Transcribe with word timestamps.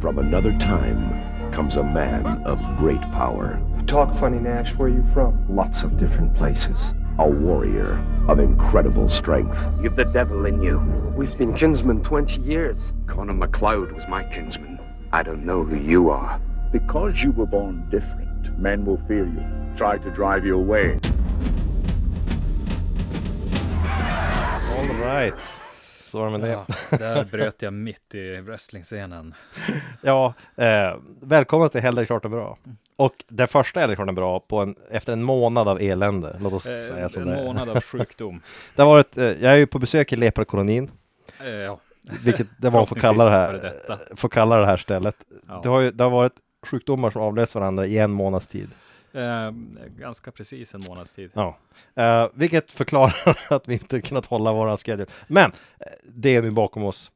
From 0.00 0.18
another 0.18 0.56
time 0.56 1.52
comes 1.52 1.76
a 1.76 1.82
man 1.82 2.24
of 2.46 2.58
great 2.78 3.02
power. 3.12 3.60
Talk 3.86 4.14
funny, 4.14 4.38
Nash. 4.38 4.74
Where 4.74 4.88
are 4.88 4.90
you 4.90 5.04
from? 5.04 5.44
Lots 5.54 5.82
of 5.82 5.98
different 5.98 6.34
places. 6.34 6.94
A 7.18 7.28
warrior 7.28 8.02
of 8.26 8.38
incredible 8.38 9.10
strength. 9.10 9.68
You've 9.82 9.96
the 9.96 10.06
devil 10.06 10.46
in 10.46 10.62
you. 10.62 10.78
We've 11.14 11.36
been 11.36 11.52
kinsmen 11.52 12.02
20 12.02 12.40
years. 12.40 12.94
Connor 13.06 13.34
MacLeod 13.34 13.92
was 13.92 14.08
my 14.08 14.24
kinsman. 14.24 14.80
I 15.12 15.22
don't 15.22 15.44
know 15.44 15.64
who 15.64 15.76
you 15.76 16.08
are. 16.08 16.40
Because 16.72 17.22
you 17.22 17.32
were 17.32 17.44
born 17.44 17.86
different, 17.90 18.58
men 18.58 18.86
will 18.86 19.02
fear 19.06 19.26
you, 19.26 19.44
try 19.76 19.98
to 19.98 20.10
drive 20.12 20.46
you 20.46 20.56
away. 20.56 20.98
All 24.64 24.86
right. 24.96 25.34
Så 26.10 26.18
var 26.18 26.30
det 26.30 26.38
med 26.38 26.40
det. 26.40 26.48
Ja, 26.90 26.98
där 26.98 27.24
bröt 27.24 27.62
jag 27.62 27.72
mitt 27.72 28.14
i 28.14 28.40
wrestlingscenen. 28.40 29.34
Ja, 30.02 30.34
eh, 30.56 30.96
välkomna 31.20 31.68
till 31.68 31.80
Hellre 31.80 32.06
klart 32.06 32.24
och 32.24 32.30
bra. 32.30 32.58
Och 32.96 33.14
det 33.28 33.46
första 33.46 33.80
Hellre 33.80 33.94
klart 33.96 34.08
och 34.08 34.14
bra 34.14 34.40
på 34.40 34.58
en, 34.60 34.74
efter 34.90 35.12
en 35.12 35.22
månad 35.22 35.68
av 35.68 35.80
elände. 35.80 36.36
Låt 36.40 36.52
oss 36.52 36.62
säga 36.62 36.98
Eh, 36.98 37.08
som 37.08 37.22
en 37.22 37.28
det 37.28 37.34
är. 37.40 37.44
månad 37.44 37.68
av 37.68 37.80
sjukdom. 37.84 38.40
Det 38.76 38.82
har 38.82 38.88
varit, 38.90 39.16
eh, 39.18 39.24
jag 39.24 39.52
är 39.52 39.56
ju 39.56 39.66
på 39.66 39.78
besök 39.78 40.12
i 40.12 40.16
leprokolonin, 40.16 40.90
Eh, 41.40 41.48
ja. 41.50 41.80
vilket 42.24 42.46
det 42.58 42.70
var 42.70 42.86
får 42.86 42.96
kalla 42.96 43.24
det 43.24 43.30
här, 43.30 43.72
får 44.16 44.28
kalla 44.28 44.56
det 44.56 44.66
här 44.66 44.76
stället. 44.76 45.16
Ja. 45.48 45.60
Det, 45.62 45.68
har 45.68 45.80
ju, 45.80 45.90
det 45.90 46.04
har 46.04 46.10
varit 46.10 46.32
sjukdomar 46.66 47.10
som 47.10 47.22
avlöst 47.22 47.54
varandra 47.54 47.86
i 47.86 47.98
en 47.98 48.10
månads 48.10 48.48
tid. 48.48 48.70
Eh, 49.12 49.50
ganska 49.98 50.30
precis 50.30 50.74
en 50.74 50.80
månads 50.88 51.12
tid. 51.12 51.30
Ja. 51.34 51.58
Eh, 51.94 52.28
vilket 52.34 52.70
förklarar 52.70 53.38
att 53.54 53.68
vi 53.68 53.72
inte 53.72 54.00
kunnat 54.00 54.26
hålla 54.26 54.52
våran 54.52 54.76
schedule. 54.76 55.06
Men 55.26 55.52
eh, 55.78 55.86
det 56.02 56.36
är 56.36 56.42
nu 56.42 56.50
bakom 56.50 56.84
oss. 56.84 57.10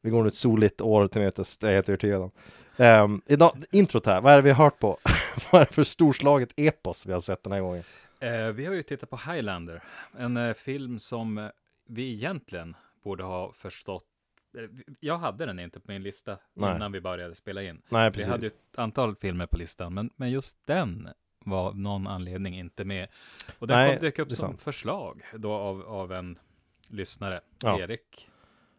Vi 0.00 0.10
går 0.10 0.22
nu 0.22 0.28
ett 0.28 0.34
soligt 0.34 0.80
år 0.80 1.08
till 1.08 1.20
mötes, 1.20 1.58
det 1.58 1.66
är 1.66 1.70
jag 1.70 1.76
helt 1.76 1.88
övertygad 1.88 2.22
om. 2.22 2.30
Um, 2.76 3.22
idag, 3.26 3.64
introt 3.70 4.06
här, 4.06 4.20
vad 4.20 4.32
är 4.32 4.36
det 4.36 4.42
vi 4.42 4.50
har 4.50 4.64
hört 4.64 4.78
på? 4.78 4.98
vad 5.52 5.60
är 5.60 5.66
det 5.66 5.72
för 5.72 5.84
storslaget 5.84 6.48
epos 6.56 7.06
vi 7.06 7.12
har 7.12 7.20
sett 7.20 7.42
den 7.42 7.52
här 7.52 7.60
gången? 7.60 7.82
Eh, 8.20 8.46
vi 8.46 8.66
har 8.66 8.74
ju 8.74 8.82
tittat 8.82 9.10
på 9.10 9.16
Highlander, 9.16 9.82
en 10.18 10.54
film 10.54 10.98
som 10.98 11.50
vi 11.86 12.12
egentligen 12.12 12.76
borde 13.04 13.24
ha 13.24 13.52
förstått. 13.52 14.04
Jag 15.00 15.18
hade 15.18 15.46
den 15.46 15.58
inte 15.58 15.80
på 15.80 15.92
min 15.92 16.02
lista 16.02 16.38
Nej. 16.54 16.76
innan 16.76 16.92
vi 16.92 17.00
började 17.00 17.34
spela 17.34 17.62
in. 17.62 17.82
Nej, 17.88 18.10
Vi 18.10 18.22
hade 18.22 18.42
ju 18.42 18.46
ett 18.46 18.78
antal 18.78 19.16
filmer 19.16 19.46
på 19.46 19.56
listan, 19.56 19.94
men, 19.94 20.10
men 20.16 20.30
just 20.30 20.56
den 20.64 21.08
var 21.44 21.66
av 21.66 21.78
någon 21.78 22.06
anledning 22.06 22.58
inte 22.58 22.84
med. 22.84 23.08
Och 23.58 23.66
den 23.66 23.76
Nej, 23.78 23.96
kom, 23.96 24.04
dök 24.04 24.18
upp 24.18 24.32
som 24.32 24.48
sant. 24.48 24.62
förslag 24.62 25.22
då 25.34 25.52
av, 25.52 25.82
av 25.82 26.12
en 26.12 26.38
lyssnare, 26.88 27.40
Ja. 27.62 27.80
Erik. 27.80 28.28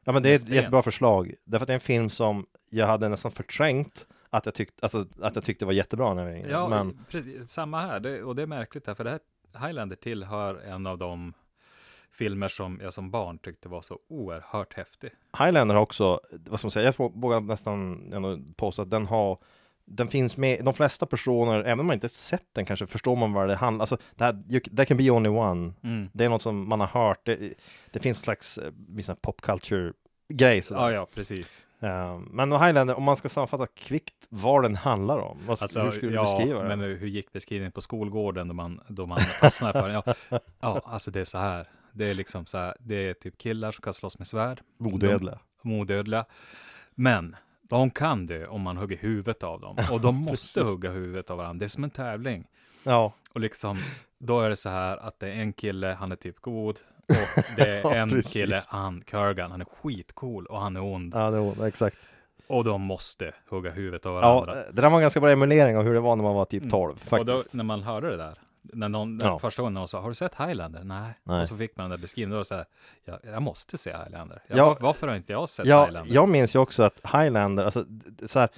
Ja 0.04 0.12
men 0.12 0.24
det 0.24 0.30
är 0.30 0.36
ett 0.36 0.50
jättebra 0.50 0.82
förslag. 0.84 1.34
Därför 1.44 1.64
att 1.64 1.68
det 1.68 1.74
är 1.74 1.76
en 1.76 1.80
film 1.80 2.10
som 2.10 2.46
jag 2.70 2.88
hade 2.88 3.10
nästan 3.10 3.32
förträngt 3.32 4.08
att 4.30 4.46
jag, 4.46 4.56
tyckte, 4.56 4.86
alltså, 4.86 5.06
att 5.22 5.36
jag 5.36 5.44
tyckte 5.44 5.66
var 5.66 5.74
jättebra 5.74 6.14
när 6.14 6.22
jag 6.24 6.30
var 6.30 6.38
yngre. 6.38 6.52
Ja, 6.52 6.68
Men 6.68 7.00
precis, 7.10 7.50
samma 7.52 7.82
här. 7.82 8.00
Det, 8.00 8.24
och 8.24 8.36
det 8.36 8.42
är 8.42 8.48
märkligt 8.48 8.88
här, 8.88 8.96
för 8.96 9.04
det 9.04 9.10
här 9.10 9.20
Highlander 9.68 9.96
tillhör 9.96 10.56
en 10.56 10.88
av 10.88 10.98
de 10.98 11.34
filmer 12.12 12.48
som 12.48 12.80
jag 12.84 12.94
som 12.94 13.12
barn 13.12 13.38
tyckte 13.38 13.70
var 13.70 13.82
så 13.82 14.00
oerhört 14.08 14.74
häftig. 14.74 15.12
Highlander 15.40 15.76
har 15.76 15.82
också, 15.82 16.20
vad 16.32 16.60
ska 16.60 16.66
man 16.66 16.72
säga, 16.72 16.94
jag 16.98 17.12
vågar 17.16 17.42
nästan 17.42 18.54
påstå 18.58 18.82
att 18.82 18.90
den 18.90 19.06
har 19.06 19.38
den 19.90 20.08
finns 20.08 20.38
med, 20.38 20.66
de 20.66 20.74
flesta 20.74 21.06
personer, 21.06 21.60
även 21.60 21.80
om 21.80 21.86
man 21.86 21.94
inte 21.94 22.10
sett 22.10 22.46
den 22.54 22.66
kanske, 22.66 22.88
förstår 22.88 23.16
man 23.16 23.34
vad 23.34 23.48
det 23.48 23.56
handlar 23.56 23.84
Alltså, 23.84 23.98
det 24.16 24.24
här, 24.24 24.44
you, 24.50 24.60
there 24.60 24.86
can 24.86 24.98
be 24.98 25.10
only 25.10 25.30
one. 25.30 25.74
Mm. 25.84 26.10
Det 26.14 26.26
är 26.26 26.30
något 26.30 26.42
som 26.42 26.70
man 26.70 26.80
har 26.80 26.88
hört. 26.88 27.26
Det, 27.26 27.54
det 27.92 28.00
finns 28.00 28.18
en 28.18 28.24
slags 28.24 28.60
här 29.08 29.16
pop 29.16 29.42
culture 29.42 29.94
grej. 30.34 30.62
sådär. 30.62 30.82
Ja, 30.82 30.92
ja, 30.92 31.08
precis. 31.16 31.68
Eh, 31.80 32.20
men 32.20 32.52
Highlander, 32.52 32.96
om 32.96 33.04
man 33.04 33.16
ska 33.16 33.30
sammanfatta 33.30 33.68
kvickt 33.68 34.26
vad 34.30 34.64
den 34.64 34.76
handlar 34.76 35.18
om, 35.18 35.38
vad, 35.48 35.62
Alltså, 35.62 35.82
hur 35.82 35.92
skulle 35.92 36.12
du 36.12 36.16
ja, 36.16 36.38
beskriva 36.38 36.64
men 36.64 36.80
den? 36.80 36.98
hur 36.98 37.08
gick 37.08 37.32
beskrivningen 37.32 37.72
på 37.72 37.82
skolgården 37.82 38.48
då 38.48 38.54
man, 38.54 38.82
då 38.88 39.06
man 39.06 39.20
fastnar 39.20 39.74
för 39.74 39.90
den? 39.90 40.02
Ja, 40.06 40.14
ja, 40.60 40.82
alltså 40.86 41.12
det 41.12 41.22
är 41.22 41.26
så 41.26 41.38
här. 41.38 41.68
Det 41.92 42.06
är 42.06 42.14
liksom 42.14 42.46
så 42.46 42.58
här, 42.58 42.76
det 42.80 42.96
är 42.96 43.14
typ 43.14 43.38
killar 43.38 43.72
som 43.72 43.82
kan 43.82 43.94
slåss 43.94 44.18
med 44.18 44.28
svärd. 44.28 44.62
Odödliga. 44.80 45.40
De, 45.64 45.80
odödliga. 45.80 46.26
Men 46.96 47.36
de 47.78 47.90
kan 47.90 48.26
det 48.28 48.48
om 48.48 48.62
man 48.62 48.78
hugger 48.78 48.98
huvudet 48.98 49.44
av 49.44 49.62
dem. 49.62 49.76
Och 49.92 50.02
de 50.02 50.16
måste 50.26 50.62
hugga 50.62 50.92
huvudet 50.92 51.30
av 51.30 51.38
varandra. 51.38 51.60
Det 51.60 51.66
är 51.66 51.70
som 51.70 51.84
en 51.84 51.90
tävling. 51.90 52.46
Ja, 52.84 53.14
Och 53.34 53.40
liksom, 53.40 53.78
då 54.18 54.42
är 54.42 54.50
det 54.50 54.56
så 54.56 54.70
här 54.70 54.98
att 54.98 55.20
det 55.20 55.28
är 55.28 55.42
en 55.42 55.54
kille, 55.54 55.88
han 56.00 56.12
är 56.12 56.16
typ 56.16 56.40
god. 56.40 56.80
Och 57.10 57.44
det 57.56 57.68
är 57.68 57.82
Ja, 57.82 57.96
en 57.96 58.10
precis. 58.10 58.34
kille, 58.34 58.64
han, 58.68 59.02
Kurgan, 59.02 59.52
han 59.52 59.62
är 59.62 59.66
skitcool 59.66 60.46
och 60.46 60.62
han 60.62 60.76
är 60.76 60.84
ond. 60.84 61.14
ja 61.16 61.32
det 61.32 61.40
var, 61.40 61.68
exakt. 61.68 61.98
Och 62.48 62.64
de 62.64 62.82
måste 62.82 63.34
hugga 63.50 63.72
huvudet 63.72 64.06
av 64.06 64.16
Ja, 64.16 64.22
varandra. 64.22 64.54
det 64.72 64.82
där 64.82 64.90
var 64.90 64.98
en 64.98 65.02
ganska 65.02 65.20
bra 65.20 65.30
emulering 65.32 65.78
av 65.78 65.84
hur 65.84 65.94
det 65.94 66.00
var 66.00 66.16
när 66.16 66.24
man 66.24 66.36
var 66.36 66.46
typ 66.46 66.62
Mm. 66.62 66.72
12, 66.72 66.92
och 66.94 67.00
faktiskt. 67.00 67.52
då, 67.52 67.58
när 67.58 67.64
man 67.64 67.84
hörde 67.84 68.10
det 68.10 68.18
där, 68.18 68.38
när 68.62 68.90
någon, 68.90 69.20
Ja. 69.22 69.40
första 69.40 69.62
gången 69.62 69.74
någon 69.74 69.88
sa, 69.88 70.02
har 70.02 70.10
du 70.10 70.16
sett 70.16 70.36
Highlander? 70.36 70.84
Nej. 70.84 71.14
Nej. 71.24 71.42
Och 71.42 71.48
så 71.48 71.58
fick 71.58 71.78
man 71.78 71.84
den 71.84 71.90
där 71.92 72.02
beskrivningen, 72.02 72.40
det 72.40 72.46
så 72.46 72.56
här, 72.56 72.66
ja, 73.06 73.20
jag 73.24 73.42
måste 73.42 73.78
se 73.78 73.90
Highlander. 74.04 74.42
Ja, 74.48 74.58
Ja. 74.58 74.66
var- 74.66 74.78
varför 74.80 75.08
har 75.08 75.16
inte 75.16 75.32
jag 75.34 75.50
sett 75.50 75.66
Ja, 75.66 75.86
Highlander? 75.86 76.14
jag 76.14 76.30
minns 76.30 76.56
ju 76.56 76.60
också 76.60 76.84
att 76.84 77.00
Highlander, 77.14 77.66
alltså 77.66 77.86
så 78.28 78.40
här, 78.40 78.50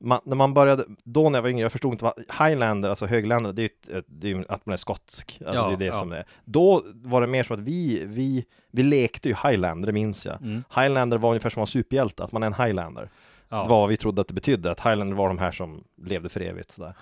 man, 0.00 0.20
när 0.24 0.36
man 0.36 0.54
började, 0.54 0.84
då 1.04 1.30
när 1.30 1.38
jag 1.38 1.42
var 1.42 1.48
yngre, 1.50 1.62
jag 1.62 1.72
förstod 1.72 1.92
inte 1.92 2.04
vad 2.04 2.14
Highlander, 2.48 2.88
alltså 2.90 3.06
högländer, 3.06 3.52
det 3.52 3.62
är 3.62 3.94
ju 3.94 4.02
det 4.06 4.26
är 4.30 4.34
ju 4.34 4.44
att 4.48 4.66
man 4.66 4.72
är 4.72 4.76
skotsk, 4.76 5.38
alltså 5.46 5.62
Ja, 5.62 5.68
det 5.68 5.74
är 5.74 5.76
det 5.76 5.84
ja. 5.84 5.98
som 5.98 6.08
det 6.10 6.16
är. 6.18 6.26
Då 6.44 6.82
var 6.94 7.20
det 7.20 7.26
mer 7.26 7.42
som 7.42 7.54
att 7.54 7.60
vi, 7.60 8.04
vi, 8.06 8.44
vi 8.70 8.82
lekte 8.82 9.28
ju 9.28 9.34
Highlander, 9.34 9.86
det 9.86 9.92
minns 9.92 10.26
jag. 10.26 10.42
Mm. 10.42 10.64
Highlander 10.74 11.18
var 11.18 11.28
ungefär 11.30 11.50
som 11.50 11.60
en 11.60 11.66
superhjälte, 11.66 12.24
att 12.24 12.32
man 12.32 12.42
är 12.42 12.46
en 12.46 12.54
Highlander. 12.54 13.10
Ja. 13.48 13.62
Det 13.62 13.68
var 13.68 13.80
vad 13.80 13.88
vi 13.88 13.96
trodde 13.96 14.20
att 14.20 14.28
det 14.28 14.34
betydde, 14.34 14.70
att 14.70 14.80
Highlander 14.80 15.16
var 15.16 15.28
de 15.28 15.38
här 15.38 15.52
som 15.52 15.84
levde 16.02 16.28
för 16.28 16.40
evigt 16.40 16.70
sådär. 16.72 16.94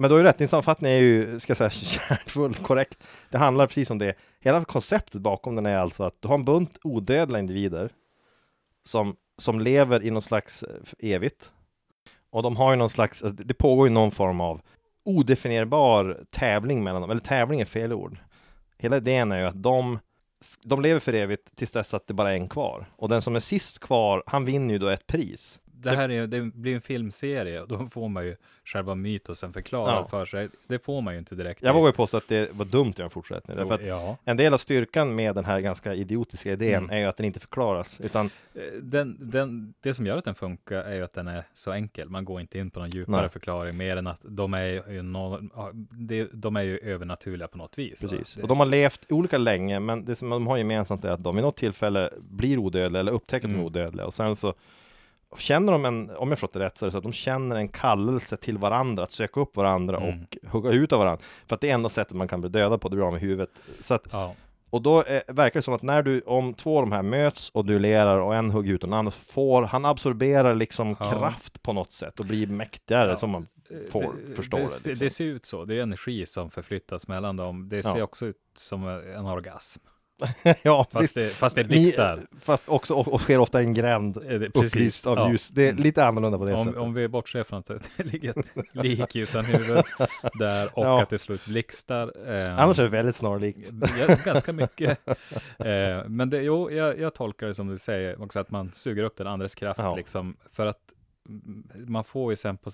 Men 0.00 0.10
då 0.10 0.16
är 0.16 0.22
rätt, 0.24 0.38
din 0.38 0.48
sammanfattning 0.48 0.92
är 0.92 0.96
ju, 0.98 1.40
ska 1.40 1.50
jag 1.50 1.56
säga, 1.56 1.70
kärnfull, 2.08 2.54
korrekt. 2.54 2.98
Det 3.30 3.38
handlar 3.38 3.66
precis 3.66 3.90
om 3.90 3.98
det. 3.98 4.14
Hela 4.40 4.64
konceptet 4.64 5.20
bakom 5.20 5.56
den 5.56 5.66
är 5.66 5.78
alltså 5.78 6.02
att 6.02 6.14
du 6.20 6.28
har 6.28 6.34
en 6.34 6.44
bunt 6.44 6.78
odödliga 6.82 7.38
individer 7.40 7.90
som, 8.84 9.16
som 9.38 9.60
lever 9.60 10.02
i 10.02 10.10
någon 10.10 10.22
slags 10.22 10.62
eh, 10.62 10.76
evigt. 10.98 11.50
Och 12.30 12.42
de 12.42 12.56
har 12.56 12.70
ju 12.70 12.76
någon 12.76 12.90
slags, 12.90 13.22
alltså 13.22 13.36
det- 13.36 13.44
det 13.44 13.54
pågår 13.54 13.86
ju 13.88 13.92
någon 13.94 14.10
form 14.10 14.40
av 14.40 14.60
odefinierbar 15.04 16.24
tävling 16.30 16.84
mellan 16.84 17.00
dem, 17.02 17.10
eller 17.10 17.20
tävling 17.20 17.60
är 17.60 17.64
fel 17.64 17.92
ord. 17.92 18.18
Hela 18.78 18.96
idén 18.96 19.32
är 19.32 19.38
ju 19.40 19.44
att 19.46 19.62
de, 19.62 19.98
de 20.64 20.82
lever 20.82 21.00
för 21.00 21.12
evigt 21.12 21.56
tills 21.56 21.72
dess 21.72 21.94
att 21.94 22.06
det 22.06 22.14
bara 22.14 22.32
är 22.32 22.36
en 22.36 22.48
kvar. 22.48 22.86
Och 22.96 23.08
den 23.08 23.22
som 23.22 23.36
är 23.36 23.40
sist 23.40 23.78
kvar, 23.78 24.22
han 24.26 24.44
vinner 24.44 24.74
ju 24.74 24.78
då 24.78 24.88
ett 24.88 25.06
pris. 25.06 25.60
Det 25.82 25.90
här 25.90 26.08
är, 26.10 26.26
det 26.26 26.40
blir 26.40 26.74
en 26.74 26.80
filmserie 26.80 27.60
och 27.60 27.68
då 27.68 27.86
får 27.86 28.08
man 28.08 28.24
ju 28.26 28.36
själva 28.64 28.94
mytosen 28.94 29.52
förklarad 29.52 29.94
Ja. 29.94 30.04
för 30.08 30.24
sig. 30.26 30.48
Det 30.66 30.78
får 30.84 31.00
man 31.00 31.14
ju 31.14 31.18
inte 31.18 31.34
direkt. 31.34 31.62
Jag 31.62 31.74
vågar 31.74 31.86
ju 31.88 31.92
påstå 31.92 32.16
att 32.16 32.28
det 32.28 32.52
var 32.52 32.64
dumt 32.64 32.88
att 32.90 32.98
göra 32.98 33.04
en 33.04 33.10
fortsättning. 33.10 33.56
Därför 33.56 33.74
att 33.74 33.86
ja. 33.86 34.16
en 34.24 34.36
del 34.36 34.54
av 34.54 34.58
styrkan 34.58 35.14
med 35.14 35.34
den 35.34 35.44
här 35.44 35.60
ganska 35.60 35.94
idiotiska 35.94 36.52
idén 36.52 36.70
Mm. 36.84 36.90
är 36.90 36.98
ju 36.98 37.04
att 37.04 37.16
den 37.16 37.26
inte 37.26 37.40
förklaras. 37.40 38.00
Utan 38.00 38.30
Eh, 38.54 38.60
Den, 38.82 39.16
den, 39.20 39.74
det 39.80 39.94
som 39.94 40.06
gör 40.06 40.16
att 40.16 40.24
den 40.24 40.34
funkar 40.34 40.76
är 40.76 40.94
ju 40.94 41.02
att 41.02 41.12
den 41.12 41.28
är 41.28 41.44
så 41.54 41.72
enkel. 41.72 42.08
Man 42.08 42.24
går 42.24 42.40
inte 42.40 42.58
in 42.58 42.70
på 42.70 42.80
någon 42.80 42.90
djupare 42.90 43.20
Nej. 43.20 43.30
förklaring 43.30 43.76
mer 43.76 43.96
än 43.96 44.06
att 44.06 44.18
de 44.22 44.54
är 44.54 44.90
ju, 44.92 45.02
no, 45.02 45.38
de 46.32 46.56
är 46.56 46.62
ju 46.62 46.78
övernaturliga 46.78 47.48
på 47.48 47.58
något 47.58 47.78
vis. 47.78 48.00
precis. 48.00 48.34
Det- 48.34 48.42
Och 48.42 48.48
de 48.48 48.58
har 48.58 48.66
levt 48.66 49.00
olika 49.12 49.38
länge, 49.38 49.80
men 49.80 50.04
det 50.04 50.16
som 50.16 50.28
de 50.30 50.46
har 50.46 50.56
gemensamt 50.56 51.04
är 51.04 51.10
att 51.10 51.22
de 51.24 51.34
vid 51.36 51.44
något 51.44 51.56
tillfälle 51.56 52.10
blir 52.20 52.58
odödliga 52.58 53.00
eller 53.00 53.12
upptäcker 53.12 53.36
att 53.36 53.42
de 53.52 53.54
är 53.54 53.54
Mm. 53.54 53.66
odödliga. 53.66 54.06
Och 54.06 54.14
sen 54.14 54.36
så 54.36 54.54
känner 55.38 55.72
de 55.72 55.84
en, 55.84 56.10
om 56.10 56.28
jag 56.28 56.38
förstått 56.38 56.52
det 56.52 56.58
rätt, 56.60 56.78
så 56.78 56.84
är 56.84 56.86
det 56.86 56.92
så 56.92 56.98
att 56.98 57.04
de 57.04 57.12
känner 57.12 57.56
en 57.56 57.68
kallelse 57.68 58.36
till 58.36 58.58
varandra, 58.58 59.04
att 59.04 59.12
söka 59.12 59.40
upp 59.40 59.56
varandra 59.56 59.96
Mm. 59.96 60.20
och 60.22 60.50
hugga 60.52 60.70
ut 60.70 60.92
av 60.92 60.98
varandra. 60.98 61.24
För 61.46 61.54
att 61.54 61.60
det 61.60 61.70
är 61.70 61.74
enda 61.74 61.88
sättet 61.88 62.16
man 62.16 62.28
kan 62.28 62.40
bli 62.40 62.50
dödad 62.50 62.80
på, 62.80 62.88
det 62.88 62.96
blir 62.96 63.06
av 63.06 63.12
med 63.12 63.20
huvudet. 63.22 63.50
Så 63.80 63.94
att 63.94 64.08
ja. 64.12 64.34
Och 64.72 64.82
då 64.82 65.02
eh, 65.02 65.20
verkar 65.28 65.60
det 65.60 65.62
som 65.64 65.74
att 65.74 65.82
när 65.82 66.02
du, 66.02 66.20
om 66.20 66.54
två 66.54 66.76
av 66.78 66.82
de 66.82 66.92
här 66.92 67.02
möts 67.02 67.50
och 67.50 67.64
duellerar 67.64 68.18
och 68.18 68.34
en 68.34 68.50
hugger 68.50 68.74
ut 68.74 68.80
den 68.80 68.92
andra, 68.92 69.10
så 69.12 69.20
får 69.20 69.62
han 69.62 69.84
absorberar 69.84 70.54
liksom 70.54 70.96
Ja. 71.00 71.10
kraft 71.10 71.62
på 71.62 71.72
något 71.72 71.92
sätt 71.92 72.20
och 72.20 72.26
blir 72.26 72.46
mäktigare 72.46 73.08
Ja. 73.10 73.16
som 73.16 73.30
man 73.30 73.46
får 73.90 74.14
det, 74.28 74.34
förstå 74.36 74.56
det, 74.56 74.62
det. 74.62 74.68
ser- 74.68 74.88
liksom. 74.90 75.04
det 75.06 75.10
ser 75.10 75.24
ut 75.24 75.46
så. 75.46 75.64
Det 75.64 75.74
är 75.78 75.82
energi 75.82 76.26
som 76.26 76.50
förflyttas 76.50 77.08
mellan 77.08 77.36
dem. 77.36 77.68
Det 77.68 77.82
ser 77.82 78.02
också 78.02 78.26
ut 78.26 78.36
som 78.56 78.88
en 78.88 79.26
orgasm. 79.26 79.80
ja, 80.62 80.86
Fast 80.92 81.14
det, 81.14 81.30
fast 81.30 81.54
det 81.56 81.60
är 81.60 81.64
Ni- 81.64 81.68
blixtar. 81.68 82.18
Fast 82.40 82.62
också 82.68 82.94
och, 82.94 83.08
och 83.08 83.20
sker 83.20 83.38
ofta 83.38 83.60
en 83.60 83.74
gränd 83.74 84.16
Eh, 84.16 84.22
det- 84.38 84.50
precis, 84.50 84.74
upplyst 84.74 85.06
av 85.06 85.18
ja. 85.18 85.30
ljus. 85.30 85.48
Det 85.50 85.62
är 85.66 85.70
Mm. 85.70 85.82
lite 85.82 86.04
annorlunda 86.04 86.38
på 86.38 86.44
det 86.44 86.54
Om, 86.54 86.64
sättet. 86.64 86.80
om 86.80 86.94
vi 86.94 87.08
bortser 87.08 87.44
från 87.44 87.58
att 87.58 87.66
det 87.66 87.80
ligger 88.04 88.38
ett 88.38 88.46
lik 88.74 89.16
utan 89.16 89.44
huvud 89.44 89.82
där 90.34 90.78
och 90.78 90.84
Ja. 90.86 91.02
att 91.02 91.08
det 91.10 91.18
slår 91.18 91.34
ut 91.34 91.44
blixtar. 91.46 92.12
Eh, 92.32 92.58
Annars 92.62 92.78
är 92.78 92.82
det 92.82 92.88
väldigt 92.88 93.16
snarlikt. 93.16 93.70
Ja, 94.08 94.16
ganska 94.24 94.52
mycket. 94.52 94.98
Eh, 95.58 96.04
men 96.08 96.30
det, 96.30 96.42
jo, 96.42 96.70
jag, 96.70 96.98
jag 97.00 97.14
tolkar 97.14 97.46
det 97.46 97.54
som 97.54 97.68
du 97.68 97.78
säger 97.78 98.22
också, 98.22 98.40
att 98.40 98.50
man 98.50 98.72
suger 98.72 99.02
upp 99.02 99.16
den 99.16 99.26
andres 99.26 99.54
kraft 99.54 99.80
Ja. 99.82 99.96
liksom, 99.96 100.36
för 100.52 100.66
att 100.66 100.78
man 101.86 102.04
får 102.04 102.32
ju 102.32 102.36
sen 102.36 102.56
på, 102.56 102.70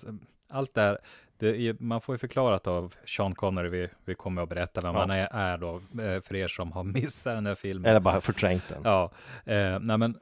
allt 0.49 0.73
det 0.73 0.81
här, 0.81 0.97
är- 1.45 1.75
man 1.79 2.01
får 2.01 2.15
ju 2.15 2.19
förklarat 2.19 2.67
av 2.67 2.93
Sean 3.05 3.35
Connery, 3.35 3.69
vi, 3.69 3.89
vi 4.05 4.15
kommer 4.15 4.41
att 4.41 4.49
berätta 4.49 4.81
vem 4.81 4.93
Ja. 4.93 4.99
han 4.99 5.09
är, 5.11 5.27
är 5.31 5.57
då, 5.57 5.75
eh, 5.75 6.21
för 6.21 6.35
er 6.35 6.47
som 6.47 6.71
har 6.71 6.83
missat 6.93 7.35
den 7.37 7.45
här 7.45 7.55
filmen. 7.55 7.89
Eller 7.89 7.99
bara 7.99 8.21
förträngt 8.21 8.69
den. 8.69 8.81
Ja, 8.83 9.11
eh, 9.45 9.79
nej 9.79 9.97
men 9.97 10.17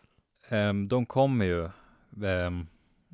ehm, 0.50 0.88
de 0.88 1.06
kommer 1.06 1.46
ju, 1.46 1.70
ehm, 2.26 2.68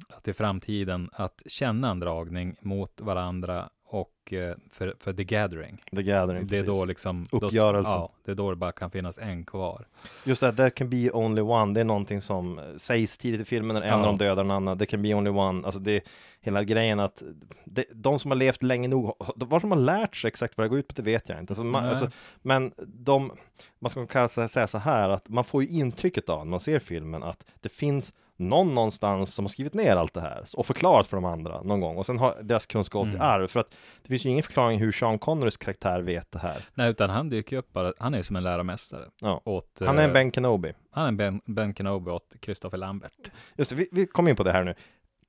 att 0.09 0.27
i 0.27 0.33
framtiden 0.33 1.09
att 1.13 1.42
känna 1.48 1.92
en 1.92 2.00
dragning 2.00 2.56
mot 2.62 3.01
varandra 3.01 3.69
och 3.91 4.33
eh, 4.33 4.55
för, 4.69 4.95
för 4.99 5.13
The 5.13 5.23
Gathering. 5.23 5.81
The 5.95 6.03
Gathering. 6.03 6.47
Det 6.47 6.57
är 6.57 6.63
precis. 6.63 6.79
då 6.79 6.85
liksom 6.85 7.27
Uppgörelsen. 7.31 7.93
Då, 7.93 7.99
ja, 7.99 8.11
det 8.25 8.31
är 8.31 8.35
då 8.35 8.49
det 8.49 8.55
bara 8.55 8.71
kan 8.71 8.91
finnas 8.91 9.17
en 9.17 9.45
kvar. 9.45 9.88
Just 10.23 10.41
det, 10.41 10.53
there 10.53 10.69
can 10.69 10.89
be 10.89 11.11
only 11.11 11.41
one, 11.41 11.73
det 11.73 11.79
är 11.79 11.83
någonting 11.85 12.21
som 12.21 12.59
eh, 12.59 12.63
sägs 12.77 13.17
tidigt 13.17 13.41
i 13.41 13.45
filmen 13.45 13.73
när 13.73 13.81
en 13.81 13.88
Ja. 13.88 13.95
av 13.95 14.03
dem 14.03 14.17
dödar 14.17 14.43
den 14.43 14.51
andra. 14.51 14.75
There 14.75 14.85
can 14.85 15.01
be 15.01 15.13
only 15.13 15.29
one, 15.31 15.65
alltså 15.65 15.79
det 15.79 15.91
är 15.91 16.01
hela 16.41 16.63
grejen 16.63 16.99
att 16.99 17.23
det, 17.65 17.85
de 17.93 18.19
som 18.19 18.31
har 18.31 18.35
levt 18.35 18.63
länge 18.63 18.88
nog, 18.88 19.15
vad 19.35 19.61
som 19.61 19.71
har 19.71 19.79
lärt 19.79 20.15
sig 20.15 20.27
exakt 20.27 20.57
vad 20.57 20.65
det 20.65 20.69
går 20.69 20.79
ut 20.79 20.87
på, 20.87 20.94
det 20.94 21.01
vet 21.01 21.29
jag 21.29 21.39
inte. 21.39 21.53
Alltså, 21.53 21.63
man, 21.63 21.85
alltså, 21.85 22.09
men 22.41 22.71
de, 22.77 23.31
man 23.79 23.89
ska 23.89 24.07
kanske 24.07 24.47
säga 24.47 24.67
så 24.67 24.77
här 24.77 25.09
att 25.09 25.29
man 25.29 25.44
får 25.44 25.63
ju 25.63 25.69
intrycket 25.69 26.29
av 26.29 26.39
när 26.45 26.51
man 26.51 26.59
ser 26.59 26.79
filmen 26.79 27.23
att 27.23 27.44
det 27.61 27.69
finns 27.69 28.13
någon 28.41 28.75
någonstans 28.75 29.33
som 29.33 29.45
har 29.45 29.49
skrivit 29.49 29.73
ner 29.73 29.95
allt 29.95 30.13
det 30.13 30.21
här 30.21 30.43
och 30.57 30.65
förklarat 30.65 31.07
för 31.07 31.17
de 31.17 31.25
andra 31.25 31.61
någon 31.61 31.79
gång 31.81 31.97
och 31.97 32.05
sen 32.05 32.19
har 32.19 32.38
deras 32.41 32.65
kunskap 32.65 33.03
Mm. 33.05 33.15
i 33.15 33.19
arv 33.19 33.47
för 33.47 33.59
att 33.59 33.75
det 34.01 34.07
finns 34.09 34.25
ju 34.25 34.29
ingen 34.29 34.43
förklaring 34.43 34.79
hur 34.79 34.91
Sean 34.91 35.19
Connerys 35.19 35.57
karaktär 35.57 36.01
vet 36.01 36.31
det 36.31 36.39
här. 36.39 36.55
Nej, 36.73 36.89
utan 36.89 37.09
han 37.09 37.29
dyker 37.29 37.55
ju 37.55 37.59
upp 37.59 37.73
bara, 37.73 37.93
han 37.99 38.13
är 38.13 38.17
ju 38.17 38.23
som 38.23 38.35
en 38.35 38.43
läromästare. 38.43 39.05
Ja. 39.21 39.41
Åt, 39.45 39.79
Han 39.79 39.99
är 39.99 40.03
en 40.03 40.09
eh, 40.09 40.13
Ben 40.13 40.31
Kenobi. 40.31 40.73
Han 40.91 41.03
är 41.03 41.07
en 41.07 41.17
Ben, 41.17 41.41
ben 41.45 41.73
Kenobi 41.75 42.11
åt 42.11 42.35
Christopher 42.41 42.77
Lambert. 42.77 43.31
Just 43.57 43.69
det, 43.71 43.75
vi, 43.75 43.88
vi 43.91 44.05
kom 44.07 44.27
in 44.27 44.35
på 44.35 44.44
det 44.44 44.51
här 44.51 44.63
nu. 44.63 44.75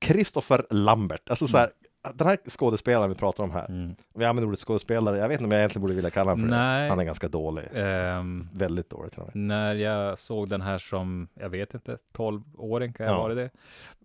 Christopher 0.05 0.65
Lambert, 0.69 1.29
alltså 1.29 1.47
så 1.47 1.57
här, 1.57 1.71
den 2.13 2.27
här 2.27 2.37
skådespelaren 2.49 3.09
vi 3.09 3.15
pratar 3.15 3.43
om 3.43 3.51
här. 3.51 3.65
Mm. 3.69 3.95
Vi 4.15 4.25
använder 4.25 4.47
ordet 4.47 4.59
skådespelare, 4.59 5.17
jag 5.17 5.27
vet 5.27 5.35
inte 5.39 5.45
om 5.45 5.51
jag 5.51 5.59
egentligen 5.59 5.81
borde 5.81 5.93
vilja 5.93 6.09
kalla 6.09 6.31
honom 6.31 6.49
för 6.49 6.55
Nej. 6.57 6.83
det. 6.83 6.89
Han 6.89 6.99
är 6.99 7.03
ganska 7.03 7.27
dålig. 7.27 7.63
Ehm, 7.73 8.43
Väldigt 8.53 8.89
dålig 8.89 9.11
till 9.11 9.21
och 9.21 9.35
med. 9.35 9.35
när 9.47 9.73
jag 9.75 10.19
såg 10.19 10.49
den 10.49 10.61
här 10.61 10.77
som, 10.77 11.27
jag 11.33 11.49
vet 11.49 11.73
inte, 11.73 11.97
12-åring 12.13 12.93
kan 12.93 13.05
jag 13.05 13.15
Ja. 13.15 13.21
varit 13.21 13.35
det. 13.37 13.49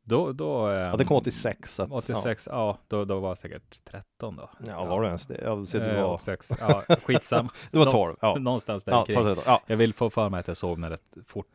Då, 0.04 0.32
då... 0.32 0.66
ehm, 0.66 0.78
Ja, 0.78 0.96
det 0.96 1.04
kom 1.04 1.16
86. 1.16 1.74
Så 1.74 1.82
att, 1.82 1.92
86, 1.92 2.48
ja, 2.52 2.78
då, 2.88 3.04
då 3.04 3.18
var 3.20 3.28
jag 3.28 3.38
säkert 3.38 3.84
13 3.84 4.36
då. 4.36 4.50
Ja, 4.58 4.64
ja 4.72 4.84
var 4.84 5.00
du 5.00 5.06
ens 5.06 5.26
det? 5.26 5.40
Ja, 5.44 5.64
så 5.64 5.78
du 5.78 5.84
Eh, 5.84 6.02
var, 6.02 6.12
86, 6.14 6.50
ja, 6.60 6.82
skitsam. 7.02 7.48
du 7.70 7.78
var 7.78 7.84
Nå- 7.84 7.92
12. 7.92 8.16
Ja, 8.20 8.34
Någonstans 8.38 8.84
där 8.84 8.92
ja, 8.92 9.04
kring. 9.04 9.16
12, 9.16 9.38
ja. 9.46 9.62
Jag 9.66 9.76
vill 9.76 9.94
få 9.94 10.10
för 10.10 10.28
mig 10.28 10.40
att 10.40 10.48
jag 10.48 10.56
somnade 10.56 10.94
rätt 10.94 11.16
fort. 11.26 11.46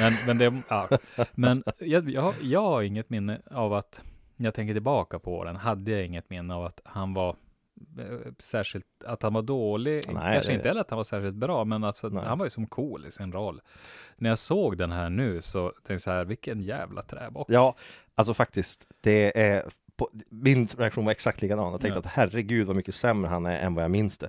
Men, 0.00 0.12
men, 0.26 0.38
det, 0.38 0.62
ja. 0.68 0.88
men 1.32 1.62
jag, 1.78 2.10
jag, 2.10 2.22
har- 2.22 2.34
jag 2.42 2.62
har 2.62 2.82
inget 2.82 3.10
minne 3.10 3.40
av 3.50 3.72
att, 3.74 4.02
jag 4.46 4.54
tänker 4.54 4.74
tillbaka 4.74 5.18
på 5.18 5.44
den, 5.44 5.56
hade 5.56 5.90
jag 5.90 6.04
inget 6.04 6.30
minne 6.30 6.54
av 6.54 6.64
att 6.64 6.80
han 6.84 7.14
var 7.14 7.36
eh, 7.98 8.32
särskilt, 8.38 8.86
att 9.04 9.22
han 9.22 9.32
var 9.34 9.42
dålig, 9.42 10.02
Nej, 10.06 10.14
kanske 10.34 10.50
det- 10.50 10.54
inte 10.54 10.68
heller 10.68 10.80
att 10.80 10.90
han 10.90 10.96
var 10.96 11.04
särskilt 11.04 11.34
bra, 11.36 11.64
men 11.64 11.84
alltså, 11.84 12.08
Nej. 12.08 12.24
han 12.24 12.38
var 12.38 12.46
ju 12.46 12.50
som 12.50 12.66
cool 12.66 13.06
i 13.06 13.10
sin 13.10 13.32
roll. 13.32 13.60
När 14.16 14.28
jag 14.28 14.38
såg 14.38 14.76
den 14.78 14.92
här 14.92 15.10
nu 15.10 15.40
så 15.40 15.68
tänkte 15.70 15.92
jag 15.92 16.00
så 16.00 16.10
här, 16.10 16.24
vilken 16.24 16.60
jävla 16.62 17.02
träbock. 17.02 17.46
ja, 17.50 17.74
alltså 18.14 18.34
faktiskt, 18.34 18.86
det 19.00 19.40
är 19.40 19.62
på, 19.96 20.10
min 20.30 20.66
reaktion 20.78 21.04
var 21.04 21.12
exakt 21.12 21.42
likadan. 21.42 21.72
Jag 21.72 21.80
tänkte 21.80 21.94
Ja. 21.96 21.98
att 21.98 22.06
herregud 22.06 22.66
vad 22.66 22.76
mycket 22.76 22.94
sämre 22.94 23.28
han 23.28 23.46
är 23.46 23.60
än 23.60 23.74
vad 23.74 23.84
jag 23.84 23.90
minns 23.90 24.18
det. 24.18 24.28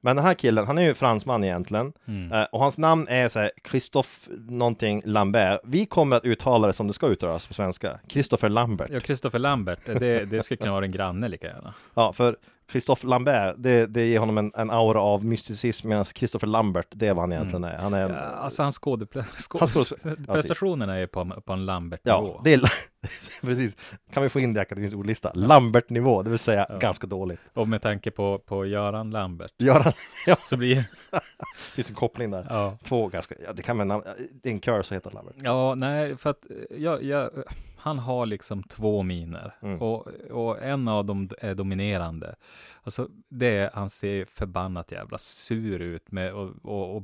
Men 0.00 0.16
den 0.16 0.24
här 0.24 0.34
killen, 0.34 0.66
han 0.66 0.78
är 0.78 0.82
ju 0.82 0.94
fransman 0.94 1.44
egentligen. 1.44 1.92
Mm. 2.08 2.32
Eh, 2.32 2.44
och 2.52 2.60
hans 2.60 2.78
namn 2.78 3.06
är 3.08 3.28
så 3.28 3.38
här, 3.38 3.50
Christophe 3.70 4.30
någonting 4.48 5.02
Lambert. 5.04 5.60
Vi 5.64 5.86
kommer 5.86 6.16
att 6.16 6.24
uttala 6.24 6.66
det 6.66 6.72
som 6.72 6.86
det 6.86 6.92
ska 6.92 7.06
uttalas 7.06 7.46
på 7.46 7.54
svenska. 7.54 8.00
Christopher 8.08 8.48
Lambert. 8.48 8.90
Ja, 8.92 9.00
Christopher 9.00 9.38
Lambert, 9.38 9.78
det, 9.86 10.24
det 10.24 10.40
skulle 10.42 10.58
kunna 10.58 10.72
vara 10.72 10.84
en 10.84 10.92
granne 10.92 11.28
lika 11.28 11.46
gärna. 11.46 11.74
Ja, 11.94 12.12
för 12.12 12.36
Christophe 12.70 13.06
Lambert, 13.06 13.54
det, 13.58 13.86
det 13.86 14.06
ger 14.06 14.18
honom 14.18 14.38
en, 14.38 14.52
en 14.56 14.70
aura 14.70 15.00
av 15.00 15.24
mysticism 15.24 15.88
medan 15.88 16.04
Christopher 16.04 16.46
Lambert, 16.48 16.86
det 16.90 17.06
är 17.08 17.14
vad 17.14 17.22
han 17.22 17.32
egentligen 17.32 17.64
är. 17.64 17.78
Han 17.78 17.94
är 17.94 18.04
en, 18.04 18.10
Ja, 18.10 18.16
alltså 18.20 18.62
hans 18.62 18.80
skådepre- 18.80 19.24
skå- 19.36 19.58
Hans 19.58 19.74
skådespel- 19.76 20.26
prestationerna 20.26 20.96
är 20.98 21.06
på, 21.06 21.20
en- 21.20 21.42
på 21.44 21.52
en 21.52 21.66
Lambert-nivå. 21.66 22.34
ja, 22.36 22.40
det 22.44 22.54
är 22.54 22.60
precis. 23.40 23.76
Kan 24.12 24.22
vi 24.22 24.28
få 24.28 24.40
in 24.40 24.52
det 24.54 24.58
i 24.58 24.60
akademins 24.60 24.94
ordlista? 24.94 25.32
Lambert-nivå, 25.34 26.22
det 26.22 26.30
vill 26.30 26.38
säga 26.38 26.66
Ja. 26.68 26.78
ganska 26.78 27.06
dåligt. 27.06 27.40
Och 27.54 27.68
med 27.68 27.82
tanke 27.82 28.10
på, 28.10 28.38
på 28.38 28.66
Göran 28.66 29.10
Lambert 29.10 29.52
Göran, 29.58 29.92
ja, 30.26 30.36
så 30.44 30.56
blir 30.56 30.76
det 30.76 30.84
finns 31.74 31.88
en 31.90 31.96
koppling 31.96 32.30
där. 32.30 32.46
ja. 32.50 32.78
Två 32.84 33.08
ganska, 33.08 33.34
ja, 33.46 33.52
det 33.52 33.62
kan 33.62 33.76
man, 33.76 33.88
det 34.42 34.48
är 34.48 34.52
en 34.52 34.60
kör 34.60 34.82
så 34.82 34.94
heter 34.94 35.10
Lambert. 35.10 35.34
ja, 35.42 35.74
nej, 35.74 36.16
för 36.16 36.30
att 36.30 36.40
jag, 36.78 37.02
jag, 37.02 37.30
han 37.86 37.98
har 37.98 38.26
liksom 38.26 38.62
två 38.62 39.02
miner 39.02 39.54
Mm. 39.62 39.82
och, 39.82 40.06
och 40.30 40.62
en 40.62 40.88
av 40.88 41.04
dem 41.04 41.28
är 41.38 41.54
dominerande. 41.54 42.34
Alltså 42.82 43.08
det 43.28 43.46
är, 43.56 43.70
han 43.74 43.88
ser 43.88 44.24
förbannat 44.24 44.92
jävla 44.92 45.18
sur 45.18 45.80
ut 45.80 46.12
med 46.12 46.32
och, 46.34 46.50
och, 46.62 46.96
och 46.96 47.02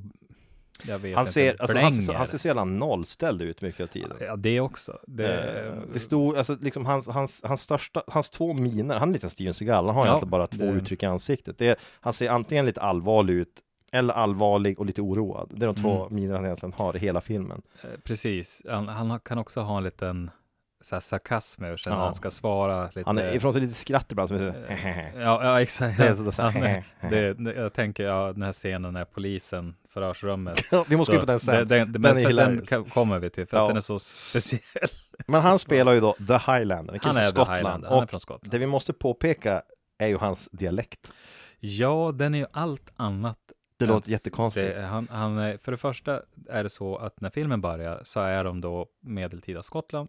jag 0.86 0.98
vet 0.98 1.16
Han 1.16 1.22
inte, 1.22 1.32
ser, 1.32 1.56
alltså, 1.62 1.78
han, 1.78 2.16
han 2.16 2.26
ser 2.26 2.38
så 2.38 2.48
jävla 2.48 2.64
nollställd 2.64 3.42
ut 3.42 3.62
mycket 3.62 3.80
av 3.80 3.86
tiden. 3.86 4.16
Ja, 4.20 4.36
det 4.36 4.60
också. 4.60 4.98
Det, 5.06 5.62
Eh, 5.66 5.74
Det 5.92 5.98
stod, 6.00 6.36
alltså 6.36 6.56
liksom 6.60 6.86
hans, 6.86 7.08
hans, 7.08 7.40
hans 7.44 7.60
största, 7.62 8.02
hans 8.06 8.30
två 8.30 8.52
miner, 8.52 8.98
han 8.98 9.08
är 9.08 9.12
lite 9.12 9.30
Steven 9.30 9.54
Seagal, 9.54 9.86
han 9.86 9.94
har 9.94 10.02
Ja, 10.06 10.08
egentligen 10.10 10.30
bara 10.30 10.46
två 10.46 10.64
det- 10.64 10.70
uttryck 10.72 11.02
i 11.02 11.06
ansiktet. 11.06 11.58
Det 11.58 11.78
han 12.00 12.12
ser 12.12 12.30
antingen 12.30 12.66
lite 12.66 12.80
allvarlig 12.80 13.34
ut, 13.34 13.60
eller 13.92 14.14
allvarlig 14.14 14.78
och 14.80 14.86
lite 14.86 15.00
oroad. 15.02 15.50
Det 15.54 15.64
är 15.64 15.72
de 15.72 15.82
två 15.82 16.00
Mm. 16.02 16.14
miner 16.14 16.34
han 16.34 16.44
egentligen 16.44 16.72
har 16.72 16.96
i 16.96 16.98
hela 16.98 17.20
filmen. 17.20 17.62
Eh, 17.82 17.88
Precis, 18.04 18.62
han, 18.68 18.88
han 18.88 19.20
kan 19.20 19.38
också 19.38 19.60
ha 19.60 19.76
en 19.78 19.84
liten 19.84 20.30
så 20.82 20.94
här, 20.94 21.00
sarkasm 21.00 21.62
sig 21.62 21.76
när 21.92 21.98
Ja. 21.98 22.04
han 22.04 22.14
ska 22.14 22.30
svara 22.30 22.84
lite. 22.86 23.02
Han 23.06 23.18
är 23.18 23.34
ifrån 23.36 23.52
sig 23.52 23.62
lite 23.62 23.74
skratt 23.74 24.12
ibland 24.12 24.28
som 24.28 24.36
är 24.36 24.52
så, 24.52 24.72
Eh, 24.72 25.22
Ja, 25.22 25.44
ja 25.44 25.60
exakt. 25.60 25.98
Det 25.98 26.06
är 26.08 26.14
så- 26.14 26.52
det, 27.10 27.34
det, 27.34 27.54
jag 27.54 27.72
tänker, 27.72 28.04
ja, 28.04 28.32
den 28.32 28.42
här 28.42 28.52
scenen 28.52 28.94
när 28.94 29.04
polisen, 29.04 29.74
förhörsrummet. 29.88 30.60
Vi 30.88 30.96
måste 30.96 31.12
gå 31.12 31.20
på 31.20 31.26
den 31.26 31.40
sen. 31.40 31.54
Den, 31.54 31.68
den, 31.68 31.92
Den 31.92 32.02
den, 32.02 32.22
för 32.24 32.32
den 32.32 32.60
ka- 32.62 32.90
kommer 32.90 33.18
vi 33.18 33.30
till, 33.30 33.46
för 33.46 33.56
Ja. 33.56 33.62
att 33.62 33.68
den 33.68 33.76
är 33.76 33.80
så 33.80 33.98
speciell. 33.98 34.88
Men 35.26 35.40
han 35.40 35.58
spelar 35.58 35.92
ju 35.92 36.00
då 36.00 36.12
The 36.12 36.52
Highlander, 36.52 36.98
Han 37.02 37.16
är 37.16 37.28
Skottland. 37.28 37.50
Highlander, 37.56 37.88
han 37.88 37.98
är 37.98 38.02
Och 38.04 38.10
från 38.10 38.20
Skottland. 38.20 38.50
det 38.50 38.58
vi 38.58 38.66
måste 38.66 38.92
påpeka 38.92 39.62
är 39.98 40.06
ju 40.06 40.16
hans 40.18 40.48
dialekt. 40.52 41.12
Ja, 41.60 42.12
den 42.14 42.34
är 42.34 42.38
ju 42.38 42.46
allt 42.52 42.92
annat. 42.96 43.38
Det 43.78 43.86
låter 43.86 44.10
jättekonstigt. 44.10 44.74
Det, 44.76 44.82
han, 44.82 45.08
han, 45.10 45.58
för 45.58 45.72
det 45.72 45.78
första 45.78 46.20
är 46.48 46.62
det 46.62 46.70
så 46.70 46.96
att 46.96 47.20
när 47.20 47.30
filmen 47.30 47.60
börjar 47.60 48.00
så 48.04 48.20
är 48.20 48.44
de 48.44 48.60
då 48.60 48.86
medeltida 49.02 49.62
Skottland. 49.62 50.08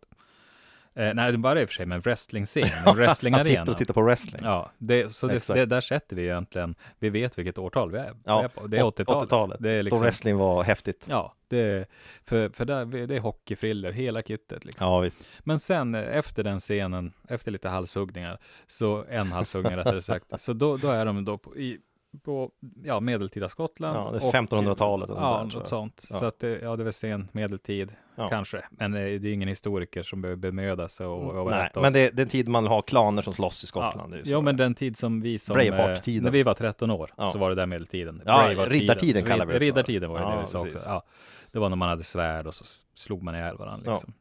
Eh, 0.95 1.13
nej, 1.13 1.31
det 1.31 1.37
börjar 1.37 1.61
i 1.61 1.65
och 1.65 1.69
för 1.69 1.73
sig 1.73 1.85
med 1.85 1.95
en 1.95 2.01
wrestling-scen, 2.01 2.63
en 2.63 2.69
Han 2.69 2.77
sitter 2.79 2.93
wrestling-arena. 2.95 3.71
och 3.71 3.77
tittar 3.77 3.93
på 3.93 4.01
wrestling. 4.01 4.41
Ja, 4.43 4.71
det, 4.77 5.13
så 5.13 5.27
det, 5.27 5.47
det, 5.47 5.65
där 5.65 5.81
sätter 5.81 6.15
vi 6.15 6.23
egentligen, 6.23 6.75
vi 6.99 7.09
vet 7.09 7.37
vilket 7.37 7.57
årtal 7.57 7.91
vi 7.91 7.97
är, 7.97 8.13
Ja, 8.23 8.39
vi 8.39 8.43
är 8.45 8.47
på. 8.47 8.67
Det 8.67 8.77
är 8.77 8.83
åt- 8.83 8.99
80-talet. 8.99 9.29
80-talet. 9.29 9.57
Det 9.61 9.69
är 9.71 9.77
Då 9.77 9.81
liksom, 9.81 9.99
wrestling 9.99 10.37
var 10.37 10.63
häftigt. 10.63 11.05
ja, 11.09 11.35
det, 11.47 11.89
för, 12.23 12.49
för 12.49 12.65
där, 12.65 12.85
det 13.07 13.15
är 13.15 13.19
hockeyfriller, 13.19 13.91
hela 13.91 14.21
kittet 14.21 14.65
liksom. 14.65 14.87
Ja, 14.87 14.99
visst. 14.99 15.27
Men 15.39 15.59
sen 15.59 15.95
eh, 15.95 16.17
efter 16.17 16.43
den 16.43 16.59
scenen, 16.59 17.13
efter 17.29 17.51
lite 17.51 17.69
halshuggningar, 17.69 18.37
så 18.67 19.05
en 19.09 19.31
halshuggning 19.31 19.75
rättare 19.77 20.01
sagt, 20.01 20.25
så 20.41 20.53
då, 20.53 20.77
då 20.77 20.89
är 20.89 21.05
de 21.05 21.25
då 21.25 21.37
på, 21.37 21.57
i, 21.57 21.77
på 22.23 22.51
ja, 22.83 22.99
medeltida 22.99 23.49
Skottland. 23.49 23.97
Ja, 23.97 24.11
det 24.11 24.17
är 24.17 24.27
och- 24.27 24.33
1500-talet 24.33 25.09
och 25.09 25.15
sånt 25.17 25.27
Ja, 25.31 25.37
där, 25.51 25.57
något 25.59 25.67
sånt. 25.67 26.07
Ja. 26.09 26.15
Så 26.15 26.25
att 26.25 26.39
det, 26.39 26.59
ja, 26.59 26.75
det 26.75 26.81
är 26.81 26.83
väl 26.83 26.93
sen 26.93 27.27
medeltid, 27.31 27.93
Ja. 28.15 28.27
kanske. 28.29 28.63
Men 28.71 28.93
eh, 28.93 28.99
det 28.99 29.05
är 29.29 29.33
ingen 29.33 29.47
historiker 29.49 30.03
som 30.03 30.21
behöver 30.21 30.39
bemöda 30.41 30.87
sig 30.89 31.05
och, 31.05 31.17
och 31.23 31.31
Mm, 31.31 31.45
Nej, 31.45 31.45
berätta 31.45 31.79
men 31.81 31.87
oss. 31.87 31.93
det, 31.93 31.99
är 32.17 32.19
en 32.19 32.27
tid 32.29 32.47
man 32.47 32.67
har 32.67 32.81
klaner 32.81 33.21
som 33.21 33.33
slåss 33.33 33.63
i 33.63 33.67
Skottland. 33.67 34.15
Ja, 34.25 34.41
men 34.41 34.57
den 34.57 34.75
tid 34.75 34.97
som 34.97 35.21
vi 35.21 35.39
som... 35.39 35.53
Braveheart-tiden. 35.53 36.19
eh, 36.21 36.23
När 36.23 36.31
vi 36.31 36.43
var 36.43 36.53
13 36.53 36.91
år 36.91 37.11
så 37.31 37.37
var 37.37 37.49
det 37.49 37.55
där 37.55 37.65
medeltiden. 37.65 38.21
Ja, 38.25 38.49
riddartiden 38.67 39.23
kallar 39.23 39.45
vi 39.45 39.53
det. 39.53 39.59
Riddartiden 39.59 40.09
var 40.09 40.19
det 40.19 40.35
det 40.35 40.41
vi 40.41 40.47
sa 40.47 40.59
också. 40.59 40.79
Ja, 40.85 41.03
det 41.51 41.59
var 41.59 41.69
när 41.69 41.75
man 41.75 41.89
hade 41.89 42.03
svärd 42.03 42.47
och 42.47 42.53
så 42.53 42.65
slog 42.95 43.23
man 43.23 43.35
ihjäl 43.35 43.57
varandra. 43.57 43.91
Liksom. 43.91 44.13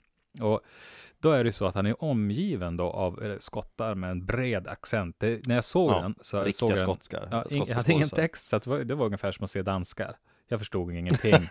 Och 0.48 0.60
då 1.22 1.30
är 1.30 1.44
det 1.44 1.52
så 1.52 1.66
att 1.66 1.74
han 1.74 1.86
är 1.86 2.04
omgiven 2.04 2.76
då 2.76 2.84
av 2.90 3.36
skottar 3.38 3.94
med 3.94 4.10
en 4.10 4.26
bred 4.26 4.66
accent. 4.68 5.16
Det, 5.18 5.46
när 5.46 5.54
jag 5.54 5.64
såg 5.64 5.90
Ja, 5.90 6.00
den 6.00 6.14
så 6.20 6.38
Riktiga 6.42 6.52
såg 6.52 6.70
jag 6.70 6.78
den, 6.78 6.86
skotska. 6.86 7.20
ja, 7.30 7.40
skotska 7.40 7.64
jag 7.68 7.76
hade 7.76 7.92
ingen 7.92 8.08
text, 8.08 8.46
så 8.46 8.58
det, 8.58 8.66
var, 8.70 8.78
det 8.78 8.94
var 8.94 9.06
ungefär 9.06 9.32
som 9.32 9.44
att 9.44 9.50
se 9.50 9.62
danskar. 9.62 10.16
Jag 10.48 10.58
förstod 10.58 10.92
ingenting. 10.94 11.32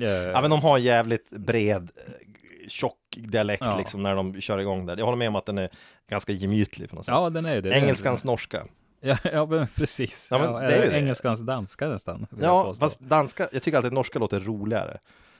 Eh, 0.00 0.08
Ja, 0.08 0.40
men 0.40 0.50
de 0.50 0.60
har 0.60 0.78
jävligt 0.78 1.30
bred, 1.30 1.90
eh, 2.06 2.12
tjock 2.68 2.98
dialekt 3.16 3.62
Ja. 3.64 3.78
liksom 3.78 4.02
när 4.02 4.14
de 4.16 4.40
kör 4.40 4.58
igång 4.58 4.86
där. 4.86 4.96
Jag 4.96 5.04
håller 5.04 5.16
med 5.18 5.28
om 5.28 5.36
att 5.36 5.46
den 5.46 5.58
är 5.58 5.70
ganska 6.10 6.32
gemytlig 6.32 6.90
på 6.90 6.96
något 6.96 7.04
sätt. 7.04 7.12
ja, 7.12 7.30
den 7.30 7.46
är 7.46 7.60
det. 7.62 7.70
Engelskans 7.70 8.24
norska. 8.24 8.66
Ja, 9.00 9.16
ja 9.32 9.46
men 9.46 9.66
precis. 9.74 10.28
Ja, 10.30 10.36
Ja, 10.44 10.52
men 10.52 10.62
det 10.62 10.76
är 10.76 10.90
det. 10.90 10.98
Engelskans 10.98 11.40
danska 11.40 11.88
nästan. 11.88 12.26
Ja, 12.40 12.74
fast 12.74 13.00
danska, 13.00 13.48
jag 13.52 13.62
tycker 13.62 13.76
alltid 13.78 13.92
norska 13.92 14.18
låter 14.18 14.40
roligare. 14.40 14.98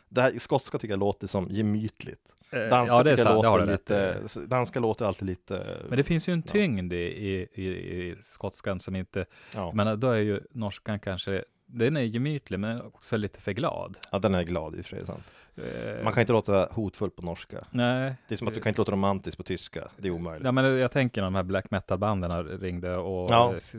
Det 0.09 0.21
här 0.21 0.39
skotska 0.39 0.79
tycker 0.79 0.93
jag 0.93 1.01
låter 1.01 1.27
som 1.27 1.47
gemytligt. 1.51 2.21
Eh, 2.51 2.61
Danska 2.61 2.97
ja, 2.97 3.03
det 3.03 3.13
är 3.13 3.17
det 3.17 3.23
har 3.49 3.59
låter 3.59 3.73
rätt 3.73 3.91
i. 3.91 4.23
lite, 4.25 4.41
danska 4.47 4.81
låter 4.81 5.05
alltid 5.05 5.27
lite, 5.29 5.77
Men 5.89 5.97
det 5.99 6.05
finns 6.05 6.29
ju 6.29 6.33
en 6.33 6.43
Ja. 6.47 6.53
tyngd 6.53 6.93
i, 6.93 6.97
i, 6.97 7.49
i, 7.55 7.67
i 7.69 8.17
skotskan 8.21 8.81
som 8.81 8.97
inte, 8.97 9.27
ja, 9.55 9.73
men 9.75 10.01
då 10.01 10.11
är 10.11 10.19
ju 10.21 10.41
norskan 10.51 11.01
kanske, 11.01 11.45
den 11.67 11.97
är 11.97 12.01
gemytlig 12.01 12.61
men 12.61 12.81
också 12.83 13.17
lite 13.17 13.41
för 13.41 13.53
glad. 13.53 13.99
ja 14.13 14.19
den 14.19 14.35
är 14.35 14.43
glad 14.43 14.75
i 14.75 14.81
och 14.81 14.85
för 14.87 14.97
sig. 14.97 15.07
Sant. 15.07 15.25
Eh, 15.59 16.05
Man 16.05 16.13
kan 16.13 16.21
inte 16.21 16.33
låta 16.33 16.69
hotfull 16.73 17.11
på 17.11 17.23
norska. 17.23 17.65
Nej. 17.71 18.15
Det 18.29 18.35
är 18.35 18.37
som 18.37 18.49
att 18.49 18.55
du 18.55 18.61
kan 18.61 18.71
inte 18.71 18.81
låta 18.81 18.93
romantisk 18.93 19.37
på 19.37 19.43
tyska. 19.43 19.89
Det 19.97 20.09
är 20.09 20.13
omöjligt. 20.13 20.45
Ja, 20.45 20.53
men 20.53 20.65
jag 20.79 20.91
tänker 20.91 21.21
när 21.21 21.27
de 21.27 21.35
här 21.35 21.43
black 21.43 21.71
metal-banden 21.71 22.45
ringde 22.45 22.97
och 22.97 23.31
Ja. 23.31 23.55
s- 23.57 23.75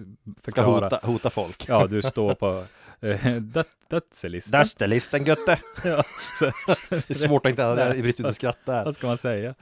Ska 0.48 0.62
hota, 0.62 1.00
hota 1.04 1.30
folk. 1.30 1.66
Ja, 1.70 1.88
du 1.88 2.02
står 2.02 2.34
på, 2.36 2.64
eh, 3.02 3.42
that, 3.54 3.68
dödselista. 3.88 4.58
Dödslistan 4.58 5.24
götte! 5.24 5.60
Ja, 5.84 6.04
så, 6.40 6.46
Det 6.90 7.10
är 7.10 7.14
svårt 7.14 7.46
att 7.46 7.50
inte 7.50 7.76
det 7.76 7.82
är 7.84 8.06
inte 8.08 8.34
skratta 8.34 8.74
här. 8.74 8.86
vad 8.86 8.94
ska 8.96 9.08
man 9.08 9.18
säga? 9.18 9.56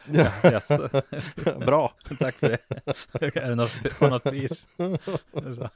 Yes, 0.43 0.71
Bra! 1.65 1.93
tack 2.19 2.35
för 2.35 2.47
det. 2.49 3.35
är 3.35 3.49
det 3.49 3.55
något, 3.55 3.71
får 3.71 4.09
något 4.09 4.23
pris? 4.23 4.67
Så, 5.33 5.69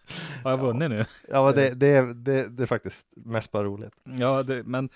har 0.44 0.52
jag 0.52 0.58
vunnit 0.58 0.90
nu? 0.90 1.06
Ja, 1.30 1.52
det, 1.52 1.70
det, 1.70 2.14
det, 2.14 2.48
det 2.48 2.64
är 2.64 2.68
faktiskt 2.68 3.08
mest 3.16 3.52
bara 3.52 3.64
roligt. 3.64 3.94
Ja, 4.04 4.44
det, 4.44 4.64
men, 4.64 4.90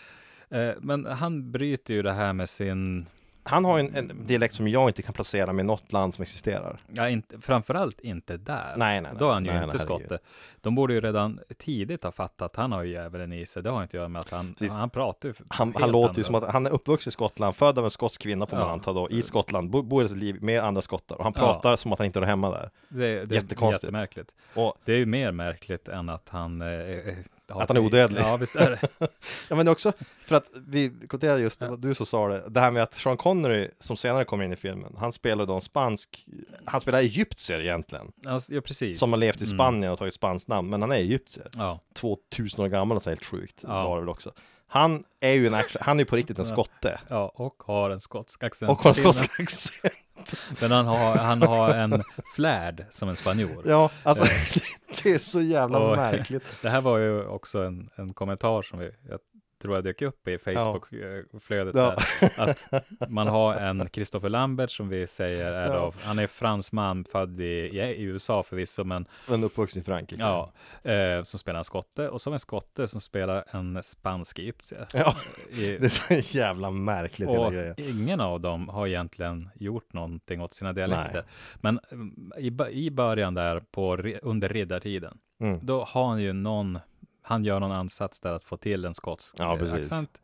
men 0.80 1.06
han 1.06 1.52
bryter 1.52 1.94
ju 1.94 2.02
det 2.02 2.12
här 2.14 2.34
med 2.34 2.50
sin, 2.50 3.06
Han 3.44 3.66
har 3.66 3.78
ju 3.78 3.84
en, 3.88 3.96
en 3.96 4.28
dialekt 4.28 4.56
som 4.56 4.68
jag 4.68 4.90
inte 4.90 5.02
kan 5.02 5.14
placera 5.14 5.54
med 5.54 5.66
något 5.66 5.92
land 5.92 6.14
som 6.16 6.22
existerar. 6.22 6.80
ja, 6.88 7.10
inte, 7.10 7.42
framförallt 7.42 8.00
inte 8.00 8.38
där. 8.38 8.74
Nej, 8.78 9.02
nej, 9.02 9.12
nej. 9.12 9.12
Då 9.20 9.30
är 9.30 9.34
han 9.34 9.46
ju 9.46 9.52
Nej, 9.54 9.64
inte 9.64 9.80
skotte. 9.80 10.20
De 10.62 10.76
borde 10.76 10.94
ju 10.94 11.02
redan 11.02 11.40
tidigt 11.58 12.04
ha 12.04 12.12
fattat 12.12 12.42
att 12.42 12.56
han 12.56 12.72
har 12.72 12.84
ju 12.84 12.92
djävulen 12.92 13.34
i 13.34 13.46
sig. 13.46 13.64
Det 13.64 13.70
har 13.70 13.82
inte 13.84 13.90
att 13.98 14.00
göra 14.00 14.08
med 14.10 14.20
att 14.20 14.30
han, 14.30 14.54
Precis. 14.54 14.74
han 14.74 14.90
pratar 14.90 15.30
ju 15.30 15.34
Han, 15.48 15.74
han 15.80 15.92
låter 15.92 16.08
ju 16.08 16.10
andra- 16.10 16.24
som 16.24 16.36
att 16.36 16.54
han 16.54 16.66
är 16.66 16.70
uppvuxen 16.70 17.10
i 17.10 17.12
Skottland, 17.12 17.56
född 17.56 17.78
av 17.80 17.84
en 17.86 17.92
skotsk 17.92 18.22
kvinna 18.22 18.46
får 18.46 18.58
man 18.58 18.66
Ja. 18.68 18.74
anta 18.74 18.94
då, 18.94 19.10
i 19.10 19.22
Skottland, 19.22 19.70
bo, 19.70 19.82
bor 19.82 20.04
i 20.06 20.10
sitt 20.10 20.18
liv 20.18 20.38
med 20.44 20.64
andra 20.64 20.82
skottar 20.82 21.16
och 21.16 21.24
han 21.24 21.34
Ja. 21.36 21.42
pratar 21.42 21.76
som 21.76 21.94
att 21.94 22.00
han 22.00 22.06
inte 22.06 22.20
är 22.20 22.24
hemma 22.24 22.52
där. 22.52 22.70
Det, 22.90 22.98
det 23.26 23.36
är 23.36 23.42
Jättekonstigt. 23.42 23.84
jättemärkligt. 23.84 24.36
Och 24.56 24.74
Det 24.86 24.94
är 24.94 24.98
ju 24.98 25.06
mer 25.06 25.32
märkligt 25.32 25.88
än 25.88 26.10
att 26.10 26.30
han... 26.30 26.62
Eh, 26.62 26.68
eh, 26.68 27.16
Att 27.48 27.68
han 27.70 27.78
är 27.78 27.82
odödlig. 27.82 28.22
Ja, 28.22 28.38
visst 28.38 28.56
är 28.56 28.70
det. 28.70 29.08
Ja 29.50 29.56
men 29.56 29.68
också 29.68 29.94
för 30.26 30.36
att 30.36 30.46
vi 30.68 30.90
konstaterade 30.90 31.42
just 31.42 31.60
det, 31.60 31.78
du 31.78 31.96
som 31.96 32.06
sa 32.06 32.28
det, 32.28 32.44
det 32.50 32.60
här 32.60 32.72
med 32.72 32.84
att 32.84 32.94
Sean 32.94 33.18
Connery 33.18 33.70
som 33.80 33.98
senare 33.98 34.26
kommer 34.26 34.46
in 34.46 34.54
i 34.54 34.56
filmen, 34.56 34.96
han 35.00 35.12
spelar 35.14 35.46
då 35.46 35.56
en 35.56 35.62
spansk, 35.62 36.26
han 36.66 36.82
spelar 36.82 37.00
egyptier 37.00 37.62
egentligen, 37.62 38.12
Alltså, 38.28 38.54
ja, 38.54 38.62
precis. 38.62 39.00
som 39.00 39.12
har 39.14 39.18
levt 39.20 39.42
i 39.42 39.44
Mm. 39.46 39.58
Spanien 39.58 39.92
och 39.92 40.00
tagit 40.00 40.14
spanskt 40.14 40.48
namn, 40.48 40.70
men 40.70 40.82
han 40.82 40.92
är 40.92 40.96
egyptier. 40.96 41.48
Ja, 41.56 41.80
2000 41.94 42.64
år 42.66 42.68
gammal, 42.70 43.02
så 43.02 43.10
helt 43.10 43.26
sjukt 43.26 43.60
Ja. 43.68 43.88
var 43.88 43.96
det 43.96 44.02
väl 44.02 44.10
också. 44.10 44.32
Han 44.68 45.04
är 45.20 45.32
ju 45.34 45.48
en 45.48 45.54
action, 45.54 45.82
han 45.86 45.98
är 46.00 46.02
ju 46.02 46.06
på 46.06 46.16
riktigt 46.16 46.40
en 46.40 46.46
skotte. 46.46 47.00
ja, 47.08 47.32
och 47.36 47.64
har 47.66 47.90
en 47.90 48.02
skotsk 48.02 48.44
accent. 48.44 48.72
Och 48.72 48.80
har 48.84 48.90
en 48.90 48.96
skotsk 48.96 49.40
accent. 49.40 49.94
Men 50.62 50.72
han 50.72 50.86
har, 50.86 51.16
han 51.16 51.42
har 51.42 51.70
en 51.74 52.04
flärd 52.36 52.86
som 52.90 53.10
en 53.10 53.16
spanjor. 53.16 53.64
Ja, 53.68 53.90
alltså 54.04 54.24
det 55.04 55.12
är 55.12 55.18
så 55.18 55.42
jävla 55.42 55.80
Och- 55.80 55.98
märkligt. 55.98 56.44
Det 56.62 56.70
här 56.70 56.82
var 56.82 56.98
ju 56.98 57.26
också 57.26 57.64
en, 57.64 57.90
en 57.96 58.14
kommentar 58.14 58.62
som 58.62 58.80
vi, 58.80 58.92
jag 59.10 59.20
tror 59.64 59.76
jag 59.76 59.84
dök 59.84 60.02
upp 60.02 60.28
i 60.28 60.38
Facebook-flödet 60.38 61.76
Ja. 61.76 61.96
där. 62.22 62.34
Att 62.38 63.10
man 63.10 63.28
har 63.28 63.54
en 63.56 63.90
Christopher 63.90 64.30
Lambert 64.30 64.72
som 64.72 64.90
vi 64.90 65.08
säger 65.08 65.52
är 65.52 65.68
Ja. 65.68 65.74
då, 65.74 65.94
han 66.02 66.20
är 66.20 66.28
fransman, 66.28 67.06
född 67.06 67.42
i, 67.42 67.44
i 67.44 68.02
USA 68.04 68.44
förvisso, 68.44 68.84
men 68.84 69.06
Men 69.30 69.44
uppvuxen 69.44 69.82
i 69.82 69.86
Frankrike. 69.86 70.22
ja, 70.24 70.52
eh, 70.92 71.24
som 71.24 71.40
spelar 71.40 71.58
en 71.60 71.64
skotte 71.64 72.10
och 72.10 72.22
som 72.22 72.34
en 72.34 72.40
skotte 72.40 72.88
som 72.88 73.02
spelar 73.02 73.44
en 73.52 73.84
spansk 73.84 74.40
egyptier. 74.40 74.88
Ja, 74.94 75.16
I, 75.52 75.78
det 75.78 75.86
är 75.86 76.22
så 76.24 76.38
jävla 76.38 76.72
märkligt 76.72 77.30
hela 77.30 77.40
och 77.46 77.54
grejen. 77.54 77.76
ingen 77.78 78.20
av 78.22 78.42
dem 78.42 78.70
har 78.70 78.88
egentligen 78.88 79.50
gjort 79.56 79.94
någonting 79.94 80.42
åt 80.42 80.54
sina 80.54 80.74
dialekter. 80.74 81.24
Men 81.56 81.80
mm, 81.92 82.32
i, 82.38 82.52
i 82.72 82.92
början 82.92 83.34
där 83.34 83.60
på, 83.72 83.98
under 84.22 84.50
riddartiden, 84.50 85.18
Mm. 85.40 85.60
då 85.62 85.84
har 85.84 86.08
han 86.08 86.22
ju 86.22 86.34
någon, 86.34 86.80
han 87.24 87.44
gör 87.44 87.60
någon 87.60 87.72
ansats 87.72 88.20
där 88.20 88.34
att 88.34 88.44
få 88.44 88.58
till 88.58 88.86
en 88.86 88.94
skotsk 88.94 89.36
Ja, 89.40 89.60
eh, 89.66 89.74
accent. 89.74 90.22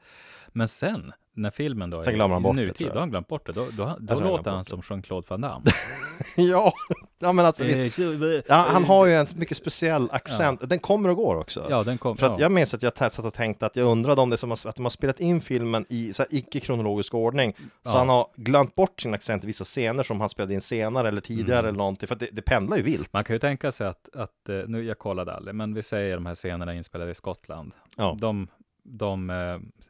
Men 0.48 0.68
sen, 0.68 1.14
när 1.42 1.52
filmen 1.52 1.90
då 1.90 2.04
Sen 2.04 2.14
i- 2.14 2.16
glömmer 2.16 2.36
han 2.36 2.42
i 2.42 2.44
bort 2.44 2.56
det, 2.56 2.62
nutid, 2.62 2.88
jag. 2.88 2.94
då 2.94 2.96
har 2.96 3.00
han 3.00 3.10
glömt 3.10 3.28
bort 3.28 3.46
det. 3.46 3.52
Då, 3.52 3.62
då, 3.66 3.72
då 3.78 3.84
han 3.86 3.98
glömt 4.06 4.22
låter 4.24 4.52
han 4.52 4.60
bort 4.60 4.68
som 4.68 4.82
Jean-Claude 4.82 5.26
Van 5.30 5.42
Damme. 5.42 5.66
Ja, 6.36 6.74
ja 7.20 7.32
men 7.34 7.46
alltså 7.46 7.64
Eh, 7.64 7.78
visst. 7.78 8.00
Ja, 8.48 8.56
han 8.70 8.84
har 8.84 9.06
ju 9.06 9.14
en 9.16 9.28
mycket 9.36 9.58
speciell 9.58 10.10
accent. 10.12 10.70
Den 10.70 10.80
kommer 10.80 11.10
och 11.10 11.16
går 11.16 11.36
också. 11.36 11.68
Ja, 11.70 11.84
den 11.84 11.98
kom, 11.98 12.18
För 12.18 12.26
att 12.28 12.32
ja. 12.34 12.40
jag 12.46 12.52
minns 12.52 12.74
att 12.74 12.84
jag 12.84 12.98
satt 12.98 13.20
och 13.20 13.34
tänkte 13.34 13.66
att 13.66 13.76
jag 13.76 13.88
undrade 13.88 14.22
om 14.22 14.30
det 14.30 14.36
är 14.36 14.38
som 14.38 14.52
att 14.52 14.76
de 14.76 14.86
har 14.86 14.90
spelat 14.90 15.20
in 15.20 15.42
filmen 15.42 15.86
i 15.90 16.14
så 16.14 16.22
här 16.24 16.28
icke-kronologisk 16.32 17.14
ordning. 17.14 17.54
Så 17.58 17.64
Ja. 17.84 17.98
han 17.98 18.10
har 18.10 18.28
glömt 18.36 18.76
bort 18.76 19.02
sin 19.02 19.14
accent 19.14 19.44
i 19.44 19.48
vissa 19.48 19.64
scener 19.64 20.04
som 20.04 20.20
han 20.20 20.30
spelade 20.30 20.54
in 20.54 20.62
senare 20.62 21.08
eller 21.08 21.22
tidigare 21.22 21.60
Mm. 21.60 21.70
eller 21.70 21.78
någonting. 21.78 22.08
För 22.08 22.16
att 22.16 22.20
det, 22.20 22.30
det 22.32 22.42
pendlar 22.42 22.78
ju 22.78 22.84
vilt. 22.84 23.14
Man 23.14 23.24
kan 23.24 23.36
ju 23.36 23.40
tänka 23.40 23.72
sig 23.72 23.88
att, 23.88 24.10
att, 24.16 24.50
eh, 24.50 24.56
nu 24.68 24.84
jag 24.84 25.00
kollade 25.00 25.34
aldrig, 25.34 25.56
men 25.56 25.74
vi 25.74 25.84
säger 25.84 26.16
de 26.16 26.26
här 26.26 26.36
scenerna 26.36 26.74
inspelade 26.74 27.12
i 27.12 27.16
Skottland. 27.16 27.72
Ja. 27.98 28.18
De, 28.20 28.48
de 28.90 29.30
eh, 29.30 29.36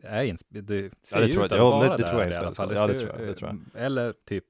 är 0.03 0.23
inspelade, 0.23 0.81
det 0.81 0.89
ser 1.03 1.19
det 1.19 1.25
ju 1.27 1.33
tror 1.33 1.45
ut 1.45 1.51
att 1.51 1.57
Ja, 1.57 1.63
det- 1.63 1.69
vara 1.87 1.97
det 1.97 2.09
tror 2.09 2.21
jag 2.21 2.31
i 2.31 2.35
alla 2.35 2.53
fall. 2.55 2.75
Ja, 2.75 2.87
det 2.87 2.99
tror 2.99 3.11
jag, 3.19 3.27
det 3.27 3.33
tror 3.35 3.49
jag. 3.73 3.83
Eller 3.85 4.13
typ 4.27 4.43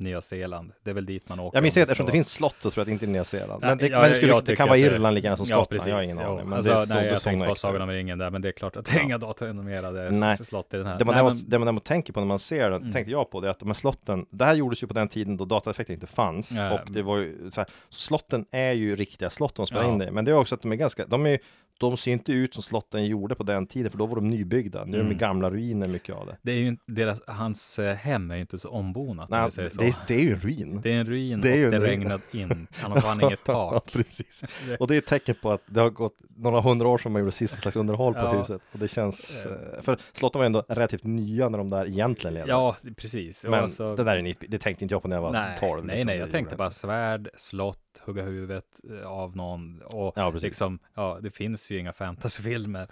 Nya 0.00 0.20
Zeeland. 0.20 0.72
Det 0.84 0.90
är 0.90 0.94
väl 0.94 1.06
dit 1.06 1.28
man 1.28 1.40
åker. 1.40 1.56
Jag 1.56 1.62
minns 1.62 1.76
inte, 1.76 1.80
det 1.80 1.82
eftersom 1.82 2.06
det 2.06 2.12
finns 2.12 2.32
slott 2.32 2.54
så 2.58 2.70
tror 2.70 2.80
jag 2.80 2.82
att 2.82 2.86
det 2.86 2.92
inte 2.92 3.04
är 3.06 3.08
Nya 3.08 3.24
Zeeland. 3.24 3.60
Men 3.62 3.78
det, 3.78 3.88
Ja, 3.88 4.00
men 4.00 4.10
det, 4.10 4.16
skulle, 4.16 4.40
det 4.40 4.56
kan 4.56 4.68
vara 4.68 4.78
att 4.78 4.84
det- 4.84 4.94
Irland 4.94 5.14
lika 5.14 5.26
gärna 5.26 5.36
som 5.36 5.46
Ja, 5.46 5.56
Skottland. 5.56 5.68
precis. 5.68 5.88
jag 5.88 5.94
har 5.94 6.02
ingen 6.02 6.18
aning. 6.18 6.44
Men 6.48 6.52
alltså, 6.52 6.70
det 6.70 6.76
är 6.80 6.86
nej, 6.94 7.06
jag 7.06 7.14
det 7.16 7.20
tänkte 7.20 7.48
på. 7.48 7.54
Sagan 7.54 7.82
om 7.82 7.90
ringen 7.90 8.18
där, 8.18 8.30
men 8.30 8.42
det 8.42 8.48
är 8.48 8.52
klart 8.52 8.76
att 8.76 8.84
det 8.84 8.96
är 8.96 9.00
inga 9.02 9.18
datoranimerade 9.18 10.10
Nej. 10.10 10.36
slott 10.36 10.74
i 10.74 10.76
den 10.76 10.86
här. 10.86 10.98
Det 10.98 11.04
man, 11.04 11.14
Nej, 11.14 11.22
däremot, 11.22 11.42
men- 11.42 11.50
det 11.50 11.58
man 11.58 11.66
däremot 11.66 11.84
tänker 11.84 12.12
på 12.12 12.20
när 12.20 12.26
man 12.26 12.38
ser 12.38 12.70
den, 12.70 12.80
Mm. 12.82 12.92
tänkte 12.92 13.10
jag 13.10 13.30
på 13.30 13.40
det, 13.40 13.50
att 13.50 13.58
de 13.58 13.68
här 13.68 13.74
slotten, 13.74 14.26
det 14.30 14.44
här 14.44 14.54
gjordes 14.54 14.82
ju 14.82 14.86
på 14.86 14.94
den 14.94 15.08
tiden 15.08 15.36
då 15.36 15.44
dataeffekter 15.44 15.94
inte 15.94 16.06
fanns. 16.06 16.52
Ja. 16.52 16.72
Och 16.72 16.92
det 16.92 17.02
var 17.02 17.16
ju 17.16 17.50
så 17.50 17.60
här, 17.60 17.70
slotten 17.90 18.46
är 18.50 18.72
ju 18.72 18.96
riktiga 18.96 19.30
slott 19.30 19.54
de 19.54 19.66
spelar 19.66 19.82
Ja. 19.84 19.92
in 19.92 19.98
det. 19.98 20.10
Men 20.10 20.24
det 20.24 20.30
är 20.30 20.34
också 20.36 20.54
att 20.54 20.62
de 20.62 20.72
är 20.72 20.76
ganska, 20.76 21.06
de 21.06 21.26
är 21.26 21.30
ju- 21.30 21.38
de 21.78 21.96
ser 21.96 22.12
inte 22.12 22.32
ut 22.32 22.54
som 22.54 22.62
slotten 22.62 23.06
gjorde 23.06 23.34
på 23.34 23.42
den 23.42 23.66
tiden, 23.66 23.90
för 23.90 23.98
då 23.98 24.06
var 24.06 24.14
de 24.14 24.30
nybyggda. 24.30 24.84
Nu 24.84 24.96
är 24.96 25.00
de 25.00 25.06
Mm. 25.06 25.18
gamla 25.18 25.50
ruiner, 25.50 25.88
mycket 25.88 26.14
av 26.16 26.26
det. 26.26 26.36
det 26.42 26.52
är 26.52 26.56
ju 26.56 26.68
inte- 26.68 26.82
deras, 26.86 27.22
hans 27.26 27.78
eh, 27.78 27.94
hem 27.96 28.30
är 28.30 28.34
ju 28.34 28.40
inte 28.40 28.58
så 28.58 28.68
ombonat, 28.68 29.30
om 29.30 29.38
Nej, 29.40 29.50
säger 29.52 29.70
så. 29.70 29.80
det, 29.80 29.86
är, 29.88 29.94
det 30.06 30.14
är 30.14 30.20
ju 30.20 30.32
en 30.32 30.40
ruin. 30.40 30.80
Det 30.82 30.92
är 30.94 31.00
en 31.00 31.06
ruin 31.06 31.40
Det 31.40 31.52
är 31.60 31.64
och 31.64 31.70
det 31.70 31.76
en 31.76 31.82
regnar 31.82 32.20
in. 32.32 32.66
Han 32.72 32.92
har 32.92 33.00
fan 33.00 33.20
inget 33.22 33.44
tak. 33.44 33.92
precis. 33.92 34.42
Och 34.80 34.86
det 34.88 34.94
är 34.94 34.98
ett 34.98 35.06
tecken 35.06 35.34
på 35.42 35.50
att 35.50 35.62
det 35.66 35.80
har 35.80 35.90
gått 35.90 36.16
några 36.36 36.60
hundra 36.60 36.88
år 36.88 36.98
sedan 36.98 37.12
man 37.12 37.20
gjorde 37.20 37.32
sista 37.32 37.56
slags 37.60 37.76
underhåll 37.76 38.14
på 38.14 38.20
Ja. 38.20 38.40
huset. 38.40 38.62
Och 38.72 38.78
det 38.78 38.88
känns, 38.88 39.46
eh, 39.46 39.82
för 39.82 39.98
slotten 40.14 40.38
var 40.38 40.46
ändå 40.46 40.64
relativt 40.68 41.04
nya 41.04 41.48
när 41.48 41.58
de 41.58 41.70
där 41.70 41.86
egentligen 41.88 42.34
levde. 42.34 42.50
Ja, 42.50 42.76
precis. 42.96 43.44
Men 43.44 43.54
alltså- 43.54 43.96
det 43.96 44.04
där 44.04 44.16
är 44.16 44.22
nytt, 44.22 44.38
det 44.48 44.58
tänkte 44.58 44.84
inte 44.84 44.94
jag 44.94 45.02
på 45.02 45.08
när 45.08 45.16
jag 45.16 45.22
var 45.22 45.32
nej, 45.32 45.56
12. 45.60 45.84
nej, 45.86 45.94
liksom. 45.96 46.06
nej, 46.06 46.16
Det 46.16 46.20
jag 46.20 46.30
tänkte 46.30 46.56
bara 46.56 46.70
svärd, 46.70 47.28
slott, 47.36 47.78
hugga 48.04 48.22
huvudet 48.22 48.64
eh, 49.02 49.06
av 49.10 49.36
någon 49.36 49.82
och 49.82 50.12
Ja, 50.16 50.30
precis. 50.32 50.42
liksom, 50.42 50.78
ja, 50.94 51.18
det 51.22 51.30
finns 51.30 51.70
ju 51.70 51.78
inga 51.78 51.92
fantasyfilmer. 51.92 52.82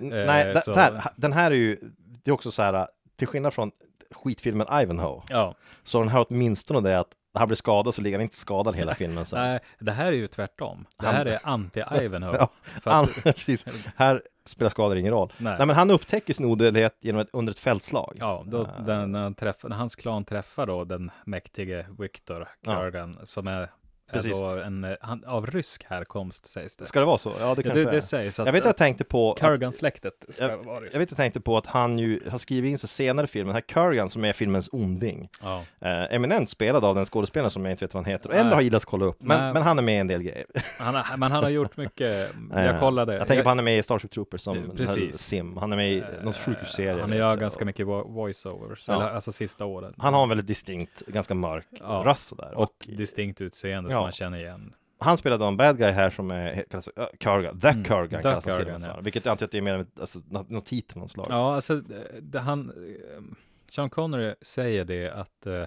Eh, 0.00 0.06
Nej, 0.08 0.56
så- 0.62 0.72
det, 0.72 0.80
här, 0.80 1.02
den 1.16 1.32
här 1.32 1.50
är 1.50 1.54
ju, 1.54 1.76
det 2.24 2.30
är 2.30 2.34
också 2.34 2.50
så 2.52 2.62
här, 2.62 2.86
till 3.16 3.26
skillnad 3.28 3.54
från 3.54 3.70
skitfilmen 4.10 4.66
Ivanhoe, 4.82 5.22
Ja, 5.28 5.54
så 5.84 5.98
den 5.98 6.08
här 6.08 6.26
åtminstone 6.28 6.88
det 6.88 6.98
att 6.98 7.08
han 7.34 7.48
blir 7.48 7.56
skadad 7.56 7.94
så 7.94 8.02
ligger 8.02 8.18
han 8.18 8.22
inte 8.22 8.36
skadad 8.36 8.76
hela 8.76 8.94
filmen 9.04 9.26
sen. 9.26 9.38
nej, 9.40 9.60
det 9.78 9.92
här 9.92 10.06
är 10.06 10.12
ju 10.16 10.26
tvärtom. 10.26 10.86
Det 10.98 11.06
Han- 11.06 11.14
här 11.14 11.26
är 11.26 11.38
anti-Ivanhoe. 11.38 12.36
Ja, 12.38 12.50
Han, 12.92 13.04
att, 13.04 13.22
precis, 13.24 13.64
här 13.96 14.22
spelar 14.44 14.70
skador 14.70 14.96
ingen 14.96 15.12
roll. 15.12 15.32
nej. 15.38 15.54
Nej 15.58 15.66
men 15.66 15.76
han 15.76 15.90
upptäcker 15.90 16.34
sin 16.34 16.46
odödlighet 16.46 16.96
genom 17.00 17.20
ett, 17.20 17.28
under 17.32 17.50
ett 17.52 17.58
fältslag. 17.58 18.16
Ja, 18.18 18.44
då, 18.46 18.62
Eh, 18.62 18.84
den, 18.84 19.12
när, 19.12 19.22
han 19.22 19.34
träffar, 19.34 19.68
när 19.68 19.76
hans 19.76 19.96
klan 19.96 20.24
träffar 20.24 20.66
då 20.66 20.84
den 20.84 21.10
mäktige 21.24 21.86
Victor 21.98 22.48
Ja. 22.60 22.74
Kurgan 22.80 23.16
som 23.26 23.46
är, 23.46 23.70
är 24.18 24.22
Precis. 24.22 24.38
då 24.38 24.44
en, 24.46 24.84
eh, 24.84 24.90
han, 25.00 25.24
av 25.24 25.46
rysk 25.46 25.84
härkomst 25.88 26.46
sägs 26.46 26.76
det. 26.76 26.86
Ska 26.86 26.98
det 27.00 27.06
vara 27.06 27.18
så? 27.18 27.28
Ja 27.28 27.34
det 27.38 27.44
Ja, 27.48 27.54
kanske 27.54 27.70
det, 27.84 27.90
det 27.90 27.96
är. 27.96 28.00
sägs 28.00 28.40
att 28.40 28.46
Jag 28.46 28.52
vet 28.52 28.60
att 28.62 28.66
jag 28.66 28.76
tänkte 28.76 29.04
på 29.04 29.32
att, 29.32 29.38
Kurgan-släktet 29.40 30.12
ska 30.28 30.44
jag, 30.48 30.58
vara 30.58 30.76
jag 30.92 30.98
vet 30.98 31.02
att 31.02 31.10
jag 31.10 31.16
tänkte 31.16 31.40
på 31.40 31.56
att 31.56 31.66
han 31.66 31.98
ju 31.98 32.20
har 32.30 32.38
skrivit 32.38 32.70
in 32.70 32.78
sig 32.78 32.88
senare 32.88 33.24
i 33.24 33.28
filmen, 33.28 33.54
här 33.54 33.60
Kurgan 33.60 34.10
som 34.10 34.24
är 34.24 34.32
filmens 34.32 34.68
onding. 34.72 35.28
Ja. 35.42 35.62
Eh, 35.80 36.14
eminent 36.14 36.50
spelad 36.50 36.84
av 36.84 36.94
den 36.94 37.04
skådespelaren 37.06 37.50
som 37.50 37.64
jag 37.64 37.72
inte 37.72 37.84
vet 37.84 37.94
vad 37.94 38.04
han 38.04 38.12
heter, 38.12 38.30
eller 38.30 38.54
har 38.54 38.60
gillats 38.60 38.84
kolla 38.84 39.04
upp. 39.06 39.16
Men, 39.22 39.38
Nej. 39.40 39.52
men 39.52 39.62
han 39.62 39.78
är 39.78 39.82
med 39.82 39.94
i 39.94 39.98
en 39.98 40.06
del 40.08 40.22
grejer. 40.22 40.44
Han 40.78 40.94
har, 40.94 41.16
men 41.16 41.32
han 41.32 41.42
har 41.42 41.50
gjort 41.50 41.76
mycket, 41.76 42.30
Eh, 42.54 42.64
jag 42.64 42.80
kollade. 42.80 43.16
Jag 43.16 43.26
tänker 43.26 43.42
på 43.42 43.48
han 43.48 43.58
är 43.58 43.62
med 43.62 43.78
i 43.78 43.82
Starship 43.82 44.10
Troopers 44.10 44.40
som 44.40 44.56
Eh, 44.56 44.62
precis. 44.76 45.18
Sim. 45.18 45.56
Han 45.56 45.72
är 45.72 45.76
med 45.76 45.92
i 45.92 46.02
någon 46.22 46.32
sjukhusserie. 46.32 47.00
Han 47.00 47.12
gör 47.12 47.36
ganska 47.36 47.64
mycket 47.64 47.86
vo- 47.86 48.12
voiceovers, 48.14 48.88
Ja. 48.88 48.94
eller, 48.94 49.10
alltså 49.10 49.32
sista 49.32 49.64
åren. 49.64 49.94
Han 49.98 50.14
har 50.14 50.22
en 50.22 50.28
väldigt 50.28 50.46
distinkt, 50.46 51.02
ganska 51.06 51.34
mörk 51.34 51.66
Ja. 51.80 52.02
röst 52.06 52.28
sådär. 52.28 52.52
och 52.54 52.72
distinkt 52.86 53.40
utseende 53.40 53.90
Ja. 54.00 54.04
man 54.04 54.12
känner 54.12 54.38
igen. 54.38 54.74
han 54.98 55.18
spelade 55.18 55.44
en 55.44 55.56
bad 55.56 55.78
guy 55.78 55.90
här 55.90 56.10
som 56.10 56.30
är, 56.30 56.64
kallas 56.70 56.84
för, 56.84 57.00
uh, 57.00 57.06
Kurgan, 57.18 57.60
The 57.60 57.68
Mm, 57.68 57.84
Kurgan 57.84 58.22
kallas 58.22 58.46
han 58.46 58.56
till 58.58 58.74
och 58.74 58.80
med 58.80 58.90
ja. 58.90 59.00
Vilket 59.00 59.24
jag 59.24 59.32
antar 59.32 59.44
att 59.44 59.52
det 59.52 59.58
är 59.58 59.62
mer 59.62 59.74
än 59.74 59.86
alltså, 60.00 60.18
nå- 60.28 60.46
någon 60.48 60.62
titel 60.62 60.96
av 60.96 61.00
något 61.02 61.10
slag. 61.10 61.26
Ja, 61.30 61.54
alltså 61.54 61.76
det, 61.76 62.20
det, 62.20 62.40
han, 62.40 62.70
eh, 62.70 63.22
Sean 63.70 63.90
Connery 63.90 64.34
säger 64.40 64.84
det 64.84 65.10
att 65.10 65.46
uh, 65.46 65.64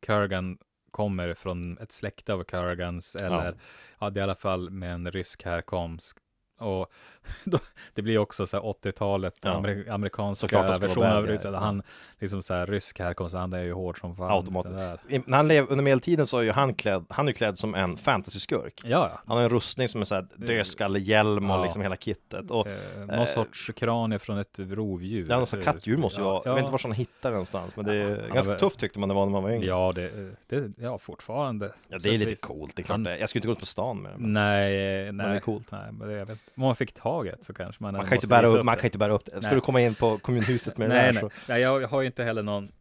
Kurgan 0.00 0.58
kommer 0.90 1.34
från 1.34 1.78
ett 1.78 1.92
släkte 1.92 2.32
av 2.34 2.44
Kurgans 2.44 3.16
eller 3.16 3.54
ja. 3.98 4.10
det 4.10 4.20
är 4.20 4.22
i 4.22 4.24
alla 4.24 4.34
fall 4.34 4.70
med 4.70 4.94
en 4.94 5.10
rysk 5.10 5.44
härkomst. 5.44 6.18
Och 6.58 6.86
då, 7.44 7.58
det 7.94 8.02
blir 8.02 8.18
också 8.18 8.46
så 8.46 8.56
här 8.56 8.64
80-talet, 8.64 9.34
Ja. 9.42 9.50
amer, 9.50 9.86
amerikanska 9.90 10.62
versionen 10.62 11.38
ja. 11.44 11.58
Han 11.58 11.82
liksom 12.18 12.42
så 12.42 12.54
här 12.54 12.66
rysk 12.66 12.98
härkomst, 12.98 13.34
han 13.34 13.52
är 13.52 13.62
ju 13.62 13.72
hård 13.72 14.00
som 14.00 14.16
fan. 14.16 14.30
Automatiskt. 14.32 14.74
När 15.26 15.36
han 15.36 15.48
lev, 15.48 15.66
under 15.68 15.84
medeltiden 15.84 16.26
så 16.26 16.38
är 16.38 16.42
ju 16.42 16.50
han 16.52 16.74
klädd, 16.74 17.04
han 17.08 17.26
är 17.28 17.30
ju 17.32 17.34
klädd 17.36 17.58
som 17.58 17.74
en 17.74 17.96
fantasy-skurk. 17.96 18.80
Ja, 18.84 18.88
ja. 19.12 19.20
Han 19.26 19.36
har 19.36 19.44
en 19.44 19.50
rustning 19.50 19.88
som 19.88 20.00
är 20.00 20.04
såhär 20.04 20.26
dödskallehjälm 20.36 21.50
och 21.50 21.56
Ja. 21.58 21.62
liksom 21.62 21.82
hela 21.82 21.96
kittet. 21.96 22.50
Och 22.50 22.66
Eh, 22.68 23.00
någon 23.00 23.10
eh, 23.18 23.24
sorts 23.24 23.70
kranie 23.76 24.18
från 24.18 24.38
ett 24.38 24.58
rovdjur. 24.58 25.26
Ja, 25.30 25.36
någon 25.38 25.46
sån 25.46 25.62
kattdjur 25.62 25.96
måste 25.96 26.20
ju 26.20 26.24
vara. 26.24 26.42
Jag 26.44 26.54
vet 26.54 26.60
inte 26.60 26.72
var 26.72 26.80
han 26.82 26.92
hittar 26.92 27.30
det 27.30 27.34
någonstans. 27.34 27.76
Men 27.76 27.84
det 27.84 27.94
är 27.94 28.28
ganska 28.28 28.50
men- 28.50 28.60
tufft 28.60 28.78
tyckte 28.78 28.98
man 28.98 29.08
det 29.08 29.14
var 29.14 29.24
när 29.26 29.32
man 29.32 29.42
var 29.42 29.50
yngre. 29.50 29.66
Ja, 29.66 29.92
det, 29.94 30.34
det, 30.48 30.72
ja, 30.78 30.98
fortfarande. 30.98 31.66
Ja, 31.88 31.96
det 31.96 32.00
Så 32.00 32.08
är 32.10 32.18
lite 32.18 32.46
coolt, 32.46 32.76
det 32.76 32.82
är 32.82 32.84
klart 32.84 32.94
Han- 32.94 33.02
det. 33.04 33.18
Jag 33.18 33.28
skulle 33.28 33.38
inte 33.38 33.46
gå 33.46 33.52
ut 33.52 33.58
på 33.60 33.66
stan 33.66 34.02
med 34.02 34.12
det. 34.12 34.18
Men... 34.18 34.32
Nej, 34.32 35.12
nej. 35.12 35.28
det 35.28 35.34
är 35.36 35.40
coolt. 35.40 35.70
Nej, 35.70 35.92
men 35.92 36.08
det, 36.08 36.14
jag 36.14 36.26
vet, 36.26 36.38
om 36.56 36.62
man 36.62 36.76
fick 36.76 36.92
taget 36.92 37.44
så 37.44 37.54
kanske 37.54 37.82
man 37.82 37.94
Man 37.94 38.04
kan, 38.06 38.14
inte 38.14 38.26
bära 38.26 38.42
visa 38.46 38.58
upp, 38.58 38.64
man 38.64 38.74
det. 38.74 38.80
kan 38.80 38.86
inte 38.88 38.98
bära 38.98 39.12
upp 39.12 39.24
det. 39.24 39.30
Ska 39.30 39.40
Nej. 39.40 39.54
du 39.54 39.60
komma 39.60 39.80
in 39.80 39.94
på 39.94 40.18
kommunhuset 40.18 40.78
med 40.78 40.90
det 40.90 40.94
Nej, 40.94 41.12
där 41.12 41.12
nej. 41.12 41.22
så... 41.22 41.30
nej, 41.48 41.60
jag 41.62 41.88
har 41.88 42.00
ju 42.00 42.06
inte 42.06 42.24
heller 42.24 42.42
någon 42.42 42.72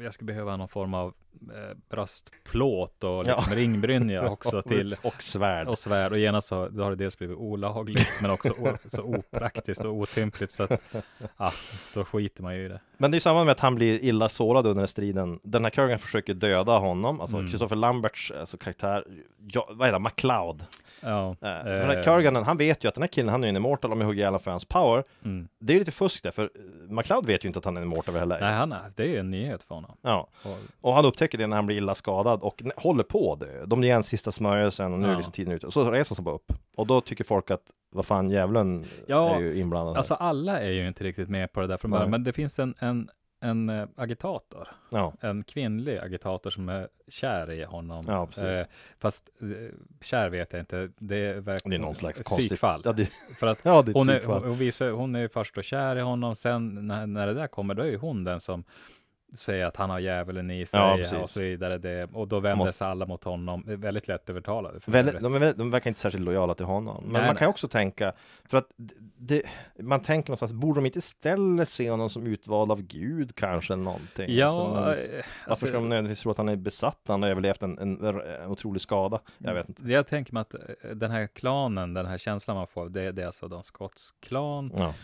jag, 0.00 0.12
skulle 0.12 0.26
behöva 0.26 0.56
någon 0.56 0.68
form 0.68 0.94
av 0.94 1.14
eh, 1.54 1.76
bröstplåt 1.90 3.04
och 3.04 3.10
Ja. 3.10 3.22
liksom 3.22 3.54
ringbrynja 3.54 4.30
också 4.30 4.62
till 4.62 4.96
Och 5.02 5.22
svärd. 5.22 5.68
och 5.68 5.78
svärd 5.78 6.12
och 6.12 6.18
genast 6.18 6.48
så 6.48 6.68
då 6.68 6.82
har 6.82 6.90
det 6.90 6.96
dels 6.96 7.18
blivit 7.18 7.36
olagligt 7.36 8.18
men 8.22 8.30
också 8.30 8.52
o, 8.52 8.68
så 8.86 9.02
opraktiskt 9.02 9.84
och 9.84 9.92
otympligt 9.94 10.50
så 10.50 10.62
att 10.62 10.80
ja, 11.36 11.52
då 11.94 12.04
skiter 12.04 12.42
man 12.42 12.56
ju 12.56 12.64
i 12.64 12.68
det. 12.68 12.80
Men 12.96 13.10
det 13.10 13.14
är 13.14 13.16
ju 13.16 13.20
samma 13.20 13.44
med 13.44 13.52
att 13.52 13.60
han 13.60 13.74
blir 13.74 14.04
illa 14.04 14.28
sårad 14.28 14.66
under 14.66 14.86
striden. 14.86 15.40
Den 15.42 15.64
här 15.64 15.70
Kurgan 15.70 15.98
försöker 15.98 16.34
döda 16.34 16.78
honom, 16.78 17.20
alltså 17.20 17.36
Mm. 17.36 17.48
Christopher 17.48 17.76
Lamberts 17.76 18.30
alltså, 18.40 18.56
karaktär, 18.56 19.04
ja, 19.52 19.68
vad 19.72 19.88
heter 19.88 19.98
det, 19.98 20.04
McLeod. 20.04 20.64
Ja, 21.00 21.30
Eh, 21.30 21.36
för 21.40 21.64
den 21.64 21.90
eh, 21.90 21.96
här 21.96 22.02
Kurganen, 22.02 22.44
han 22.44 22.56
vet 22.56 22.84
ju 22.84 22.88
att 22.88 22.94
den 22.94 23.02
här 23.02 23.08
killen, 23.08 23.28
han 23.28 23.44
är 23.44 23.48
en 23.48 23.56
immortal 23.56 23.92
om 23.92 24.00
jag 24.00 24.06
hugger 24.06 24.18
ihjäl 24.18 24.26
honom 24.28 24.40
för 24.40 24.50
hans 24.50 24.64
power. 24.64 25.04
mm. 25.24 25.48
Det 25.60 25.72
är 25.72 25.74
ju 25.74 25.78
lite 25.78 25.90
fusk 25.92 26.22
där, 26.22 26.30
för 26.30 26.42
eh, 26.44 26.50
McLeod 26.92 27.26
vet 27.26 27.44
ju 27.44 27.46
inte 27.46 27.58
att 27.58 27.64
han 27.64 27.76
är 27.76 27.80
en 27.80 27.86
immortal 27.86 28.14
läget. 28.14 28.40
Nej, 28.40 28.54
han 28.54 28.72
är, 28.72 28.92
det 28.96 29.02
är 29.02 29.06
ju 29.06 29.16
en 29.18 29.30
nyhet 29.30 29.62
för 29.62 29.74
honom. 29.74 29.96
Ja, 30.02 30.28
Och, 30.42 30.58
och 30.80 30.94
han 30.94 31.04
upptäcker 31.04 31.38
det 31.38 31.46
när 31.46 31.56
han 31.56 31.66
blir 31.66 31.76
illa 31.76 31.94
skadad 31.94 32.42
och 32.42 32.62
håller 32.76 33.04
på 33.04 33.34
dö. 33.34 33.66
De 33.66 33.84
ger 33.84 33.94
en 33.96 34.02
sista 34.02 34.32
smörjelsen 34.32 34.92
och 34.92 34.98
nu 34.98 35.06
är 35.06 35.10
Ja. 35.10 35.16
liksom 35.16 35.32
tiden 35.32 35.54
ute. 35.54 35.66
Och 35.66 35.72
så 35.72 35.90
reser 35.90 36.10
han 36.10 36.16
sig 36.16 36.24
bara 36.24 36.34
upp. 36.34 36.52
Och 36.76 36.86
då 36.86 37.00
tycker 37.00 37.24
folk 37.24 37.50
att, 37.50 37.62
vad 37.92 38.06
fan, 38.06 38.30
djävulen 38.30 38.84
Ja, 39.06 39.34
är 39.36 39.40
ju 39.40 39.58
inblandad 39.58 39.92
här. 39.94 39.98
alltså 39.98 40.14
alla 40.14 40.60
är 40.60 40.70
ju 40.70 40.88
inte 40.88 41.04
riktigt 41.04 41.28
med 41.28 41.52
på 41.52 41.60
det 41.60 41.66
där 41.66 41.76
från 41.76 41.90
början, 41.90 42.10
men 42.10 42.24
det 42.24 42.32
finns 42.32 42.58
en, 42.58 42.74
en, 42.78 43.08
en 43.40 43.68
eh, 43.68 43.88
agitator, 43.96 44.68
Ja, 44.90 45.12
en 45.20 45.44
kvinnlig 45.44 45.98
agitator 45.98 46.50
som 46.50 46.68
är 46.68 46.88
kär 47.08 47.50
i 47.50 47.64
honom. 47.64 48.04
Ja, 48.08 48.26
precis. 48.26 48.42
Eh, 48.42 48.66
fast 48.98 49.30
eh, 49.40 49.74
kär 50.00 50.28
vet 50.28 50.52
jag 50.52 50.62
inte, 50.62 50.90
det 50.98 51.16
är 51.16 51.34
det 51.34 51.40
verkligen 51.40 51.80
är 51.80 51.86
någon 51.86 51.94
slags 51.94 52.22
psykfall. 52.22 52.82
Ja, 52.84 52.92
det, 52.92 53.06
För 53.40 53.46
att 53.46 53.60
ja, 53.64 53.82
det 53.82 53.90
är 53.90 53.94
hon 53.94 54.08
är, 54.08 54.24
hon, 54.24 54.58
visar, 54.58 54.90
hon 54.90 55.14
är 55.14 55.20
ju 55.20 55.28
först 55.28 55.58
och 55.58 55.64
kär 55.64 55.96
i 55.96 56.00
honom, 56.00 56.36
sen 56.36 56.86
när, 56.86 57.06
när 57.06 57.26
det 57.26 57.34
där 57.34 57.46
kommer, 57.46 57.74
då 57.74 57.82
är 57.82 57.86
ju 57.86 57.96
hon 57.98 58.24
den 58.24 58.40
som 58.40 58.64
säger 59.34 59.66
att 59.66 59.76
han 59.76 59.90
har 59.90 59.98
djävulen 59.98 60.50
i 60.50 60.66
sig 60.66 60.80
Ja, 60.80 61.22
och 61.22 61.30
så 61.30 61.40
vidare. 61.40 61.78
Det, 61.78 62.04
och 62.12 62.28
då 62.28 62.40
vänder 62.40 62.72
sig 62.72 62.86
alla 62.86 63.06
mot 63.06 63.24
honom. 63.24 63.62
Det 63.66 63.72
är 63.72 63.76
väldigt 63.76 64.08
lätt 64.08 64.30
övertalade. 64.30 64.80
för 64.80 64.92
Väldigt, 64.92 65.20
de, 65.20 65.34
är 65.34 65.54
de 65.54 65.70
verkar 65.70 65.90
inte 65.90 66.00
särskilt 66.00 66.24
lojala 66.24 66.54
till 66.54 66.66
honom. 66.66 67.04
Men 67.04 67.12
Nej, 67.12 67.22
man 67.22 67.28
kan 67.28 67.34
nej. 67.34 67.42
ju 67.44 67.50
också 67.50 67.68
tänka, 67.68 68.12
för 68.44 68.58
att 68.58 68.66
det, 69.18 69.42
man 69.78 70.00
tänker 70.00 70.30
någonstans, 70.30 70.52
borde 70.52 70.78
de 70.80 70.86
inte 70.86 70.98
istället 70.98 71.68
se 71.68 71.90
honom 71.90 72.10
som 72.10 72.26
utvald 72.26 72.72
av 72.72 72.82
Gud 72.82 73.34
kanske 73.34 73.72
eller 73.72 73.84
någonting? 73.84 74.36
Ja, 74.36 74.48
Alltså, 74.48 75.02
eh, 75.02 75.10
varför 75.16 75.24
alltså, 75.50 75.66
ska 75.66 75.74
de 75.74 75.88
nödvändigtvis 75.88 76.22
tro 76.22 76.30
att 76.30 76.36
han 76.36 76.48
är 76.48 76.56
besatt 76.56 77.00
han 77.06 77.22
har 77.22 77.30
överlevt 77.30 77.62
en, 77.62 77.78
en, 77.78 78.04
en 78.04 78.50
otrolig 78.50 78.82
skada? 78.82 79.20
Jag 79.38 79.54
vet 79.54 79.68
inte. 79.68 79.82
jag 79.82 80.06
tänker 80.06 80.34
mig 80.34 80.40
att 80.40 80.54
eh, 80.54 80.60
den 80.94 81.10
här 81.10 81.26
klanen, 81.26 81.94
den 81.94 82.06
här 82.06 82.18
känslan 82.18 82.56
man 82.56 82.66
får, 82.66 82.88
det, 82.88 83.12
det 83.12 83.22
är 83.22 83.26
alltså 83.26 83.48
de 83.48 83.62
Scotts 83.62 84.14
klan. 84.20 84.72
Ja, 84.76 84.94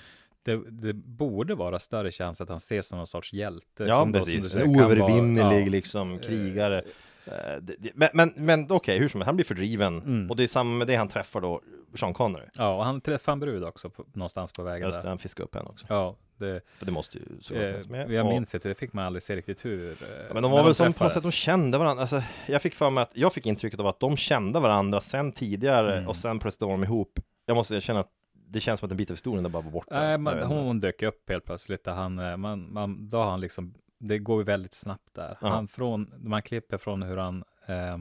Det, 0.45 0.71
det 0.71 0.93
borde 0.95 1.55
vara 1.55 1.79
större 1.79 2.11
chans 2.11 2.41
att 2.41 2.49
han 2.49 2.57
ses 2.59 2.87
som 2.89 2.99
någon 2.99 3.07
sorts 3.07 3.33
hjälte. 3.33 3.85
ja 3.85 4.01
som 4.01 4.13
då, 4.13 4.19
som 4.19 4.25
precis. 4.27 4.45
du 4.45 4.51
säger, 4.51 4.67
En 4.67 4.77
oövervinnelig 4.77 5.67
ja. 5.67 5.71
liksom 5.71 6.19
krigare. 6.19 6.79
Eh, 7.27 7.33
det- 7.61 7.77
det- 7.79 7.93
Men, 7.95 8.09
men, 8.15 8.33
men 8.37 8.67
okej, 8.71 8.99
hur 8.99 9.09
som 9.09 9.21
helst, 9.21 9.27
han 9.27 9.37
blir 9.37 9.47
fördriven 9.47 9.99
Mm. 10.03 10.31
och 10.31 10.37
det 10.37 10.43
är 10.43 10.47
samma 10.47 10.71
med 10.79 10.87
det 10.87 10.97
han 10.97 11.09
träffar 11.09 11.41
då, 11.41 11.61
Sean 11.95 12.15
Connery. 12.15 12.45
Ja, 12.55 12.77
och 12.77 12.85
han 12.85 13.01
träffar 13.01 13.33
en 13.33 13.41
brud 13.41 13.65
också 13.65 13.91
på, 13.91 14.05
någonstans 14.13 14.53
på 14.53 14.63
vägen 14.63 14.89
Just 14.89 14.99
det, 14.99 15.03
där. 15.03 15.09
han 15.09 15.19
fiskar 15.19 15.45
upp 15.45 15.55
henne 15.55 15.69
också. 15.69 15.87
Ja, 15.89 16.17
det, 16.39 16.61
För 16.79 16.87
det 16.87 16.93
måste 16.93 17.19
ju 17.19 17.25
såklart 17.41 17.65
eh, 17.85 17.91
med. 17.91 18.11
jag 18.11 18.27
Och- 18.27 18.33
minns 18.33 18.55
inte, 18.55 18.69
det 18.69 18.75
fick 18.75 18.93
man 18.93 19.05
aldrig 19.05 19.23
se 19.23 19.37
riktigt 19.37 19.65
hur. 19.65 19.91
eh, 19.91 19.97
Ja, 20.29 20.35
men 20.35 20.43
de 20.43 20.53
var 20.53 20.65
väl 20.65 20.75
som 20.75 20.93
på 20.93 21.05
något 21.05 21.13
sätt, 21.13 21.23
de 21.23 21.33
kände 21.33 21.79
varandra. 21.79 22.01
Alltså, 22.03 22.23
jag 22.47 22.63
fick 22.63 22.75
för 22.75 22.91
mig 22.91 23.03
att, 23.03 23.11
jag 23.15 23.33
fick 23.33 23.47
intrycket 23.47 23.81
av 23.81 23.87
att 23.87 24.01
de 24.01 24.17
kände 24.17 24.61
varandra 24.61 25.01
sen 25.01 25.33
tidigare 25.33 25.93
Mm. 25.97 26.09
och 26.09 26.17
sen 26.17 26.39
plötsligt 26.39 26.63
var 26.63 26.71
de 26.71 26.85
ihop. 26.85 27.21
Jag 27.47 27.55
måste 27.55 27.75
erkänna 27.77 28.01
att 28.01 28.11
det 28.55 28.61
känns 28.61 28.81
som 28.81 28.87
att 28.87 28.91
en 28.91 28.97
bit 28.97 29.11
av 29.11 29.15
historien 29.15 29.53
bara 29.53 29.63
var 29.63 29.71
borta. 29.71 30.01
Nej, 30.01 30.15
inte. 30.15 30.45
hon 30.45 30.81
dök 30.81 31.03
upp 31.03 31.29
helt 31.31 31.45
plötsligt. 31.45 31.85
Där 31.85 31.93
han, 31.93 32.19
eh, 32.19 32.37
man, 32.37 32.73
man, 32.73 33.09
då 33.11 33.19
har 33.19 33.31
han 33.31 33.41
liksom, 33.41 33.75
det 33.99 34.19
går 34.19 34.39
ju 34.41 34.45
väldigt 34.45 34.75
snabbt 34.75 35.15
där. 35.15 35.39
Ja. 35.41 35.49
Han 35.49 35.69
från, 35.69 36.13
man 36.19 36.43
klipper 36.43 36.79
från 36.79 37.03
hur 37.03 37.17
han 37.17 37.45
eh, 37.67 37.99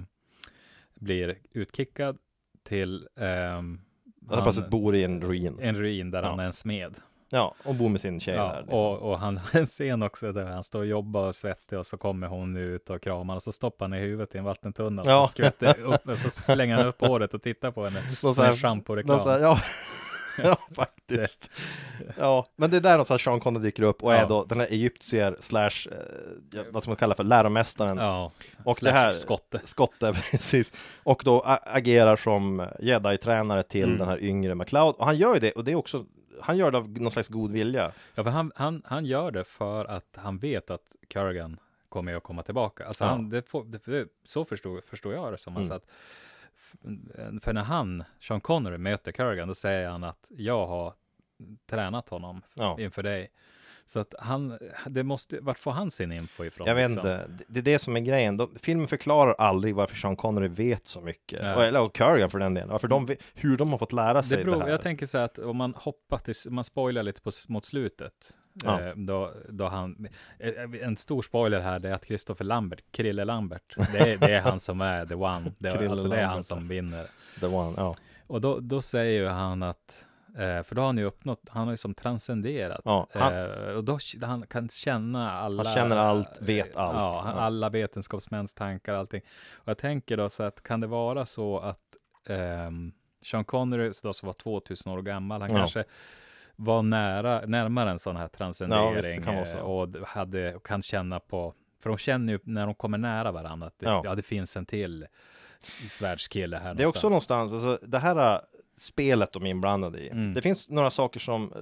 blir 0.95 1.37
utkickad 1.51 2.17
till 2.63 3.07
ehm, 3.19 3.81
Att 4.29 4.35
han 4.35 4.43
plötsligt 4.43 4.69
bor 4.69 4.95
i 4.95 5.03
en 5.03 5.21
ruin. 5.21 5.59
en 5.61 5.75
ruin 5.75 6.11
där 6.11 6.23
Ja. 6.23 6.29
han 6.29 6.39
är 6.39 6.45
en 6.45 6.53
smed. 6.53 6.95
Ja, 7.29 7.55
och 7.65 7.75
bor 7.75 7.89
med 7.89 8.01
sin 8.01 8.19
tjej 8.19 8.35
Ja, 8.35 8.47
där. 8.47 8.61
Liksom. 8.61 8.79
och, 8.79 8.97
och 9.11 9.19
han 9.19 9.37
har 9.37 9.59
en 9.59 9.65
scen 9.65 10.03
också 10.03 10.31
där 10.31 10.45
han 10.45 10.63
står 10.63 10.79
och 10.79 10.85
jobbar 10.85 11.27
och 11.27 11.35
svettig 11.35 11.79
och 11.79 11.85
så 11.85 11.97
kommer 11.97 12.27
hon 12.27 12.57
ut 12.57 12.89
och 12.89 13.01
kramar 13.01 13.35
och 13.35 13.43
så 13.43 13.51
stoppar 13.51 13.85
han 13.85 13.93
i 13.93 13.99
huvudet 13.99 14.35
i 14.35 14.37
en 14.37 14.43
vattentunna 14.43 15.01
Ja. 15.05 15.21
och 15.21 15.29
skvätter 15.29 15.79
upp 15.79 16.07
och 16.07 16.17
så 16.17 16.29
slänger 16.29 16.75
han 16.75 16.87
upp 16.87 17.01
håret 17.01 17.33
och 17.33 17.41
tittar 17.41 17.71
på 17.71 17.83
henne. 17.85 18.01
Någon 18.23 18.35
Som 18.35 18.45
en 18.45 18.55
schamporeklam. 18.55 19.19
Ja, 19.25 19.59
ja 20.43 20.57
faktiskt. 20.75 21.49
Ja, 22.17 22.45
men 22.55 22.71
det 22.71 22.77
är 22.77 22.81
där 22.81 22.91
någonstans 22.91 23.21
Sean 23.21 23.39
Connery 23.39 23.63
dyker 23.63 23.83
upp 23.83 24.03
och 24.03 24.13
är 24.13 24.19
Ja. 24.19 24.27
då 24.27 24.43
den 24.43 24.59
här 24.59 24.67
egyptier 24.67 25.35
slash, 25.39 25.69
eh, 26.55 26.63
vad 26.71 26.83
ska 26.83 26.89
man 26.89 26.97
kalla 26.97 27.15
för, 27.15 27.23
läromästaren. 27.23 27.97
Ja, 27.97 28.31
Och 28.63 28.75
slash 28.75 28.91
det 28.91 28.97
här- 28.97 29.13
skotte. 29.13 29.61
Skotte, 29.63 30.13
precis. 30.31 30.71
Och 31.03 31.21
då 31.25 31.41
agerar 31.65 32.15
som 32.15 32.67
jedi-tränare 32.79 33.63
till 33.63 33.83
Mm. 33.83 33.97
den 33.97 34.07
här 34.07 34.23
yngre 34.23 34.55
McLeod. 34.55 34.95
Och 34.95 35.05
han 35.05 35.17
gör 35.17 35.33
ju 35.33 35.39
det, 35.39 35.51
och 35.51 35.63
det 35.63 35.71
är 35.71 35.75
också, 35.75 36.05
han 36.41 36.57
gör 36.57 36.71
det 36.71 36.77
av 36.77 36.89
någon 36.89 37.11
slags 37.11 37.27
god 37.27 37.51
vilja. 37.51 37.91
Ja, 38.15 38.23
för 38.23 38.31
han, 38.31 38.51
han, 38.55 38.81
han 38.85 39.05
gör 39.05 39.31
det 39.31 39.43
för 39.43 39.85
att 39.85 40.15
han 40.15 40.37
vet 40.37 40.69
att 40.69 40.81
Kurgan 41.09 41.57
kommer 41.89 42.15
att 42.15 42.23
komma 42.23 42.43
tillbaka. 42.43 42.85
Alltså 42.85 43.03
Ja. 43.03 43.09
han, 43.09 43.29
det 43.29 43.49
får, 43.49 43.63
det, 43.63 44.07
så 44.23 44.45
förstod, 44.45 44.83
förstår 44.83 45.13
jag 45.13 45.33
det 45.33 45.37
som. 45.37 45.57
Alltså 45.57 45.73
Mm. 45.73 45.77
att, 45.77 45.83
f- 45.87 46.32
för 47.41 47.53
när 47.53 47.63
han, 47.63 48.03
Sean 48.19 48.41
Connery, 48.41 48.77
möter 48.77 49.11
Kurgan, 49.11 49.47
då 49.47 49.53
säger 49.53 49.89
han 49.89 50.03
att 50.03 50.31
jag 50.37 50.67
har 50.67 50.93
tränat 51.69 52.09
honom 52.09 52.41
Ja. 52.53 52.77
inför 52.79 53.03
dig. 53.03 53.31
Så 53.85 53.99
att 53.99 54.13
han, 54.19 54.59
det 54.89 55.03
måste, 55.03 55.39
vart 55.39 55.59
får 55.59 55.71
han 55.71 55.91
sin 55.91 56.11
info 56.11 56.45
ifrån? 56.45 56.67
Jag 56.67 56.75
vet 56.75 56.91
liksom? 56.91 57.09
inte, 57.11 57.27
det- 57.27 57.43
det 57.47 57.59
är 57.59 57.63
det 57.73 57.79
som 57.79 57.95
är 57.95 57.99
grejen. 57.99 58.37
De, 58.37 58.55
filmen 58.61 58.87
förklarar 58.87 59.33
aldrig 59.37 59.75
varför 59.75 59.95
Sean 59.95 60.15
Connery 60.15 60.47
vet 60.47 60.85
så 60.85 61.01
mycket. 61.01 61.39
Och, 61.39 61.63
eller 61.63 61.81
och 61.81 61.95
Kurgan 61.95 62.29
för 62.29 62.39
den 62.39 62.53
delen. 62.53 62.69
Varför 62.69 62.87
de, 62.87 63.15
hur 63.33 63.57
de 63.57 63.71
har 63.71 63.77
fått 63.77 63.93
lära 63.93 64.23
sig 64.23 64.37
Det 64.37 64.43
det, 64.43 64.51
beror, 64.51 64.61
här. 64.61 64.69
jag 64.69 64.81
tänker 64.81 65.05
så 65.05 65.17
här 65.17 65.25
att 65.25 65.39
om 65.39 65.57
man 65.57 65.73
hoppar 65.77 66.17
till, 66.17 66.33
man 66.49 66.63
spoilar 66.63 67.03
lite 67.03 67.21
på, 67.21 67.31
mot 67.47 67.65
slutet. 67.65 68.37
Ja. 68.63 68.81
Eh, 68.81 68.93
då, 68.95 69.31
då 69.49 69.67
han, 69.67 70.07
eh, 70.39 70.53
en 70.81 70.97
stor 70.97 71.21
spoiler 71.21 71.59
här, 71.59 71.85
är 71.85 71.93
att 71.93 72.05
Christopher 72.05 72.45
Lambert, 72.45 72.83
Krille 72.91 73.25
Lambert, 73.25 73.75
det 73.91 73.97
är, 74.13 74.17
det 74.17 74.33
är 74.33 74.41
han 74.41 74.59
som 74.59 74.81
är 74.81 75.05
the 75.05 75.15
one. 75.15 75.51
Det, 75.57 75.71
Krille 75.71 75.89
alltså 75.89 76.07
det 76.07 76.15
är 76.19 76.25
han 76.25 76.43
som 76.43 76.67
vinner. 76.67 77.07
The 77.39 77.45
one, 77.45 77.73
ja. 77.77 77.95
Och 78.27 78.41
då, 78.41 78.59
då 78.59 78.81
säger 78.81 79.21
ju 79.21 79.27
han 79.27 79.63
att, 79.63 80.05
eh, 80.37 80.63
för 80.63 80.75
då 80.75 80.81
har 80.81 80.85
han 80.85 80.97
ju 80.97 81.03
uppnått, 81.03 81.41
han 81.49 81.63
har 81.63 81.71
ju 81.73 81.77
som 81.77 81.93
transcenderat. 81.93 82.81
Ja, 82.85 83.07
han- 83.13 83.75
och 83.75 83.83
då 83.83 83.97
han 84.21 84.41
kan 84.47 84.69
känna 84.69 85.31
alla. 85.31 85.63
Han 85.63 85.73
känner 85.75 85.95
allt, 85.97 86.41
vet 86.41 86.75
allt. 86.77 86.97
Ja, 86.97 87.21
alla 87.35 87.69
vetenskapsmäns 87.69 88.53
tankar, 88.53 88.93
allting. 88.93 89.21
Och 89.55 89.67
jag 89.67 89.77
tänker 89.77 90.17
då 90.17 90.29
så 90.29 90.43
att 90.43 90.63
kan 90.63 90.79
det 90.79 90.87
vara 90.87 91.25
så 91.25 91.59
att 91.59 91.79
ehm, 92.29 92.91
Sean 93.25 93.45
Connery, 93.45 93.91
då, 94.03 94.13
som 94.13 94.27
var 94.27 94.33
2000 94.33 94.91
år 94.91 95.01
gammal, 95.01 95.41
han 95.41 95.51
Ja. 95.51 95.57
kanske 95.57 95.83
var 96.55 96.81
nära, 96.81 97.41
närmare 97.45 97.91
en 97.91 97.99
sån 97.99 98.15
här 98.15 98.23
Ja, 98.23 98.37
transcendering 98.37 98.95
visst, 98.95 99.23
kan 99.25 99.35
vara 99.35 99.45
så. 99.45 99.57
eh, 99.57 99.61
och 99.63 100.07
hade, 100.07 100.55
och 100.55 100.65
kan 100.65 100.81
känna 100.81 101.19
på, 101.19 101.53
för 101.79 101.89
de 101.89 101.97
känner 101.97 102.33
ju 102.33 102.39
när 102.43 102.65
de 102.65 102.75
kommer 102.75 102.97
nära 102.97 103.31
varandra 103.31 103.67
att 103.67 103.79
det, 103.79 103.85
ja. 103.85 104.01
Ja. 104.05 104.15
det 104.15 104.21
finns 104.23 104.57
en 104.57 104.65
till 104.65 105.07
svärdskille 105.87 106.57
här 106.57 106.73
Det 106.73 106.83
är 106.83 106.87
också 106.87 107.09
någonstans, 107.09 107.53
alltså 107.53 107.79
det 107.87 107.99
här 107.99 108.33
äh, 108.35 108.39
spelet 108.77 109.31
de 109.33 109.45
är 109.45 109.49
inblandade 109.49 109.99
i. 109.99 110.09
Mm. 110.09 110.33
Det 110.33 110.41
finns 110.41 110.69
några 110.69 110.89
saker 110.89 111.19
som 111.19 111.53
äh, 111.53 111.59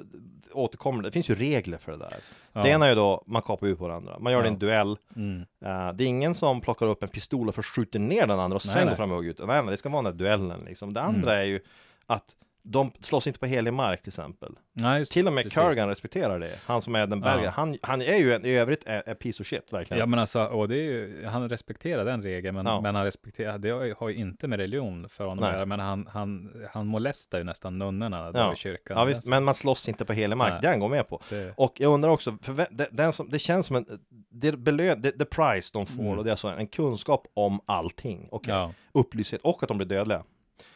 återkommer. 0.53 1.03
Det 1.03 1.11
finns 1.11 1.29
ju 1.29 1.35
regler 1.35 1.77
för 1.77 1.91
det 1.91 1.97
där. 1.97 2.13
Ja. 2.53 2.63
Det 2.63 2.69
ena 2.69 2.85
är 2.85 2.89
ju 2.89 2.95
då, 2.95 3.23
man 3.27 3.41
kapar 3.41 3.67
ut 3.67 3.79
varandra. 3.79 4.19
Man 4.19 4.33
gör 4.33 4.41
det 4.41 4.47
i 4.47 4.51
en 4.51 4.53
Ja. 4.53 4.59
duell. 4.59 4.97
Mm. 5.15 5.39
Uh, 5.39 5.93
det 5.93 6.03
är 6.03 6.07
ingen 6.07 6.35
som 6.35 6.61
plockar 6.61 6.85
upp 6.87 7.03
en 7.03 7.09
pistol 7.09 7.49
och 7.49 7.55
först 7.55 7.75
skjuter 7.75 7.99
ner 7.99 8.27
den 8.27 8.39
andra 8.39 8.55
och 8.55 8.61
Nej, 8.65 8.73
sen 8.73 8.85
nej. 8.85 8.91
går 8.91 8.95
fram 8.95 9.11
och 9.11 9.17
hugger 9.17 9.29
ut. 9.29 9.39
Nej, 9.39 9.47
nej, 9.63 9.71
det 9.71 9.77
ska 9.77 9.89
vara 9.89 10.01
den 10.01 10.11
här 10.11 10.17
duellen 10.17 10.59
liksom. 10.65 10.93
Det 10.93 11.01
andra 11.01 11.35
är 11.35 11.43
ju 11.45 11.59
att 12.07 12.35
de 12.63 12.91
slåss 13.01 13.27
inte 13.27 13.39
på 13.39 13.45
helig 13.45 13.73
mark 13.73 14.01
till 14.01 14.09
exempel. 14.09 14.55
Nej, 14.73 15.05
Till 15.05 15.27
och 15.27 15.33
med 15.33 15.43
precis. 15.43 15.57
Kurgan 15.57 15.87
respekterar 15.89 16.39
det. 16.39 16.51
Han 16.65 16.81
som 16.81 16.95
är 16.95 17.07
den 17.07 17.21
belgaren. 17.21 17.43
Ja. 17.43 17.51
Han, 17.51 17.77
han 17.81 18.01
är 18.01 18.15
ju 18.17 18.33
en, 18.33 18.45
i 18.45 18.49
övrigt 18.49 18.83
är, 18.85 19.03
är 19.09 19.13
piece 19.13 19.43
of 19.43 19.47
shit 19.47 19.73
verkligen. 19.73 19.99
Ja 19.99 20.05
men 20.05 20.19
alltså, 20.19 20.43
och 20.45 20.67
det 20.67 20.75
är 20.75 20.83
ju, 20.83 21.25
han 21.25 21.49
respekterar 21.49 22.05
den 22.05 22.23
regeln, 22.23 22.55
men, 22.55 22.65
Ja. 22.65 22.81
men 22.81 22.95
han 22.95 23.03
respekterar, 23.05 23.57
det 23.57 23.95
har 23.99 24.09
ju, 24.09 24.15
inte 24.15 24.47
med 24.47 24.59
religion 24.59 25.09
för 25.09 25.25
honom 25.25 25.43
att 25.43 25.53
göra, 25.53 25.65
men 25.65 25.79
han, 25.79 26.07
han, 26.11 26.51
han 26.73 26.87
molestar 26.87 27.37
ju 27.37 27.43
nästan 27.43 27.77
nunnorna 27.77 28.31
där 28.31 28.39
ja. 28.39 28.53
i 28.53 28.55
kyrkan. 28.55 28.97
ja 28.97 29.05
visst, 29.05 29.27
men 29.27 29.43
man 29.43 29.55
slåss 29.55 29.89
inte 29.89 30.05
på 30.05 30.13
helig 30.13 30.37
mark. 30.37 30.51
Nej. 30.51 30.59
Det 30.61 30.67
han 30.67 30.79
går 30.79 30.89
med 30.89 31.07
på. 31.07 31.21
det, 31.29 31.53
Och 31.57 31.73
jag 31.77 31.93
undrar 31.93 32.09
också, 32.09 32.37
för 32.41 32.67
det, 32.71 32.87
den 32.91 33.13
som, 33.13 33.29
det 33.29 33.39
känns 33.39 33.67
som 33.67 33.75
en, 33.75 33.85
det 34.31 34.57
belön, 34.57 35.01
det, 35.01 35.11
the 35.11 35.25
price 35.25 35.69
de 35.73 35.85
får 35.85 36.01
Mm. 36.01 36.17
och 36.17 36.23
det 36.23 36.29
är 36.29 36.31
alltså 36.31 36.47
en 36.47 36.67
kunskap 36.67 37.27
om 37.33 37.59
allting. 37.65 38.27
Och 38.31 38.47
ja. 38.47 38.73
upplysning 38.91 39.41
och 39.43 39.63
att 39.63 39.67
de 39.67 39.77
blir 39.77 39.87
dödliga. 39.87 40.23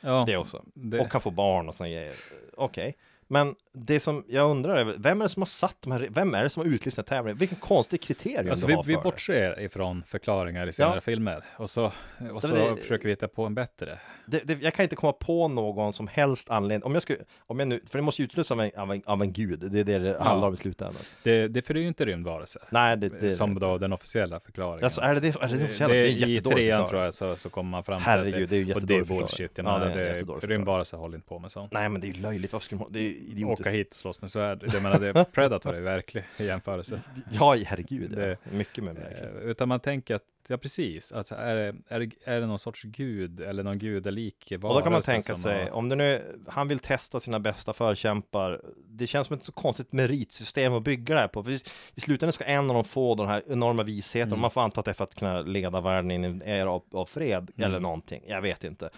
Ja, 0.02 0.24
Det 0.28 0.38
också. 0.38 0.62
det, 0.74 1.00
Och 1.00 1.12
kan 1.12 1.21
få 1.21 1.32
barn 1.32 1.67
och 1.67 1.76
såna 1.76 1.89
grejer. 1.89 2.13
Okej. 2.58 2.95
Men 3.28 3.56
det 3.74 4.00
som 4.00 4.24
jag 4.28 4.50
undrar 4.52 4.76
är, 4.76 4.96
vem 4.98 5.22
är 5.22 5.26
det 5.26 5.30
som 5.30 5.42
har 5.42 5.46
satt 5.48 5.76
de 5.80 5.92
här, 5.92 6.08
vem 6.12 6.34
är 6.36 6.44
det 6.44 6.50
som 6.50 6.64
har 6.64 6.70
utlyst 6.74 6.96
den 6.98 7.06
här 7.10 7.18
tävlingen? 7.18 7.38
Vilken 7.38 7.58
konstig 7.58 8.02
kriterium 8.02 8.50
Alltså 8.50 8.66
du 8.68 8.72
vi, 8.72 8.76
har 8.76 8.84
vi 8.84 8.94
för 8.94 9.00
det. 9.00 9.04
bortser 9.04 9.60
ifrån 9.60 10.04
förklaringar 10.08 10.68
i 10.68 10.74
senare 10.74 10.96
Ja. 10.96 11.02
filmer 11.02 11.44
och 11.58 11.70
så, 11.70 11.92
och 12.34 12.42
så 12.44 12.56
det- 12.56 12.78
försöker 12.82 13.04
vi 13.04 13.10
hitta 13.10 13.28
på 13.28 13.46
en 13.46 13.56
bättre. 13.56 14.00
det, 14.26 14.62
jag 14.64 14.74
kan 14.74 14.84
inte 14.84 14.96
komma 14.96 15.14
på 15.14 15.48
någon 15.48 15.94
som 15.94 16.08
helst 16.08 16.50
anledning, 16.50 16.84
om 16.86 16.94
jag 16.94 17.02
skulle, 17.04 17.20
om 17.40 17.60
jag 17.60 17.68
nu, 17.68 17.82
för 17.90 17.98
det 17.98 18.02
måste 18.02 18.22
ju 18.22 18.26
utlösas 18.26 18.52
av 18.52 18.62
en, 18.62 18.72
av 18.78 18.92
en, 18.92 19.02
av 19.06 19.22
en 19.22 19.34
gud, 19.34 19.60
det 19.72 19.80
är 19.80 19.84
det 19.84 20.00
det 20.00 20.20
handlar 20.24 20.48
om 20.48 20.54
i 20.54 20.58
slutändan. 20.58 21.02
Det, 21.24 21.48
det 21.48 21.62
för 21.62 21.74
det 21.74 21.80
är 21.80 21.82
ju 21.82 21.88
inte 21.88 22.06
rymdvarelser. 22.06 22.62
Nej, 22.70 22.98
det, 22.98 23.10
det 23.10 23.32
som 23.32 23.60
då 23.60 23.78
den 23.78 23.94
officiella 23.94 24.40
förklaringen. 24.40 24.84
Alltså, 24.86 25.02
är 25.02 25.14
det 25.14 25.20
det, 25.20 25.28
är 25.28 25.48
det, 25.50 25.56
det, 25.56 25.88
det, 25.88 25.88
det 25.88 26.22
är 26.22 26.28
I 26.28 26.42
trean 26.42 26.88
tror 26.88 27.02
jag 27.04 27.14
så, 27.14 27.36
så 27.36 27.50
kommer 27.50 27.70
man 27.70 27.84
fram 27.84 27.98
till 28.00 28.06
Herregud, 28.06 28.50
det 28.50 28.56
är 28.58 28.64
ju 28.64 28.74
och 28.74 28.82
det 28.82 28.96
är 28.96 29.04
bullshit. 29.04 29.52
Jag 29.56 29.66
Ja, 29.66 29.78
menar, 29.80 29.96
det 29.96 30.02
är 30.10 30.16
en 30.20 30.26
det 30.42 30.48
rymdvarelser 30.48 30.98
håller 30.98 31.16
inte 31.16 31.28
på 31.28 31.40
med 31.40 31.52
sånt. 31.52 31.74
Nej 31.74 31.90
men 31.90 32.02
det 32.02 32.08
är 32.08 32.12
ju 32.14 32.22
löjligt, 32.22 32.54
varför 32.54 32.66
skulle 32.66 32.80
man, 32.82 32.96
är 32.96 33.14
idiotiskt. 33.15 33.62
Åka 33.67 33.69
hit 33.78 33.89
och 33.89 33.95
slåss 33.95 34.21
med 34.21 34.32
svärd. 34.32 34.63
Jag 34.73 34.84
menar, 34.84 34.99
det, 34.99 35.25
Predator 35.32 35.75
är 35.75 35.82
verklig 35.82 36.23
jämförelse. 36.38 37.01
Ja, 37.32 37.56
herregud, 37.65 38.12
ja. 38.13 38.19
Det- 38.19 38.38
mycket 38.51 38.84
med 38.84 38.95
verkligen. 38.95 39.38
Eh, 39.38 39.43
Utan 39.43 39.67
man 39.67 39.80
tänker 39.80 40.15
att, 40.15 40.23
ja 40.47 40.58
precis, 40.58 41.12
alltså 41.12 41.36
är, 41.36 41.56
det, 41.56 41.75
är, 41.88 41.99
det, 41.99 42.12
är 42.23 42.39
det 42.41 42.47
någon 42.47 42.60
sorts 42.60 42.84
gud 42.84 43.39
eller 43.41 43.63
någon 43.63 43.78
gudalik 43.78 44.51
varelse 44.51 44.67
Och 44.67 44.73
då 44.75 44.82
kan 44.82 44.91
man 44.91 45.01
tänka 45.01 45.36
sig, 45.36 45.63
har- 45.63 45.71
om 45.71 45.89
det 45.89 45.95
nu, 45.95 46.39
han 46.47 46.67
vill 46.67 46.80
testa 46.80 47.19
sina 47.19 47.39
bästa 47.39 47.73
förkämpar, 47.73 48.62
det 48.88 49.08
känns 49.08 49.28
som 49.28 49.38
ett 49.38 49.43
så 49.43 49.51
konstigt 49.51 49.91
meritsystem 49.91 50.73
att 50.73 50.84
bygga 50.84 51.13
det 51.15 51.21
här 51.21 51.28
på. 51.28 51.43
För 51.43 51.51
i 51.51 51.60
i 51.95 52.01
slutändan 52.01 52.34
ska 52.34 52.43
en 52.43 52.69
av 52.69 52.73
dem 52.75 52.84
få 52.84 53.15
den 53.15 53.28
här 53.28 53.43
enorma 53.47 53.84
visheten, 53.84 54.28
Mm. 54.28 54.39
man 54.41 54.51
får 54.51 54.62
anta 54.62 54.80
att 54.80 54.86
det 54.86 54.91
är 54.91 54.93
för 54.93 55.04
att 55.04 55.15
kunna 55.15 55.41
leda 55.41 55.82
världen 55.82 56.12
in 56.12 56.23
i 56.23 56.28
en 56.28 56.43
era 56.43 56.71
av, 56.71 56.84
av 56.93 57.06
fred, 57.06 57.51
Mm. 57.58 57.69
eller 57.69 57.80
någonting, 57.80 58.23
jag 58.28 58.41
vet 58.41 58.63
inte. 58.63 58.89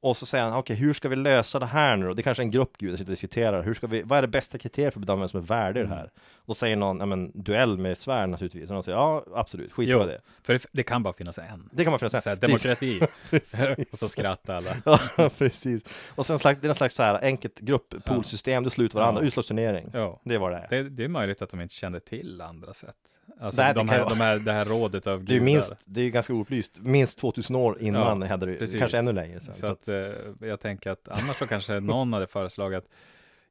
Och 0.00 0.16
så 0.16 0.26
säger 0.26 0.44
han, 0.44 0.52
okej, 0.54 0.76
hur 0.76 0.92
ska 0.92 1.08
vi 1.08 1.16
lösa 1.16 1.58
det 1.58 1.66
här 1.66 1.96
nu 1.96 2.06
då? 2.06 2.14
Det 2.14 2.20
är 2.20 2.22
kanske 2.22 2.42
är 2.42 2.44
en 2.44 2.50
grupp 2.50 2.78
gudar 2.78 2.96
sitter 2.96 3.10
och 3.10 3.12
diskuterar, 3.12 3.62
hur 3.62 3.74
ska 3.74 3.86
vi, 3.86 4.02
vad 4.02 4.18
är 4.18 4.22
det 4.22 4.28
bästa 4.28 4.58
kriteriet 4.58 4.94
för 4.94 5.00
att 5.00 5.06
bedöma 5.06 5.18
vem 5.20 5.28
som 5.28 5.40
är 5.40 5.44
värdig 5.44 5.80
i 5.80 5.82
det 5.82 5.86
Mm. 5.86 5.98
här? 5.98 6.10
Och 6.44 6.56
säger 6.56 6.76
någon, 6.76 6.98
ja 7.00 7.06
men 7.06 7.30
duell 7.34 7.78
med 7.78 7.98
svärd 7.98 8.28
naturligtvis, 8.28 8.70
och 8.70 8.74
de 8.74 8.82
säger, 8.82 8.98
ja 8.98 9.24
absolut, 9.34 9.72
skit 9.72 9.92
på 9.98 10.06
det. 10.06 10.18
För 10.42 10.52
det, 10.52 10.66
det 10.72 10.82
kan 10.82 11.02
bara 11.02 11.14
finnas 11.14 11.38
en. 11.38 11.68
Det 11.72 11.84
kan 11.84 11.90
man 11.90 11.98
finna 11.98 12.20
Så 12.20 12.28
här, 12.28 12.36
demokrati. 12.36 13.00
Och 13.92 13.98
så 13.98 14.08
skrattar 14.08 14.54
alla. 14.56 14.76
Ja, 15.16 15.30
precis. 15.38 15.82
Och 16.08 16.26
sen 16.26 16.38
slags, 16.38 16.60
det 16.60 16.66
är 16.66 16.68
en 16.68 16.74
slags 16.74 16.94
så 16.94 17.02
här 17.02 17.24
enkelt 17.24 17.60
grupp-poolsystem, 17.60 18.64
du 18.64 18.70
sluter 18.70 18.98
varandra, 18.98 19.22
Ja. 19.22 19.26
utslagsturnering. 19.26 19.90
Ja. 19.92 20.20
Det 20.24 20.38
var 20.38 20.50
det 20.50 20.56
är. 20.56 20.66
Det, 20.70 20.88
det 20.90 21.04
är 21.04 21.08
möjligt 21.08 21.42
att 21.42 21.50
de 21.50 21.60
inte 21.60 21.74
kände 21.74 22.00
till 22.00 22.40
andra 22.40 22.74
sätt. 22.74 22.96
Alltså 23.40 23.62
Nej, 23.62 23.74
de, 23.74 23.88
här, 23.88 24.08
de 24.08 24.20
här, 24.20 24.38
det 24.38 24.52
här 24.52 24.64
rådet 24.64 25.06
av 25.06 25.24
Det 25.24 25.30
är 25.30 25.34
ju 25.34 25.40
gudar. 25.40 25.44
minst, 25.54 25.72
det 25.84 26.00
är 26.00 26.04
ju 26.04 26.10
ganska 26.10 26.32
upplyst, 26.32 26.78
minst 26.78 27.18
2000 27.18 27.56
år 27.56 27.76
innan 27.80 28.20
Ja, 28.20 28.26
hade 28.26 28.46
det, 28.46 28.54
precis. 28.56 28.78
kanske 28.80 28.98
ännu 28.98 29.12
längre 29.12 29.40
sedan. 29.40 29.54
Så 29.54 29.71
att 29.72 29.88
eh, 29.88 29.96
jag 30.40 30.60
tänker 30.60 30.90
att 30.90 31.08
annars 31.08 31.36
så 31.36 31.46
kanske 31.46 31.80
någon 31.80 32.12
hade 32.12 32.26
föreslagit 32.26 32.78
att 32.78 32.90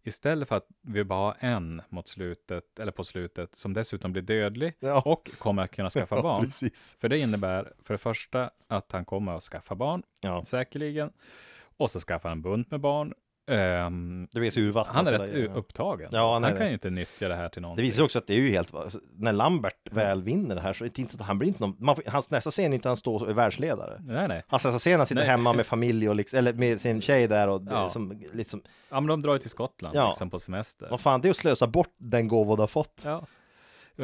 istället 0.04 0.48
för 0.48 0.56
att 0.58 0.68
vi 0.82 1.04
bara 1.04 1.20
har 1.20 1.36
en 1.40 1.82
mot 1.90 2.08
slutet, 2.08 2.80
eller 2.80 2.92
på 2.92 3.04
slutet, 3.04 3.56
som 3.56 3.74
dessutom 3.74 4.12
blir 4.12 4.22
dödlig 4.22 4.74
Ja. 4.80 5.02
och 5.06 5.30
kommer 5.38 5.64
att 5.64 5.72
kunna 5.72 5.90
skaffa 6.00 6.16
Ja, 6.16 6.22
barn. 6.22 6.46
precis. 6.46 6.98
För 7.02 7.10
det 7.10 7.18
innebär 7.18 7.74
för 7.84 7.94
det 7.94 7.98
första 7.98 8.50
att 8.68 8.92
han 8.92 9.06
kommer 9.06 9.36
att 9.38 9.44
skaffa 9.44 9.76
barn, 9.76 10.04
Ja, 10.22 10.46
säkerligen. 10.46 11.12
Och 11.78 11.92
så 11.92 12.00
skaffar 12.00 12.30
han 12.30 12.38
en 12.38 12.42
bunt 12.42 12.72
med 12.72 12.80
barn. 12.80 13.14
Ehm, 13.52 14.28
det 14.32 14.40
visar 14.40 14.62
urvattnat. 14.62 14.96
han 14.96 15.08
är 15.08 15.12
rätt 15.20 15.30
u- 15.30 15.50
upptagen. 15.56 16.10
Ja, 16.12 16.34
han 16.34 16.44
han 16.44 16.52
kan 16.52 16.60
det. 16.62 16.68
ju 16.68 16.74
inte 16.74 16.90
nyttja 16.90 17.28
det 17.28 17.36
här 17.36 17.50
till 17.50 17.62
Det 17.62 17.62
någonting. 17.62 17.86
visar 17.86 17.98
ju 18.00 18.06
också 18.06 18.20
att 18.20 18.28
det 18.28 18.34
är 18.34 18.38
ju 18.38 18.50
helt, 18.50 18.74
alltså, 18.76 19.00
när 19.18 19.34
Lambert 19.34 19.92
väl 19.92 20.24
vinner 20.24 20.56
det 20.56 20.62
här 20.62 20.74
så 20.74 20.84
är 20.84 20.90
det 20.96 21.00
inte 21.02 21.16
att 21.20 21.28
han 21.28 21.38
blir 21.40 21.48
inte 21.48 21.64
någon, 21.64 21.76
man, 21.80 21.96
hans 22.08 22.30
nästa 22.32 22.52
scen 22.52 22.72
är 22.72 22.76
inte 22.76 22.88
att 22.88 22.90
han 22.90 22.98
står 22.98 23.24
och 23.24 23.30
är 23.30 23.34
världsledare. 23.34 23.98
Nej, 24.00 24.28
nej. 24.28 24.44
Hans 24.48 24.66
nästa 24.66 24.80
scen 24.80 25.00
han 25.00 25.08
sitter 25.08 25.22
Nej. 25.22 25.30
hemma 25.32 25.54
med 25.54 25.66
familj 25.66 26.10
och 26.10 26.16
liksom, 26.16 26.40
eller 26.40 26.54
med 26.54 26.82
sin 26.82 27.02
tjej 27.02 27.28
där 27.28 27.48
och 27.48 27.62
Ja. 27.72 27.90
som, 27.90 28.22
liksom, 28.34 28.62
Ja, 28.90 29.00
men 29.00 29.08
de 29.08 29.22
drar 29.22 29.34
ju 29.34 29.40
till 29.40 29.50
Skottland 29.50 29.96
Ja. 29.96 30.08
liksom 30.08 30.30
på 30.30 30.40
semester. 30.40 30.88
vad 30.92 31.02
fan, 31.02 31.22
det 31.22 31.28
är 31.28 31.30
att 31.30 31.36
slösa 31.38 31.68
bort 31.68 31.94
den 31.98 32.28
gåva 32.28 32.56
du 32.56 32.62
har 32.62 32.68
fått. 32.68 33.02
Ja. 33.06 33.26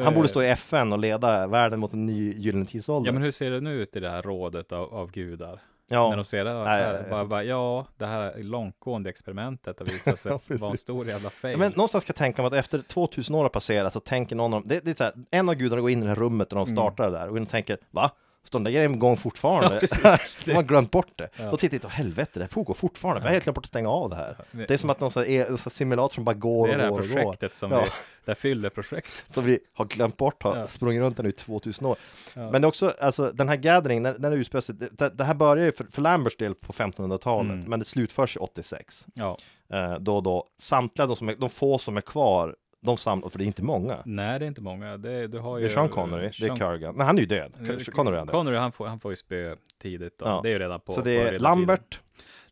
Han 0.04 0.14
borde 0.14 0.26
Eh, 0.26 0.30
stå 0.30 0.42
i 0.42 0.48
FN 0.48 0.92
och 0.92 0.98
leda 0.98 1.46
världen 1.46 1.80
mot 1.80 1.92
en 1.92 2.06
ny 2.06 2.34
gyllene 2.34 2.66
tidsålder. 2.66 3.08
Ja, 3.08 3.12
men 3.12 3.22
hur 3.22 3.30
ser 3.30 3.50
det 3.50 3.60
nu 3.60 3.82
ut 3.82 3.96
i 3.96 4.00
det 4.00 4.10
här 4.10 4.22
rådet 4.22 4.72
av, 4.72 4.94
av 4.94 5.10
gudar? 5.10 5.60
Ja. 5.88 6.08
När 6.08 6.16
de 6.16 6.24
ser 6.24 6.44
det 6.44 6.64
Nej, 6.64 6.82
här 6.84 7.06
bara, 7.10 7.24
bara, 7.24 7.44
ja, 7.44 7.86
det 7.96 8.06
här 8.06 8.42
långtgående 8.42 9.10
experimentet 9.10 9.78
har 9.78 9.86
visat 9.86 10.18
sig 10.44 10.56
vara 10.58 10.70
en 10.70 10.76
stor 10.76 11.06
jävla 11.06 11.30
fail. 11.30 11.52
Ja, 11.52 11.58
men 11.58 11.72
någonstans 11.72 12.04
ska 12.04 12.10
jag 12.10 12.16
tänka 12.16 12.42
mig 12.42 12.46
att 12.46 12.54
efter 12.54 12.82
2000 12.82 13.34
år 13.34 13.42
har 13.42 13.48
passerat 13.48 13.92
så 13.92 14.00
tänker 14.00 14.36
någon 14.36 14.54
av 14.54 14.60
dem, 14.60 14.68
det, 14.68 14.84
det 14.84 14.90
är 14.90 14.94
så 14.94 15.04
här, 15.04 15.14
en 15.30 15.48
av 15.48 15.54
gudarna 15.54 15.80
går 15.82 15.90
in 15.90 15.98
i 15.98 16.02
det 16.02 16.08
här 16.08 16.16
rummet 16.16 16.52
och 16.52 16.56
de 16.56 16.66
startar 16.66 17.04
det 17.04 17.18
där 17.18 17.28
och 17.28 17.34
de 17.34 17.46
tänker, 17.46 17.78
va? 17.90 18.10
Står 18.44 18.58
den 18.58 18.64
där 18.64 18.70
grejen 18.72 18.94
igång 18.94 19.16
fortfarande? 19.16 19.80
Ja, 20.04 20.18
de 20.44 20.52
har 20.52 20.62
glömt 20.62 20.90
bort 20.90 21.08
det. 21.16 21.28
Ja. 21.36 21.50
Då 21.50 21.56
tittar 21.56 21.76
jag, 21.76 21.84
åh 21.84 21.90
helvete, 21.90 22.30
det 22.34 22.40
här 22.40 22.48
pågår 22.48 22.74
fortfarande. 22.74 23.20
Jag 23.20 23.26
har 23.26 23.32
helt 23.32 23.44
glömt 23.44 23.54
bort 23.54 23.64
att 23.64 23.68
stänga 23.68 23.88
av 23.90 24.10
det 24.10 24.16
här. 24.16 24.36
det- 24.52 24.66
Det 24.66 24.74
är 24.74 24.78
som 24.78 24.90
att 24.90 25.00
någon 25.00 25.10
här, 25.14 25.24
är- 25.28 25.48
här 25.48 25.56
simulator 25.70 26.14
som 26.14 26.24
bara 26.24 26.34
går 26.34 26.68
det 26.68 26.72
är 26.74 26.76
och 26.76 26.82
det 26.82 26.88
går 26.88 26.96
här 26.96 27.02
och 27.02 27.08
går. 27.08 27.22
projektet 27.32 27.54
som 27.54 27.70
Ja. 27.72 27.78
vi, 27.80 27.84
det 28.24 28.30
här 28.30 28.34
fylleprojektet. 28.34 29.34
Som 29.34 29.44
vi 29.44 29.58
har 29.74 29.84
glömt 29.84 30.16
bort, 30.16 30.42
har 30.42 30.56
Ja. 30.56 30.66
sprungit 30.66 31.00
runt 31.02 31.16
den 31.16 31.24
nu 31.24 31.30
i 31.30 31.32
2000 31.32 31.86
år. 31.86 31.96
Ja. 32.34 32.50
Men 32.50 32.62
det 32.62 32.66
är 32.66 32.68
också, 32.68 32.94
alltså 33.00 33.32
den 33.34 33.48
här 33.48 33.56
gathering, 33.56 34.02
när, 34.02 34.18
när 34.18 34.30
det 34.30 34.36
utspelar 34.36 34.60
sig, 34.62 34.74
det, 34.74 35.08
det 35.10 35.24
här 35.24 35.34
börjar 35.34 35.64
ju 35.64 35.72
för, 35.72 35.86
för 35.92 36.02
Lamberts 36.02 36.36
del 36.36 36.54
på 36.54 36.72
1500-talet, 36.72 37.52
Mm. 37.52 37.64
men 37.70 37.78
det 37.78 37.84
slutförs 37.84 38.36
86. 38.40 39.06
Ja, 39.14 39.38
Eh, 39.72 39.94
då 40.00 40.20
då, 40.20 40.46
samtliga 40.58 41.06
de, 41.06 41.16
som 41.16 41.28
är, 41.28 41.36
de 41.36 41.50
få 41.50 41.78
som 41.78 41.96
är 41.96 42.00
kvar, 42.00 42.56
de 42.80 42.96
samlas, 42.96 43.32
för 43.32 43.38
det 43.38 43.44
är 43.44 43.46
inte 43.46 43.62
många. 43.62 43.98
nej 44.04 44.38
det 44.38 44.44
är 44.44 44.48
inte 44.48 44.60
många. 44.60 44.96
Det, 44.96 45.26
du 45.26 45.38
har 45.38 45.54
Det 45.56 45.60
ju 45.62 45.66
är 45.68 45.74
Sean 45.74 45.88
Connery, 45.88 46.30
det 46.40 46.46
är 46.46 46.50
Sean- 46.50 46.58
Kurgan. 46.58 46.94
Nej, 46.96 47.06
han 47.06 47.16
är 47.16 47.20
ju 47.20 47.26
död. 47.26 47.52
Connery 47.92 48.16
är 48.16 48.20
död. 48.20 48.30
Connery, 48.30 48.56
han 48.56 48.72
får, 48.72 48.86
han 48.86 49.00
får 49.00 49.12
ju 49.12 49.16
spö 49.16 49.56
tidigt. 49.82 50.18
Då. 50.18 50.26
Ja. 50.26 50.40
Det 50.42 50.48
är 50.48 50.52
ju 50.52 50.58
redan 50.58 50.80
på 50.80 50.92
Så 50.92 51.00
det 51.00 51.10
är 51.16 51.38
Lambert, 51.38 51.90
tiden. 51.90 52.02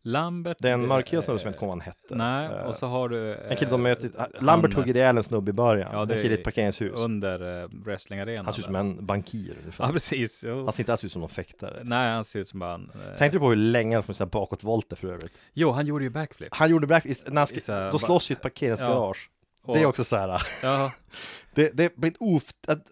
Lambert. 0.01 0.57
den 0.59 0.81
det 0.81 0.87
mörkhyade 0.87 1.25
snubben 1.25 1.39
som 1.39 1.45
jag 1.47 1.49
inte 1.51 1.59
kommer 1.59 1.73
ihåg 1.73 1.77
vad 1.77 1.83
han 1.85 1.93
hette. 1.93 2.15
Nej, 2.15 2.59
Eh, 2.61 2.67
och 2.67 2.75
så 2.75 2.87
har 2.87 3.09
du... 3.09 3.35
En 3.35 3.57
kille 3.57 3.71
de 3.71 3.85
eh, 3.85 3.89
möter, 3.89 4.09
Lambert 4.43 4.73
han- 4.73 4.81
hugger 4.83 4.95
ihjäl 4.95 5.17
en 5.17 5.23
snubbe 5.23 5.49
i 5.49 5.53
början. 5.53 5.89
Ja, 5.91 5.99
Ja, 5.99 6.05
det 6.05 6.15
en 6.15 6.21
kille 6.21 6.35
i 6.35 6.37
ett 6.37 6.43
parkeringshus. 6.43 6.99
Under 6.99 7.63
uh, 7.63 7.69
wrestlingarenan. 7.85 8.45
Han 8.45 8.53
ser 8.53 8.59
ut 8.59 8.65
som 8.65 8.75
en 8.75 9.05
bankir 9.05 9.55
ungefär. 9.61 9.85
Ja, 9.85 9.91
precis. 9.91 10.43
Jo. 10.47 10.63
Han 10.63 10.73
ser 10.73 10.81
inte 10.83 10.91
alls 10.91 11.03
ut 11.03 11.11
som 11.11 11.19
någon 11.21 11.29
fäktare. 11.29 11.79
Nej, 11.83 12.11
han 12.13 12.23
ser 12.23 12.39
ut 12.39 12.47
som 12.47 12.59
bara 12.59 12.73
en... 12.73 12.91
eh, 12.95 13.17
Tänkte 13.17 13.35
du 13.35 13.39
på 13.39 13.49
hur 13.49 13.55
länge 13.55 13.95
han 13.95 14.03
får 14.03 14.25
bakåtvolter 14.25 14.95
för 14.95 15.07
övrigt? 15.07 15.33
Jo, 15.53 15.71
han 15.71 15.85
gjorde 15.85 16.03
ju 16.03 16.09
backflips. 16.09 16.57
Han 16.57 16.69
gjorde 16.69 16.87
när 17.27 17.35
han 17.41 17.47
ska, 17.47 17.73
här- 17.73 17.91
då 17.91 17.99
slåss 17.99 18.31
ju 18.31 18.33
ett 18.33 18.41
parkeringsgarage. 18.41 19.29
Och- 19.67 19.75
Det 19.75 19.81
är 19.81 19.85
också 19.85 20.03
så 20.03 20.15
här, 20.15 20.41
Ja, 20.63 20.93
det, 21.55 21.77
det 21.77 21.95
blir 21.95 22.13
of, 22.19 22.43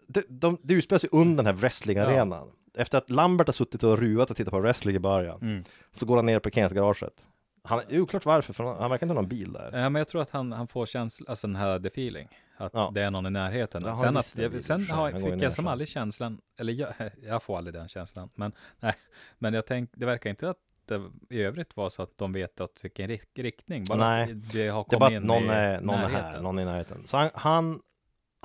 det, 0.08 0.26
de, 0.30 0.58
det 0.64 0.74
utspelar 0.74 1.00
sig 1.00 1.10
under 1.12 1.44
den 1.44 1.46
här 1.46 1.54
wrestlingarenan. 1.62 2.52
Efter 2.78 2.98
att 2.98 3.10
Lambert 3.10 3.48
har 3.48 3.54
suttit 3.54 3.84
och 3.84 4.00
ruvat 4.00 4.32
och 4.32 4.38
tittat 4.38 4.52
på 4.52 4.60
wrestling 4.60 4.96
i 4.96 5.00
början, 5.00 5.42
mm. 5.42 5.64
så 5.92 6.06
går 6.06 6.16
han 6.16 6.26
ner 6.26 6.38
i 6.38 6.40
parkeringsgaraget. 6.40 7.26
Han, 7.64 7.82
är 7.90 8.00
oklart 8.00 8.26
varför, 8.26 8.54
för 8.54 8.64
han, 8.64 8.78
han 8.80 8.90
verkar 8.90 9.06
inte 9.06 9.14
ha 9.14 9.22
någon 9.22 9.30
bil 9.30 9.54
där. 9.54 9.72
ja, 9.74 9.90
men 9.90 9.96
jag 9.96 10.08
tror 10.08 10.22
att 10.22 10.30
han, 10.30 10.52
han 10.52 10.68
får 10.68 10.86
känslan, 10.86 11.30
alltså 11.30 11.48
den 11.48 11.56
här 11.56 11.80
the 11.80 11.88
feeling. 11.88 12.28
Att 12.58 12.72
Ja. 12.74 12.92
det 12.94 13.02
är 13.02 13.12
någon 13.12 13.26
i 13.26 13.30
närheten. 13.30 13.84
Ja, 13.86 13.96
sen 13.96 14.18
att, 14.18 14.38
jag, 14.38 14.64
sen 14.64 14.90
har, 14.90 15.12
fick 15.12 15.44
jag 15.44 15.54
som 15.54 15.68
aldrig 15.68 15.88
känslan, 15.88 16.42
eller 16.60 16.74
jag, 16.74 16.94
jag 17.24 17.44
får 17.44 17.58
aldrig 17.58 17.74
den 17.74 17.88
känslan, 17.88 18.30
men 18.36 18.52
nej, 18.80 18.94
men 19.40 19.54
jag 19.54 19.66
tänk, 19.66 19.90
det 19.94 20.06
verkar 20.06 20.30
inte 20.30 20.50
att 20.50 20.58
det 20.88 21.02
i 21.30 21.42
övrigt 21.42 21.78
var 21.78 21.90
så 21.90 22.02
att 22.04 22.18
de 22.18 22.34
vet 22.34 22.62
åt 22.62 22.80
vilken 22.84 23.08
rik- 23.08 23.40
riktning. 23.40 23.84
Bara 23.90 23.98
Nej. 23.98 24.34
det 24.34 24.68
har 24.68 24.86
Det 24.90 24.96
är 24.96 25.00
kommit 25.00 25.00
bara 25.00 25.18
att 25.18 25.24
någon 25.24 25.50
är, 25.50 25.82
någon 25.82 26.00
är 26.00 26.10
här, 26.10 26.42
någon 26.42 26.58
är 26.58 26.62
i 26.62 26.66
närheten. 26.66 27.04
Så 27.08 27.18
han, 27.18 27.30
han, 27.34 27.82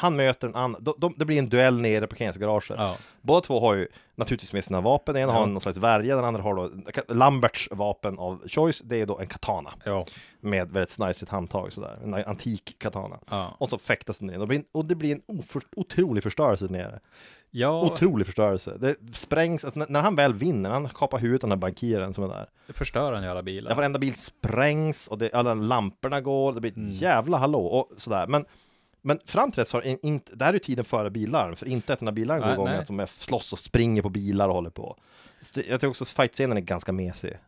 han 0.00 0.16
möter 0.16 0.48
en 0.48 0.54
annan, 0.54 0.82
de, 0.84 0.94
de, 0.98 1.14
det 1.16 1.24
blir 1.24 1.38
en 1.38 1.48
duell 1.48 1.80
nere 1.80 2.04
i 2.04 2.08
parkeringsgaraget. 2.08 2.78
Ja, 2.78 2.96
Båda 3.22 3.40
två 3.40 3.60
har 3.60 3.74
ju 3.74 3.88
naturligtvis 4.14 4.52
med 4.52 4.64
sina 4.64 4.80
vapen, 4.80 5.14
den 5.14 5.22
ena 5.22 5.32
Ja. 5.32 5.38
har 5.38 5.46
någon 5.46 5.60
slags 5.60 5.78
värja, 5.78 6.16
den 6.16 6.24
andra 6.24 6.42
har 6.42 6.54
då 6.54 6.70
Lamberts 7.14 7.68
vapen 7.70 8.18
av 8.18 8.48
choice, 8.48 8.80
det 8.84 9.00
är 9.00 9.06
då 9.06 9.18
en 9.18 9.26
katana 9.26 9.70
ja, 9.84 10.06
med 10.40 10.70
väldigt 10.70 10.90
snajsigt 10.90 11.30
handtag 11.30 11.72
sådär, 11.72 11.98
en 12.04 12.14
antik 12.14 12.76
katana. 12.78 13.18
ja. 13.30 13.54
Och 13.58 13.68
så 13.70 13.78
fäktas 13.78 14.18
den 14.18 14.26
ner, 14.26 14.34
och 14.34 14.40
det 14.40 14.46
blir, 14.46 14.62
och 14.72 14.84
det 14.84 14.94
blir 14.94 15.12
en 15.12 15.22
oför, 15.38 15.62
otrolig 15.76 16.22
förstörelse 16.22 16.64
nere. 16.70 17.00
ja 17.50 17.82
Otrolig 17.82 18.26
förstörelse. 18.26 18.76
Det 18.78 18.96
sprängs, 19.14 19.64
alltså, 19.64 19.78
när, 19.78 19.86
när 19.88 20.00
han 20.00 20.16
väl 20.16 20.34
vinner, 20.34 20.70
han 20.70 20.88
kapar 20.88 21.18
huvudet 21.18 21.44
av 21.44 21.48
den 21.50 21.58
här 21.58 21.60
bankiren 21.60 22.14
som 22.14 22.24
är 22.24 22.28
där. 22.28 22.46
förstör 22.68 23.12
han 23.12 23.22
ju 23.22 23.28
alla 23.28 23.38
Ja, 23.38 23.42
bilar. 23.42 23.74
varenda 23.74 23.98
bil 23.98 24.14
sprängs 24.14 25.08
och 25.08 25.18
det, 25.18 25.32
alla 25.32 25.54
lamporna 25.54 26.20
går, 26.20 26.52
det 26.52 26.60
blir 26.60 26.70
ett 26.70 26.76
Mm. 26.76 26.90
jävla 26.92 27.36
hallå 27.38 27.66
och 27.66 27.90
sådär. 27.96 28.26
Men, 28.26 28.44
men 29.02 29.20
fram 29.26 29.52
till 29.52 29.60
dess 29.60 29.72
har 29.72 29.82
in, 29.82 29.98
inte, 30.02 30.34
det 30.34 30.44
här 30.44 30.52
är 30.52 30.54
ju 30.54 30.60
tiden 30.60 30.84
före 30.84 31.10
billarm, 31.10 31.56
för 31.56 31.66
inte 31.66 31.92
att 31.92 32.00
när 32.00 32.12
bilarna 32.12 32.40
går 32.40 32.52
igång, 32.52 32.68
att 32.68 32.86
de 32.86 33.06
slåss 33.06 33.52
och 33.52 33.58
springer 33.58 34.02
på 34.02 34.08
bilar 34.08 34.48
och 34.48 34.54
håller 34.54 34.70
på. 34.70 34.96
Så 35.40 35.60
Jag 35.60 35.80
tycker 35.80 35.88
också 35.88 36.04
att 36.04 36.08
fightscenen 36.08 36.56
är 36.56 36.60
ganska 36.60 36.92
mesig. 36.92 37.38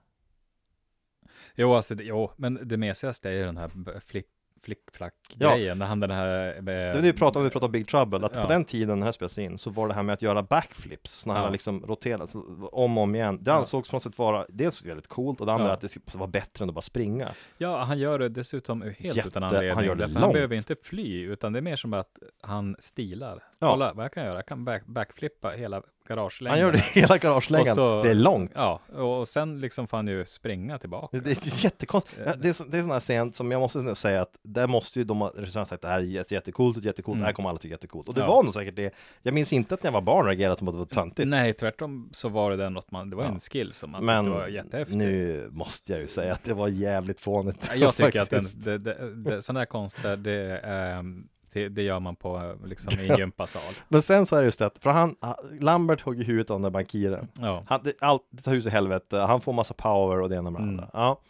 Jo, 1.55 1.75
alltså, 1.75 1.95
det, 1.95 2.05
jo, 2.05 2.31
men 2.37 2.59
det 2.62 2.77
mesigaste 2.77 3.29
är 3.31 3.33
ju 3.33 3.45
den 3.45 3.57
här 3.57 4.01
flipp, 4.01 4.27
flick-flack 4.64 5.14
Ja. 5.38 5.75
när 5.75 5.87
han 5.87 6.01
den 6.01 6.11
här... 6.11 6.57
eh, 6.57 6.62
Det 6.64 7.01
vi 7.03 7.12
pratade 7.12 7.38
om, 7.38 7.44
vi 7.44 7.51
pratade 7.51 7.66
om 7.66 7.72
Big 7.72 7.88
Trouble, 7.88 8.27
att 8.27 8.35
Ja. 8.37 8.42
på 8.42 8.48
den 8.48 8.64
tiden 8.64 8.88
den 8.88 9.03
här 9.03 9.12
spelades 9.12 9.38
in 9.38 9.59
så 9.59 9.70
var 9.70 9.88
det 9.88 9.94
här 9.94 10.03
med 10.03 10.12
att 10.12 10.22
göra 10.22 10.42
backflips, 10.42 11.12
såna 11.12 11.35
här 11.35 11.44
Ja. 11.44 11.51
liksom 11.51 11.87
rotera 11.87 12.27
så, 12.27 12.68
om 12.72 12.98
och 12.98 13.03
om 13.05 13.14
igen. 13.14 13.38
Det 13.42 13.53
ansågs 13.53 13.88
på 13.88 13.96
något 13.96 14.03
sätt 14.03 14.18
vara 14.18 14.44
dels 14.48 14.85
väldigt 14.85 15.07
coolt 15.09 15.40
och 15.40 15.46
det 15.46 15.53
andra 15.53 15.72
att 15.72 15.81
det 15.81 16.14
vara 16.14 16.27
bättre 16.31 16.62
än 16.62 16.68
att 16.68 16.75
bara 16.75 16.81
springa. 16.83 17.29
Ja, 17.59 17.83
han 17.83 17.98
gör 17.98 18.18
det 18.18 18.29
dessutom 18.29 18.83
helt 18.83 18.98
Jätte- 19.16 19.29
utan 19.29 19.42
han 19.42 19.55
anledning. 19.57 19.85
gör 19.87 19.94
det 19.94 20.01
därför 20.03 20.14
han 20.14 20.22
långt. 20.22 20.35
behöver 20.35 20.57
inte 20.57 20.77
fly, 20.83 21.22
utan 21.22 21.53
det 21.53 21.59
är 21.59 21.62
mer 21.62 21.77
som 21.77 21.94
att 21.94 22.18
han 22.42 22.77
stilar. 22.79 23.42
Ja. 23.62 23.70
Kolla 23.70 23.92
vad 23.92 24.05
jag 24.05 24.12
kan 24.12 24.25
göra. 24.25 24.35
Jag 24.37 24.46
kan 24.46 24.64
back, 24.64 24.87
backflippa 24.87 25.51
hela 25.51 25.83
garagelängden. 26.09 26.51
Han 26.51 26.61
gör 26.61 26.72
det 26.72 27.01
hela 27.01 27.18
garagelängden. 27.18 27.75
Så- 27.75 28.03
Det 28.03 28.11
är 28.11 28.14
långt. 28.14 28.51
Ja, 28.55 28.81
och 28.92 29.29
sen 29.29 29.61
liksom 29.61 29.87
får 29.88 29.96
han 29.96 30.09
ju 30.09 30.25
springa 30.25 30.79
tillbaka. 30.79 31.16
Det, 31.16 31.20
det 31.20 31.31
är 31.46 31.64
jättekonstigt. 31.64 32.20
Det 32.38 32.48
är, 32.48 32.53
så, 32.53 32.64
det 32.64 32.79
är 32.79 32.83
sån 32.83 32.90
här 32.90 33.01
scen 33.01 33.33
som 33.33 33.51
jag 33.51 33.61
måste 33.61 33.94
säga 33.94 34.22
att 34.22 34.37
där 34.42 34.66
måste 34.66 34.98
ju 34.98 35.05
de 35.05 35.20
ha 35.20 35.64
sagt 35.66 35.83
det 35.83 35.88
här 35.88 35.98
är 36.01 36.05
jätte- 36.05 36.35
jättecoolt, 36.35 36.85
jättecoolt, 36.85 37.20
det 37.20 37.27
här 37.27 37.33
kommer 37.33 37.48
alla 37.48 37.59
tycka 37.59 37.72
jättecoolt. 37.75 38.09
Och 38.09 38.14
det 38.14 38.20
Mm. 38.20 38.31
Ja. 38.31 38.37
var 38.37 38.42
nog 38.42 38.55
säkert 38.55 38.77
det. 38.77 38.94
Jag 39.22 39.35
minns 39.35 39.53
inte 39.53 39.75
att 39.75 39.83
när 39.83 39.88
jag 39.88 39.92
var 39.92 40.01
barn 40.01 40.27
reagerade 40.27 40.57
som 40.59 40.68
att 40.68 40.75
det 40.75 40.79
var 40.79 40.87
töntigt. 40.87 41.29
Nej, 41.29 41.53
tvärtom 41.55 42.11
så 42.12 42.29
var 42.29 42.51
det 42.57 42.70
något 42.70 42.90
man, 42.90 43.11
det 43.11 43.16
var 43.16 43.25
Ja. 43.25 43.31
en 43.31 43.40
skill 43.40 43.72
som 43.72 43.90
man 43.90 44.05
Men 44.05 44.31
var 44.31 44.46
jättehäftig. 44.48 44.96
nu 44.96 45.48
måste 45.53 45.92
jag 45.92 46.01
ju 46.01 46.07
säga 46.07 46.33
att 46.33 46.44
det 46.44 46.55
var 46.55 46.68
jävligt 46.68 47.20
fånigt. 47.20 47.70
Jag 47.77 47.96
tycker 47.96 48.20
att 48.20 48.31
den, 48.31 48.44
det, 48.57 48.79
det, 48.79 49.14
det, 49.14 49.42
sådana 49.42 49.61
här 49.61 49.66
konster, 49.66 50.16
det, 50.16 50.59
ehm, 50.59 51.29
det, 51.53 51.69
det 51.69 51.83
gör 51.83 52.01
man 52.01 52.17
på 52.17 52.57
liksom 52.65 53.01
i 53.01 53.09
en 53.09 53.17
gympasal. 53.19 53.62
Men 53.88 54.03
sen 54.03 54.27
så 54.27 54.37
är 54.37 54.41
det 54.41 54.45
just 54.47 54.59
det 54.59 54.67
att, 54.67 54.79
för 54.79 54.91
han, 54.91 55.17
Lambert 55.61 56.01
hugger 56.01 56.25
huvudet 56.25 56.51
av 56.51 56.55
den 56.55 56.62
där 56.62 56.71
bankiren. 56.71 57.29
Ja, 57.41 57.65
Han, 57.67 57.81
det, 57.85 57.93
allt, 58.01 58.23
det 58.31 58.43
tar 58.43 58.53
hus 58.53 58.67
i 58.67 58.71
helvete, 58.71 59.17
han 59.19 59.41
får 59.41 59.53
massa 59.53 59.75
power 59.75 60.21
och 60.21 60.29
det 60.29 60.37
ena 60.37 60.51
med 60.51 60.61
det 60.61 60.65
Mm. 60.65 60.75
andra. 60.81 60.91
Ja. 60.93 61.21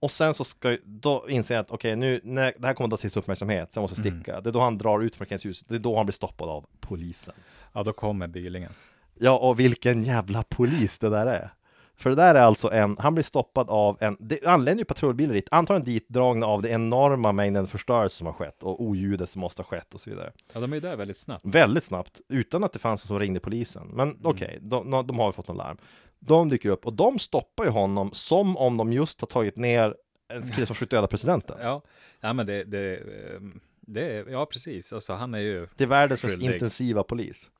Och 0.00 0.10
sen 0.10 0.34
så 0.34 0.44
ska, 0.44 0.76
då 0.84 1.26
inser 1.28 1.54
jag 1.54 1.62
att 1.62 1.70
okej 1.70 1.96
nu, 1.96 2.20
när, 2.24 2.52
det 2.58 2.66
här 2.66 2.74
kommer 2.74 2.86
att 2.94 3.02
dra 3.02 3.08
till 3.08 3.18
uppmärksamhet, 3.18 3.72
så 3.72 3.78
jag 3.78 3.82
måste 3.82 4.00
Mm. 4.02 4.20
sticka. 4.22 4.40
Det 4.40 4.50
är 4.50 4.52
då 4.52 4.60
han 4.60 4.78
drar 4.78 5.00
ut 5.00 5.16
från 5.16 5.26
Kenshuset, 5.26 5.68
det 5.68 5.74
är 5.74 5.78
då 5.78 5.96
han 5.96 6.06
blir 6.06 6.12
stoppad 6.14 6.48
av 6.48 6.66
polisen. 6.80 7.34
ja, 7.72 7.82
då 7.82 7.92
kommer 7.92 8.26
bylingen. 8.26 8.72
Ja, 9.18 9.38
och 9.38 9.60
vilken 9.60 10.04
jävla 10.04 10.42
polis 10.48 10.98
det 10.98 11.08
där 11.10 11.26
är. 11.26 11.50
För 11.96 12.10
det 12.10 12.16
där 12.16 12.34
är 12.34 12.40
alltså 12.40 12.70
en, 12.72 12.96
han 12.98 13.14
blir 13.14 13.24
stoppad 13.24 13.70
av 13.70 13.96
en, 14.00 14.16
det 14.20 14.44
anländer 14.46 14.80
ju 14.80 14.84
patrullbilar 14.84 15.34
dit, 15.34 15.48
antagligen 15.50 15.84
ditdragna 15.94 16.46
av 16.46 16.62
det 16.62 16.68
enorma 16.68 17.32
mängden 17.32 17.66
förstörelse 17.66 18.16
som 18.16 18.26
har 18.26 18.34
skett 18.34 18.62
och 18.62 18.82
oljudet 18.82 19.30
som 19.30 19.40
måste 19.40 19.62
ha 19.62 19.66
skett 19.66 19.94
och 19.94 20.00
så 20.00 20.10
vidare. 20.10 20.32
Ja, 20.52 20.60
de 20.60 20.72
är 20.72 20.76
ju 20.76 20.80
där 20.80 20.96
väldigt 20.96 21.18
snabbt. 21.18 21.44
Väldigt 21.46 21.84
snabbt, 21.84 22.20
utan 22.28 22.64
att 22.64 22.72
det 22.72 22.78
fanns 22.78 23.02
en 23.04 23.08
som 23.08 23.18
ringde 23.18 23.40
polisen. 23.40 23.86
Men 23.92 24.08
Mm. 24.08 24.20
okej, 24.24 24.58
de, 24.60 24.90
de, 24.90 25.06
de 25.06 25.18
har 25.18 25.26
ju 25.26 25.32
fått 25.32 25.48
en 25.48 25.56
larm. 25.56 25.76
De 26.18 26.48
dyker 26.48 26.68
upp 26.68 26.86
och 26.86 26.92
de 26.92 27.18
stoppar 27.18 27.64
ju 27.64 27.70
honom 27.70 28.10
som 28.12 28.56
om 28.56 28.76
de 28.76 28.92
just 28.92 29.20
har 29.20 29.26
tagit 29.28 29.56
ner 29.56 29.94
en 30.28 30.42
kille 30.42 30.66
som 30.66 30.74
försökt 30.76 30.90
döda 30.90 31.06
presidenten. 31.06 31.56
Ja, 31.60 31.82
ja 32.20 32.32
men 32.32 32.46
det, 32.46 32.64
det, 32.64 32.96
ehm, 33.36 33.60
det, 33.80 34.24
ja 34.30 34.46
precis, 34.46 34.92
alltså 34.92 35.12
han 35.12 35.34
är 35.34 35.38
ju, 35.38 35.68
Det 35.76 35.84
är 35.84 35.88
världens 35.88 36.22
mest 36.22 36.42
intensiva 36.42 37.02
polis. 37.02 37.50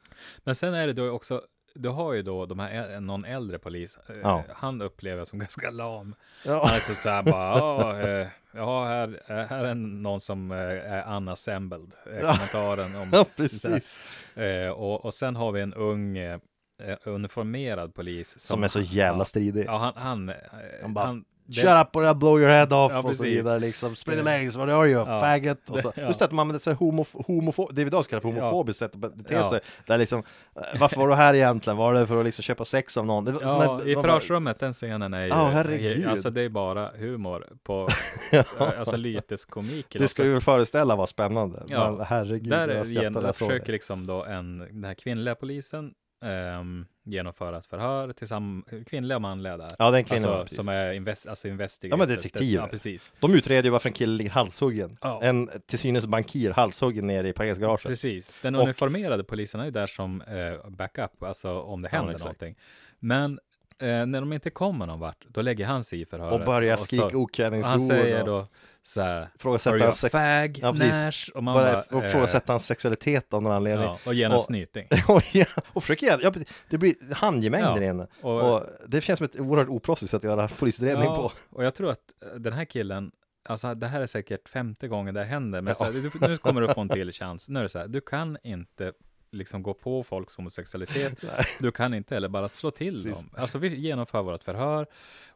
men 0.44 0.54
sen 0.54 0.74
är 0.74 0.86
det 0.86 0.92
då 0.92 1.10
också, 1.10 1.42
du 1.74 1.88
har 1.88 2.12
ju 2.12 2.22
då 2.22 2.46
de 2.46 2.58
här, 2.58 3.00
någon 3.00 3.24
äldre 3.24 3.58
polis, 3.58 3.98
eh, 4.08 4.16
Ja. 4.22 4.44
han 4.54 4.82
upplever 4.82 5.24
som 5.24 5.38
ganska 5.38 5.70
lam. 5.70 6.14
Ja, 6.44 6.64
Han 6.66 6.74
är 6.76 6.94
så, 6.94 7.08
här 7.08 7.22
bara, 7.22 7.58
ja, 7.58 8.00
eh, 8.00 8.86
här, 8.86 9.20
eh, 9.26 9.46
här 9.46 9.64
är 9.64 9.74
någon 9.74 10.20
som 10.20 10.50
är 10.50 11.16
unassembled, 11.16 11.92
kommentaren 12.04 12.96
om 12.96 13.08
ja 13.12 13.24
precis. 13.36 14.00
Och, 14.76 15.04
och 15.04 15.14
sen 15.14 15.36
har 15.36 15.52
vi 15.52 15.60
en 15.60 15.74
ung 15.74 16.18
uniformerad 17.04 17.94
polis 17.94 18.30
som, 18.30 18.40
Som 18.56 18.64
är 18.64 18.68
så 18.68 18.80
jävla 18.80 19.24
stridig. 19.24 19.64
Ja, 19.66 19.78
han, 19.78 19.92
han, 19.96 20.32
Han 20.82 20.94
bara, 20.94 21.06
han 21.06 21.24
Shut 21.50 21.64
up 21.64 21.96
or 21.96 22.02
I'll 22.04 22.14
blow 22.14 22.40
your 22.40 22.48
head 22.50 22.62
off 22.72 22.92
Ja, 22.92 22.98
och 22.98 23.02
så 23.02 23.08
precis. 23.08 23.24
vidare 23.24 23.58
liksom. 23.58 23.96
Spread 23.96 24.18
Ja. 24.18 24.22
legs, 24.24 24.56
what 24.56 24.68
are 24.68 24.88
you? 24.88 25.00
Ja. 25.08 25.20
Faggot! 25.20 25.70
Och 25.70 25.78
så. 25.78 25.92
Ja. 25.96 26.06
Just 26.06 26.18
det 26.18 26.24
att 26.24 26.32
man 26.32 26.42
använder 26.42 26.60
sig 26.60 26.74
homo, 26.74 27.06
homofob, 27.12 27.74
det 27.74 27.84
vi 27.84 27.86
idag 27.86 28.06
kallar 28.06 28.20
för 28.20 28.28
Ja. 28.28 28.34
homofobiskt 28.34 28.78
sätt 28.78 28.94
att 28.94 29.14
bete 29.16 29.34
Ja. 29.34 29.50
sig. 29.50 29.60
Där 29.86 29.98
liksom, 29.98 30.18
eh, 30.56 30.80
varför 30.80 30.96
var 30.96 31.08
du 31.08 31.14
här 31.14 31.34
egentligen? 31.34 31.76
Var 31.76 31.94
det 31.94 32.06
för 32.06 32.18
att 32.18 32.24
liksom 32.24 32.42
köpa 32.42 32.64
sex 32.64 32.96
av 32.96 33.06
någon? 33.06 33.24
Det 33.24 33.32
var 33.32 33.42
Ja, 33.42 33.80
där- 33.84 33.88
i 33.88 33.94
förhörsrummet, 33.94 34.58
den 34.60 34.72
scenen 34.72 35.14
är 35.14 35.22
ju, 35.22 35.28
Ja, 35.28 35.46
herregud. 35.52 36.06
alltså 36.06 36.30
det 36.30 36.42
är 36.42 36.48
bara 36.48 36.90
humor 36.98 37.46
på, 37.62 37.88
alltså 38.78 38.96
lyteskomik. 38.96 39.86
Det 39.98 40.08
ska 40.08 40.24
ju 40.24 40.40
föreställa 40.40 40.96
vara 40.96 41.06
spännande. 41.06 41.62
Ja. 41.68 41.90
Men 41.90 42.06
herregud, 42.06 42.50
Där 42.50 42.58
jag 42.68 42.70
är, 42.70 42.84
skrattade 42.84 43.02
gen, 43.04 43.12
när 43.12 43.22
jag 43.22 43.36
försöker 43.36 43.66
det. 43.66 43.72
liksom 43.72 44.06
då 44.06 44.24
en, 44.24 44.58
den 44.58 44.84
här 44.84 44.94
kvinnliga 44.94 45.34
polisen 45.34 45.92
ehm, 46.22 46.86
genomföra 47.04 47.58
ett 47.58 47.66
förhör 47.66 48.12
tillsammans, 48.12 48.64
kvinnliga 48.86 49.16
och 49.16 49.22
manliga 49.22 49.56
där. 49.56 49.68
Ja, 49.78 49.90
den 49.90 50.04
kvinnan, 50.04 50.32
alltså, 50.32 50.54
som 50.54 50.68
är 50.68 50.92
invest, 50.92 51.26
alltså 51.28 51.48
Ja, 51.48 51.52
investigators. 51.52 51.98
men 51.98 52.08
detektiver. 52.08 52.62
Ja, 52.62 52.66
precis. 52.68 53.12
De 53.20 53.34
utreder 53.34 53.62
ju 53.62 53.70
varför 53.70 53.88
en 53.88 53.92
kille 53.92 54.12
ligger 54.16 54.30
halshuggen. 54.30 54.98
Ja. 55.00 55.20
En 55.22 55.50
till 55.66 55.78
synes 55.78 56.06
bankir 56.06 56.50
halshuggen 56.50 57.06
nere 57.06 57.28
i 57.28 57.32
parkeringsgaraget. 57.32 57.82
Precis, 57.86 58.38
den 58.42 58.54
Och- 58.54 58.62
uniformerade 58.62 59.24
polisen 59.24 59.60
är 59.60 59.64
ju 59.64 59.70
där 59.70 59.86
som 59.86 60.20
eh, 60.22 60.70
backup, 60.70 61.22
alltså 61.22 61.60
om 61.60 61.82
det 61.82 61.88
Ja, 61.92 61.96
händer 61.98 62.12
exakt. 62.14 62.24
någonting. 62.24 62.56
Men 62.98 63.38
eh, 63.82 64.06
när 64.06 64.20
de 64.20 64.32
inte 64.32 64.50
kommer 64.50 64.86
någon 64.86 65.00
vart, 65.00 65.24
då 65.28 65.42
lägger 65.42 65.66
han 65.66 65.84
sig 65.84 66.00
i 66.00 66.04
förhöret. 66.06 66.40
Och 66.40 66.46
börjar 66.46 66.76
skrika 66.76 67.04
och 67.04 67.14
okvädningsord. 67.14 67.70
Han 67.70 67.80
säger 67.80 68.20
och 68.20 68.26
då 68.26 68.46
så 68.84 69.00
här, 69.00 69.28
Frågasätta 69.38 69.76
Are 69.76 69.92
sex- 69.92 70.12
fag, 70.12 70.58
Ja. 70.62 70.72
Nash? 70.72 71.30
Och 71.34 71.44
man 71.44 71.54
bara, 71.54 71.72
bara, 71.72 71.82
och 71.96 72.02
eh, 72.02 72.08
ifrågasätta 72.08 72.52
hans 72.52 72.66
sexualitet 72.66 73.34
av 73.34 73.42
någon 73.42 73.52
anledning. 73.52 73.86
Ja, 73.86 73.98
och 74.06 74.14
ge 74.14 74.22
en 74.22 74.32
Och- 74.32 74.40
snyting. 74.40 74.86
och, 75.08 75.22
ja, 75.34 75.44
och 75.72 75.82
försöker 75.82 76.06
igen, 76.06 76.20
ja, 76.22 76.32
det 76.70 76.78
blir 76.78 76.94
handgemäng 77.14 77.60
Ja, 77.60 77.82
inne. 77.82 78.06
och- 78.22 78.52
Och, 78.54 78.66
det 78.86 79.00
känns 79.00 79.16
som 79.18 79.24
ett 79.24 79.40
oerhört 79.40 79.68
oproffsigt 79.68 80.10
sätt 80.10 80.18
att 80.18 80.24
göra 80.24 80.48
polisutredning 80.48 81.04
Ja, 81.04 81.14
på. 81.16 81.56
och 81.56 81.64
jag 81.64 81.74
tror 81.74 81.90
att 81.90 81.98
eh, 82.32 82.38
den 82.38 82.52
här 82.52 82.64
killen, 82.64 83.10
alltså 83.48 83.74
det 83.74 83.86
här 83.86 84.00
är 84.00 84.06
säkert 84.06 84.48
femte 84.48 84.88
gången 84.88 85.14
det 85.14 85.24
händer, 85.24 85.60
men 85.60 85.74
så 85.74 85.84
här, 85.84 85.92
du, 85.92 86.10
nu 86.28 86.36
kommer 86.38 86.60
du 86.60 86.68
få 86.74 86.80
en 86.80 86.88
till 86.88 87.12
chans. 87.12 87.48
Nu 87.48 87.58
är 87.58 87.62
det 87.62 87.68
så 87.68 87.78
här, 87.78 87.88
du 87.88 88.00
kan 88.00 88.38
inte 88.44 88.92
liksom 89.32 89.62
gå 89.62 89.74
på 89.74 90.02
folks 90.02 90.36
homosexualitet. 90.36 91.24
Du 91.58 91.70
kan 91.70 91.94
inte 91.94 92.14
heller 92.14 92.28
bara 92.28 92.48
slå 92.48 92.70
till 92.70 92.94
Precis. 92.94 93.12
dem. 93.18 93.30
Alltså 93.36 93.58
vi 93.58 93.76
genomför 93.76 94.22
vårt 94.22 94.44
förhör 94.44 94.86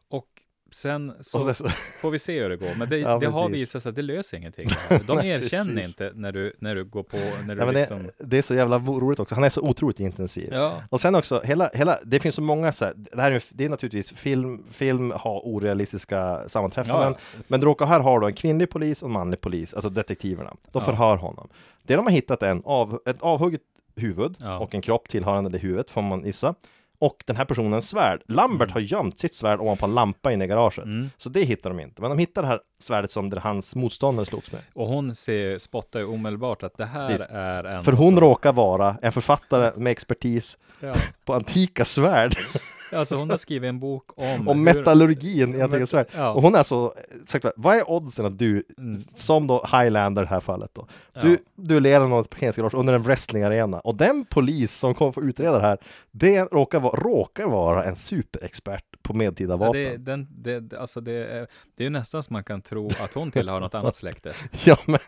och 0.09 0.27
sen 0.71 1.13
så 1.19 1.53
så, 1.53 1.69
får 2.01 2.11
vi 2.11 2.19
se 2.19 2.41
hur 2.41 2.49
det 2.49 2.57
går. 2.57 2.75
Men 2.77 2.89
det, 2.89 2.97
Ja, 3.07 3.19
det 3.19 3.27
har 3.27 3.49
visat 3.49 3.83
sig 3.83 3.89
att 3.89 3.95
det 3.95 4.01
löser 4.01 4.37
ingenting. 4.37 4.69
De 5.07 5.17
Nej, 5.17 5.29
erkänner 5.29 5.73
precis. 5.75 5.87
inte 5.87 6.11
när 6.15 6.31
du, 6.31 6.53
när 6.59 6.75
du 6.75 6.85
går 6.85 7.03
på, 7.03 7.17
när 7.17 7.55
du 7.55 7.65
men 7.65 7.73
liksom... 7.73 8.03
det, 8.03 8.11
det 8.25 8.37
är 8.37 8.41
så 8.41 8.55
jävla 8.55 8.77
roligt 8.79 9.19
också, 9.19 9.35
han 9.35 9.43
är 9.43 9.49
så 9.49 9.61
otroligt 9.61 9.99
intensiv. 9.99 10.49
Ja, 10.51 10.83
Och 10.89 11.01
sen 11.01 11.15
också, 11.15 11.41
hela, 11.43 11.69
hela, 11.73 11.99
det 12.05 12.19
finns 12.19 12.35
så 12.35 12.41
många 12.41 12.71
så 12.73 12.85
här, 12.85 12.93
det 12.95 13.21
här 13.21 13.31
är, 13.31 13.43
det 13.49 13.65
är 13.65 13.69
naturligtvis 13.69 14.11
film, 14.19 14.63
film 14.71 15.11
har 15.15 15.41
orealistiska 15.47 16.49
sammanträffanden. 16.49 17.15
ja, 17.33 17.43
Men 17.47 17.61
råkar 17.61 17.85
här 17.85 17.99
har 17.99 18.19
du 18.19 18.27
en 18.27 18.33
kvinnlig 18.33 18.69
polis 18.69 19.01
och 19.01 19.07
en 19.07 19.13
manlig 19.13 19.41
polis, 19.41 19.73
alltså 19.73 19.89
detektiverna. 19.89 20.55
De 20.71 20.81
förhör 20.81 21.15
honom. 21.15 21.49
Det 21.83 21.95
de 21.95 22.05
har 22.05 22.13
hittat 22.13 22.43
är 22.43 22.49
en 22.49 22.61
av, 22.65 22.99
ett 23.05 23.21
avhugget 23.21 23.61
huvud 23.99 24.35
Ja. 24.39 24.57
och 24.57 24.75
en 24.75 24.81
kropp 24.81 25.09
tillhörande 25.09 25.49
det 25.49 25.57
huvudet, 25.57 25.89
får 25.89 26.01
man 26.01 26.25
gissa. 26.25 26.55
Och 26.99 27.23
den 27.27 27.35
här 27.35 27.45
personens 27.45 27.89
svärd. 27.89 28.21
Lambert 28.27 28.71
har 28.71 28.79
gömt 28.79 29.19
sitt 29.19 29.35
svärd 29.35 29.59
ovanpå 29.59 29.85
en 29.85 29.93
lampa 29.95 30.31
inne 30.31 30.45
i 30.45 30.47
garaget. 30.47 30.85
Mm. 30.85 31.09
Så 31.17 31.29
det 31.29 31.43
hittar 31.43 31.69
de 31.69 31.79
inte. 31.79 32.01
Men 32.01 32.09
de 32.11 32.17
hittar 32.19 32.41
det 32.41 32.47
här 32.47 32.59
svärdet 32.81 33.11
som 33.11 33.29
det 33.29 33.39
hans 33.39 33.75
motståndare 33.75 34.25
slogs 34.25 34.51
med. 34.51 34.61
och 34.73 34.87
hon 34.87 35.15
ser, 35.15 35.57
spottar 35.57 35.99
ju 35.99 36.05
omedelbart 36.05 36.63
att 36.63 36.77
det 36.77 36.85
här 36.85 37.07
Precis. 37.07 37.27
är 37.29 37.63
en... 37.63 37.83
För 37.83 37.91
hon 37.91 38.09
som- 38.11 38.19
råkar 38.19 38.53
vara 38.53 38.97
en 39.01 39.11
författare 39.11 39.71
med 39.75 39.91
expertis 39.91 40.57
Ja, 40.79 40.93
på 41.25 41.33
antika 41.33 41.85
svärd 41.85 42.35
alltså 42.91 43.15
hon 43.15 43.29
har 43.29 43.37
skrivit 43.37 43.69
en 43.69 43.79
bok 43.79 44.03
om... 44.15 44.47
och 44.47 44.55
hur- 44.55 44.61
metallurgin 44.63 45.55
i 45.55 45.61
antika 45.61 45.79
Met- 45.83 45.85
svärd. 45.89 46.07
ja. 46.15 46.31
Och 46.31 46.41
hon 46.41 46.55
är 46.55 46.63
så, 46.63 46.93
sagt, 47.27 47.45
vad 47.55 47.75
är 47.77 47.89
oddsen 47.89 48.25
att 48.25 48.39
du, 48.39 48.63
Mm. 48.77 49.01
som 49.15 49.47
då 49.47 49.65
Highlander 49.71 50.21
i 50.21 50.25
det 50.25 50.29
här 50.29 50.39
fallet 50.39 50.69
då, 50.73 50.87
du 51.21 51.31
Ja. 51.31 51.37
duellerar 51.55 52.07
någon 52.07 52.23
parkeringsgarage 52.23 52.73
under 52.75 52.93
en 52.93 53.01
wrestlingarena 53.03 53.79
och 53.79 53.95
den 53.95 54.25
polis 54.29 54.73
som 54.73 54.93
kommer 54.93 55.11
få 55.11 55.21
utreda 55.23 55.51
det 55.57 55.61
här, 55.67 55.77
det 56.11 56.41
råkar 56.43 56.79
vara, 56.79 56.99
råkar 57.01 57.45
vara 57.47 57.83
en 57.85 57.95
superexpert 57.95 58.83
på 59.01 59.13
medeltida 59.13 59.53
Ja, 59.53 59.57
vapen. 59.57 59.71
det, 59.83 59.97
den, 59.97 60.27
det, 60.29 60.73
alltså 60.73 61.01
det, 61.01 61.11
är, 61.27 61.47
det 61.77 61.85
är 61.85 61.89
nästan 61.89 62.23
som 62.23 62.33
man 62.33 62.43
kan 62.43 62.61
tro 62.61 62.89
att 62.99 63.13
hon 63.13 63.31
tillhör 63.31 63.59
något 63.59 63.75
annat 63.75 63.95
släkte. 63.95 64.33
Ja, 64.65 64.77
men 64.85 64.99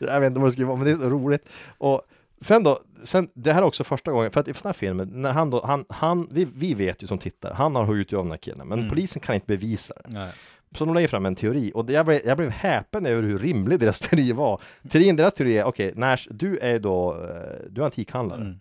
jag 0.00 0.20
vet 0.20 0.26
inte 0.26 0.40
vad 0.40 0.48
det 0.48 0.52
skulle 0.52 0.66
vara, 0.66 0.76
men 0.76 0.84
det 0.86 0.90
är 0.92 0.96
så 0.96 1.08
roligt. 1.10 1.48
Och 1.78 2.02
sen 2.40 2.62
då, 2.62 2.78
sen, 3.04 3.28
det 3.34 3.52
här 3.52 3.62
är 3.62 3.66
också 3.66 3.84
första 3.84 4.10
gången, 4.12 4.30
för 4.30 4.40
att 4.40 4.48
i 4.48 4.52
den 4.52 4.60
här 4.64 4.72
filmen, 4.72 5.08
när 5.22 5.32
han 5.32 5.50
då, 5.50 5.62
han, 5.66 5.84
han, 5.88 6.28
vi, 6.30 6.44
vi 6.54 6.74
vet 6.74 7.02
ju 7.02 7.06
som 7.06 7.18
tittar, 7.18 7.52
han 7.54 7.76
har 7.76 7.84
huggit 7.84 8.12
av 8.12 8.24
den 8.24 8.30
här 8.30 8.38
killen, 8.38 8.68
men 8.68 8.78
Mm. 8.78 8.90
polisen 8.90 9.20
kan 9.20 9.34
inte 9.34 9.46
bevisa 9.46 9.94
det. 9.94 10.18
Nej. 10.18 10.30
Så 10.78 10.84
de 10.84 10.94
lägger 10.94 11.08
fram 11.08 11.26
en 11.26 11.34
teori, 11.34 11.72
och 11.74 11.90
jag, 11.90 12.06
blev, 12.06 12.20
jag 12.24 12.36
blev 12.36 12.50
häpen 12.50 13.06
över 13.06 13.22
hur 13.22 13.38
rimlig 13.38 13.80
deras 13.80 14.00
teori 14.08 14.32
var. 14.32 14.60
Teorin, 14.90 15.16
deras 15.16 15.34
teori 15.34 15.58
är, 15.58 15.64
okej, 15.64 15.92
Nash, 15.96 16.26
du 16.30 16.58
är 16.58 16.78
då, 16.78 17.12
eh, 17.12 17.66
du 17.70 17.80
är 17.80 17.84
antikhandlare. 17.84 18.40
Mm. 18.40 18.58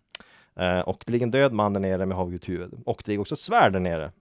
Eh, 0.60 0.80
och 0.80 1.04
det 1.06 1.12
ligger 1.12 1.26
en 1.26 1.32
död 1.32 1.54
man 1.54 1.74
där 1.74 1.80
nere 1.80 2.06
med 2.06 2.18
huvud. 2.18 2.74
Och 2.86 3.02
det 3.06 3.12
ligger 3.12 3.22
också 3.22 3.36
ett 3.36 3.40
svärd 3.40 3.74
där 3.74 3.80
nere. 3.80 4.12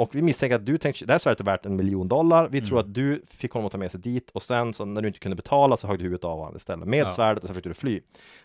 Och 0.00 0.14
vi 0.14 0.22
misstänker 0.22 0.56
att 0.56 0.66
du 0.66 0.78
tänkte, 0.78 1.04
det 1.04 1.12
här 1.12 1.18
svärdet 1.18 1.40
är 1.40 1.44
värt 1.44 1.66
en 1.66 1.76
miljon 1.76 2.08
dollar. 2.08 2.48
Vi 2.48 2.60
tror 2.60 2.78
Mm. 2.78 2.88
att 2.90 2.94
du 2.94 3.22
fick 3.30 3.52
honom 3.52 3.66
att 3.66 3.72
ta 3.72 3.78
med 3.78 3.90
sig 3.90 4.00
dit 4.00 4.30
och 4.32 4.42
sen 4.42 4.74
så 4.74 4.84
när 4.84 5.02
du 5.02 5.08
inte 5.08 5.20
kunde 5.20 5.36
betala 5.36 5.76
så 5.76 5.86
högg 5.86 5.98
du 5.98 6.02
huvudet 6.02 6.24
av 6.24 6.38
honom 6.38 6.56
istället 6.56 6.88
med 6.88 6.98
Ja. 7.06 7.10
svärdet 7.10 7.42
och 7.42 7.46
så 7.48 7.54
försökte 7.54 7.68
du 7.70 7.74
fly. 7.74 8.00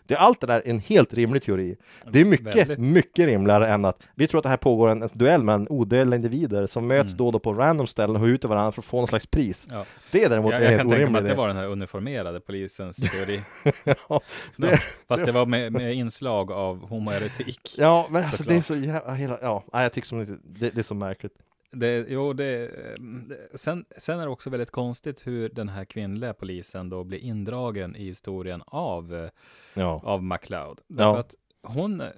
Det, 0.06 0.16
allt 0.16 0.40
det 0.40 0.46
där 0.46 0.62
är 0.64 0.70
en 0.70 0.78
helt 0.78 1.14
rimlig 1.14 1.42
teori. 1.42 1.76
Det 2.12 2.20
är 2.20 2.24
mycket, 2.24 2.56
Väldigt. 2.56 2.78
mycket 2.78 3.26
rimligare 3.26 3.68
än 3.68 3.84
att 3.84 4.02
vi 4.14 4.26
tror 4.26 4.38
att 4.38 4.42
det 4.42 4.48
här 4.48 4.56
pågår 4.56 4.88
en, 4.88 5.02
en 5.02 5.08
duell 5.12 5.42
mellan 5.42 5.66
odödliga 5.70 6.16
individer 6.16 6.66
som 6.66 6.86
möts 6.86 7.06
Mm. 7.12 7.16
då 7.16 7.26
och 7.26 7.32
då 7.32 7.38
på 7.38 7.52
random 7.52 7.86
ställen 7.86 8.16
och 8.16 8.20
hugger 8.20 8.34
ut 8.34 8.44
av 8.44 8.50
varandra 8.50 8.72
för 8.72 8.82
att 8.82 8.86
få 8.86 8.96
någon 8.96 9.06
slags 9.08 9.26
pris. 9.26 9.68
Ja. 9.70 9.84
Det 10.12 10.24
är 10.24 10.30
däremot 10.30 10.52
Jag, 10.52 10.58
en 10.60 10.64
jag 10.64 10.70
helt 10.70 10.80
kan 10.82 10.90
tänka 10.90 10.96
mig 10.98 11.04
orimlig 11.04 11.20
att 11.30 11.36
det 11.36 11.40
var 11.40 11.48
den 11.48 11.56
här 11.56 11.66
uniformerade 11.66 12.40
polisens 12.40 12.96
teori. 13.12 13.40
ja, 14.08 14.20
det, 14.56 14.80
fast 15.08 15.26
det 15.26 15.32
var 15.32 15.46
med, 15.46 15.72
med 15.72 15.94
inslag 15.94 16.52
av 16.52 16.88
homoerotik. 16.88 17.74
ja, 17.78 18.06
men 18.10 18.22
alltså, 18.24 18.42
det 18.42 18.54
är 18.56 18.60
så 18.60 18.76
jävla, 18.76 19.14
hela, 19.14 19.38
ja, 19.42 19.64
jag 19.72 19.92
tycker 19.92 20.08
som 20.08 20.18
det, 20.44 20.70
det 20.70 20.78
är 20.78 20.82
så 20.82 20.94
märkligt. 20.94 21.32
Det, 21.78 22.06
jo, 22.08 22.32
det, 22.32 22.70
det, 23.28 23.58
sen, 23.58 23.84
sen 23.98 24.18
är 24.20 24.24
det 24.24 24.30
också 24.30 24.50
väldigt 24.50 24.70
konstigt 24.70 25.26
hur 25.26 25.48
den 25.48 25.68
här 25.68 25.84
kvinnliga 25.84 26.34
polisen 26.34 26.88
då 26.88 27.04
blir 27.04 27.18
indragen 27.18 27.96
i 27.96 28.04
historien 28.04 28.62
av, 28.66 29.14
eh, 29.14 29.30
Ja, 29.74 30.00
av 30.04 30.22
McLeod. 30.22 30.80
Därför 30.88 31.04
Ja. 31.10 31.18
att 31.18 31.34
hon 31.62 32.00
eh, 32.00 32.10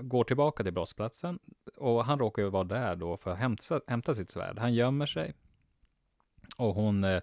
går 0.00 0.24
tillbaka 0.24 0.62
till 0.62 0.72
brottsplatsen 0.72 1.38
och 1.76 2.04
han 2.04 2.18
råkar 2.18 2.42
ju 2.42 2.48
vara 2.50 2.64
där 2.64 2.96
då 2.96 3.16
för 3.16 3.30
att 3.30 3.38
hämta, 3.38 3.80
hämta 3.86 4.14
sitt 4.14 4.30
svärd. 4.30 4.58
Han 4.58 4.74
gömmer 4.74 5.06
sig 5.06 5.34
och 6.56 6.74
hon, 6.74 7.04
eh, 7.04 7.20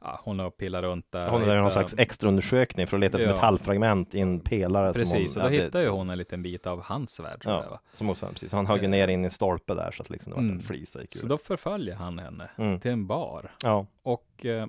ja, 0.00 0.20
hon 0.24 0.38
har 0.38 0.50
pillat 0.50 0.82
runt 0.82 1.12
där. 1.12 1.30
hon 1.30 1.40
där 1.40 1.56
i 1.58 1.60
någon 1.60 1.70
slags 1.70 1.94
extraundersökning 1.98 2.86
för 2.86 2.96
att 2.96 3.00
leta 3.00 3.18
efter 3.18 3.28
Ja. 3.28 3.34
metallfragment 3.34 4.14
i 4.14 4.20
en 4.20 4.40
pelare. 4.40 4.92
Precis, 4.92 5.32
som 5.32 5.42
och 5.42 5.48
hon, 5.48 5.52
då 5.52 5.58
ja, 5.58 5.64
hittar 5.64 5.80
ju 5.80 5.88
hon 5.88 6.10
en 6.10 6.18
liten 6.18 6.42
bit 6.42 6.66
av 6.66 6.82
hans 6.82 7.16
det 7.16 7.36
Ja, 7.44 7.64
var. 7.70 7.78
som 7.92 8.10
också, 8.10 8.26
precis. 8.26 8.52
Han 8.52 8.66
högg 8.66 8.88
ner 8.88 9.08
in 9.08 9.22
i 9.22 9.24
en 9.24 9.30
stolpe 9.30 9.74
där 9.74 9.90
så 9.90 10.02
att 10.02 10.10
liksom 10.10 10.30
det 10.30 10.34
var 10.36 10.42
Mm. 10.42 10.56
en 10.56 10.62
flisa 10.62 11.00
gick 11.00 11.16
Så 11.16 11.24
ur. 11.26 11.28
då 11.28 11.38
förföljer 11.38 11.94
han 11.94 12.18
henne 12.18 12.50
Mm. 12.58 12.80
till 12.80 12.90
en 12.90 13.06
bar 13.06 13.52
Ja, 13.62 13.86
och 14.02 14.44
eh, 14.46 14.66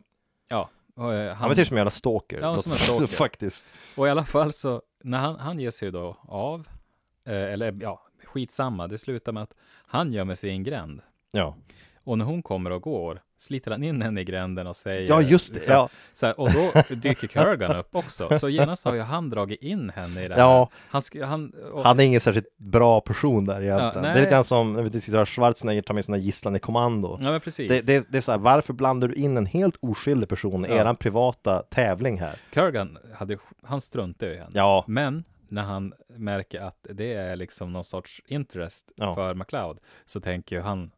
ja, 0.49 0.69
och, 0.95 1.13
eh, 1.13 1.35
han 1.35 1.49
beter 1.49 1.61
sig 1.61 1.65
som 1.67 1.77
en 1.77 1.79
jävla 1.79 1.91
stalker. 1.91 2.39
Ja, 2.41 2.57
som 2.57 2.71
en 2.71 2.77
stalker. 2.77 3.07
Faktiskt. 3.15 3.65
Och 3.95 4.07
i 4.07 4.09
alla 4.09 4.25
fall 4.25 4.53
så, 4.53 4.81
när 5.03 5.17
han, 5.17 5.39
han 5.39 5.59
ger 5.59 5.71
sig 5.71 5.91
då 5.91 6.17
av, 6.21 6.67
eh, 7.25 7.33
eller 7.53 7.77
ja, 7.81 8.01
skitsamma, 8.25 8.87
det 8.87 8.97
slutar 8.97 9.31
med 9.31 9.43
att 9.43 9.53
han 9.87 10.13
gömmer 10.13 10.35
sig 10.35 10.49
i 10.49 10.53
en 10.53 10.63
gränd. 10.63 11.01
Ja, 11.31 11.55
Och 12.07 12.17
när 12.17 12.25
hon 12.25 12.43
kommer 12.43 12.69
och 12.71 12.81
går, 12.81 13.21
sliter 13.37 13.71
han 13.71 13.83
in 13.83 14.01
henne 14.01 14.21
i 14.21 14.23
gränden 14.23 14.67
och 14.67 14.75
säger... 14.75 15.09
ja 15.09 15.21
just 15.21 15.53
det. 15.53 15.59
Så, 15.59 15.71
Ja, 15.71 15.89
så 16.13 16.25
här, 16.25 16.39
och 16.39 16.49
då 16.51 16.71
dyker 16.95 17.27
Kurgan 17.27 17.75
upp 17.75 17.95
också. 17.95 18.39
Så 18.39 18.49
genast 18.49 18.85
har 18.85 18.93
ju 18.93 19.01
han 19.01 19.29
dragit 19.29 19.61
in 19.61 19.89
henne 19.89 20.23
i 20.23 20.27
det 20.27 20.33
här. 20.35 20.41
Ja. 20.41 20.69
Han, 20.89 21.01
han, 21.23 21.53
och, 21.73 21.83
han 21.83 21.99
är 21.99 22.03
ingen 22.03 22.21
särskilt 22.21 22.57
bra 22.57 23.01
person 23.01 23.45
där 23.45 23.61
egentligen. 23.61 23.93
Ja, 23.93 24.01
det 24.01 24.07
är 24.19 24.19
lite 24.19 24.29
grann 24.31 24.43
som 24.43 24.73
när 24.73 24.81
vi 24.81 24.89
diskuterar 24.89 25.25
Schwarzenegger 25.25 25.81
tar 25.81 25.93
med 25.93 26.05
sina 26.05 26.17
gisslan 26.17 26.55
i 26.55 26.59
kommando. 26.59 27.19
ja, 27.21 27.31
men 27.31 27.41
precis. 27.41 27.69
Det, 27.69 27.85
det, 27.93 28.11
det 28.11 28.17
är 28.17 28.21
så 28.21 28.31
här, 28.31 28.39
varför 28.39 28.73
blandar 28.73 29.07
du 29.07 29.13
in 29.15 29.37
en 29.37 29.45
helt 29.45 29.75
oskyldig 29.81 30.29
person 30.29 30.65
i 30.65 30.69
Ja. 30.69 30.75
eran 30.75 30.95
privata 30.95 31.61
tävling 31.61 32.19
här? 32.19 32.35
Kurgan, 32.53 32.97
hade, 33.15 33.37
han 33.63 33.81
struntar 33.81 34.27
ju 34.27 34.33
i 34.33 34.37
henne. 34.37 34.51
Ja, 34.53 34.83
Men 34.87 35.23
när 35.49 35.63
han 35.63 35.93
märker 36.17 36.61
att 36.61 36.85
det 36.93 37.13
är 37.13 37.35
liksom 37.35 37.73
någon 37.73 37.83
sorts 37.83 38.21
interest 38.27 38.91
Ja. 38.95 39.15
för 39.15 39.33
McLeod 39.33 39.79
så 40.05 40.19
tänker 40.21 40.55
ju 40.55 40.61
han, 40.61 40.91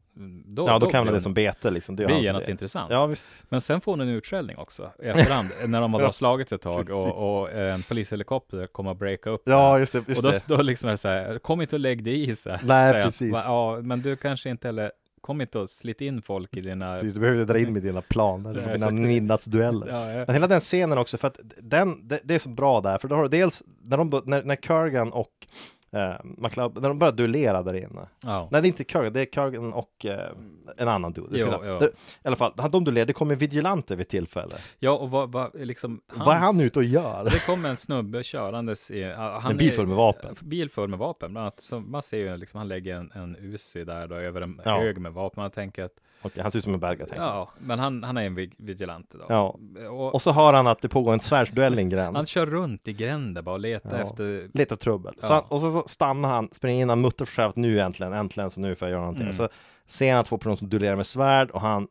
då, 0.46 0.68
ja 0.68 0.80
då 0.80 0.88
kan 0.88 1.04
blir 1.04 1.14
det 1.14 1.22
som 1.22 1.34
bete 1.34 1.72
liksom. 1.72 1.96
Det 1.96 2.04
är 2.04 2.06
blir 2.06 2.16
hans 2.16 2.26
genast 2.26 2.50
intressant. 2.50 2.92
Ja, 2.92 3.06
visst. 3.06 3.28
Men 3.50 3.62
sen 3.62 3.82
får 3.82 3.92
hon 3.92 4.02
en 4.02 4.10
utskällning 4.10 4.58
också 4.58 4.92
efterhand 5.04 5.50
när 5.68 5.82
de 5.82 5.94
har 5.94 6.02
då 6.02 6.12
slagits 6.12 6.54
ett 6.54 6.62
tag 6.62 6.90
och, 6.90 7.40
och 7.42 7.52
en 7.52 7.84
polishelikopter 7.84 8.68
kommer 8.68 8.92
att 8.92 8.98
breaka 8.98 9.30
upp 9.30 9.42
Ja, 9.46 9.80
just 9.80 9.94
det. 9.94 10.04
Just 10.08 10.18
Och 10.18 10.24
då, 10.24 10.30
det. 10.32 10.44
då 10.48 10.62
liksom 10.62 10.88
är 10.88 10.92
det 10.92 10.98
så 10.98 11.08
här, 11.08 11.40
kom 11.40 11.62
inte 11.62 11.76
och 11.76 11.80
lägg 11.80 12.04
dig 12.04 12.30
i 12.30 12.36
så 12.36 12.50
här. 12.50 12.60
Nej, 12.64 12.94
han. 12.94 13.04
precis. 13.04 13.34
Va, 13.34 13.42
Ja, 13.46 13.80
men 13.84 14.02
du 14.02 14.16
kanske 14.16 14.50
inte 14.50 14.68
heller, 14.68 14.92
kom 15.22 15.42
inte 15.42 15.60
och 15.60 15.70
slit 15.70 16.02
in 16.02 16.22
folk 16.22 16.58
i 16.58 16.62
dina... 16.62 17.00
Du 17.02 17.20
behöver 17.20 17.46
dra 17.46 17.60
in 17.60 17.74
med 17.74 17.82
dina 17.84 18.02
planer, 18.02 18.50
är 18.56 18.74
dina 18.74 18.90
så- 18.90 18.94
midnattsdueller. 18.96 19.88
Ja, 19.88 20.12
ja. 20.12 20.24
Men 20.28 20.34
hela 20.36 20.48
den 20.48 20.60
scenen 20.60 20.98
också, 20.98 21.18
för 21.18 21.28
att 21.28 21.40
den, 21.58 22.08
det, 22.08 22.20
det 22.24 22.36
är 22.36 22.40
så 22.40 22.50
bra 22.50 22.82
där, 22.82 22.98
för 22.98 23.08
då 23.08 23.16
har 23.16 23.24
du 23.24 23.30
dels 23.30 23.64
när, 23.82 23.98
de, 23.98 24.22
när, 24.26 24.44
när 24.44 24.56
Kurgan 24.56 25.12
och 25.12 25.48
eh, 25.92 26.14
McLeod, 26.24 26.82
när 26.82 26.90
de 26.90 27.00
börjar 27.00 27.12
duellera 27.14 27.64
där 27.64 27.74
inne. 27.74 28.08
ja. 28.24 28.48
Nej, 28.52 28.62
det 28.62 28.66
är 28.66 28.70
inte 28.70 28.84
Kurgan, 28.84 29.14
det 29.14 29.22
är 29.22 29.26
Kurgan 29.26 29.74
och 29.74 30.06
eh, 30.06 30.30
en 30.78 30.88
annan 30.88 31.14
dude. 31.14 31.40
Jo, 31.40 31.48
jo. 31.64 31.80
det- 31.80 31.86
I 31.88 32.28
alla 32.28 32.36
fall, 32.36 32.54
de 32.72 32.84
duellerar, 32.84 33.06
det 33.06 33.14
kommer 33.14 33.36
vigilanter 33.36 33.96
vid 33.96 34.08
tillfälle. 34.08 34.56
ja, 34.80 34.92
och 34.92 35.10
vad, 35.12 35.32
vad 35.32 35.52
liksom... 35.54 36.02
Vad 36.14 36.36
är 36.36 36.40
han 36.40 36.60
ute 36.62 36.80
och 36.80 36.86
gör? 36.86 37.24
Det 37.32 37.46
kommer 37.46 37.70
en 37.70 37.78
snubbe 37.78 38.24
körandes 38.24 38.92
i... 38.92 39.04
Han 39.14 39.52
En 39.52 39.58
bil 39.58 39.74
full 39.74 39.88
med 39.88 39.96
vapen. 39.98 40.36
Bil 40.42 40.70
full 40.70 40.90
med 40.90 41.00
vapen, 41.00 41.32
bland 41.32 41.42
annat. 41.44 41.62
Så 41.62 41.80
man 41.80 42.02
ser 42.02 42.18
ju 42.18 42.38
liksom, 42.38 42.58
han 42.58 42.68
lägger 42.68 42.96
en, 42.96 43.12
en 43.12 43.36
Uzi 43.36 43.84
där 43.86 44.08
då 44.08 44.16
över 44.16 44.42
en 44.42 44.62
Ja. 44.66 44.80
hög 44.80 44.98
med 44.98 45.14
vapen. 45.14 45.42
Man 45.42 45.52
tänker 45.52 45.84
att, 45.84 45.92
Okej, 46.22 46.42
han 46.44 46.52
ser 46.52 46.58
ut 46.60 46.64
som 46.64 46.74
en 46.74 46.80
bad 46.80 46.98
guy, 46.98 47.08
tänker 47.08 47.26
jag. 47.26 47.36
ja, 47.36 47.50
men 47.60 47.80
han, 47.80 48.04
han 48.04 48.18
är 48.18 48.22
en 48.26 48.36
vig- 48.38 48.56
vigilante 48.58 49.18
då. 49.18 49.26
Ja. 49.30 49.60
Och, 49.90 50.14
Och 50.16 50.22
så 50.22 50.32
hör 50.32 50.54
han 50.54 50.68
att 50.68 50.82
det 50.82 50.90
pågår 50.90 51.14
en 51.14 51.20
svärdsduell 51.20 51.80
i 51.80 51.82
en 51.82 51.90
gränd. 51.90 52.16
han 52.16 52.26
kör 52.26 52.46
runt 52.46 52.88
i 52.88 52.94
gränder 52.94 53.42
bara 53.42 53.54
och 53.54 53.60
letar 53.60 54.00
Ja. 54.00 54.04
efter... 54.06 54.50
Lite 54.54 54.76
trubbel. 54.78 55.14
Så 55.20 55.26
Ja. 55.28 55.34
han, 55.34 55.44
och 55.48 55.62
så, 55.62 55.72
så 55.72 55.84
stannar 55.88 56.30
han, 56.30 56.50
springer 56.52 56.82
in, 56.82 56.90
han 56.90 57.02
muttrar 57.02 57.26
för 57.26 57.34
sig 57.34 57.46
att 57.46 57.56
nu 57.56 57.80
äntligen, 57.80 58.14
äntligen, 58.14 58.52
så 58.52 58.60
nu 58.60 58.76
får 58.76 58.88
jag 58.88 58.92
göra 58.92 59.02
någonting. 59.02 59.24
Mm. 59.26 59.38
Så 59.38 59.50
ser 59.88 60.16
han 60.16 60.24
två 60.26 60.38
personer 60.38 60.56
som 60.56 60.70
duellerar 60.70 60.96
med 60.96 61.08
svärd 61.08 61.52
och 61.52 61.62
han 61.62 61.88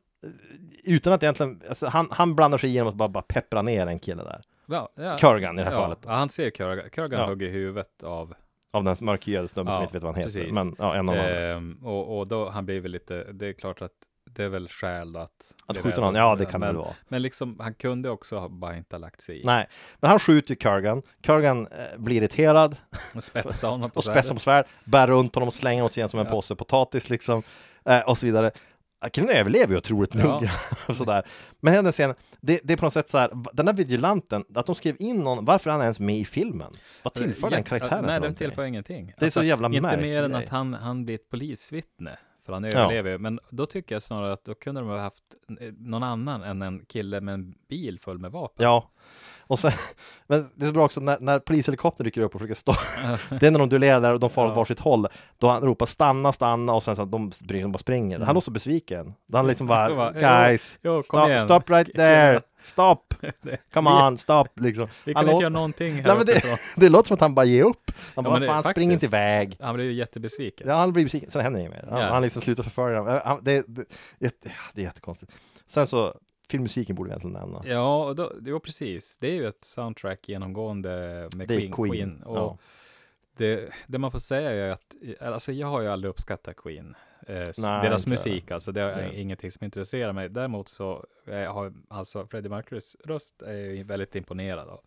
utan 0.85 1.13
att 1.13 1.23
egentligen, 1.23 1.63
alltså 1.69 1.87
han, 1.87 2.09
han 2.11 2.35
blandar 2.35 2.59
sig 2.59 2.71
igenom 2.71 2.89
att 2.89 2.95
bara, 2.95 3.09
bara 3.09 3.23
peppra 3.29 3.63
ner 3.63 3.87
en 3.87 3.99
kille 3.99 4.23
där. 4.23 4.41
Ja, 4.67 4.89
ja. 4.95 5.17
Kurgan 5.19 5.59
i 5.59 5.63
det 5.63 5.69
här 5.71 5.77
ja, 5.77 5.81
fallet. 5.83 5.99
Ja, 6.05 6.11
han 6.13 6.29
ser 6.29 6.51
Kurgan. 6.51 6.91
Kurgan 6.91 7.21
Ja. 7.21 7.27
hugger 7.27 7.49
huvudet 7.49 8.03
av... 8.03 8.35
Av 8.71 8.85
den 8.85 8.97
mörkhyade 9.01 9.49
snubben 9.49 9.73
som 9.73 9.79
Ja, 9.81 9.83
inte 9.83 9.95
vet 9.95 10.03
vad 10.03 10.15
han 10.15 10.23
heter. 10.23 10.41
precis. 10.41 10.55
Men 10.55 10.77
ja, 10.79 10.95
en 10.95 11.09
av 11.09 11.15
de 11.15 11.21
andra. 11.21 11.39
Ehm, 11.55 11.79
och, 11.85 12.19
och 12.19 12.27
då, 12.27 12.49
han 12.51 12.67
blir 12.67 12.81
väl 12.81 12.91
lite, 12.91 13.25
det 13.33 13.47
är 13.47 13.53
klart 13.53 13.83
att 13.83 13.93
det 14.35 14.45
är 14.45 14.49
väl 14.49 14.69
skäl 14.69 15.17
att... 15.17 15.55
Att 15.67 15.79
skjuta 15.79 16.01
någon, 16.01 16.15
ja 16.15 16.35
det 16.37 16.45
kan 16.45 16.61
det 16.61 16.67
men, 16.67 16.77
väl 16.77 16.85
vara. 16.85 16.95
Men 17.09 17.23
liksom, 17.23 17.57
han 17.61 17.75
kunde 17.75 18.11
också 18.11 18.39
ha 18.39 18.49
bara 18.49 18.77
inte 18.77 18.97
ha 18.97 19.01
lagt 19.01 19.21
sig 19.23 19.41
i. 19.41 19.45
Nej, 19.45 19.67
men 20.01 20.11
han 20.11 20.19
skjuter 20.19 20.51
ju 20.51 20.57
Kurgan. 20.57 21.03
Kurgan 21.23 21.67
eh, 21.67 21.99
blir 21.99 22.17
irriterad 22.17 22.77
Och 23.15 23.25
spetsade 23.25 23.73
honom 23.73 23.91
på 23.95 23.97
och 23.97 24.05
spetsar 24.05 24.35
på 24.35 24.41
svärd, 24.41 24.67
bär 24.85 25.07
runt 25.07 25.35
honom 25.35 25.47
och 25.49 25.55
slänger 25.55 25.85
åt 25.85 25.95
sig 25.95 26.01
igen 26.01 26.09
som 26.09 26.21
en 26.21 26.27
Ja. 26.27 26.33
påse 26.33 26.55
potatis 26.55 27.11
liksom. 27.11 27.43
Eh, 27.85 28.01
och 28.01 28.19
så 28.19 28.27
vidare. 28.27 28.51
Killen 29.13 29.31
överlever 29.31 29.73
ju 29.73 29.79
otroligt 29.79 30.15
Ja. 30.15 30.23
nog. 30.25 30.49
och 30.89 30.97
sådär. 30.97 31.23
Men 31.61 31.85
den 31.85 31.93
scenen, 31.93 32.17
det, 32.41 32.61
det 32.65 32.73
är 32.73 32.77
på 32.77 32.85
något 32.85 32.93
sätt 32.93 33.09
så 33.09 33.19
här, 33.19 33.31
den 33.53 33.67
där 33.67 33.73
vigilanten, 33.73 34.45
att 34.55 34.67
de 34.67 34.75
skrev 34.75 34.97
in 34.99 35.17
någon, 35.21 35.45
varför 35.45 35.71
är 35.71 35.73
han 35.73 35.83
ens 35.83 36.01
med 36.01 36.17
i 36.17 36.25
filmen? 36.25 36.73
Vad 37.03 37.15
tillför 37.15 37.51
den 37.51 37.63
karaktären? 37.63 38.05
Nej, 38.05 38.21
den 38.21 38.35
tillför 38.35 38.65
ingenting. 38.65 39.05
Alltså, 39.07 39.21
Det 39.21 39.27
är 39.27 39.31
så 39.31 39.43
jävla 39.43 39.67
Inte 39.69 39.81
märklig 39.81 40.09
mer 40.09 40.23
än 40.23 40.35
att 40.35 40.49
han, 40.49 40.75
han 40.75 41.05
blir 41.05 41.15
ett 41.15 41.31
polisvittne. 41.31 42.11
För 42.49 42.53
han 42.53 42.65
överlever 42.65 43.11
ju. 43.11 43.19
Men 43.19 43.41
då 43.51 43.67
tycker 43.67 43.95
jag 43.95 44.03
snarare 44.03 44.33
att 44.33 44.45
då 44.45 44.55
kunde 44.55 44.81
de 44.81 44.89
ha 44.89 44.99
haft 44.99 45.25
någon 45.79 46.03
annan 46.03 46.43
än 46.43 46.63
en 46.63 46.85
kille 46.85 47.21
med 47.21 47.35
en 47.35 47.55
bil 47.69 47.99
full 48.01 48.19
med 48.19 48.33
vapen. 48.33 48.65
Ja. 48.65 48.91
Och 49.49 49.59
sen, 49.59 49.73
men 50.27 50.51
det 50.55 50.65
är 50.65 50.67
så 50.67 50.73
bra 50.73 50.85
också 50.85 51.01
när, 51.01 51.19
när 51.21 51.39
polishelikoptern 51.39 52.05
dyker 52.05 52.21
upp 52.21 52.35
och 52.35 52.41
försöker 52.41 52.55
stå 52.61 52.75
Det 53.41 53.47
är 53.47 53.51
när 53.51 53.59
de 53.59 53.69
duellerar 53.69 54.01
där 54.01 54.13
och 54.15 54.21
de 54.21 54.31
far 54.31 54.45
åt 54.47 54.51
Ja. 54.51 54.55
varsitt 54.57 54.79
håll. 54.81 55.07
Då 55.39 55.49
han 55.49 55.63
ropar 55.63 55.87
stanna, 55.87 56.33
stanna 56.33 56.75
och 56.75 56.83
sen 56.83 56.97
så 56.97 57.05
de 57.05 57.33
de 57.41 57.73
bara 57.73 57.79
springer. 57.79 58.19
Han 58.21 58.35
låter 58.35 58.45
så 58.45 58.51
besviken. 58.51 59.15
Då 59.27 59.37
han 59.39 59.47
liksom 59.47 59.67
bara 59.67 59.95
bara, 60.13 60.13
Guys, 60.49 60.79
jo, 60.83 60.93
kom 60.95 61.03
stop, 61.03 61.29
igen. 61.29 61.45
stop 61.45 61.61
right 61.67 61.95
there. 61.95 62.41
Stop! 62.65 63.15
Det- 63.43 63.59
Come 63.73 63.91
on, 63.91 64.19
stop 64.19 64.45
liksom. 64.55 64.89
Vi 65.05 65.13
Han 65.13 65.15
kan 65.15 65.23
inte 65.23 65.33
låter- 65.33 65.43
göra 65.43 65.49
någonting 65.53 65.95
här 65.95 66.15
Nej, 66.15 66.25
det, 66.27 66.59
det 66.77 66.89
låter 66.89 67.07
som 67.09 67.15
att 67.15 67.21
han 67.21 67.35
bara 67.35 67.47
ger 67.47 67.65
upp. 67.65 67.91
Han 68.15 68.25
bara, 68.25 68.39
det- 68.39 68.47
fan 68.47 68.65
spring 68.65 68.93
inte 68.93 69.07
iväg. 69.07 69.57
Han 69.61 69.75
blev 69.75 69.87
ju 69.87 69.93
jättebesviken. 69.93 70.69
Ja, 70.69 70.75
han 70.77 70.93
blir 70.93 71.05
besviken, 71.05 71.31
sen 71.31 71.43
händer 71.43 71.61
inget 71.61 71.73
mer. 71.73 71.85
Han, 71.91 72.01
Ja. 72.01 72.09
han 72.09 72.23
liksom 72.23 72.43
slutar 72.43 72.63
förfölja 72.63 73.03
dem. 73.03 73.21
Han, 73.25 73.39
det, 73.45 73.65
det, 73.69 73.85
jätte, 74.19 74.51
det 74.75 74.81
är 74.81 74.85
jättekonstigt. 74.85 75.33
Sen 75.67 75.87
så, 75.87 76.15
filmmusiken 76.49 76.97
borde 76.97 77.09
vi 77.09 77.13
egentligen 77.13 77.33
nämna 77.33 77.63
Ja, 77.65 78.15
då, 78.17 78.33
jo 78.45 78.61
precis. 78.61 79.17
Det 79.19 79.29
är 79.29 79.35
ju 79.35 79.49
ett 79.49 79.65
soundtrack 79.65 80.29
genomgående 80.29 80.89
med 81.37 81.49
Det 81.49 81.57
Queen. 81.57 81.73
Queen, 81.73 81.91
Queen. 81.93 82.23
Och 82.23 82.37
ja. 82.37 82.59
det, 83.37 83.71
det 83.87 83.99
man 83.99 84.11
får 84.11 84.19
säga 84.19 84.51
är 84.51 84.71
att, 84.71 84.95
alltså 85.21 85.53
jag 85.53 85.67
har 85.67 85.81
ju 85.81 85.89
aldrig 85.89 86.11
uppskattat 86.11 86.57
Queen. 86.57 86.95
Eh, 87.27 87.35
Nej, 87.59 87.83
deras 87.83 88.07
musik, 88.07 88.51
alltså 88.51 88.73
det 88.73 88.81
är 88.81 88.97
Nej. 88.97 89.21
ingenting 89.21 89.51
som 89.51 89.65
intresserar 89.65 90.13
mig. 90.13 90.29
Däremot 90.29 90.69
så 90.69 91.07
eh, 91.27 91.53
har 91.55 91.73
alltså 91.89 92.27
Freddie 92.27 92.49
Mercurys 92.49 92.97
röst 93.05 93.43
är 93.43 93.53
jag 93.55 93.85
väldigt 93.85 94.15
imponerad 94.17 94.69
av. 94.69 94.81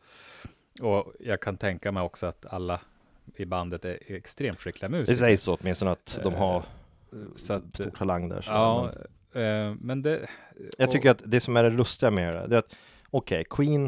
Och 0.82 1.14
jag 1.20 1.42
kan 1.42 1.58
tänka 1.58 1.92
mig 1.92 2.04
också 2.04 2.26
att 2.26 2.46
alla 2.46 2.82
i 3.36 3.46
bandet 3.46 3.86
är 3.86 3.98
extremt 4.08 4.60
skickliga 4.60 4.90
Det 4.90 4.98
musiker. 4.98 5.20
sägs 5.20 5.44
så 5.44 5.58
åtminstone 5.62 5.92
att 5.92 6.20
de 6.24 6.34
har 6.34 6.66
Eh, 7.14 7.18
Så 7.36 7.54
att, 7.54 7.64
stor 7.74 7.90
talang 7.90 8.30
där 8.30 8.42
så, 8.42 8.52
ja, 8.52 8.92
men- 8.96 9.08
men 9.80 10.02
det... 10.02 10.28
Jag 10.78 10.88
och- 10.88 10.92
tycker 10.92 11.12
att 11.12 11.22
det 11.26 11.40
som 11.40 11.58
är 11.58 11.64
det 11.64 11.70
lustiga 11.70 12.12
med 12.12 12.34
det, 12.36 12.48
det 12.48 12.56
är 12.56 12.60
att 12.60 12.76
okej, 13.10 13.44
Queen 13.50 13.86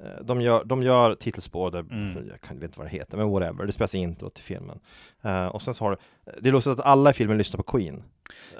eh, 0.00 0.06
de 0.24 0.40
gör, 0.40 0.64
de 0.64 0.82
gör 0.82 1.14
titelspår, 1.14 1.70
där, 1.70 1.80
Mm. 1.80 2.28
jag 2.30 2.40
kan 2.40 2.56
vet 2.58 2.64
inte 2.68 2.78
vad 2.78 2.86
det 2.86 2.90
heter, 2.92 3.16
men 3.16 3.28
whatever, 3.30 3.66
det 3.66 3.72
spelas 3.72 3.94
intro 3.94 4.30
till 4.30 4.44
filmen. 4.44 4.80
Eh, 5.22 5.46
och 5.46 5.62
sen 5.62 5.74
så 5.74 5.84
har 5.84 5.90
du, 5.90 5.96
det 6.40 6.48
är 6.48 6.52
lustigt 6.52 6.72
att 6.78 6.84
alla 6.86 7.10
i 7.10 7.12
filmen 7.12 7.38
lyssnar 7.38 7.56
på 7.62 7.62
Queen. 7.78 8.02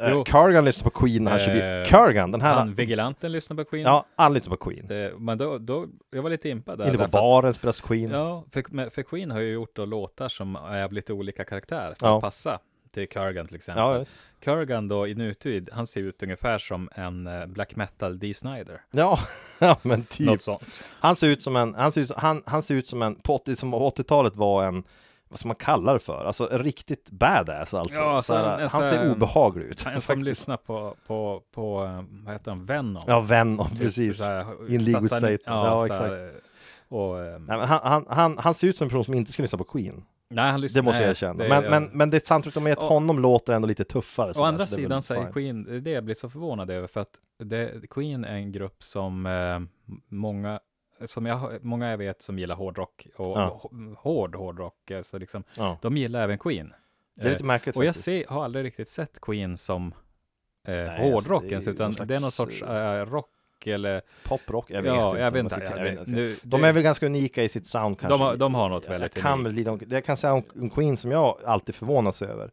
Uh. 0.02 0.22
Kurgan 0.24 0.64
lyssnar 0.64 0.90
på 0.90 0.98
Queen 0.98 1.26
han. 1.26 1.40
Eh, 1.40 1.84
Kurgan, 1.84 2.30
den 2.30 2.40
här, 2.40 2.54
Han, 2.54 2.74
vigilanten 2.74 3.32
lyssnar 3.32 3.56
på 3.56 3.64
Queen. 3.64 3.84
ja, 3.84 4.04
alla 4.16 4.34
lyssnar 4.34 4.56
på 4.56 4.70
Queen. 4.70 4.86
Det, 4.86 5.12
men 5.18 5.38
då, 5.38 5.58
då, 5.58 5.86
jag 6.10 6.22
var 6.22 6.30
lite 6.30 6.48
impad 6.48 6.78
där. 6.78 6.86
Inte 6.86 6.98
på 6.98 7.04
att- 7.04 7.10
baren 7.10 7.54
spelas 7.54 7.80
Queen. 7.80 8.10
Ja, 8.10 8.44
för, 8.52 8.90
för 8.90 9.02
Queen 9.02 9.30
har 9.30 9.40
ju 9.40 9.52
gjort 9.52 9.76
då 9.76 9.84
låtar 9.84 10.28
som 10.28 10.56
är 10.56 10.84
av 10.84 10.92
lite 10.92 11.12
olika 11.12 11.44
karaktär 11.44 11.94
för 11.98 12.06
Ja. 12.06 12.16
att 12.16 12.20
passa 12.22 12.58
till 12.92 13.08
Kurgan 13.08 13.46
till 13.46 13.56
exempel. 13.56 13.84
Ja. 13.84 14.04
Kurgan 14.40 14.88
då 14.88 15.06
i 15.08 15.14
nutid, 15.14 15.68
han 15.72 15.86
ser 15.86 16.00
ut 16.00 16.22
ungefär 16.22 16.58
som 16.58 16.88
en 16.92 17.26
eh, 17.26 17.46
black 17.46 17.76
metal 17.76 18.18
Dee 18.18 18.34
Snider. 18.34 18.80
ja, 18.90 19.18
ja 19.58 19.78
men 19.82 20.02
typ. 20.04 20.26
Något 20.26 20.42
sånt. 20.42 20.84
Han 21.00 21.16
ser 21.16 21.26
ut 21.28 21.42
som 21.42 21.56
en, 21.56 21.74
han 21.74 21.92
ser 21.92 22.00
ut, 22.00 22.10
han, 22.16 22.42
han 22.46 22.62
ser 22.62 22.74
ut 22.74 22.88
som 22.88 23.02
en, 23.02 23.14
på 23.14 23.34
80, 23.34 23.56
som 23.56 23.74
80-talet 23.74 24.36
var 24.36 24.64
en, 24.64 24.84
vad 25.28 25.38
ska 25.38 25.48
man 25.48 25.56
kalla 25.56 25.92
det 25.92 25.98
för? 25.98 26.24
Alltså 26.24 26.48
riktigt 26.52 27.10
badass 27.10 27.74
alltså. 27.74 27.98
Ja, 28.00 28.22
Så 28.22 28.34
här, 28.34 28.42
så 28.42 28.50
en 28.54 28.60
han 28.60 28.68
sån- 28.68 28.82
ser 28.82 29.12
obehaglig 29.12 29.66
ut. 29.66 29.86
En 29.86 30.00
som 30.00 30.22
lyssnar 30.22 30.56
på, 30.56 30.94
på, 31.06 31.42
på, 31.54 31.84
eh, 31.84 32.04
vad 32.24 32.34
heter 32.34 32.50
han, 32.50 32.66
Venom. 32.66 33.02
Ja, 33.06 33.20
Venom, 33.20 33.68
Typ 33.70 33.78
precis. 33.80 34.20
här, 34.20 34.70
In 34.72 34.84
League 34.84 35.00
with 35.02 35.14
satan-. 35.14 35.38
Ja, 35.46 35.78
så 35.78 35.84
exakt. 35.84 36.02
här, 36.02 36.32
Och, 36.88 37.20
eh, 37.24 37.38
Nej, 37.38 37.58
han, 37.66 37.80
han, 37.82 38.06
han, 38.08 38.38
han 38.38 38.54
ser 38.54 38.68
ut 38.68 38.76
som 38.76 38.84
en 38.84 38.88
person 38.88 39.04
som 39.04 39.14
inte 39.14 39.32
skulle 39.32 39.44
lyssna 39.44 39.58
på 39.58 39.64
Queen. 39.64 40.04
Nej, 40.30 40.50
han 40.50 40.60
lyssnar. 40.60 40.82
Det 40.82 40.84
måste 40.84 41.02
jag 41.02 41.06
nej, 41.06 41.10
erkänna. 41.10 41.42
det- 41.42 41.48
Men, 41.48 41.70
men, 41.70 41.84
men 41.98 42.10
det 42.10 42.26
samtidigt 42.26 42.62
med 42.62 42.72
att 42.72 42.78
Och- 42.78 42.84
honom 42.84 43.18
låter 43.18 43.52
ändå 43.52 43.68
lite 43.68 43.84
tuffare. 43.84 44.32
Å 44.36 44.44
andra 44.44 44.62
är 44.62 44.66
sidan 44.66 45.02
säger 45.02 45.22
fine. 45.22 45.32
Queen, 45.32 45.62
det 45.64 45.74
är 45.76 45.80
det 45.80 45.90
jag 45.90 46.04
blir 46.04 46.14
så 46.14 46.30
förvånad 46.30 46.70
över, 46.70 46.86
för 46.88 47.00
att 47.00 47.20
det, 47.38 47.90
Queen 47.90 48.24
är 48.24 48.34
en 48.34 48.52
grupp 48.52 48.82
som 48.82 49.26
eh, 49.26 49.60
många, 50.08 50.60
som 51.04 51.26
jag, 51.26 51.64
många 51.64 51.90
jag 51.90 51.98
vet 51.98 52.22
som 52.22 52.38
gillar 52.38 52.54
hårdrock 52.56 53.06
och 53.16 53.26
Ja. 53.38 53.60
hå- 53.62 53.94
hård 53.98 54.34
hårdrock, 54.36 54.90
alltså 54.90 55.18
liksom, 55.18 55.44
Ja. 55.56 55.78
de 55.82 55.96
gillar 55.96 56.20
även 56.22 56.38
Queen. 56.38 56.72
Det 57.16 57.26
är 57.26 57.30
lite 57.30 57.44
märkligt 57.44 57.76
Och 57.76 57.84
jag 57.84 57.96
ser, 57.96 58.24
har 58.28 58.44
aldrig 58.44 58.64
riktigt 58.64 58.88
sett 58.88 59.20
Queen 59.20 59.56
som 59.56 59.94
eh, 60.68 60.80
alltså, 60.92 61.02
hårdrock 61.02 61.42
det 61.42 61.48
är 61.48 61.50
ens, 61.50 61.66
ju 61.66 61.70
utan 61.72 61.92
det 62.06 62.16
är 62.16 62.20
någon 62.20 62.30
sorts 62.32 62.62
eh, 62.62 63.06
rock 63.06 63.30
eller... 63.66 64.02
Poprock? 64.24 64.70
Jag 64.70 64.82
vet 64.82 64.92
ja, 64.94 65.08
inte. 65.10 65.20
jag 65.20 65.30
vet 65.30 65.42
inte. 65.42 65.72
Jag 65.76 65.84
vet, 65.84 65.98
inte. 65.98 66.10
nu, 66.10 66.36
De 66.42 66.60
det- 66.60 66.68
är 66.68 66.72
väl 66.72 66.82
ganska 66.82 67.06
unika 67.06 67.42
i 67.42 67.48
sitt 67.48 67.66
sound 67.66 67.98
kanske. 68.00 68.14
De 68.14 68.20
har- 68.20 68.36
de 68.36 68.54
har 68.54 68.68
något 68.68 68.84
Jag 68.84 68.92
väldigt 68.92 69.14
kan 69.22 69.46
unikt. 69.46 69.68
väl, 69.68 69.78
de, 69.78 69.94
jag 69.94 70.04
kan 70.04 70.16
säga 70.16 70.32
om 70.32 70.70
Queen 70.70 70.96
som 70.96 71.10
jag 71.10 71.36
alltid 71.46 71.74
förvånas 71.74 72.22
över 72.22 72.50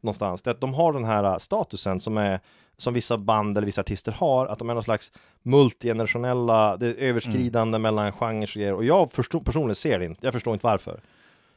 någonstans, 0.00 0.42
det 0.42 0.50
är 0.50 0.54
att 0.54 0.60
de 0.60 0.74
har 0.74 0.92
den 0.92 1.04
här 1.04 1.24
äh, 1.24 1.36
statusen 1.38 2.00
som 2.00 2.16
är 2.16 2.40
som 2.76 2.94
vissa 2.94 3.18
band 3.18 3.58
eller 3.58 3.66
vissa 3.66 3.80
artister 3.80 4.12
har, 4.12 4.46
att 4.46 4.58
de 4.58 4.70
är 4.70 4.74
någon 4.74 4.82
slags 4.82 5.12
multigenerationella, 5.42 6.76
det 6.76 6.86
är 6.86 6.94
överskridande 7.08 7.76
Mm. 7.76 7.82
mellan 7.82 8.12
genrer 8.12 8.42
och 8.42 8.48
grejer. 8.54 8.74
Och 8.74 8.84
jag 8.84 9.12
förstår, 9.12 9.40
personligen 9.40 9.76
ser 9.76 9.98
det 9.98 10.04
inte, 10.04 10.26
jag 10.26 10.32
förstår 10.32 10.52
inte 10.52 10.66
varför. 10.66 11.00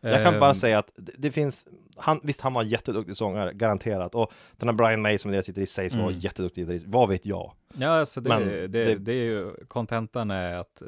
Jag 0.02 0.24
kan 0.24 0.40
bara 0.40 0.50
Ehm, 0.50 0.56
säga 0.56 0.80
att 0.80 0.92
det, 0.96 1.12
det 1.18 1.32
finns, 1.32 1.68
han, 1.96 2.20
visst 2.24 2.42
han 2.42 2.54
var 2.54 2.62
en 2.62 2.70
jätteduktig 2.70 3.18
sångare, 3.18 3.54
garanterat. 3.54 4.16
Och 4.16 4.32
den 4.58 4.70
här 4.70 4.76
Brian 4.76 5.02
May 5.02 5.18
som 5.18 5.32
deras 5.32 5.46
gitarrist 5.46 5.74
sägs 5.74 5.96
vara 5.96 6.08
Mm. 6.08 6.20
jätteduktig 6.20 6.62
gitarrist, 6.62 6.86
vad 6.88 7.10
vet 7.10 7.26
jag? 7.26 7.54
Ja, 7.78 7.88
alltså 7.90 8.22
det, 8.22 8.30
Men 8.30 8.48
det, 8.48 8.68
det- 8.68 8.96
det, 8.96 9.12
är 9.12 9.24
ju, 9.26 9.52
kontentan 9.68 10.32
är 10.32 10.56
att 10.58 10.82
eh, 10.82 10.88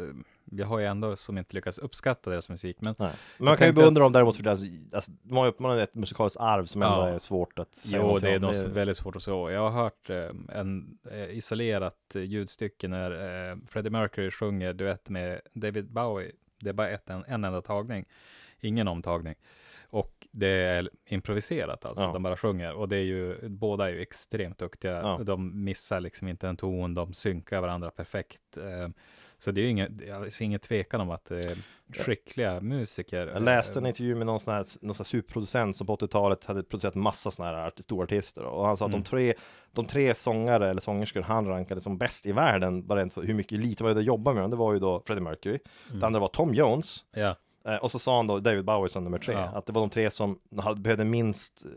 jag 0.51 0.67
har 0.67 0.79
ju 0.79 0.85
ändå 0.85 1.15
som 1.15 1.37
inte 1.37 1.55
lyckats 1.55 1.79
uppskatta 1.79 2.29
deras 2.29 2.49
musik, 2.49 2.77
men. 2.79 2.95
Men 2.97 3.09
man 3.37 3.57
kan 3.57 3.67
ju 3.67 3.73
beundra 3.73 4.01
att- 4.01 4.05
dem 4.05 4.11
däremot 4.13 4.35
för 4.35 4.43
deras, 4.43 4.59
alltså, 4.93 5.11
de 5.23 5.37
har 5.37 5.45
ju 5.45 5.51
har 5.65 5.77
ett 5.77 5.95
musikaliskt 5.95 6.39
arv 6.39 6.65
som 6.65 6.81
ändå 6.81 6.95
Ja. 6.97 7.09
är 7.09 7.19
svårt 7.19 7.59
att 7.59 7.75
säga 7.75 7.97
Jo, 8.01 8.19
det 8.19 8.29
är 8.29 8.39
nog 8.39 8.55
väldigt 8.73 8.97
svårt 8.97 9.15
att 9.15 9.23
så. 9.23 9.51
Jag 9.51 9.69
har 9.69 9.83
hört 9.83 10.09
eh, 10.09 10.59
en 10.59 10.97
eh, 11.11 11.37
isolerat 11.37 12.15
eh, 12.15 12.21
ljudstycke 12.21 12.87
när 12.87 13.11
eh, 13.51 13.57
Freddie 13.67 13.89
Mercury 13.89 14.31
sjunger 14.31 14.73
duett 14.73 15.09
med 15.09 15.41
David 15.53 15.91
Bowie. 15.91 16.31
Det 16.59 16.69
är 16.69 16.73
bara 16.73 16.89
ett, 16.89 17.09
en, 17.09 17.23
en 17.27 17.43
enda 17.43 17.61
tagning, 17.61 18.05
ingen 18.63 18.87
omtagning. 18.87 19.35
Och 19.89 20.27
det 20.31 20.47
är 20.47 20.89
improviserat 21.05 21.85
alltså, 21.85 22.05
Ja. 22.05 22.13
de 22.13 22.23
bara 22.23 22.37
sjunger. 22.37 22.73
Och 22.73 22.89
det 22.89 22.95
är 22.97 23.03
ju, 23.03 23.49
båda 23.49 23.89
är 23.89 23.93
ju 23.93 24.01
extremt 24.01 24.57
duktiga. 24.57 24.91
Ja. 25.01 25.19
De 25.23 25.63
missar 25.63 25.99
liksom 25.99 26.27
inte 26.27 26.47
en 26.47 26.57
ton, 26.57 26.93
de 26.93 27.13
synkar 27.13 27.61
varandra 27.61 27.91
perfekt. 27.91 28.57
Eh, 28.57 28.89
så 29.37 29.51
det 29.51 29.61
är 29.61 29.63
ju 29.63 29.69
ingen, 29.69 30.01
ingen 30.41 30.59
tvekan 30.59 31.01
om 31.01 31.09
att 31.11 31.25
det 31.25 31.39
är 31.45 31.57
skickliga 32.03 32.61
musiker. 32.61 33.27
Jag 33.27 33.41
läste 33.41 33.79
en 33.79 33.85
Eh, 33.85 33.89
intervju 33.89 34.15
med 34.15 34.25
någon 34.25 34.39
sån 34.39 34.53
här, 34.53 34.65
någon 34.81 34.95
sån 34.95 35.03
här 35.03 35.09
superproducent 35.09 35.75
som 35.75 35.87
på 35.87 35.93
80-talet 35.95 36.45
hade 36.45 36.63
producerat 36.63 36.95
massa 36.95 37.31
såna 37.31 37.47
här 37.49 37.71
stora 37.79 38.03
artister 38.03 38.43
och 38.43 38.65
han 38.65 38.77
sa 38.77 38.85
att 38.85 38.91
Mm. 38.91 39.01
de 39.03 39.09
tre 39.09 39.33
de 39.71 39.85
tre 39.85 40.15
sångare 40.15 40.69
eller 40.69 40.81
sångerskor 40.81 41.21
han 41.21 41.47
rankade 41.47 41.81
som 41.81 41.97
bäst 41.97 42.25
i 42.25 42.31
världen, 42.31 42.87
bara 42.87 42.99
rent 42.99 43.13
för 43.13 43.23
hur 43.23 43.33
mycket 43.33 43.59
lite 43.59 43.83
man 43.83 43.89
hade 43.91 44.01
jobbat 44.03 44.33
med 44.35 44.43
dem, 44.43 44.51
det 44.51 44.57
var 44.57 44.73
ju 44.73 44.79
då 44.79 45.01
Freddie 45.05 45.21
Mercury, 45.21 45.59
Mm. 45.87 45.99
det 45.99 46.05
andra 46.05 46.19
var 46.19 46.27
Tom 46.27 46.53
Jones, 46.53 47.05
Ja, 47.13 47.21
eh, 47.21 47.35
och 47.81 47.91
så 47.91 47.99
sa 47.99 48.15
han 48.15 48.27
då 48.27 48.39
David 48.39 48.65
Bowie 48.65 48.89
som 48.89 49.03
nummer 49.03 49.17
tre, 49.19 49.33
Ja. 49.33 49.39
att 49.41 49.65
det 49.65 49.73
var 49.73 49.81
de 49.81 49.89
tre 49.89 50.11
som 50.11 50.39
hade, 50.61 50.81
behövde 50.81 51.05
minst 51.05 51.63
eh, 51.65 51.71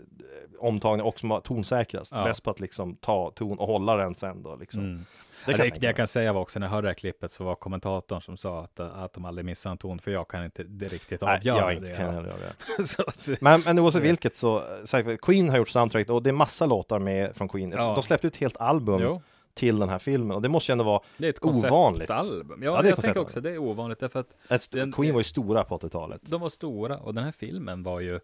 omtagning 0.59 1.07
och 1.07 1.18
som 1.20 1.28
var 1.28 1.41
tonsäkrast, 1.41 2.12
Ja. 2.12 2.24
bäst 2.24 2.43
på 2.43 2.51
att 2.51 2.61
liksom 2.61 2.97
ta 2.97 3.30
ton 3.30 3.59
och 3.59 3.66
hålla 3.66 3.97
den 3.97 4.14
sen 4.14 4.43
då 4.43 4.57
liksom. 4.57 4.80
mm. 4.80 5.05
Det 5.47 5.53
Det, 5.53 5.57
kan 5.57 5.61
det, 5.61 5.64
jag 5.66 5.72
tänka 5.74 5.87
jag 5.87 5.97
kan 5.97 6.07
säga 6.07 6.32
var 6.32 6.41
också 6.41 6.59
när 6.59 6.66
jag 6.66 6.72
hörde 6.72 6.87
det 6.87 6.91
här 6.91 6.95
klippet 6.95 7.32
så 7.32 7.45
var 7.45 7.55
kommentatorn 7.55 8.20
som 8.22 8.37
sa 8.37 8.61
att, 8.64 8.80
att 8.80 9.12
de 9.12 9.24
aldrig 9.24 9.45
missar 9.45 9.70
en 9.70 9.78
ton 9.78 9.99
för 9.99 10.11
jag 10.11 10.28
kan 10.28 10.45
inte 10.45 10.62
det 10.62 10.89
riktigt 10.89 11.20
Nej, 11.20 11.37
avgöra 11.37 11.59
jag 11.59 11.74
inte 11.74 11.89
det. 11.91 11.97
kan 11.97 12.14
heller 12.14 12.28
göra 12.28 12.39
det. 12.39 13.37
Men, 13.41 13.61
men 13.64 13.78
oavsett 13.78 14.03
Det- 14.03 14.09
vilket 14.09 14.37
så, 14.37 14.62
så 14.84 15.16
Queen 15.22 15.49
har 15.51 15.57
gjort 15.59 15.68
soundtrack 15.68 16.09
och 16.11 16.22
det 16.22 16.30
är 16.30 16.32
massa 16.34 16.66
låtar 16.66 16.99
med 16.99 17.37
från 17.37 17.49
Queen. 17.49 17.70
Ja. 17.70 17.95
De 17.95 18.03
släppte 18.03 18.26
ut 18.26 18.34
ett 18.34 18.41
helt 18.41 18.57
album 18.57 19.01
jo, 19.03 19.22
till 19.57 19.79
den 19.79 19.89
här 19.89 19.99
filmen 19.99 20.31
och 20.37 20.43
det 20.43 20.49
måste 20.49 20.73
ju 20.73 20.73
ändå 20.73 20.85
vara 20.85 21.01
det 21.19 21.27
är 21.27 21.31
ett 21.31 21.45
Ovanligt. 21.45 22.09
konceptalbum. 22.09 22.63
Ja, 22.63 22.77
Ja, 22.77 22.83
det 22.83 22.89
är 22.89 22.91
jag 22.93 23.03
tänker 23.03 23.21
också 23.21 23.41
det 23.41 23.51
är 23.51 23.59
ovanligt 23.59 23.99
därför 24.01 24.21
att 24.21 24.37
ett, 24.51 24.71
Den- 24.71 24.93
Queen 24.93 25.13
var 25.15 25.21
ju 25.21 25.25
stora 25.25 25.65
på 25.65 25.79
80-talet. 25.79 26.21
de 26.25 26.41
var 26.41 26.49
stora 26.49 26.99
och 26.99 27.15
den 27.15 27.25
här 27.25 27.33
filmen 27.33 27.83
var 27.83 28.01
ju, 28.01 28.21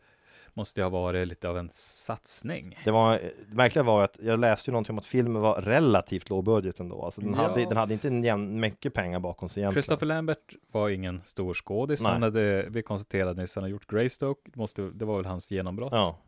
måste 0.54 0.80
ju 0.80 0.84
ha 0.84 0.90
varit 0.90 1.28
lite 1.28 1.48
av 1.48 1.58
en 1.58 1.68
satsning. 1.72 2.78
Det 2.84 2.90
var, 2.90 3.12
det 3.48 3.56
märkliga 3.56 3.82
var 3.82 4.04
att 4.04 4.16
jag 4.22 4.40
läste 4.40 4.70
ju 4.70 4.72
någonting 4.72 4.92
om 4.94 4.98
att 4.98 5.06
filmen 5.06 5.42
var 5.42 5.62
relativt 5.62 6.30
låg 6.30 6.44
budget 6.44 6.80
ändå. 6.80 7.02
Alltså 7.04 7.20
den, 7.20 7.30
Ja. 7.30 7.36
hade, 7.36 7.64
den 7.64 7.76
hade 7.76 7.92
inte 7.94 8.08
jämn, 8.08 8.60
mycket 8.60 8.94
pengar 8.94 9.20
bakom 9.20 9.48
sig 9.48 9.60
egentligen. 9.62 9.82
Christopher 9.82 10.06
Lambert 10.06 10.54
var 10.72 10.88
ingen 10.88 11.20
stor 11.22 11.54
skådis. 11.54 12.04
Han 12.04 12.22
hade, 12.22 12.66
vi 12.68 12.82
konstaterade 12.82 13.40
nyss, 13.40 13.54
han 13.54 13.64
har 13.64 13.68
gjort 13.68 13.86
Greystoke. 13.90 14.40
Det 14.44 14.56
Måste, 14.58 14.82
det 14.82 15.04
var 15.04 15.16
väl 15.16 15.26
hans 15.26 15.50
genombrott. 15.50 15.92
Ja. 15.92 16.18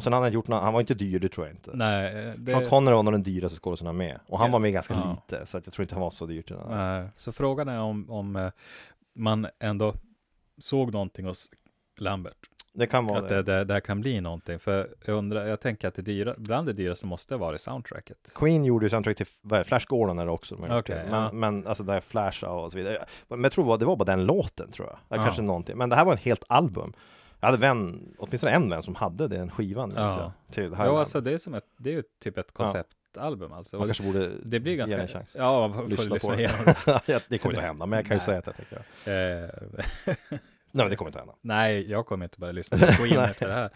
Och 0.00 0.04
sen 0.04 0.12
hade 0.12 0.24
han 0.26 0.32
gjort 0.32 0.48
något, 0.48 0.62
han 0.62 0.72
var 0.72 0.80
inte 0.80 0.94
dyr, 0.94 1.18
det 1.20 1.28
tror 1.28 1.46
jag 1.46 1.54
inte. 1.56 1.70
Nej, 1.74 2.26
eh, 2.28 2.34
det, 2.36 2.52
Sean 2.52 2.66
Connery 2.66 2.94
var 2.94 3.02
nog 3.02 3.14
den 3.14 3.22
dyraste 3.22 3.58
skådespelaren 3.58 3.96
med. 3.96 4.20
Och 4.26 4.38
han 4.38 4.46
Ja. 4.48 4.52
var 4.52 4.58
med 4.58 4.72
ganska 4.72 4.94
Ja. 4.94 5.10
lite, 5.30 5.46
så 5.46 5.58
att 5.58 5.66
jag 5.66 5.74
tror 5.74 5.82
inte 5.84 5.94
han 5.94 6.02
var 6.02 6.10
så 6.10 6.26
dyr 6.26 6.42
till 6.42 6.56
den. 6.56 6.66
Nej, 6.70 7.08
så 7.16 7.32
frågan 7.32 7.68
är 7.68 7.80
om, 7.80 8.10
om 8.10 8.36
eh, 8.36 8.48
man 9.14 9.46
ändå 9.60 9.94
såg 10.58 10.92
någonting 10.92 11.26
hos 11.26 11.50
Lambert. 11.98 12.36
Det 12.72 12.86
kan 12.86 13.06
vara 13.06 13.18
Att 13.18 13.28
det. 13.28 13.42
det, 13.42 13.64
det, 13.64 13.80
kan 13.80 14.00
bli 14.00 14.20
någonting. 14.20 14.58
För 14.58 14.88
jag 15.04 15.16
undrar, 15.16 15.46
jag 15.46 15.60
tänker 15.60 15.88
att 15.88 15.94
det 15.94 16.02
dyra, 16.02 16.34
bland 16.38 16.66
det 16.66 16.72
dyraste 16.72 17.06
måste 17.06 17.36
vara 17.36 17.56
i 17.56 17.58
soundtracket. 17.58 18.32
Queen 18.34 18.64
gjorde 18.64 18.86
ju 18.86 18.90
soundtrack 18.90 19.16
till 19.16 19.26
vad 19.40 19.60
är 19.60 19.64
Flash 19.64 19.86
Gordon 19.88 20.16
det 20.16 20.28
också. 20.30 20.56
det. 20.56 20.68
men, 20.68 21.10
ja. 21.10 21.32
men 21.32 21.66
alltså 21.66 21.84
det 21.84 21.94
är 21.94 22.00
Flash 22.00 22.44
och 22.44 22.70
så 22.72 22.78
vidare. 22.78 22.96
Men 23.28 23.42
jag 23.42 23.52
tror 23.52 23.64
det 23.64 23.68
var- 23.68 23.78
det 23.78 23.84
var 23.84 23.96
bara 23.96 24.04
den 24.04 24.24
låten 24.24 24.70
tror 24.70 24.88
jag. 24.88 24.98
Ja. 25.18 25.24
Kanske 25.24 25.42
någonting. 25.42 25.78
Men 25.78 25.88
det 25.88 25.96
här 25.96 26.04
var 26.04 26.12
en 26.12 26.18
helt 26.18 26.44
album. 26.48 26.92
Jag 27.40 27.46
hade 27.48 27.58
vän, 27.58 28.14
åtminstone 28.18 28.52
en 28.52 28.70
vän 28.70 28.82
som 28.82 28.94
hade 28.94 29.28
den 29.28 29.50
skivan. 29.50 29.92
Ja. 29.96 30.32
jag, 30.48 30.54
till 30.54 30.64
Ja, 30.64 30.70
Highland. 30.70 30.98
alltså 30.98 31.20
det 31.20 31.32
är 31.32 31.38
som 31.38 31.54
ett, 31.54 31.64
det 31.78 31.90
är 31.90 31.94
ju 31.94 32.02
typ 32.22 32.38
ett 32.38 32.46
Ja. 32.58 32.64
konceptalbum 32.64 33.52
alltså. 33.52 33.78
Man 33.78 33.86
kanske 33.88 34.02
borde 34.02 34.28
det 34.44 34.60
blir 34.60 34.72
ge 34.72 34.76
ganska, 34.78 34.96
den 34.96 35.06
en 35.06 35.12
chans. 35.12 35.28
ja, 35.34 35.72
får 35.72 35.88
Lyssna 35.88 36.14
lyssna, 36.14 36.34
på 36.34 36.40
igenom 36.40 36.58
det. 36.64 37.00
Ja, 37.06 37.20
det 37.28 37.38
kommer 37.38 37.52
inte 37.54 37.60
att 37.62 37.66
hända, 37.68 37.86
men 37.86 37.96
jag 37.96 38.06
kan 38.06 38.16
ju 38.16 38.20
säga 38.20 38.38
att 38.38 38.46
jag 38.46 38.56
tänker. 38.56 38.76
Eh, 39.04 39.50
Nej, 40.72 40.84
men 40.84 40.90
det 40.90 40.96
kommer 40.96 41.08
inte 41.08 41.18
hända. 41.18 41.34
Nej, 41.40 41.90
jag 41.90 42.06
kommer 42.06 42.24
inte 42.24 42.38
börja 42.38 42.52
lyssna 42.52 42.78
på 42.78 42.84
Queen 42.86 43.18
efter 43.30 43.48
det 43.48 43.54
här. 43.54 43.70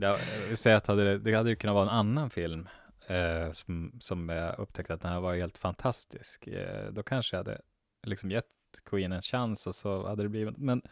Jag 0.00 0.18
vill 0.48 0.56
säga 0.56 0.76
att 0.76 0.86
hade 0.86 1.04
det, 1.04 1.18
det 1.18 1.34
hade 1.34 1.50
ju 1.50 1.56
kunnat 1.56 1.74
vara 1.74 1.82
en 1.84 1.96
annan 1.96 2.30
film 2.30 2.68
eh, 3.06 3.52
som, 3.52 3.92
som 4.00 4.28
jag 4.28 4.58
upptäckte 4.58 4.94
att 4.94 5.00
den 5.00 5.12
här 5.12 5.20
var 5.20 5.34
helt 5.34 5.58
fantastisk. 5.58 6.46
Eh, 6.46 6.90
då 6.92 7.02
kanske 7.02 7.36
jag 7.36 7.44
hade 7.44 7.60
liksom 8.06 8.30
gett 8.30 8.44
Queen 8.84 9.12
en 9.12 9.22
chans 9.22 9.66
och 9.66 9.74
så 9.74 10.06
hade 10.08 10.22
det 10.22 10.28
blivit, 10.28 10.56
men 10.58 10.82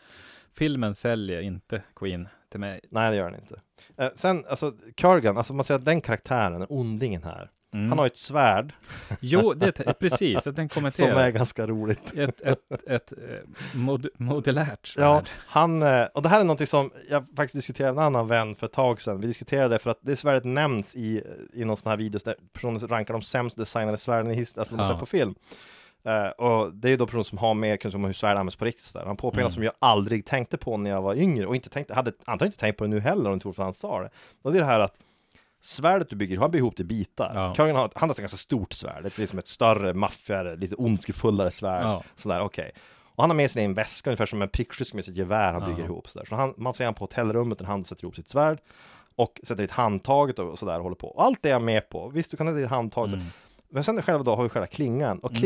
filmen 0.55 0.95
säljer 0.95 1.41
inte 1.41 1.82
Queen 1.97 2.28
till 2.51 2.61
mig. 2.61 2.80
Nej, 2.91 3.11
det 3.11 3.16
gör 3.16 3.30
den 3.30 3.41
inte. 3.41 3.61
Eh, 3.97 4.11
sen, 4.14 4.45
alltså, 4.49 4.72
Kurgan, 4.97 5.37
alltså 5.39 5.53
man 5.53 5.64
säger 5.64 5.78
att 5.78 5.84
den 5.84 6.01
karaktären, 6.01 6.66
ondingen 6.68 7.22
här, 7.22 7.51
Mm. 7.72 7.89
han 7.89 7.99
har 7.99 8.05
ju 8.05 8.11
ett 8.11 8.16
svärd 8.16 8.72
Jo, 9.20 9.53
det, 9.55 9.72
precis, 10.01 10.47
jag 10.47 10.57
tänkte 10.57 10.74
som 10.74 10.80
kommentera. 10.80 11.26
är 11.26 11.30
ganska 11.30 11.66
roligt. 11.66 12.16
Ett, 12.16 12.41
ett, 12.41 12.59
ett 12.87 13.12
eh, 13.12 13.76
mod, 13.78 14.07
modulärt 14.18 14.95
Ja, 14.97 15.20
svärd. 15.20 15.30
han, 15.47 15.82
eh, 15.82 16.05
och 16.05 16.22
det 16.22 16.28
här 16.28 16.41
är 16.41 16.45
någonting 16.45 16.66
som 16.66 16.91
jag 17.11 17.26
faktiskt 17.37 17.55
diskuterade 17.55 17.95
med 17.95 18.01
en 18.03 18.07
annan 18.07 18.26
vän 18.28 18.55
för 18.55 18.66
ett 18.66 18.72
tag 18.72 19.03
sedan. 19.03 19.20
Vi 19.20 19.26
diskuterade 19.26 19.74
det 19.74 19.78
för 19.78 19.91
att 19.91 19.99
det 20.01 20.16
svärdet 20.16 20.45
nämns 20.45 20.95
i, 20.97 21.22
i 21.53 21.64
någon 21.64 21.76
sån 21.76 21.91
här 21.91 21.97
videos 21.97 22.22
där 22.22 22.34
personen 22.53 22.78
rankar 22.89 23.14
de 23.14 23.22
sämst 23.22 23.57
designade 23.57 23.99
svärden 23.99 24.32
i 24.32 24.39
alltså 24.39 24.76
de 24.76 24.82
Ja. 24.82 24.89
sett 24.91 24.99
på 25.01 25.07
film. 25.07 25.34
Eh, 26.07 26.29
och 26.29 26.73
det 26.75 26.89
är 26.89 26.91
ju 26.91 26.97
då 26.97 27.07
personer 27.07 27.25
som 27.25 27.39
har 27.39 27.55
mer 27.55 27.77
kunskap 27.77 27.99
om 27.99 28.05
hur 28.05 28.13
svärd 28.13 28.37
används 28.37 28.57
på 28.57 28.65
riktigt. 28.65 28.93
Där. 28.95 29.05
Han 29.07 29.17
påpekar 29.17 29.41
Mm. 29.43 29.53
som 29.53 29.63
jag 29.63 29.73
aldrig 29.79 30.27
tänkte 30.27 30.57
på 30.57 30.77
när 30.77 30.91
jag 30.91 31.03
var 31.03 31.15
yngre 31.15 31.47
och 31.47 31.55
inte 31.57 31.69
tänkte, 31.71 31.95
hade 31.95 32.13
antagligen 32.25 32.47
inte 32.49 32.59
tänkt 32.59 32.77
på 32.79 32.85
det 32.85 32.91
nu 32.91 33.01
heller 33.01 33.27
om 33.31 33.35
inte 33.35 33.53
för 33.53 33.63
han 33.63 33.75
sa 33.75 34.01
det. 34.03 34.11
Och 34.43 34.53
det 34.53 34.59
är 34.59 34.61
det 34.61 34.67
här 34.67 34.81
att 34.81 34.95
svärdet 35.61 36.11
du 36.11 36.17
bygger, 36.17 36.39
han 36.39 36.51
bygger 36.51 36.63
ihop 36.63 36.77
det 36.77 36.81
i 36.83 36.85
bitar. 36.85 37.33
Ja. 37.35 37.55
Kurgan 37.57 37.77
har, 37.77 37.91
han 37.95 38.09
har 38.09 38.15
ett 38.15 38.21
ganska 38.21 38.37
stort 38.37 38.73
svärd, 38.73 39.03
det 39.03 39.19
är 39.19 39.21
liksom 39.21 39.39
ett 39.39 39.49
större, 39.49 39.95
maffigare, 39.95 40.57
lite 40.57 40.75
ondskefullare 40.75 41.51
svärd. 41.51 41.85
Ja. 41.85 42.03
Sådär, 42.17 42.41
okej. 42.41 42.71
Och 43.15 43.23
han 43.23 43.31
har 43.31 43.35
med 43.37 43.51
sig 43.51 43.65
en 43.65 43.75
väska, 43.75 44.11
ungefär 44.11 44.27
som 44.27 44.43
en 44.43 44.49
prickskytt 44.49 44.95
med 44.95 45.05
sitt 45.05 45.17
gevär 45.17 45.53
han 45.53 45.63
Ja. 45.63 45.69
bygger 45.69 45.85
ihop. 45.85 46.09
Sådär. 46.09 46.27
Så 46.29 46.35
han, 46.35 46.55
man 46.57 46.75
ser 46.75 46.85
han 46.85 46.95
på 46.95 47.05
hotellrummet, 47.05 47.61
en 47.61 47.67
hand 47.67 47.87
sätter 47.87 48.05
ihop 48.05 48.17
sitt 48.17 48.29
svärd 48.29 48.59
och 49.17 49.41
sätter 49.43 49.63
dit 49.63 49.71
handtaget 49.71 50.39
och 50.39 50.59
sådär 50.59 50.77
och 50.77 50.83
håller 50.83 50.97
på. 50.97 51.09
Och 51.09 51.25
allt 51.25 51.43
det 51.43 51.49
är 51.49 51.53
jag 51.53 51.63
med 51.63 51.89
på. 51.89 52.09
Visst, 52.09 52.31
du 52.31 52.37
kan 52.37 52.47
sätta 52.47 52.57
dit 52.59 52.69
handtaget. 52.69 53.15
Mm. 53.15 53.27
Men 53.69 53.85
sen 53.85 54.03
själva 54.03 54.23
då 54.25 54.37
har 54.37 54.43
vi 54.43 54.49
själva 54.49 54.67
klingan. 54.67 55.19
Och 55.19 55.31
Mm. 55.31 55.41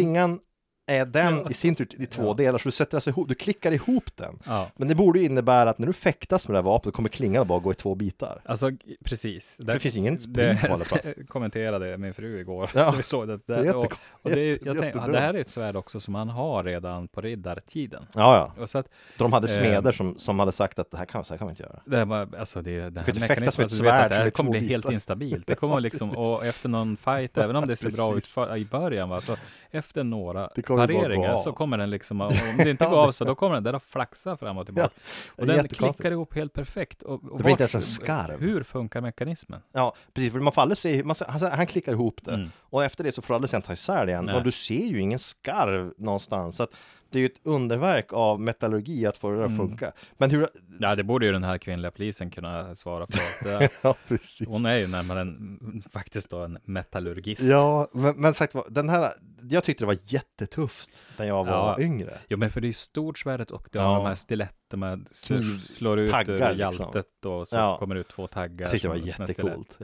Är 0.91 1.07
den 1.07 1.36
Ja. 1.36 1.51
i 1.51 1.55
sin 1.55 1.74
tur 1.74 1.88
i 2.03 2.07
två 2.07 2.26
Ja. 2.26 2.34
delar, 2.34 2.59
så 2.59 2.68
du 2.68 2.72
sätter 2.72 2.97
alltså 2.97 3.11
ihop, 3.11 3.28
du 3.28 3.34
klickar 3.34 3.72
ihop 3.72 4.16
den. 4.16 4.38
Ja. 4.47 4.70
Men 4.76 4.88
det 4.88 4.95
borde 4.95 5.18
ju 5.18 5.24
innebära 5.24 5.70
att 5.70 5.78
när 5.78 5.86
du 5.86 5.93
fäktas 5.93 6.49
med 6.49 6.55
det 6.55 6.59
här 6.59 6.62
vapnet 6.62 6.95
kommer 6.95 7.09
klingan 7.09 7.47
bara 7.47 7.59
gå 7.59 7.70
i 7.72 7.74
två 7.74 7.95
bitar. 7.95 8.41
Alltså, 8.45 8.70
precis. 9.05 9.57
För 9.57 9.64
det 9.64 9.78
finns 9.78 9.95
ingen 9.97 10.14
det, 10.14 10.20
sprit 10.22 10.61
som 10.61 10.70
håller 10.70 10.84
fast. 10.84 11.05
kommenterade 11.28 11.99
min 11.99 12.14
fru 12.14 12.41
igår. 12.41 12.70
Ja. 12.74 12.91
Vi 12.97 13.03
såg 13.03 13.28
det. 13.28 13.41
Det 13.47 13.55
är 13.55 13.64
Där, 13.64 13.76
och, 13.76 13.84
jätte- 13.84 13.97
och 14.22 14.30
det, 14.30 14.66
jag 14.66 14.78
tänkte, 14.78 15.01
det 15.12 15.20
här 15.20 15.34
är 15.34 15.38
ett 15.38 15.51
svärd 15.51 15.76
också 15.76 16.01
som 16.01 16.12
man 16.12 16.28
har 16.28 16.64
redan 16.64 17.09
på 17.09 17.20
riddartiden. 17.20 18.03
Ja, 18.14 18.53
ja. 18.57 18.62
Och 18.62 18.70
så 18.70 18.78
att 18.78 18.86
de 19.18 19.32
hade 19.32 19.47
Eh. 19.49 19.55
smeder 19.59 19.93
som, 19.93 20.18
som 20.18 20.38
hade 20.38 20.53
sagt 20.53 20.78
att 20.78 20.91
det 20.91 20.97
här 20.99 21.05
kan, 21.05 21.24
så 21.24 21.32
här 21.32 21.38
kan 21.38 21.45
man 21.45 21.53
inte 21.53 21.62
göra. 21.62 21.80
det 21.84 21.97
här 21.97 22.05
var, 22.05 22.28
alltså 22.38 22.62
det, 22.62 22.91
det 22.91 23.03
kan 23.05 23.16
här 23.16 23.28
mekanismen, 23.28 23.64
alltså, 23.64 23.82
du 23.82 23.91
vet 23.91 24.03
att 24.03 24.09
det 24.09 24.14
här 24.14 24.26
är 24.26 24.30
kommer 24.30 24.51
bli 24.51 24.61
helt 24.68 24.84
bitar. 24.84 24.93
instabilt. 24.93 25.47
Det 25.47 25.55
kommer 25.55 25.80
liksom, 25.80 26.11
och 26.11 26.47
efter 26.51 26.68
någon 26.68 26.97
fight, 26.97 27.38
även 27.38 27.57
om 27.57 27.66
det 27.66 27.76
ser 27.76 27.91
bra 27.91 28.16
ut 28.16 28.26
för, 28.26 28.57
i 28.57 28.64
början, 28.64 29.09
va, 29.09 29.20
så 29.20 29.36
efter 29.70 30.05
några 30.05 30.51
Det 30.55 30.62
kommer 30.87 31.03
går 31.03 31.09
det 31.09 31.09
bara 31.09 31.12
att 31.14 31.16
gå 31.16 31.22
pareringar 31.22 31.33
av. 31.35 31.39
så 31.39 31.53
kommer 31.53 31.78
den 31.78 31.91
liksom, 31.91 32.20
om 32.20 32.33
det 32.57 32.70
inte 32.70 32.85
går 32.91 32.97
av 32.97 33.12
så 33.12 33.24
då 33.24 33.35
kommer 33.35 33.55
den 33.55 33.62
där 33.64 33.72
att 33.72 33.83
flaxa 33.83 34.37
fram 34.37 34.59
och 34.59 34.66
tillbaka. 34.66 34.91
är 35.37 35.41
och 35.41 35.47
den 35.47 35.68
klickar 35.68 36.11
ihop 36.11 36.35
helt 36.35 36.53
perfekt. 36.53 37.03
Och, 37.03 37.24
och 37.24 37.37
Det 37.39 37.43
blir 37.43 37.51
inte 37.51 37.62
ens 37.62 37.74
en 37.74 37.83
skarv. 37.83 38.41
Hur 38.41 38.62
funkar 38.62 39.01
mekanismen? 39.01 39.61
Ja, 39.72 39.95
precis. 40.14 40.33
För 40.33 40.41
man 40.41 40.53
får 40.53 40.62
aldrig 40.62 40.78
se, 40.78 41.05
man, 41.05 41.16
han, 41.28 41.41
han 41.53 41.66
klickar 41.66 41.93
ihop 41.93 42.20
det. 42.24 42.35
Mm. 42.35 42.51
Och 42.61 42.85
efter 42.85 43.05
det 43.05 43.12
så 43.12 43.22
får 43.22 43.28
du 43.28 43.35
aldrig 43.35 43.51
sen 43.51 43.62
ta 43.62 43.72
isär 43.72 44.07
det 44.07 44.12
igen. 44.12 44.24
Nej. 44.24 44.35
Och 44.35 44.43
du 44.43 44.53
ser 44.53 44.87
ju 44.87 45.01
ingen 45.01 45.18
skarv 45.18 45.93
någonstans. 45.99 46.57
Så 46.57 46.62
att 46.62 46.70
det 47.12 47.18
är 47.18 47.20
ju 47.20 47.26
ett 47.26 47.41
underverk 47.43 48.12
av 48.12 48.41
metallurgi 48.41 49.07
att 49.07 49.16
få 49.18 49.31
det 49.31 49.45
att 49.45 49.51
Mm. 49.51 49.59
funka. 49.68 49.93
Men 50.18 50.31
hur... 50.31 50.49
Ja, 50.81 50.95
det 50.95 51.05
borde 51.05 51.26
ju 51.26 51.33
den 51.33 51.45
här 51.45 51.59
kvinnliga 51.59 51.91
polisen 51.91 52.31
kunna 52.31 52.74
svara 52.74 53.07
på. 53.07 53.18
Det, 53.45 53.68
Ja, 53.83 53.95
precis. 54.09 54.49
hon 54.49 54.66
är 54.66 54.76
ju 54.76 54.87
närmare 54.87 55.20
en, 55.20 55.83
faktiskt 55.93 56.31
då 56.31 56.39
en 56.45 56.59
metallurgist. 56.64 57.43
Ja, 57.43 57.89
men, 57.93 58.14
men 58.16 58.35
sagt 58.35 58.57
den 58.68 58.89
här, 58.89 59.12
jag 59.49 59.64
tyckte 59.64 59.82
det 59.84 59.86
var 59.86 59.99
jättetufft 60.05 60.91
när 61.18 61.26
jag 61.26 61.45
var 61.45 61.53
Ja. 61.53 61.80
yngre. 61.80 62.14
Jo, 62.28 62.38
men 62.38 62.51
för 62.51 62.61
det 62.61 62.68
är 62.68 62.72
stort 62.72 63.18
svärdet 63.18 63.51
och 63.51 63.68
det 63.72 63.78
har 63.78 63.93
Ja. 63.93 63.99
de 63.99 64.07
här 64.07 64.14
stiletterna, 64.14 64.99
s- 65.11 65.28
Kniv- 65.28 65.59
slår 65.59 65.99
ut 65.99 66.11
taggar, 66.11 66.55
liksom. 66.55 66.84
hjältet 66.84 67.26
och 67.26 67.49
så 67.49 67.57
Ja. 67.57 67.76
kommer 67.78 67.95
ut 67.95 68.09
två 68.09 68.26
taggar. 68.26 68.64
Jag 68.66 68.70
tyckte 68.72 68.88
det 68.88 69.01
var 69.01 69.07
jättecoolt. 69.07 69.78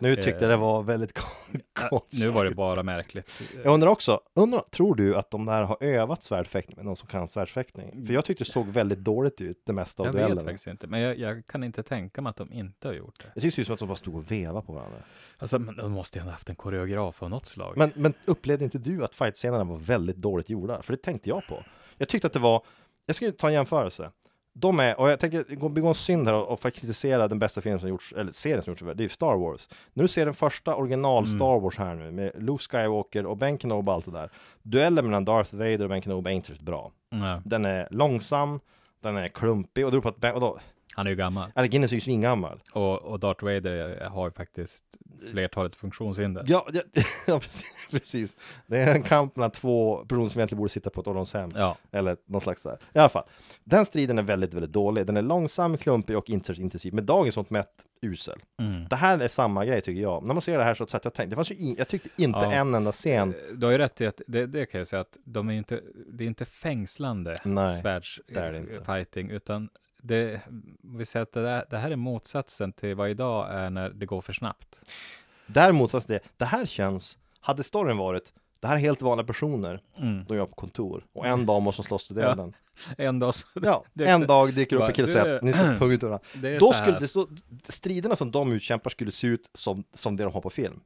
Nu 0.00 0.16
tyckte 0.16 0.30
jag 0.30 0.42
Eh, 0.42 0.48
det 0.48 0.56
var 0.56 0.82
väldigt 0.82 1.12
kon- 1.18 1.60
Ja, 1.80 1.88
konstigt. 1.88 2.24
nu 2.26 2.30
var 2.30 2.44
det 2.44 2.50
bara 2.50 2.82
märkligt. 2.82 3.30
Jag 3.64 3.74
undrar 3.74 3.88
också, 3.88 4.20
undrar, 4.34 4.60
tror 4.72 4.94
du 4.94 5.16
att 5.16 5.30
de 5.30 5.46
där 5.46 5.62
har 5.62 5.76
övat 5.80 6.22
svärdfäktning 6.24 6.76
med 6.76 6.84
någon 6.84 6.96
som 6.96 7.08
kan 7.08 7.28
svärdfäktning? 7.28 8.06
För 8.06 8.14
jag 8.14 8.24
tyckte 8.24 8.44
det 8.44 8.50
såg 8.50 8.66
väldigt 8.68 8.98
dåligt 8.98 9.40
ut, 9.40 9.62
det 9.66 9.72
mesta 9.72 10.02
av 10.02 10.06
Jag 10.06 10.12
vet 10.12 10.22
duellerna. 10.22 10.40
faktiskt 10.44 10.66
inte, 10.66 10.86
men 10.86 11.00
jag, 11.00 11.18
jag 11.18 11.46
kan 11.46 11.64
inte 11.64 11.82
tänka 11.82 12.22
mig 12.22 12.30
att 12.30 12.36
de 12.36 12.52
inte 12.52 12.88
har 12.88 12.94
gjort 12.94 13.18
det. 13.18 13.30
Jag 13.34 13.44
det 13.44 13.50
såg 13.50 13.58
ut 13.60 13.66
som 13.66 13.74
att 13.74 13.78
de 13.80 13.88
bara 13.88 13.96
stod 13.96 14.14
och 14.16 14.30
vevade 14.30 14.66
på 14.66 14.72
varandra. 14.72 14.98
Alltså, 15.38 15.58
men 15.58 15.76
de 15.76 15.92
måste 15.92 16.18
ju 16.18 16.24
ha 16.24 16.30
haft 16.30 16.48
en 16.48 16.56
koreograf 16.56 17.22
av 17.22 17.30
något 17.30 17.46
slag. 17.46 17.74
Men, 17.76 17.90
men 17.94 18.14
upplevde 18.24 18.64
inte 18.64 18.78
du 18.78 18.97
att 19.04 19.14
fightscenerna 19.14 19.64
var 19.64 19.76
väldigt 19.76 20.16
dåligt 20.16 20.50
gjorda? 20.50 20.82
För 20.82 20.92
det 20.92 21.02
tänkte 21.02 21.28
jag 21.28 21.46
på. 21.46 21.64
Jag 21.96 22.08
tyckte 22.08 22.26
att 22.26 22.32
det 22.32 22.38
var, 22.38 22.62
jag 23.06 23.16
ska 23.16 23.24
ju 23.24 23.32
ta 23.32 23.46
en 23.46 23.52
jämförelse. 23.52 24.10
De 24.52 24.80
är, 24.80 25.00
och 25.00 25.10
jag 25.10 25.20
tänker 25.20 25.44
gå- 25.56 25.68
begå 25.68 25.88
en 25.88 25.94
synd 25.94 26.26
här 26.28 26.34
och, 26.34 26.50
och 26.66 26.72
kritisera 26.74 27.28
den 27.28 27.38
bästa 27.38 27.60
filmen 27.60 27.80
som 27.80 27.88
gjorts, 27.88 28.12
eller 28.16 28.32
serien 28.32 28.62
som 28.62 28.70
gjorts, 28.72 28.82
det 28.82 28.90
är 29.00 29.02
ju 29.02 29.08
Star 29.08 29.36
Wars. 29.36 29.68
När 29.92 30.04
du 30.04 30.08
ser 30.08 30.24
den 30.24 30.34
första 30.34 30.74
original 30.76 31.24
Mm. 31.24 31.38
Star 31.38 31.60
Wars 31.60 31.76
här 31.78 31.94
nu, 31.94 32.10
med 32.10 32.32
Luke 32.42 32.64
Skywalker 32.64 33.26
och 33.26 33.36
Ben 33.36 33.58
Kenobi 33.58 33.90
och 33.90 33.94
allt 33.94 34.04
det 34.04 34.10
där. 34.10 34.30
Duellen 34.62 35.04
mellan 35.04 35.24
Darth 35.24 35.54
Vader 35.54 35.82
och 35.82 35.88
Ben 35.88 36.02
Kenobi 36.02 36.30
är 36.30 36.34
inte 36.34 36.50
riktigt 36.50 36.66
bra. 36.66 36.92
Nej, 37.10 37.40
Den 37.44 37.64
är 37.64 37.88
långsam, 37.90 38.60
den 39.02 39.16
är 39.16 39.28
klumpig 39.28 39.84
och 39.84 39.90
det 39.90 39.94
beror 39.94 40.02
på 40.02 40.08
att 40.08 40.16
Ben, 40.20 40.34
och 40.34 40.40
då, 40.40 40.58
han 40.94 41.06
är 41.06 41.10
ju 41.10 41.16
gammal. 41.16 41.50
eller 41.56 41.68
Guinness 41.68 41.90
är 41.90 41.94
ju 41.94 42.00
svingammal. 42.00 42.60
Och, 42.72 43.02
och 43.02 43.20
Darth 43.20 43.44
Vader 43.44 44.04
har 44.08 44.26
ju 44.26 44.32
faktiskt 44.32 44.84
flertalet 45.30 45.76
funktionshinder. 45.76 46.44
Ja, 46.46 46.66
ja, 46.72 46.80
ja 47.26 47.40
precis. 47.90 48.36
Det 48.66 48.78
är 48.78 48.94
en 48.94 49.02
kamp 49.02 49.36
mellan 49.36 49.50
två 49.50 49.96
personer 50.04 50.28
som 50.28 50.38
egentligen 50.38 50.58
borde 50.58 50.68
sitta 50.70 50.90
på 50.90 51.00
ett 51.00 51.06
ålderdomshem. 51.06 51.50
Ja, 51.54 51.76
Eller 51.92 52.16
någon 52.26 52.40
slags 52.40 52.64
här. 52.64 52.78
I 52.94 52.98
alla 52.98 53.08
fall. 53.08 53.24
Den 53.64 53.84
striden 53.84 54.18
är 54.18 54.22
väldigt, 54.22 54.54
väldigt 54.54 54.72
dålig. 54.72 55.06
Den 55.06 55.16
är 55.16 55.22
långsam, 55.22 55.76
klumpig 55.78 56.16
och 56.18 56.30
inte 56.30 56.52
intensiv. 56.52 56.94
Med 56.94 57.04
dagens 57.04 57.36
mått 57.36 57.50
mätt 57.50 57.72
usel. 58.02 58.38
mm. 58.60 58.88
Det 58.88 58.96
här 58.96 59.18
är 59.18 59.28
samma 59.28 59.64
grej 59.64 59.80
tycker 59.80 60.02
jag. 60.02 60.22
När 60.24 60.34
man 60.34 60.42
ser 60.42 60.58
det 60.58 60.64
här 60.64 60.74
så 60.74 60.86
satt 60.86 61.04
jag 61.04 61.14
tänkte, 61.14 61.30
det 61.32 61.36
fanns 61.36 61.50
ju 61.50 61.54
in, 61.56 61.74
jag 61.78 61.88
tyckte 61.88 62.08
inte 62.16 62.38
Ja. 62.38 62.52
en 62.52 62.74
enda 62.74 62.92
scen. 62.92 63.34
Du 63.54 63.66
har 63.66 63.72
ju 63.72 63.78
rätt 63.78 64.00
i 64.00 64.06
att 64.06 64.20
det, 64.26 64.46
det 64.46 64.66
kan 64.66 64.78
jag 64.78 64.88
säga 64.88 65.00
att 65.00 65.16
de 65.24 65.48
är 65.48 65.52
inte, 65.52 65.80
det 66.12 66.24
är 66.24 66.28
inte 66.28 66.44
fängslande 66.44 67.36
svärdsfighting, 67.80 69.30
utan 69.30 69.68
det, 70.02 70.40
vi 70.82 71.04
säger 71.04 71.22
att 71.22 71.32
det, 71.32 71.42
där, 71.42 71.64
det 71.70 71.78
här 71.78 71.90
är 71.90 71.96
motsatsen 71.96 72.72
till 72.72 72.94
vad 72.94 73.10
idag 73.10 73.46
är 73.50 73.70
när 73.70 73.90
det 73.90 74.06
går 74.06 74.20
för 74.20 74.32
snabbt. 74.32 74.80
Däremot, 75.46 75.90
så 75.90 75.98
det, 75.98 76.20
det 76.36 76.44
här 76.44 76.66
känns, 76.66 77.18
hade 77.40 77.64
storyn 77.64 77.96
varit, 77.96 78.32
det 78.60 78.66
här 78.66 78.74
är 78.74 78.80
helt 78.80 79.02
vanliga 79.02 79.26
personer, 79.26 79.80
Mm. 79.98 80.24
de 80.24 80.36
jobbar 80.36 80.46
på 80.48 80.54
kontor. 80.54 81.04
Och 81.12 81.26
en 81.26 81.46
dag 81.46 81.62
måste 81.62 81.82
slåss 81.82 82.06
till 82.06 82.16
döden. 82.16 82.52
En 82.98 83.18
dag 83.18 83.34
så, 83.34 83.46
Ja, 83.62 83.84
Det- 83.94 84.04
en 84.06 84.26
dag 84.26 84.54
dyker 84.54 84.76
upp 84.76 84.82
en 84.88 84.92
kille 84.94 85.38
ni 85.42 85.52
ska 85.52 85.76
tugga 85.78 85.94
ut 85.94 86.02
varandra. 86.02 86.24
det 86.34 86.58
Då 86.58 86.72
skulle 86.72 86.98
det 86.98 87.08
stå, 87.08 87.28
striderna 87.68 88.16
som 88.16 88.30
de 88.30 88.52
utkämpar 88.52 88.90
skulle 88.90 89.10
se 89.12 89.26
ut 89.26 89.50
som, 89.54 89.84
som 89.94 90.16
det 90.16 90.22
de 90.24 90.32
har 90.32 90.40
på 90.40 90.50
film. 90.50 90.80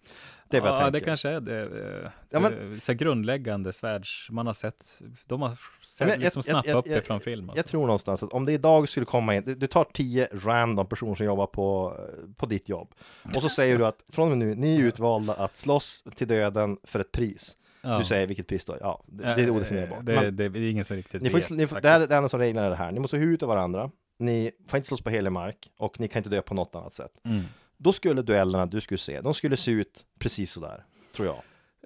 Det 0.49 0.57
är 0.59 0.61
vad 0.61 0.71
jag 0.71 0.77
ja, 0.77 0.81
tänker. 0.81 0.93
det 1.01 1.05
kanske 1.05 1.29
är 1.29 1.41
det. 1.41 1.61
eh, 2.05 2.11
Ja, 2.31 2.41
men- 2.41 2.73
eh, 2.75 2.79
så 2.81 2.93
grundläggande 2.93 3.73
svärds, 3.73 4.29
man 4.31 4.47
har 4.47 4.55
sett, 4.55 5.01
de 5.27 5.43
har 5.43 5.57
sett, 5.83 6.01
men 6.09 6.09
jag- 6.09 6.19
liksom 6.21 6.39
jag- 6.41 6.45
snappat 6.45 6.67
jag- 6.67 6.77
upp 6.79 6.85
det 6.85 6.91
jag- 6.91 7.05
från 7.05 7.21
film. 7.21 7.47
Jag 7.49 7.59
Alltså. 7.59 7.71
tror 7.71 7.87
någonstans 7.87 8.23
att 8.23 8.33
om 8.33 8.45
det 8.45 8.53
idag 8.53 8.89
skulle 8.89 9.07
komma 9.07 9.35
in, 9.37 9.43
du- 9.47 9.55
du 9.55 9.67
tar 9.67 9.85
tio 9.93 10.29
random 10.33 10.87
personer 10.87 11.15
som 11.15 11.27
jobbar 11.27 11.47
på, 11.47 11.97
på 12.37 12.47
ditt 12.47 12.69
jobb 12.69 12.95
och 13.35 13.43
så 13.43 13.49
säger 13.49 13.79
du 13.79 13.87
att 13.87 14.05
från 14.09 14.33
och 14.33 14.39
med 14.39 14.47
nu, 14.49 14.55
ni 14.55 14.77
är 14.81 14.83
utvalda 14.83 15.33
att 15.35 15.57
slåss 15.57 16.05
till 16.17 16.29
döden 16.29 16.77
för 16.85 17.01
ett 17.01 17.13
pris. 17.13 17.57
Ja. 17.83 17.99
Du 17.99 18.05
säger 18.05 18.27
vilket 18.27 18.47
pris 18.47 18.65
då? 18.65 18.77
Ja, 18.81 19.05
det, 19.07 19.25
Eh, 19.25 19.37
det 19.37 19.43
är 19.43 19.51
odefinierbart. 19.51 20.07
Det, 20.07 20.15
Men 20.15 20.37
det, 20.37 20.49
det 20.49 20.59
är 20.59 20.71
ingen 20.71 20.85
som 20.85 20.97
riktigt 20.97 21.23
ni 21.23 21.29
vet. 21.29 21.51
ni 21.51 21.67
får, 21.67 21.81
det 21.81 21.89
är 21.89 22.07
det 22.07 22.17
enda 22.17 22.29
som 22.29 22.41
reglerar 22.41 22.71
det 22.71 22.77
här. 22.77 22.93
Ni 22.93 23.01
måste 23.01 23.17
huvudet 23.17 23.43
av 23.43 23.49
varandra. 23.49 23.91
Ni 24.19 24.51
får 24.69 24.77
inte 24.77 24.89
slåss 24.89 25.01
på 25.01 25.11
helig 25.11 25.33
mark 25.33 25.71
och 25.77 26.01
ni 26.01 26.09
kan 26.09 26.21
inte 26.21 26.31
dö 26.31 26.43
på 26.43 26.55
något 26.55 26.75
annat 26.75 26.93
sätt. 26.93 27.13
Mm. 27.25 27.43
Då 27.77 27.93
skulle 27.93 28.23
duellerna 28.23 28.67
du 28.67 28.81
skulle 28.81 28.99
se, 28.99 29.21
de 29.21 29.35
skulle 29.35 29.57
se 29.57 29.71
ut 29.71 30.05
precis 30.19 30.53
sådär, 30.53 30.85
tror 31.17 31.27
jag. 31.29 31.37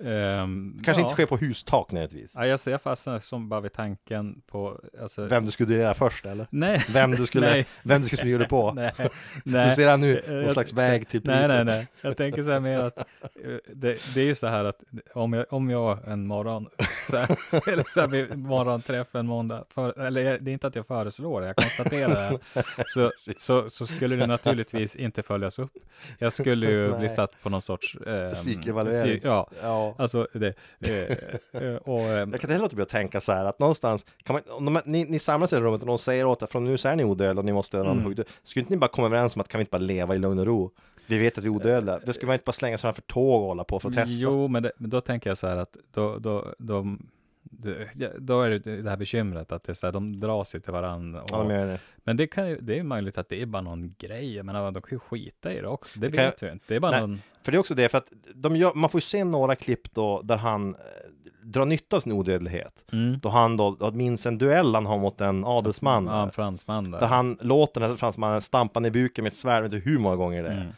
Ehm, 0.04 0.80
Kanske 0.84 1.00
ja. 1.02 1.06
inte 1.06 1.14
ske 1.16 1.26
på 1.26 1.36
hustak 1.36 1.92
nödvändigtvis. 1.92 2.32
Ja, 2.36 2.46
jag, 2.46 2.60
ser- 2.60 2.70
jag 2.70 2.82
fastnar 2.82 3.20
som 3.20 3.48
bara 3.48 3.60
vid 3.60 3.72
tanken 3.72 4.42
på, 4.46 4.80
alltså, 5.02 5.26
Vem 5.26 5.46
du 5.46 5.50
skulle 5.52 5.68
duellera 5.68 5.94
först 5.94 6.26
eller? 6.26 6.46
nej, 6.50 6.84
Vem 6.92 7.10
du 7.10 7.26
skulle, 7.26 7.46
Nej. 7.50 7.66
vem 7.84 8.00
du 8.00 8.06
skulle 8.06 8.22
smyga 8.22 8.38
dig 8.38 8.48
på? 8.48 8.72
nej, 8.76 8.92
Du 8.96 9.08
nej. 9.44 9.76
ser 9.76 9.88
här 9.88 9.96
nu, 9.96 10.22
någon 10.28 10.42
jag- 10.42 10.50
slags 10.50 10.72
väg 10.72 11.08
till 11.08 11.20
priset. 11.22 11.48
Nej, 11.48 11.64
nej, 11.64 11.64
nej. 11.64 11.88
Jag 12.00 12.16
tänker 12.16 12.42
så 12.42 12.50
här 12.50 12.60
mer 12.60 12.78
att 12.80 12.98
eh, 12.98 13.04
det, 13.74 13.98
det 14.14 14.20
är 14.20 14.24
ju 14.24 14.34
så 14.34 14.46
här 14.46 14.64
att 14.64 14.80
om 15.14 15.32
jag, 15.32 15.46
om 15.52 15.70
jag 15.70 16.08
en 16.08 16.26
morgon, 16.26 16.68
så 17.10 17.16
här, 17.16 17.28
eller 17.72 17.84
så 17.94 18.00
här 18.00 18.08
vid 18.08 18.38
morgonträff 18.38 19.14
en 19.14 19.26
måndag, 19.26 19.64
för, 19.74 19.98
eller 20.00 20.20
jag- 20.24 20.42
det 20.44 20.50
är 20.50 20.52
inte 20.52 20.66
att 20.66 20.76
jag 20.76 20.86
föreslår 20.86 21.40
det, 21.40 21.46
jag 21.46 21.56
konstaterar 21.56 22.14
det, 22.14 22.20
här, 22.20 22.38
så, 22.86 23.12
så, 23.36 23.70
så 23.70 23.86
skulle 23.86 24.16
det 24.16 24.26
naturligtvis 24.26 24.96
inte 24.96 25.22
följas 25.22 25.58
upp. 25.58 25.72
Jag 26.18 26.32
skulle 26.32 26.70
ju 26.70 26.98
bli 26.98 27.08
satt 27.08 27.30
på 27.42 27.48
någon 27.50 27.62
sorts... 27.62 27.94
Eh, 27.96 28.30
Psykevaluering. 28.32 29.12
psy- 29.20 29.20
Ja, 29.22 29.48
Ja. 29.86 30.02
alltså 30.02 30.26
det. 30.32 30.54
Eh, 30.80 31.62
eh, 31.62 31.76
och, 31.76 32.00
eh, 32.00 32.08
Jag 32.08 32.26
kan 32.26 32.34
inte 32.34 32.46
heller 32.46 32.58
låta 32.58 32.74
bli 32.74 32.82
att 32.82 32.88
tänka 32.88 33.20
så 33.20 33.32
här 33.32 33.44
att 33.44 33.58
någonstans 33.58 34.04
kan 34.22 34.34
man, 34.34 34.42
om 34.56 34.64
de, 34.64 34.80
ni, 34.84 35.04
ni 35.04 35.18
samlas 35.18 35.52
i 35.52 35.56
det 35.56 35.62
rummet 35.62 35.80
och 35.80 35.86
någon 35.86 35.98
säger 35.98 36.24
åt 36.24 36.42
er 36.42 36.46
från 36.46 36.64
nu 36.64 36.78
så 36.78 36.88
är 36.88 36.96
ni 36.96 37.04
odödliga 37.04 37.40
och 37.40 37.44
ni 37.44 37.52
måste 37.52 37.76
någon 37.76 37.96
Mm. 37.98 38.12
mm. 38.12 38.24
Skulle 38.42 38.60
inte 38.60 38.72
ni 38.72 38.78
bara 38.78 38.88
komma 38.88 39.06
överens 39.06 39.36
om 39.36 39.40
att 39.40 39.48
kan 39.48 39.58
vi 39.58 39.62
inte 39.62 39.70
bara 39.70 39.78
leva 39.78 40.14
i 40.14 40.18
lugn 40.18 40.38
och 40.38 40.46
ro? 40.46 40.70
Vi 41.06 41.18
vet 41.18 41.38
att 41.38 41.44
vi 41.44 41.48
är 41.48 41.52
odödliga. 41.52 41.98
Det 41.98 42.12
skulle 42.12 42.26
man 42.26 42.34
inte 42.34 42.44
bara 42.44 42.52
slänga 42.52 42.78
sig 42.78 42.82
framför 42.82 43.02
tåg 43.02 43.42
och 43.42 43.48
hålla 43.48 43.64
på 43.64 43.80
för 43.80 43.88
att 43.88 43.94
testa. 43.94 44.22
Jo, 44.22 44.48
men, 44.48 44.62
det, 44.62 44.72
men 44.78 44.90
då 44.90 45.00
tänker 45.00 45.30
jag 45.30 45.38
så 45.38 45.46
här 45.46 45.56
att 45.56 45.76
då, 45.94 46.18
då, 46.18 46.54
då, 46.58 46.96
ja, 47.94 48.08
då 48.18 48.42
är 48.42 48.50
det 48.50 48.82
det 48.82 48.90
här 48.90 48.96
bekymret 48.96 49.52
att 49.52 49.64
det 49.64 49.72
är 49.72 49.74
så 49.74 49.86
här, 49.86 49.92
de 49.92 50.20
dras 50.20 50.54
ju 50.54 50.60
till 50.60 50.72
varandra. 50.72 51.22
Och, 51.22 51.28
Ja, 51.32 51.52
gör 51.52 51.66
det. 51.66 51.80
Men 51.96 52.16
det, 52.16 52.26
kan 52.26 52.48
ju, 52.48 52.60
det 52.60 52.78
är 52.78 52.82
möjligt 52.82 53.18
att 53.18 53.28
det 53.28 53.42
är 53.42 53.46
bara 53.46 53.62
någon 53.62 53.94
grej. 53.98 54.42
Menar, 54.42 54.72
de 54.72 54.82
kan 54.82 54.96
ju 54.96 54.98
skita 54.98 55.52
i 55.52 55.60
det 55.60 55.68
också. 55.68 56.00
Det 56.00 56.08
Det 56.08 56.16
vet 56.16 56.42
vi 56.42 56.50
inte. 56.50 56.64
Det 56.68 56.76
är 56.76 56.80
bara 56.80 56.90
Nej. 56.90 57.00
någon... 57.00 57.20
För 57.42 57.52
det 57.52 57.56
är 57.56 57.60
också 57.60 57.74
det, 57.74 57.88
för 57.88 57.98
att 57.98 58.12
de 58.34 58.56
gör, 58.56 58.74
man 58.74 58.90
får 58.90 58.98
ju 58.98 59.02
se 59.02 59.24
några 59.24 59.56
klipp 59.56 59.94
då 59.94 60.22
där 60.22 60.36
han 60.36 60.74
eh, 60.74 60.80
drar 61.42 61.64
nytta 61.64 61.96
av 61.96 62.00
sin 62.00 62.12
odödlighet. 62.12 62.84
Mm. 62.92 63.18
Då 63.18 63.28
han 63.28 63.56
då, 63.56 63.90
minns 63.92 64.26
en 64.26 64.38
duell 64.38 64.74
han 64.74 64.86
har 64.86 64.98
mot 64.98 65.20
en 65.20 65.44
adelsman. 65.44 66.06
Ja, 66.06 66.22
en 66.22 66.30
fransman 66.30 66.90
där. 66.90 67.00
Där 67.00 67.06
han 67.06 67.38
låter 67.40 67.80
den 67.80 67.90
här 67.90 67.96
fransmannen 67.96 68.40
stampa 68.40 68.80
ner 68.80 68.90
buken 68.90 69.22
med 69.22 69.30
ett 69.30 69.38
svärd, 69.38 69.56
jag 69.56 69.62
vet 69.62 69.72
inte 69.72 69.90
hur 69.90 69.98
många 69.98 70.16
gånger 70.16 70.42
det 70.42 70.48
är. 70.48 70.60
Mm. 70.60 70.72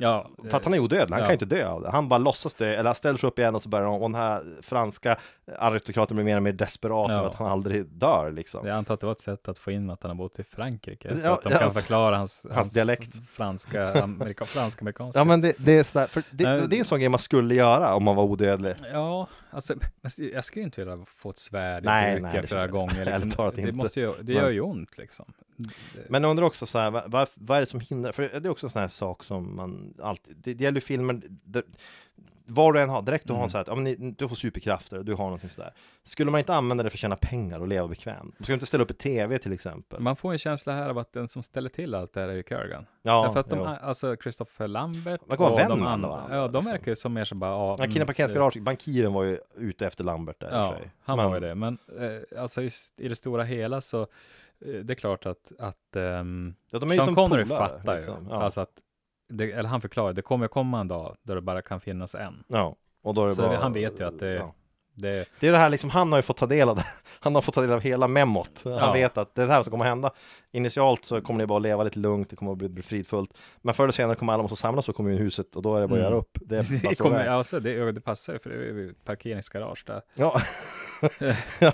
Ja, 0.00 0.30
För 0.50 0.56
att 0.56 0.64
han 0.64 0.74
är 0.74 0.78
odödlig, 0.78 1.14
han 1.14 1.18
Ja. 1.20 1.26
kan 1.26 1.30
ju 1.38 1.44
inte 1.44 1.56
dö 1.56 1.68
av 1.68 1.82
det. 1.82 1.90
Han 1.90 2.08
bara 2.08 2.18
låtsas 2.18 2.54
dö, 2.54 2.66
eller 2.66 2.84
han 2.84 2.94
ställer 2.94 3.18
sig 3.18 3.26
upp 3.28 3.38
igen 3.38 3.54
och 3.54 3.62
så 3.62 3.68
börjar 3.68 3.84
de, 3.86 3.94
och 3.94 4.00
den 4.10 4.14
här 4.14 4.42
franska 4.62 5.18
aristokraten 5.58 6.16
blir 6.16 6.24
mer 6.24 6.36
och 6.36 6.42
mer 6.42 6.52
desperat 6.52 7.06
Ja. 7.10 7.14
över 7.18 7.28
att 7.28 7.34
han 7.34 7.46
aldrig 7.46 7.86
dör 7.86 8.30
liksom. 8.32 8.66
jag 8.66 8.76
antar 8.76 8.94
att 8.94 9.00
det 9.00 9.06
var 9.06 9.12
ett 9.12 9.20
sätt 9.20 9.48
att 9.48 9.58
få 9.58 9.70
in 9.70 9.90
att 9.90 10.02
han 10.02 10.10
har 10.10 10.16
bott 10.16 10.38
i 10.38 10.44
Frankrike. 10.44 11.08
Så 11.20 11.26
Ja, 11.26 11.34
att 11.34 11.42
de 11.42 11.50
kan 11.50 11.62
alltså, 11.62 11.80
förklara 11.80 12.16
hans, 12.16 12.46
hans 12.52 12.74
dialekt. 12.74 13.10
franska, 13.32 13.92
amerika, 14.02 14.44
fransk-amerikanska. 14.44 15.20
Ja 15.20 15.24
men 15.24 15.40
det, 15.40 15.52
det 15.58 15.78
är 15.78 15.82
sådär, 15.82 16.06
för 16.06 16.22
det, 16.30 16.44
Nej. 16.44 16.62
det 16.68 16.76
är 16.76 16.78
en 16.78 16.84
sån 16.84 16.98
grej 16.98 17.08
man 17.08 17.20
skulle 17.20 17.54
göra 17.54 17.94
om 17.94 18.04
man 18.04 18.16
var 18.16 18.24
odödlig. 18.24 18.74
Ja, 18.92 19.26
alltså, 19.50 19.74
men 20.00 20.10
jag 20.32 20.44
skulle 20.44 20.60
ju 20.60 20.64
inte 20.64 20.80
vilja 20.84 21.04
få 21.06 21.30
ett 21.30 21.38
svärd 21.38 21.82
i 21.82 21.86
Nej, 21.86 22.20
nej, 22.20 22.42
flera 22.46 22.66
gånger. 22.66 23.04
Liksom. 23.04 23.50
Det, 23.54 23.72
måste 23.72 24.00
ju, 24.00 24.12
det 24.20 24.32
Men- 24.34 24.42
gör 24.42 24.50
ju 24.50 24.60
ont 24.60 24.98
liksom. 24.98 25.32
Men 26.08 26.22
jag 26.22 26.30
undrar 26.30 26.44
också 26.46 26.66
så 26.66 26.78
här, 26.78 26.90
vad, 26.90 27.10
vad- 27.10 27.28
vad 27.34 27.56
är 27.56 27.60
det 27.60 27.66
som 27.66 27.80
hindrar? 27.80 28.12
För 28.12 28.22
det 28.22 28.48
är 28.48 28.48
också 28.48 28.66
en 28.66 28.70
sån 28.70 28.80
här 28.80 28.88
sak 28.88 29.24
som 29.24 29.56
man 29.56 29.94
alltid, 30.02 30.36
det, 30.36 30.54
det 30.54 30.64
gäller 30.64 30.80
ju 30.80 30.86
filmer, 30.86 31.20
det, 31.44 31.62
vad 32.46 32.74
du 32.74 32.80
än 32.80 32.88
har, 32.88 33.02
direkt 33.02 33.26
du 33.26 33.32
har 33.32 33.38
en 33.38 33.42
Mm. 33.42 33.50
så 33.50 33.56
här, 33.58 33.64
ja, 33.68 33.74
men 33.74 33.84
ni, 33.84 33.96
du 34.18 34.28
får 34.28 34.36
superkrafter 34.36 35.02
du 35.02 35.14
har 35.14 35.24
någonting 35.24 35.50
sådär. 35.50 35.72
Skulle 36.02 36.30
man 36.30 36.38
inte 36.38 36.54
använda 36.54 36.84
det 36.84 36.90
för 36.90 36.96
att 36.96 37.00
tjäna 37.00 37.16
pengar 37.16 37.60
och 37.60 37.68
leva 37.68 37.88
bekvämt? 37.88 38.34
Man 38.38 38.44
ska 38.44 38.52
inte 38.52 38.66
ställa 38.66 38.84
upp 38.84 38.90
i 38.90 38.94
tv 38.94 39.38
till 39.38 39.52
exempel. 39.52 40.00
Man 40.00 40.16
får 40.16 40.32
en 40.32 40.38
känsla 40.38 40.72
här 40.72 40.88
av 40.90 40.98
att 40.98 41.12
den 41.12 41.28
som 41.28 41.42
ställer 41.42 41.70
till 41.70 41.94
allt 41.94 42.12
det 42.12 42.20
här 42.20 42.28
är 42.28 42.32
ju 42.34 42.42
Kurgan. 42.42 42.86
ja, 43.02 43.22
Därför 43.26 43.40
att 43.40 43.50
de, 43.50 43.58
jo. 43.58 43.64
alltså 43.64 44.16
Christopher 44.16 44.68
Lambert 44.68 45.20
Man 45.26 45.36
kan 45.36 45.44
vara 45.44 45.52
och 45.52 45.58
vän 45.58 45.68
de 45.68 45.82
andra, 45.86 46.08
varandra, 46.08 46.36
ja, 46.36 46.42
de 46.42 46.46
liksom. 46.58 46.64
verkar 46.72 46.92
ju 46.92 46.96
som 46.96 47.12
mer 47.12 47.24
som 47.24 47.38
bara, 47.38 47.50
ja, 47.50 47.68
Ja, 47.78 47.84
killen 47.84 47.96
mm, 47.96 48.06
på 48.06 48.12
Kens 48.12 48.32
eh, 48.32 48.38
garage, 48.38 48.60
bankiren 48.62 49.12
var 49.12 49.22
ju 49.24 49.38
ute 49.54 49.86
efter 49.86 50.04
Lambert 50.04 50.40
där 50.40 50.50
Ja, 50.52 50.70
för 50.72 50.78
sig. 50.78 50.90
han 51.04 51.16
Men- 51.16 51.26
var 51.26 51.34
ju 51.34 51.40
det. 51.40 51.54
Men 51.54 51.78
eh, 51.98 52.40
alltså 52.42 52.62
i, 52.62 52.70
i 52.96 53.08
det 53.08 53.16
stora 53.16 53.42
hela 53.44 53.80
så, 53.80 54.00
eh, 54.02 54.06
det 54.82 54.92
är 54.92 54.94
klart 54.94 55.26
att, 55.26 55.52
att 55.58 55.96
ehm, 55.96 56.54
Ja, 56.70 56.78
de 56.78 56.90
är 56.90 56.94
Sean 56.94 57.06
som 57.06 57.14
Connery 57.14 57.44
fattar 57.46 57.96
liksom. 57.96 58.24
ju. 58.24 58.30
Ja. 58.30 58.42
Alltså 58.42 58.60
att, 58.60 58.70
det, 59.28 59.52
eller 59.52 59.68
han 59.68 59.80
förklarar, 59.80 60.12
det 60.12 60.22
kommer 60.22 60.48
komma 60.48 60.80
en 60.80 60.88
dag 60.88 61.16
där 61.22 61.34
det 61.34 61.40
bara 61.40 61.62
kan 61.62 61.80
finnas 61.80 62.14
en. 62.14 62.44
ja, 62.48 62.76
och 63.02 63.14
då 63.14 63.22
är 63.24 63.28
det 63.28 63.34
Så 63.34 63.42
bara, 63.42 63.56
han 63.56 63.72
vet 63.72 64.00
ju 64.00 64.06
att 64.06 64.18
det- 64.18 64.34
ja. 64.34 64.54
Det, 64.96 65.28
Det 65.40 65.48
är 65.48 65.52
det 65.52 65.58
här 65.58 65.70
liksom, 65.70 65.90
han 65.90 66.12
har 66.12 66.18
ju 66.18 66.22
fått 66.22 66.36
ta 66.36 66.46
del 66.46 66.68
av 66.68 66.76
det. 66.76 66.84
Han 67.20 67.34
har 67.34 67.42
fått 67.42 67.54
ta 67.54 67.60
del 67.60 67.72
av 67.72 67.80
hela 67.80 68.08
memot. 68.08 68.60
Han 68.64 68.72
Ja. 68.72 68.92
vet 68.92 69.18
att 69.18 69.34
det 69.34 69.42
är 69.42 69.46
det 69.46 69.52
här 69.52 69.62
som 69.62 69.70
kommer 69.70 69.84
hända. 69.84 70.10
Initialt 70.52 71.04
så 71.04 71.20
kommer 71.20 71.38
ni 71.38 71.46
bara 71.46 71.58
leva 71.58 71.82
lite 71.82 71.98
lugnt, 71.98 72.30
det 72.30 72.36
kommer 72.36 72.52
att 72.52 72.58
bli, 72.58 72.68
bli 72.68 72.82
fridfullt. 72.82 73.30
Men 73.62 73.74
förr 73.74 73.84
eller 73.84 73.92
senare 73.92 74.14
kommer 74.16 74.32
alla 74.32 74.42
måste 74.42 74.56
samlas 74.56 74.86
på 74.86 74.92
kommunhuset 74.92 75.56
och 75.56 75.62
då 75.62 75.76
är 75.76 75.80
det 75.80 75.86
bara 75.88 75.94
att 75.94 76.00
Mm. 76.00 76.12
göra 76.12 76.20
upp. 76.20 76.38
Det 76.40 76.66
det, 76.82 76.98
kommer, 76.98 77.26
alltså, 77.26 77.60
det, 77.60 77.92
det 77.92 78.00
passar 78.00 78.38
för 78.38 78.50
det 78.50 78.56
är 78.56 78.60
ju 78.60 78.94
parkeringsgarage 79.04 79.84
där. 79.86 80.02
Ja. 80.14 80.40
ja, 81.58 81.72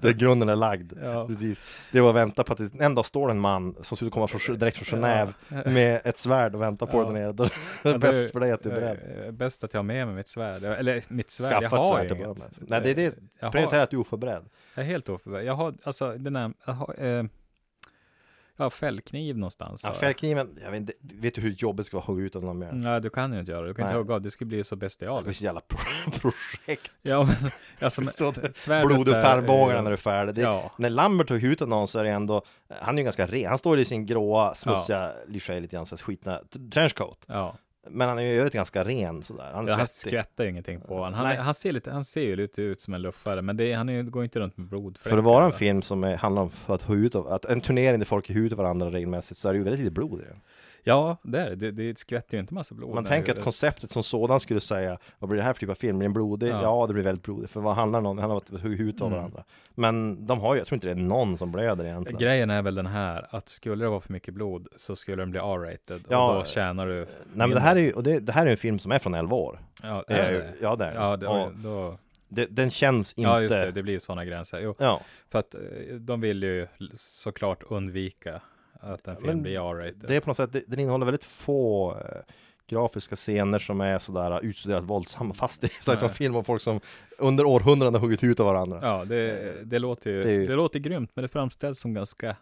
det 0.00 0.08
är 0.08 0.12
grunden 0.12 0.48
är 0.48 0.56
lagd. 0.56 0.92
Ja. 1.02 1.26
Precis. 1.26 1.62
Det 1.92 2.00
var 2.00 2.10
att 2.10 2.16
vänta 2.16 2.44
på 2.44 2.52
att 2.52 2.58
det, 2.58 2.84
en 2.84 2.94
dag 2.94 3.06
står 3.06 3.30
en 3.30 3.40
man 3.40 3.74
som 3.82 3.96
skulle 3.96 4.10
komma 4.10 4.28
från, 4.28 4.58
direkt 4.58 4.76
från 4.76 5.00
Genève 5.04 5.32
med 5.70 6.00
ett 6.04 6.18
svärd 6.18 6.54
och 6.54 6.60
vänta 6.62 6.86
på 6.86 6.98
Ja. 6.98 7.04
där 7.04 7.12
nere. 7.12 7.50
Ja, 7.82 7.98
bäst 7.98 8.32
för 8.32 8.40
dig 8.40 8.52
att 8.52 8.62
du 8.62 8.70
är 8.70 8.74
beredd. 8.74 9.26
eh, 9.26 9.30
Bäst 9.32 9.64
att 9.64 9.74
jag 9.74 9.78
har 9.78 9.84
med 9.84 10.06
mig 10.06 10.16
mitt 10.16 10.28
svärd. 10.28 10.64
Eller 10.64 11.02
mitt 11.08 11.30
svärd, 11.30 11.48
Skaffa 11.50 11.62
jag 11.76 11.82
har 11.82 11.98
svärd 12.06 12.16
inget. 12.18 12.48
Nej, 12.70 12.80
det 12.80 12.90
är 12.90 12.94
det. 12.94 13.70
Har, 13.72 13.78
att 13.80 13.90
du 13.90 13.96
är 13.96 14.00
oförberedd. 14.00 14.44
jag 14.74 14.84
är 14.84 14.88
helt 14.88 15.08
oförberedd. 15.08 15.44
Jag 15.46 15.54
har, 15.54 15.74
alltså, 15.82 16.12
den 16.12 16.36
här, 16.36 16.52
jag 16.66 16.72
har, 16.72 16.94
eh, 17.04 17.24
har 18.64 18.70
fällkniv 18.70 19.38
någonstans. 19.38 19.80
Ja, 19.84 19.90
har 19.90 19.96
fällkniven, 19.96 20.58
jag 20.64 20.70
vet, 20.70 20.80
inte, 20.80 20.92
vet 21.00 21.34
du 21.34 21.40
hur 21.40 21.50
jobbigt 21.50 21.84
det 21.84 21.88
ska 21.88 21.96
vara 21.96 22.02
att 22.02 22.06
hugga 22.06 22.24
ut 22.24 22.36
av 22.36 22.44
någon 22.44 22.58
mer? 22.58 22.70
Nej, 22.72 23.00
du 23.00 23.10
kan 23.10 23.32
ju 23.32 23.40
inte 23.40 23.52
göra 23.52 23.62
det. 23.62 23.68
Du 23.68 23.74
kan 23.74 23.82
Nej. 23.84 23.92
inte 23.92 23.98
hugga 23.98 24.14
av. 24.14 24.20
Det 24.20 24.30
skulle 24.30 24.48
bli 24.48 24.64
så 24.64 24.74
Det 24.74 24.78
är 24.78 24.86
bestialiskt. 24.86 25.38
så 25.38 25.44
jävla 25.44 25.60
pro- 25.60 26.10
projekt. 26.20 26.90
Ja, 27.02 27.24
men 27.40 27.50
alltså, 27.80 28.02
svärdet 28.52 28.86
Blod 28.86 29.06
där, 29.06 29.22
tarmbågarna 29.22 29.78
eh, 29.78 29.82
när 29.82 29.90
du 29.90 29.94
är 29.94 29.96
färdig. 29.96 30.34
Det, 30.34 30.40
Ja. 30.40 30.70
När 30.78 30.90
Lambert 30.90 31.30
hugger 31.30 31.48
ut 31.48 31.60
någon 31.60 31.88
så 31.88 31.98
är 31.98 32.04
det 32.04 32.10
ändå, 32.10 32.42
han 32.80 32.94
är 32.94 32.98
ju 32.98 33.04
ganska 33.04 33.26
ren. 33.26 33.48
Han 33.48 33.58
står 33.58 33.78
i 33.78 33.84
sin 33.84 34.06
gråa, 34.06 34.54
smutsiga, 34.54 35.12
ja. 35.28 35.54
lite 35.58 35.76
grann, 35.76 35.86
så 35.86 35.96
skitna 35.96 36.40
trenchcoat. 36.72 37.24
Ja, 37.26 37.56
Men 37.90 38.08
han 38.08 38.18
är 38.18 38.22
ju 38.22 38.38
övrigt 38.38 38.52
ganska 38.52 38.84
ren 38.84 39.22
sådär. 39.22 39.50
Han 39.54 39.64
är 39.64 39.70
ja 39.70 39.76
han 39.76 39.86
skvättar 39.86 40.44
ju 40.44 40.50
ingenting 40.50 40.80
på 40.80 40.98
honom. 40.98 41.14
Han, 41.14 41.36
han, 41.36 41.54
ser 41.54 41.72
lite, 41.72 41.90
han 41.90 42.04
ser 42.04 42.20
ju 42.20 42.36
lite 42.36 42.62
ut 42.62 42.80
som 42.80 42.94
en 42.94 43.02
luffare, 43.02 43.42
men 43.42 43.56
det, 43.56 43.72
han 43.72 43.88
är, 43.88 44.02
går 44.02 44.24
inte 44.24 44.40
runt 44.40 44.56
med 44.56 44.66
blod. 44.66 44.98
För 44.98 45.18
att 45.18 45.24
vara 45.24 45.44
en 45.44 45.52
film 45.52 45.82
som 45.82 46.04
är, 46.04 46.16
handlar 46.16 46.42
om 46.42 46.50
för 46.50 46.74
att 46.74 46.90
ut 46.90 47.14
av, 47.14 47.26
att 47.26 47.44
en 47.44 47.60
turnering 47.60 47.98
där 47.98 48.06
folk 48.06 48.28
hugger 48.28 48.40
ut 48.40 48.52
av 48.52 48.58
varandra 48.58 48.90
regelmässigt 48.90 49.40
så 49.40 49.48
är 49.48 49.52
det 49.52 49.58
ju 49.58 49.64
väldigt 49.64 49.80
lite 49.80 49.92
blod 49.92 50.20
i 50.20 50.24
den. 50.24 50.40
Ja, 50.88 51.16
det 51.22 51.40
är 51.40 51.50
det. 51.50 51.56
Det, 51.56 51.70
det 51.70 51.98
skvätter 51.98 52.36
ju 52.36 52.40
inte 52.40 52.54
massa 52.54 52.74
blod. 52.74 52.94
Man 52.94 53.04
tänker 53.04 53.32
att 53.36 53.42
konceptet 53.44 53.90
som 53.90 54.02
sådan 54.02 54.40
skulle 54.40 54.60
säga 54.60 54.98
Vad 55.18 55.30
blir 55.30 55.38
det 55.38 55.44
här 55.44 55.52
för 55.52 55.60
typ 55.60 55.70
av 55.70 55.74
film? 55.74 55.98
Blir 55.98 56.08
den 56.08 56.12
blodig? 56.12 56.48
Ja, 56.48 56.62
Ja. 56.62 56.86
det 56.86 56.92
blir 56.92 57.04
väldigt 57.04 57.24
blodigt 57.24 57.50
För 57.50 57.60
vad 57.60 57.74
handlar 57.74 58.04
om? 58.06 58.16
Det 58.16 58.22
handlar 58.22 58.36
om 58.36 58.42
att 58.56 58.62
hugga 58.62 58.84
ut 58.84 59.00
av 59.00 59.06
Mm. 59.06 59.18
varandra 59.18 59.44
Men 59.74 60.26
de 60.26 60.40
har 60.40 60.54
ju, 60.54 60.60
jag 60.60 60.66
tror 60.66 60.76
inte 60.76 60.86
det 60.86 60.90
är 60.92 60.96
någon 60.96 61.38
som 61.38 61.52
blöder 61.52 61.84
egentligen 61.84 62.20
Grejen 62.20 62.50
är 62.50 62.62
väl 62.62 62.74
den 62.74 62.86
här, 62.86 63.26
att 63.30 63.48
skulle 63.48 63.84
det 63.84 63.88
vara 63.88 64.00
för 64.00 64.12
mycket 64.12 64.34
blod 64.34 64.68
så 64.76 64.96
skulle 64.96 65.22
den 65.22 65.30
bli 65.30 65.40
R-rated 65.40 66.04
Ja, 66.08 66.28
och 66.32 66.34
då 66.38 66.44
tjänar 66.44 66.86
du 66.86 66.94
Nej 66.98 67.06
men 67.46 67.50
det 67.50 67.60
här 67.60 67.76
är 67.76 67.80
ju, 67.80 67.92
och 67.92 68.02
det, 68.02 68.20
det 68.20 68.32
här 68.32 68.46
är 68.46 68.50
en 68.50 68.56
film 68.56 68.78
som 68.78 68.92
är 68.92 68.98
från 68.98 69.14
11 69.14 69.36
år 69.36 69.58
Ja, 69.82 70.04
Det 70.08 70.14
är 70.14 70.32
det? 70.32 70.52
Ja 70.60 70.76
det 70.76 70.84
är 70.84 70.94
Ja, 70.94 71.16
det. 71.16 71.26
Och 71.26 71.52
då, 71.54 71.98
det, 72.28 72.46
Den 72.46 72.70
känns 72.70 73.12
inte 73.12 73.30
ja, 73.30 73.40
just 73.40 73.54
det, 73.54 73.70
det 73.70 73.82
blir 73.82 73.92
ju 73.94 74.00
sådana 74.00 74.24
gränser. 74.24 74.60
Jo, 74.60 74.74
Ja, 74.78 75.00
för 75.30 75.38
att 75.38 75.54
eh, 75.54 75.60
de 76.00 76.20
vill 76.20 76.42
ju 76.42 76.66
såklart 76.96 77.62
undvika 77.70 78.40
att 78.94 79.08
en 79.08 79.16
film 79.16 79.26
Men 79.26 79.42
blir 79.42 79.56
R-rated. 79.70 80.04
det 80.08 80.16
är 80.16 80.20
på 80.20 80.30
något 80.30 80.36
sätt, 80.36 80.52
det, 80.52 80.62
den 80.66 80.80
innehåller 80.80 81.06
väldigt 81.06 81.24
få 81.24 81.92
eh, 81.96 82.20
grafiska 82.68 83.16
scener 83.16 83.58
som 83.58 83.80
är 83.80 83.98
sådär 83.98 84.30
uh, 84.32 84.38
utstuderat 84.50 84.84
våldsamma 84.84 85.34
fast 85.34 85.60
det 85.60 85.66
är 85.66 85.94
Nej. 85.94 86.04
en 86.04 86.10
film 86.10 86.36
om 86.36 86.44
folk 86.44 86.62
som 86.62 86.80
under 87.18 87.44
århundraden 87.46 87.94
har 87.94 88.00
huggit 88.00 88.24
ut 88.24 88.40
av 88.40 88.46
varandra 88.46 88.78
Ja, 88.82 89.04
det, 89.04 89.54
det 89.64 89.78
låter 89.78 90.10
ju, 90.10 90.22
Det 90.22 90.30
är 90.30 90.36
det, 90.38 90.42
ju- 90.44 90.56
låter 90.56 90.78
grymt, 90.78 91.10
men 91.14 91.22
det 91.22 91.28
framställs 91.28 91.80
som 91.80 91.94
ganska 91.94 92.36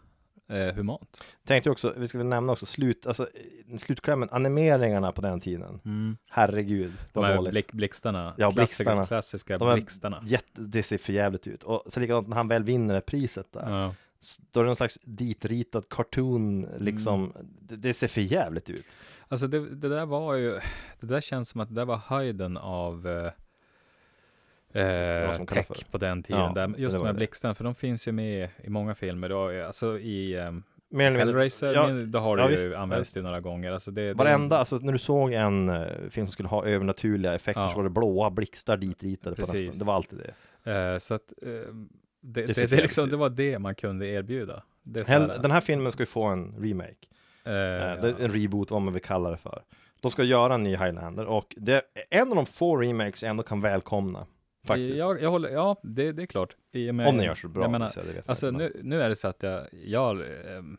eh, 0.51 0.75
humant. 0.75 1.25
Tänkte 1.47 1.71
också, 1.71 1.95
vi 1.97 2.09
ska 2.09 2.19
väl 2.19 2.27
nämna 2.27 2.53
också 2.53 2.67
slut, 2.67 3.07
alltså 3.07 3.23
eh, 3.71 3.77
slutklämmen, 3.77 4.29
animeringarna 4.33 5.13
på 5.13 5.21
den 5.21 5.41
tiden 5.41 5.81
Mm. 5.85 6.17
Herregud, 6.31 6.93
De 7.13 7.21
vad 7.21 7.25
här 7.31 7.37
dåligt 7.37 7.51
blick, 7.53 7.73
blixtarna, 7.73 8.35
Ja, 8.39 8.53
klassiska, 8.53 8.85
blixtarna. 8.85 9.07
klassiska 9.07 9.59
De 9.59 9.75
blixtarna. 9.75 10.23
Jätte, 10.27 10.61
det 10.61 10.83
ser 10.83 10.99
för 10.99 11.13
jävligt 11.13 11.47
ut. 11.47 11.63
Och 11.63 11.83
så 11.87 12.01
likadant 12.01 12.29
när 12.29 12.37
han 12.37 12.49
väl 12.49 12.63
vinner 12.65 13.01
priset 13.01 13.47
där. 13.53 13.71
Ja. 13.81 13.95
S- 14.25 14.41
Då 14.51 14.61
är 14.61 14.65
det 14.65 14.69
någon 14.69 14.77
slags 14.77 14.99
ditritad 15.03 15.89
cartoon 15.91 16.69
liksom. 16.79 17.25
Mm. 17.37 17.47
Det, 17.61 17.77
det 17.77 17.95
ser 17.95 18.09
för 18.09 18.21
jävligt 18.21 18.71
ut. 18.71 18.87
Alltså 19.29 19.47
det, 19.47 19.75
det 19.75 19.89
där 19.89 20.07
var 20.07 20.35
ju, 20.35 20.61
det 21.01 21.07
där 21.07 21.21
känns 21.21 21.49
som 21.49 21.61
att 21.61 21.69
det 21.69 21.75
där 21.75 21.85
var 21.85 21.97
höjden 21.97 22.57
av 22.57 23.09
eh, 23.09 24.83
eh, 24.83 25.45
tech 25.45 25.67
på 25.91 25.99
den 25.99 26.23
tiden. 26.23 26.41
Ja, 26.41 26.53
där, 26.55 26.69
det 26.69 26.79
just 26.83 26.97
de 26.97 27.05
här 27.07 27.13
det. 27.13 27.17
blixtarna, 27.17 27.55
för 27.55 27.65
de 27.65 27.75
finns 27.75 28.09
ju 28.09 28.13
med 28.13 28.49
i 28.65 28.71
många 28.71 28.95
filmer. 28.95 29.29
Då, 29.29 29.67
alltså 29.67 29.99
i 29.99 30.39
um, 30.39 30.63
Mer 30.89 31.07
eller. 31.11 31.19
Hellraiser, 31.19 31.73
Ja, 31.75 31.89
då 32.07 32.19
har 32.19 32.39
ja, 32.39 32.47
det 32.49 32.65
ju 32.65 32.75
använts 32.75 33.13
det 33.13 33.23
några 33.23 33.41
gånger. 33.41 33.73
Alltså 33.73 33.91
det, 33.91 34.03
det, 34.09 34.15
Varenda, 34.15 34.59
alltså 34.59 34.77
när 34.77 34.93
du 34.93 34.99
såg 34.99 35.33
en 35.33 35.69
uh, 35.71 36.09
film 36.11 36.27
som 36.27 36.33
skulle 36.33 36.49
ha 36.49 36.65
övernaturliga 36.67 37.35
effekter 37.35 37.61
Ja. 37.63 37.71
så 37.71 37.77
var 37.77 37.85
det 37.85 37.91
blåa 37.91 38.31
blixtar 38.31 38.77
ditritade 38.77 39.37
på 39.37 39.43
Precis. 39.43 39.61
nästan. 39.61 39.79
Det 39.79 39.85
var 39.85 39.95
alltid 39.95 40.19
det. 40.65 40.73
eh, 40.93 40.99
så 40.99 41.15
att 41.15 41.33
eh, 41.43 41.51
det, 42.27 42.47
det, 42.47 42.67
det, 42.71 42.77
liksom, 42.83 43.09
det 43.09 43.17
var 43.17 43.31
det 43.31 43.59
man 43.59 43.75
kunde 43.75 44.07
erbjuda. 44.07 44.63
Här, 45.07 45.39
den 45.43 45.51
här 45.51 45.61
filmen 45.61 45.93
ska 45.93 46.03
ju 46.03 46.07
få 46.07 46.23
en 46.25 46.55
remake. 46.63 46.95
eh, 47.45 47.53
Eh, 47.53 47.53
ja. 47.53 48.13
En 48.21 48.33
reboot, 48.33 48.71
vad 48.71 48.83
man 48.83 48.93
vill 48.95 49.03
kalla 49.03 49.31
det 49.31 49.37
för. 49.37 49.63
De 50.01 50.11
ska 50.11 50.23
göra 50.23 50.55
en 50.55 50.63
ny 50.63 50.71
Highlander 50.71 51.27
och 51.27 51.55
det 51.57 51.73
är 51.75 51.83
en 52.11 52.29
av 52.29 52.37
de 52.37 52.47
få 52.47 52.77
remakes 52.77 53.23
jag 53.23 53.31
ändå 53.31 53.43
kan 53.43 53.61
välkomna. 53.61 54.27
Faktiskt. 54.65 54.99
Jag, 54.99 55.23
jag 55.23 55.31
håller, 55.31 55.49
ja, 55.49 55.77
det, 55.83 56.13
det 56.13 56.23
är 56.23 56.27
klart. 56.27 56.57
I 56.73 56.91
och 56.91 56.95
med, 56.95 57.09
Om 57.09 57.17
den 57.17 57.27
görs 57.27 57.41
så 57.43 57.49
bra. 57.49 57.63
Jag 57.63 57.71
menar, 57.71 57.93
det 57.95 58.13
vet 58.13 58.29
alltså 58.29 58.51
nu, 58.51 58.81
nu 58.83 59.03
är 59.03 59.09
det 59.09 59.17
så 59.17 59.29
att 59.29 59.43
jag, 59.43 59.67
jag, 59.85 60.21
ehm, 60.57 60.77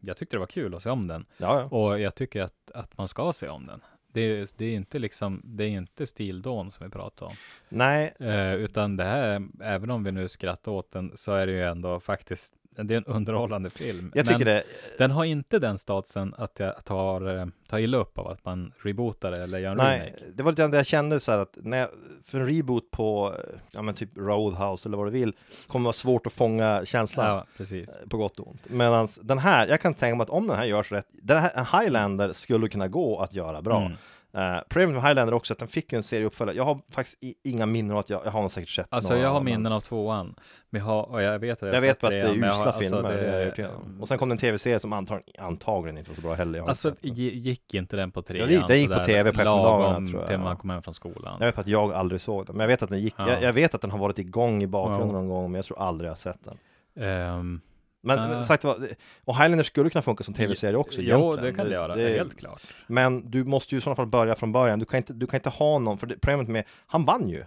jag 0.00 0.16
tyckte 0.16 0.36
det 0.36 0.40
var 0.40 0.46
kul 0.46 0.74
att 0.74 0.82
se 0.82 0.90
om 0.90 1.06
den. 1.06 1.24
Ja, 1.36 1.60
ja. 1.70 1.76
Och 1.78 2.00
jag 2.00 2.14
tycker 2.14 2.42
att, 2.42 2.70
att 2.74 2.98
man 2.98 3.08
ska 3.08 3.32
se 3.32 3.48
om 3.48 3.66
den. 3.66 3.80
Det 4.18 4.40
är, 4.40 4.48
det 4.56 4.64
är 4.64 4.74
inte 4.74 4.98
liksom, 4.98 5.42
det 5.44 5.64
är 5.64 5.68
inte 5.68 6.06
stildån 6.06 6.70
som 6.70 6.86
vi 6.86 6.90
pratar 6.92 7.26
om. 7.26 7.32
Nej, 7.68 8.14
Eh, 8.18 8.54
utan 8.54 8.96
det 8.96 9.04
här, 9.04 9.48
även 9.62 9.90
om 9.90 10.04
vi 10.04 10.12
nu 10.12 10.28
skrattar 10.28 10.72
åt 10.72 10.92
den, 10.92 11.12
så 11.14 11.32
är 11.32 11.46
det 11.46 11.52
ju 11.52 11.62
ändå 11.62 12.00
faktiskt, 12.00 12.54
det 12.86 12.94
är 12.94 12.98
en 12.98 13.04
underhållande 13.04 13.70
film. 13.70 14.12
jag 14.14 14.26
tycker 14.26 14.44
det. 14.44 14.62
den 14.98 15.10
har 15.10 15.24
inte 15.24 15.58
den 15.58 15.78
statusen 15.78 16.34
att 16.38 16.58
jag 16.58 16.84
tar, 16.84 17.36
eh, 17.38 17.46
tar 17.68 17.78
illa 17.78 17.98
upp 17.98 18.18
av 18.18 18.28
att 18.28 18.44
man 18.44 18.72
rebootar 18.82 19.40
eller 19.40 19.58
gör 19.58 19.70
en 19.70 19.76
Nej, 19.76 19.98
remake. 19.98 20.24
det 20.34 20.42
var 20.42 20.52
lite 20.52 20.66
det 20.66 20.76
jag 20.76 20.86
kände 20.86 21.20
så 21.20 21.30
här 21.30 21.38
att 21.38 21.52
när 21.62 21.78
jag, 21.78 21.88
för 22.24 22.40
en 22.40 22.46
reboot 22.46 22.90
på, 22.90 23.34
eh, 23.38 23.54
ja 23.70 23.82
men 23.82 23.94
typ 23.94 24.10
Roadhouse 24.16 24.88
eller 24.88 24.96
vad 24.96 25.06
du 25.06 25.10
vill, 25.10 25.32
kommer 25.66 25.84
vara 25.84 25.92
svårt 25.92 26.26
att 26.26 26.32
fånga 26.32 26.84
känslan. 26.84 27.26
Ja, 27.26 27.44
precis. 27.56 27.88
eh, 27.88 28.08
På 28.08 28.16
gott 28.16 28.38
och 28.40 28.48
ont. 28.48 28.68
Medan 28.70 29.08
den 29.22 29.38
här, 29.38 29.66
jag 29.68 29.80
kan 29.80 29.94
tänka 29.94 30.16
mig 30.16 30.22
att 30.24 30.30
om 30.30 30.46
den 30.46 30.56
här 30.56 30.64
görs 30.64 30.92
rätt, 30.92 31.06
den 31.22 31.38
här, 31.38 31.50
en 31.54 31.80
Highlander 31.80 32.32
skulle 32.32 32.68
kunna 32.68 32.88
gå 32.88 33.20
att 33.20 33.34
göra 33.34 33.62
bra. 33.62 33.80
Mm. 33.80 33.92
Uh, 34.36 34.60
problemet 34.68 34.94
med 34.94 35.02
Highlander 35.04 35.34
också 35.34 35.52
att 35.52 35.58
den 35.58 35.68
fick 35.68 35.92
ju 35.92 35.96
en 35.96 36.02
serie 36.02 36.26
uppföljare. 36.26 36.56
Jag 36.56 36.64
har 36.64 36.78
faktiskt 36.90 37.24
i, 37.24 37.34
inga 37.44 37.66
minnen 37.66 37.92
av 37.92 37.98
att 37.98 38.10
jag, 38.10 38.20
jag 38.24 38.30
har 38.30 38.48
säkert 38.48 38.68
sett 38.68 38.86
Alltså 38.90 39.10
några, 39.12 39.22
jag 39.24 39.30
har 39.30 39.40
men- 39.40 39.44
minnen 39.44 39.72
av 39.72 39.80
tvåan. 39.80 40.34
Men 40.70 40.78
jag, 40.80 40.86
har, 40.86 41.20
jag 41.20 41.38
vet 41.38 41.52
att 41.52 41.62
jag, 41.62 41.68
Jag 41.68 41.74
har 41.74 41.86
vet 41.86 42.04
att 42.04 42.10
det 42.10 42.16
är 42.20 42.34
usla 42.34 42.46
har- 42.52 42.72
filmer, 42.72 42.96
alltså, 42.96 43.02
det 43.02 43.08
är 43.08 43.12
jag 43.24 43.32
det- 43.32 43.42
övertygad 43.42 43.70
om. 43.74 44.00
Och 44.00 44.08
sen 44.08 44.18
kom 44.18 44.28
det 44.28 44.32
en 44.32 44.38
tv-serie 44.38 44.80
som 44.80 44.92
antagligen, 44.92 45.44
antagligen 45.44 45.98
inte 45.98 46.10
var 46.10 46.14
så 46.16 46.22
bra 46.22 46.34
heller. 46.34 46.60
Har 46.60 46.68
Alltså 46.68 46.94
gick 47.02 47.74
inte 47.74 47.96
den 47.96 48.10
på 48.10 48.22
trean? 48.22 48.48
det 48.48 48.54
gick- 48.54 48.68
den 48.68 48.78
gick 48.78 48.88
på 48.88 49.04
TV 49.04 49.22
på 49.22 49.28
eftermiddagarna, 49.28 49.88
lagom 49.88 50.06
tror 50.08 50.20
jag, 50.20 50.26
till 50.28 50.36
ja. 50.38 50.44
man 50.44 50.56
kom 50.56 50.70
hem 50.70 50.82
från 50.82 50.94
skolan. 50.94 51.36
Jag 51.40 51.46
vet 51.46 51.58
att 51.58 51.66
jag 51.66 51.92
aldrig 51.92 52.20
såg 52.20 52.46
den, 52.46 52.56
men 52.56 52.64
jag 52.64 52.68
vet 52.68 52.82
att 52.82 52.90
den 52.90 53.00
gick, 53.00 53.14
Ja. 53.18 53.28
jag, 53.30 53.42
jag 53.42 53.52
vet 53.52 53.74
att 53.74 53.80
den 53.80 53.90
har 53.90 53.98
varit 53.98 54.18
igång 54.18 54.62
i 54.62 54.66
bakgrunden 54.66 55.08
Ja. 55.08 55.12
någon 55.14 55.28
gång, 55.28 55.50
men 55.52 55.58
jag 55.58 55.64
tror 55.64 55.80
aldrig 55.80 56.06
jag 56.08 56.12
har 56.12 56.16
sett 56.16 56.40
den. 56.44 56.58
Ehm, 57.04 57.60
Men, 58.02 58.30
men 58.30 58.44
sagt 58.44 58.64
var, 58.64 58.88
och 59.24 59.36
Highlander 59.36 59.64
skulle 59.64 59.90
kunna 59.90 60.02
funka 60.02 60.24
som 60.24 60.34
tv-serie 60.34 60.76
också 60.76 61.00
Jo, 61.00 61.18
egentligen. 61.18 61.44
det 61.44 61.52
kan 61.52 61.66
det 61.66 61.72
göra, 61.74 61.94
helt 61.96 62.38
klart. 62.38 62.62
Men 62.86 63.30
du 63.30 63.44
måste 63.44 63.74
ju 63.74 63.78
i 63.78 63.80
sådana 63.80 63.96
fall 63.96 64.06
börja 64.06 64.34
från 64.34 64.52
början, 64.52 64.78
du 64.78 64.84
kan 64.84 64.96
inte, 64.96 65.12
du 65.12 65.26
kan 65.26 65.38
inte 65.38 65.48
ha 65.48 65.78
någon, 65.78 65.98
för 65.98 66.06
det, 66.06 66.14
problemet 66.14 66.48
med, 66.48 66.64
han 66.86 67.04
vann 67.04 67.28
ju. 67.28 67.44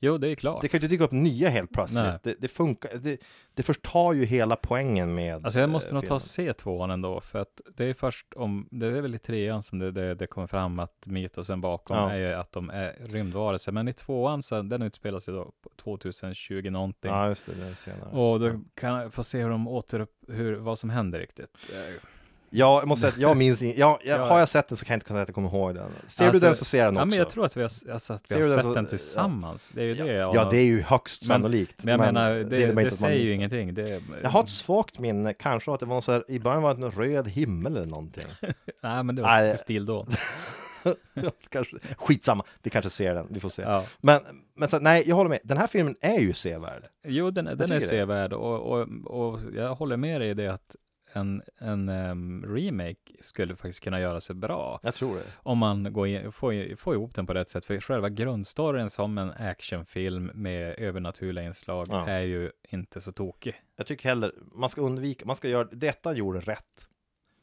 Jo, 0.00 0.18
det 0.18 0.28
är 0.30 0.34
klart. 0.34 0.62
Det 0.62 0.68
kan 0.68 0.80
ju 0.80 0.84
inte 0.84 0.94
dyka 0.94 1.04
upp 1.04 1.12
nya 1.12 1.48
helt 1.48 1.72
plötsligt. 1.72 2.22
Det, 2.22 2.34
det 2.38 2.48
funkar, 2.48 2.90
det, 2.96 3.20
det 3.54 3.62
förtar 3.62 4.12
ju 4.12 4.24
hela 4.24 4.56
poängen 4.56 5.14
med 5.14 5.44
Alltså 5.44 5.60
jag 5.60 5.70
måste 5.70 5.90
eh, 5.90 5.94
nog 5.94 6.02
ta 6.02 6.06
filmen. 6.06 6.14
och 6.14 6.22
se 6.22 6.52
tvåan 6.52 6.90
ändå, 6.90 7.20
för 7.20 7.38
att 7.38 7.60
det 7.76 7.84
är 7.84 7.94
först 7.94 8.26
om, 8.36 8.68
det 8.70 8.86
är 8.86 9.00
väl 9.00 9.14
i 9.14 9.18
trean 9.18 9.62
som 9.62 9.78
det, 9.78 9.90
det, 9.90 10.14
det 10.14 10.26
kommer 10.26 10.46
fram 10.46 10.78
att 10.78 11.06
mytosen 11.06 11.60
bakom 11.60 11.96
Ja. 11.96 12.10
är 12.12 12.16
ju 12.18 12.32
att 12.32 12.52
de 12.52 12.70
är 12.70 12.92
rymdvarelser. 13.06 13.72
Men 13.72 13.88
i 13.88 13.92
tvåan, 13.92 14.42
så, 14.42 14.62
den 14.62 14.82
utspelar 14.82 15.18
sig 15.18 15.34
då 15.34 15.44
på 15.62 15.70
2020 15.82 16.70
någonting. 16.70 17.10
Ja, 17.10 17.28
just 17.28 17.46
det, 17.46 17.52
det 17.54 17.74
senare. 17.74 18.10
Och 18.10 18.40
då 18.40 18.60
kan 18.74 18.90
jag 18.94 19.14
få 19.14 19.24
se 19.24 19.42
hur 19.42 19.50
de 19.50 19.68
återupp, 19.68 20.10
hur, 20.28 20.54
vad 20.56 20.78
som 20.78 20.90
händer 20.90 21.18
riktigt. 21.18 21.50
Ja, 22.58 22.78
jag 22.80 22.88
måste 22.88 23.00
säga 23.00 23.12
att 23.12 23.20
jag 23.20 23.36
minns 23.36 23.62
in, 23.62 23.74
ja, 23.76 23.98
jag, 24.04 24.20
Ja. 24.20 24.24
har 24.24 24.38
jag 24.38 24.48
sett 24.48 24.68
den 24.68 24.76
så 24.78 24.84
kan 24.84 24.94
jag 24.94 24.96
inte 24.96 25.08
säga 25.08 25.20
att 25.22 25.28
jag 25.28 25.34
kommer 25.34 25.48
ihåg 25.48 25.74
den. 25.74 25.90
Ser 26.06 26.26
Alltså, 26.26 26.40
du 26.40 26.46
den 26.46 26.56
så 26.56 26.64
ser 26.64 26.78
jag 26.78 26.86
den 26.86 26.94
också. 26.96 27.00
Ja, 27.00 27.04
men 27.04 27.18
jag 27.18 27.30
tror 27.30 27.44
att 27.44 27.56
vi 27.56 27.62
har, 27.62 27.70
alltså, 27.92 28.12
att 28.12 28.22
vi 28.30 28.34
har 28.34 28.42
du 28.42 28.48
den 28.48 28.56
sett 28.56 28.64
så- 28.64 28.74
den 28.74 28.84
ja. 28.84 28.90
tillsammans. 28.90 29.70
Det 29.74 29.80
är 29.82 29.84
ju 29.86 29.94
det. 29.94 30.06
ja, 30.06 30.12
jag- 30.14 30.34
ja, 30.34 30.48
det 30.50 30.56
är 30.58 30.64
ju 30.64 30.82
högst 30.82 31.22
Men- 31.22 31.26
sannolikt. 31.28 31.84
Men 31.84 31.92
jag 31.92 32.00
menar, 32.00 32.30
det, 32.34 32.44
det, 32.44 32.68
att 32.68 32.74
man 32.74 32.90
säger 32.90 33.24
ju 33.24 33.32
ingenting. 33.34 33.74
Det, 33.74 34.00
Jag 34.22 34.30
har 34.30 34.42
ett 34.42 34.48
svagt 34.50 34.98
minne, 34.98 35.32
kanske 35.34 35.72
att 35.72 35.80
det 35.80 35.86
var 35.86 36.00
så 36.00 36.12
här, 36.12 36.24
i 36.30 36.38
början 36.38 36.62
var 36.62 36.74
det 36.74 36.86
en 36.86 36.92
röd 36.92 37.28
himmel 37.28 37.76
eller 37.76 37.86
någonting. 37.86 38.24
Nej, 38.82 39.02
men 39.04 39.14
det 39.14 39.22
var 39.22 39.28
Nej. 39.28 39.56
still 39.56 39.86
då. 39.86 40.06
kanske, 41.48 41.76
skitsamma, 41.98 42.44
vi 42.62 42.70
kanske 42.70 42.90
ser 42.90 43.14
den, 43.14 43.26
vi 43.30 43.40
får 43.40 43.48
se. 43.48 43.62
Ja. 43.62 43.84
Men, 44.00 44.20
men 44.56 44.68
så, 44.68 44.78
nej, 44.78 45.02
jag 45.06 45.16
håller 45.16 45.30
med, 45.30 45.38
den 45.44 45.56
här 45.58 45.66
filmen 45.66 45.96
är 46.00 46.18
ju 46.20 46.32
sevärd. 46.32 46.82
Jo, 47.06 47.30
den, 47.30 47.44
den 47.44 47.60
är 47.60 47.66
det. 47.66 47.80
sevärd 47.80 48.32
och, 48.32 48.60
och, 48.80 48.88
och 49.06 49.40
jag 49.54 49.74
håller 49.74 49.96
med 49.96 50.20
dig 50.20 50.30
i 50.30 50.34
det 50.34 50.48
att 50.48 50.76
en, 51.16 51.42
en 51.58 51.88
em, 51.88 52.44
remake 52.56 52.96
skulle 53.20 53.56
faktiskt 53.56 53.84
kunna 53.84 54.00
göra 54.00 54.20
sig 54.20 54.36
bra. 54.36 54.80
Jag 54.82 54.94
tror 54.94 55.16
det. 55.16 55.22
Om 55.36 55.58
man 55.58 55.92
går 55.92 56.06
in, 56.06 56.32
får, 56.32 56.76
får 56.76 56.94
ihop 56.94 57.14
den 57.14 57.26
på 57.26 57.34
rätt 57.34 57.48
sätt. 57.48 57.64
För 57.64 57.80
själva 57.80 58.08
grundstoryn 58.08 58.90
som 58.90 59.18
en 59.18 59.30
actionfilm 59.30 60.30
med 60.34 60.74
övernaturliga 60.78 61.44
inslag 61.44 61.86
Ja. 61.90 62.08
är 62.08 62.20
ju 62.20 62.50
inte 62.70 63.00
så 63.00 63.12
tokig. 63.12 63.54
Jag 63.76 63.86
tycker 63.86 64.08
heller, 64.08 64.32
man 64.54 64.70
ska 64.70 64.80
undvika, 64.80 65.26
man 65.26 65.36
ska 65.36 65.48
göra, 65.48 65.68
detta 65.72 66.12
gjorde 66.12 66.40
rätt. 66.40 66.88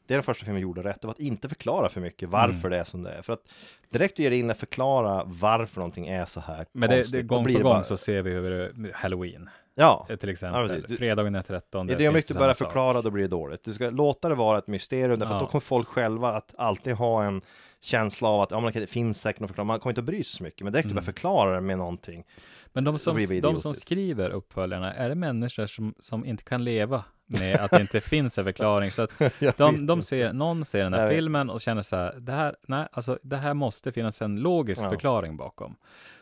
Det 0.06 0.14
är 0.14 0.16
den 0.16 0.22
första 0.24 0.44
filmen 0.44 0.62
gjorde 0.62 0.82
rätt, 0.82 1.00
det 1.00 1.06
var 1.06 1.14
att 1.14 1.20
inte 1.20 1.48
förklara 1.48 1.88
för 1.88 2.00
mycket 2.00 2.28
varför 2.28 2.58
Mm. 2.58 2.70
det 2.70 2.76
är 2.78 2.84
som 2.84 3.02
det 3.02 3.10
är. 3.12 3.22
För 3.22 3.32
att 3.32 3.52
direkt 3.90 4.16
du 4.16 4.22
ger 4.22 4.30
in 4.30 4.50
och 4.50 4.56
förklara 4.56 5.24
varför 5.26 5.80
någonting 5.80 6.06
är 6.06 6.24
så 6.24 6.40
här 6.40 6.66
Men 6.72 6.90
det, 6.90 6.96
konstigt, 6.96 7.12
det, 7.12 7.22
då 7.22 7.34
gång 7.34 7.44
blir 7.44 7.54
på 7.54 7.58
det 7.58 7.62
gång 7.64 7.72
bara- 7.72 7.82
så 7.84 7.96
ser 7.96 8.22
vi 8.22 8.30
hur 8.30 8.50
det, 8.50 8.90
Halloween 8.94 9.48
Ja, 9.74 10.06
eh, 10.10 10.16
till 10.16 10.28
exempel. 10.28 10.82
Du- 10.88 10.96
Fredagen 10.96 11.32
den 11.32 11.42
13. 11.44 11.86
i 11.86 11.92
det 11.92 11.96
finns 11.96 12.00
ögonblick 12.02 12.28
du 12.28 12.34
börjar 12.34 12.54
förklara 12.54 13.02
då 13.02 13.10
blir 13.10 13.22
det 13.22 13.28
dåligt. 13.28 13.64
Du 13.64 13.74
ska 13.74 13.90
låta 13.90 14.28
det 14.28 14.34
vara 14.34 14.58
ett 14.58 14.66
mysterium, 14.66 15.18
därför 15.18 15.34
Ja. 15.34 15.40
då 15.40 15.46
kommer 15.46 15.60
folk 15.60 15.88
själva 15.88 16.28
att 16.32 16.54
alltid 16.58 16.94
ha 16.94 17.24
en 17.24 17.42
känsla 17.80 18.28
av 18.28 18.40
att 18.40 18.50
ja, 18.50 18.60
men 18.60 18.72
det 18.72 18.86
finns 18.86 19.20
säkert 19.20 19.40
något 19.40 19.48
förklara. 19.50 19.64
Man 19.64 19.80
kommer 19.80 19.90
inte 19.90 20.00
att 20.00 20.04
bry 20.04 20.24
sig 20.24 20.36
så 20.36 20.42
mycket, 20.42 20.60
men 20.64 20.72
direkt 20.72 20.84
du 20.88 20.90
Mm. 20.92 20.94
börjar 20.94 21.04
förklara 21.04 21.54
det 21.54 21.60
med 21.60 21.78
någonting. 21.78 22.24
Men 22.72 22.84
de 22.84 22.98
som, 22.98 23.18
de 23.42 23.58
som 23.58 23.74
skriver 23.74 24.30
uppföljarna, 24.30 24.92
är 24.92 25.08
det 25.08 25.14
människor 25.14 25.66
som, 25.66 25.94
som 25.98 26.24
inte 26.26 26.44
kan 26.44 26.64
leva 26.64 27.04
med 27.26 27.56
att 27.60 27.70
det 27.70 27.80
inte 27.80 28.00
finns 28.00 28.38
en 28.38 28.44
förklaring? 28.44 28.90
Så 28.92 29.02
att 29.02 29.10
de, 29.56 29.86
de 29.86 30.02
ser, 30.02 30.32
någon 30.32 30.64
ser 30.64 30.82
den 30.84 30.92
här 30.94 31.08
filmen 31.10 31.50
och 31.50 31.60
känner 31.60 31.82
så 31.82 31.96
här, 31.96 32.14
det 32.20 32.32
här, 32.32 32.54
nej, 32.68 32.88
alltså 32.92 33.18
det 33.22 33.36
här 33.36 33.54
måste 33.54 33.92
finnas 33.92 34.22
en 34.22 34.40
logisk 34.40 34.82
Ja. 34.82 34.90
förklaring 34.90 35.36
bakom. 35.36 35.76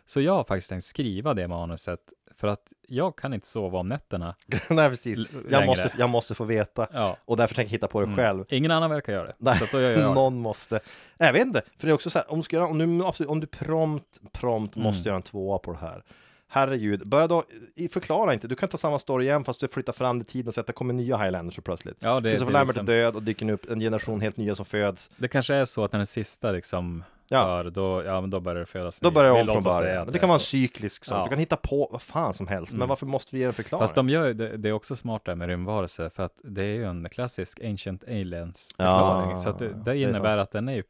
Så 0.05 0.21
jag 0.21 0.33
har 0.33 0.45
faktiskt 0.45 0.69
tänkt 0.71 0.85
skriva 0.85 1.35
det 1.35 1.49
manuset, 1.49 2.01
för 2.37 2.49
att 2.49 2.61
jag 2.89 3.16
kan 3.16 3.35
inte 3.35 3.47
sova 3.47 3.78
om 3.78 3.87
nätterna. 3.87 4.35
Nej, 4.70 4.91
precis. 4.91 5.18
Jag 5.51 5.66
måste, 5.66 5.91
jag 5.99 6.11
måste 6.11 6.35
få 6.35 6.45
veta. 6.45 6.87
Ja. 6.93 7.16
Och 7.24 7.37
därför 7.37 7.55
tänker 7.55 7.68
jag 7.68 7.72
hitta 7.76 7.89
på 7.89 8.01
det 8.01 8.07
Mm. 8.07 8.16
själv. 8.16 8.45
Ingen 8.49 8.70
annan 8.70 8.91
verkar 8.91 9.12
göra 9.12 9.26
det. 9.26 9.35
Nej, 9.39 9.59
Så 9.59 9.66
då 9.72 9.80
gör 9.80 9.91
jag 9.91 9.99
det. 10.01 10.05
någon 10.14 10.39
måste. 10.41 10.80
Jag 11.18 11.33
vet 11.33 11.47
inte, 11.47 11.62
för 11.78 11.87
det 11.87 11.91
är 11.91 11.95
också 11.95 12.11
så 12.11 12.18
här, 12.18 12.33
om 12.33 12.39
du 12.39 12.43
ska 12.45 12.57
göra, 12.57 12.66
om 12.66 12.78
du, 12.99 13.05
absolut, 13.07 13.30
om 13.30 13.41
du 13.41 13.47
prompt, 13.47 14.18
prompt 14.33 14.76
Mm. 14.76 14.89
måste 14.89 15.09
göra 15.09 15.16
en 15.16 15.22
tvåa 15.22 15.59
på 15.59 15.72
det 15.72 15.78
här. 15.78 16.03
Herregud, 16.49 17.09
börja 17.09 17.26
då, 17.26 17.45
förklara 17.93 18.35
inte, 18.35 18.49
du 18.49 18.55
kan 18.55 18.68
ta 18.68 18.76
samma 18.78 18.99
story 18.99 19.24
igen 19.24 19.45
fast 19.45 19.61
du 19.61 19.68
flyttar 19.68 19.93
fram 19.93 20.18
det 20.18 20.22
i 20.22 20.26
tiden 20.26 20.53
så 20.53 20.61
att 20.61 20.66
det 20.66 20.72
kommer 20.72 20.95
nya 20.95 21.16
Highlanders 21.16 21.55
så 21.55 21.62
plötsligt. 21.62 21.97
Ja, 22.01 22.20
det, 22.20 22.28
Christopher 22.30 22.53
Lambert 22.53 22.76
liksom, 22.76 22.95
är 22.95 22.99
död 22.99 23.16
och 23.16 23.22
dyker 23.22 23.51
upp 23.51 23.70
en 23.70 23.80
generation 23.80 24.20
helt 24.20 24.37
nya 24.37 24.55
som 24.55 24.64
föds. 24.64 25.11
det 25.16 25.28
kanske 25.28 25.55
är 25.55 25.64
så 25.64 25.85
att 25.85 25.91
den 25.93 26.07
sista 26.07 26.51
liksom 26.51 27.05
Ja. 27.33 27.45
dör, 27.62 27.70
då, 27.70 28.03
ja, 28.07 28.20
men 28.20 28.30
då 28.30 28.41
börjar 28.41 28.61
det 28.61 28.66
födas 28.66 29.01
Då 29.01 29.11
börjar 29.11 29.35
det 29.35 29.41
om 29.41 29.47
från 29.47 29.62
början. 29.62 30.07
att 30.07 30.12
Det 30.12 30.18
kan 30.18 30.28
vara 30.28 30.39
en 30.39 30.45
cyklisk 30.45 31.05
sak, 31.05 31.18
Ja. 31.18 31.22
du 31.24 31.28
kan 31.28 31.39
hitta 31.39 31.57
på 31.57 31.89
vad 31.93 32.03
fan 32.03 32.35
som 32.35 32.47
helst, 32.47 32.72
men 32.72 32.78
Mm. 32.78 32.89
varför 32.89 33.07
måste 33.07 33.30
du 33.37 33.39
ge 33.39 33.45
en 33.45 33.53
förklaring? 33.53 33.83
Fast 33.83 33.95
de 33.95 34.09
gör 34.09 34.33
det, 34.35 34.57
det 34.57 34.68
är 34.68 34.72
också 34.72 34.97
smart 34.97 35.24
där 35.24 35.35
med 35.35 35.49
rymdvarelser, 35.49 36.09
för 36.09 36.22
att 36.22 36.33
det 36.45 36.62
är 36.62 36.74
ju 36.74 36.85
en 36.85 37.09
klassisk 37.09 37.61
Ancient 37.64 38.05
Aliens 38.05 38.72
förklaring. 38.76 39.30
Ja, 39.30 39.37
så 39.37 39.49
att 39.51 39.59
det, 39.59 39.68
det 39.68 39.74
det 39.85 39.91
är 39.91 39.95
innebär 40.09 40.37
att 40.37 40.51
den 40.53 40.68
är 40.68 40.72
ju, 40.74 40.83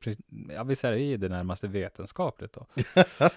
ja 0.56 0.62
vi 0.62 0.76
säger 0.76 0.96
i 0.96 1.16
det 1.16 1.28
närmaste 1.28 1.66
vetenskapligt 1.68 2.52
då. 2.54 2.66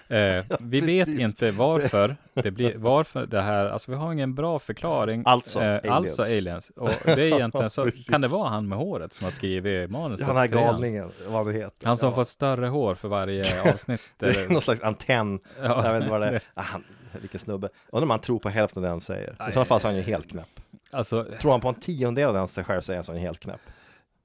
eh, 0.16 0.44
vi 0.60 0.80
vet 0.80 1.08
inte 1.08 1.50
varför 1.50 2.16
det 2.34 2.50
blir, 2.50 2.74
varför 2.76 3.26
det 3.26 3.40
här, 3.42 3.66
alltså 3.66 3.90
vi 3.90 3.96
har 3.96 4.12
ingen 4.12 4.34
bra 4.34 4.58
förklaring. 4.58 5.22
Alltså, 5.26 5.60
eh, 5.62 5.66
aliens. 5.68 5.86
Alltså 5.90 6.22
aliens. 6.22 6.70
Och 6.76 6.88
det 7.04 7.12
är 7.12 7.18
egentligen 7.34 7.70
så, 7.70 7.88
kan 8.08 8.20
det 8.20 8.28
vara 8.28 8.48
han 8.48 8.68
med 8.68 8.78
håret 8.78 9.12
som 9.12 9.24
har 9.24 9.30
skrivit 9.30 9.90
manuset? 9.90 10.26
den 10.26 10.36
här 10.36 10.48
han? 10.48 10.50
galningen, 10.64 11.10
vad 11.28 11.46
det 11.46 11.52
heter. 11.52 11.86
Han 11.86 11.96
som 11.96 12.14
får 12.14 12.24
större 12.24 12.66
hår 12.66 12.94
för 12.96 13.08
varje 13.08 13.62
avsnitt. 13.74 14.00
Det 14.16 14.26
är 14.26 14.30
eller- 14.30 14.48
någon 14.52 14.62
slags 14.62 14.82
antenn, 14.82 15.40
Ja, 15.62 15.84
jag 15.86 15.92
vet 15.92 16.00
inte 16.02 16.10
vad 16.10 16.20
det 16.20 16.26
är. 16.28 16.42
Ah, 16.54 16.62
han, 16.62 16.84
vilken 17.20 17.40
snubbe. 17.40 17.68
Undrar 17.92 18.02
om 18.06 18.10
han 18.10 18.20
tror 18.20 18.38
på 18.38 18.48
hälften 18.48 18.78
av 18.80 18.82
det 18.82 18.88
han 18.88 19.00
säger. 19.00 19.32
I 19.48 19.52
sådana 19.52 19.64
fall 19.64 19.80
så 19.80 19.86
är 19.88 19.92
han 19.92 19.96
ju 19.96 20.02
helt 20.02 20.30
knäpp. 20.30 20.60
Alltså, 20.90 21.26
Tror 21.40 21.50
han 21.50 21.60
på 21.60 21.68
en 21.68 21.74
tiondel 21.74 22.26
av 22.28 22.32
det 22.32 22.38
han 22.38 22.48
säger 22.48 22.66
själv 22.66 22.82
är 22.90 22.94
han 22.94 23.04
så 23.04 23.12
är 23.12 23.16
han 23.16 23.22
helt 23.22 23.40
knäpp. 23.40 23.60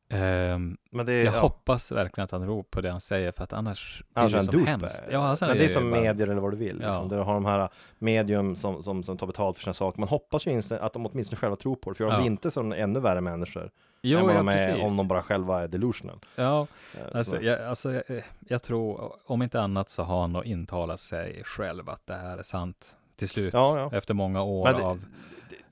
ehm, 0.09 0.77
Men 0.91 1.05
det 1.05 1.13
är, 1.13 1.25
Jag 1.25 1.35
ja, 1.35 1.39
hoppas 1.39 1.91
verkligen 1.91 2.25
att 2.25 2.31
han 2.31 2.41
tror 2.41 2.63
på 2.63 2.81
det 2.81 2.91
han 2.91 3.01
säger 3.01 3.31
för 3.31 3.43
att 3.43 3.53
annars 3.53 4.03
blir 4.13 4.23
är 4.25 4.29
det 4.29 4.43
som 4.43 4.65
hemskt. 4.67 5.03
Ja, 5.11 5.19
alltså, 5.27 5.45
Men 5.45 5.57
det 5.57 5.65
är 5.65 5.69
som 5.69 5.91
bara- 5.91 6.01
medier 6.01 6.27
eller 6.27 6.41
vad 6.41 6.51
du 6.53 6.57
vill. 6.57 6.75
Liksom. 6.75 6.93
Ja. 6.93 7.07
Där 7.09 7.17
du 7.17 7.23
har 7.23 7.33
de 7.33 7.45
här 7.45 7.69
medium 7.99 8.55
som, 8.55 8.83
som, 8.83 9.03
som 9.03 9.17
tar 9.17 9.27
betalt 9.27 9.57
för 9.57 9.63
sina 9.63 9.73
saker. 9.73 9.99
Man 9.99 10.09
hoppas 10.09 10.45
ju 10.45 10.61
att 10.79 10.93
de 10.93 11.05
åtminstone 11.05 11.37
själva 11.39 11.55
tror 11.55 11.75
på 11.75 11.89
det. 11.89 11.95
För 11.95 12.03
om 12.05 12.11
Ja. 12.11 12.17
de 12.17 12.25
inte 12.25 12.51
så 12.51 12.59
är 12.59 12.63
de 12.63 12.73
ännu 12.73 12.99
värre 12.99 13.21
människor. 13.21 13.71
Än 14.03 14.09
Jo, 14.09 14.19
vad 14.25 14.29
ja, 14.33 14.37
de 14.37 14.47
är 14.47 14.57
precis. 14.67 14.83
om 14.83 14.97
de 14.97 15.07
bara 15.07 15.23
själva 15.23 15.61
är 15.63 15.67
delusional. 15.67 16.19
Ja, 16.35 16.67
Eh, 16.97 17.17
alltså, 17.17 17.35
så. 17.35 17.41
jag, 17.43 17.61
alltså 17.61 17.93
jag, 17.93 18.03
jag 18.47 18.61
tror, 18.63 19.13
om 19.25 19.41
inte 19.41 19.61
annat 19.61 19.89
så 19.89 20.03
har 20.03 20.21
han 20.21 20.33
nog 20.33 20.45
intalat 20.45 20.99
sig 20.99 21.41
själv 21.45 21.89
att 21.89 22.05
det 22.07 22.13
här 22.15 22.37
är 22.37 22.43
sant 22.43 22.97
till 23.15 23.29
slut. 23.29 23.53
Ja, 23.53 23.77
ja. 23.91 23.97
Efter 23.97 24.13
många 24.13 24.43
år 24.43 24.67
det- 24.67 24.83
av 24.83 25.03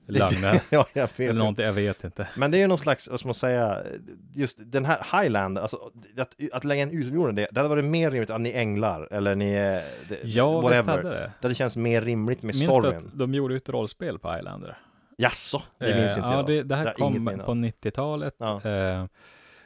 lögner. 0.06 0.60
ja, 0.70 0.86
jag 0.92 1.02
vet. 1.16 1.20
Eller 1.20 1.32
någonting, 1.38 1.64
jag 1.66 1.72
vet 1.72 2.04
inte. 2.04 2.28
Men 2.36 2.50
det 2.50 2.56
är 2.56 2.60
ju 2.60 2.66
någon 2.66 2.78
slags, 2.78 3.08
vad 3.08 3.18
ska 3.20 3.28
man 3.28 3.34
säga, 3.34 3.82
just 4.34 4.58
den 4.60 4.84
här 4.84 5.22
Highlander, 5.22 5.62
alltså 5.62 5.90
att, 6.18 6.34
att 6.52 6.64
lägga 6.64 6.82
en 6.82 6.90
utomjording, 6.90 7.34
det, 7.36 7.48
det 7.52 7.58
hade 7.60 7.68
varit 7.68 7.84
mer 7.84 8.10
rimligt 8.10 8.30
att 8.30 8.40
ni 8.40 8.52
änglar, 8.52 9.08
eller 9.10 9.34
ni 9.34 9.50
är, 9.52 9.82
det, 10.08 10.18
Ja, 10.24 10.68
visst 10.68 10.86
hade 10.86 11.02
det. 11.02 11.18
Det 11.40 11.46
hade 11.46 11.54
känts 11.54 11.76
mer 11.76 12.02
rimligt 12.02 12.42
med 12.42 12.54
Minns 12.56 12.74
storyn. 12.74 12.96
att 12.96 13.04
de 13.18 13.34
gjorde 13.34 13.56
ett 13.56 13.68
rollspel 13.68 14.18
på 14.18 14.32
Highlander? 14.32 14.78
Jaså? 15.20 15.62
Det 15.78 15.94
minns 15.94 16.12
Eh, 16.12 16.18
inte 16.18 16.28
ja, 16.28 16.36
jag. 16.36 16.46
Det, 16.46 16.62
det 16.62 16.76
här 16.76 16.94
inget 16.98 17.46
kom 17.46 17.46
på 17.46 17.52
90-talet. 17.52 18.34
Ja. 18.38 18.60
Eh, 18.64 19.04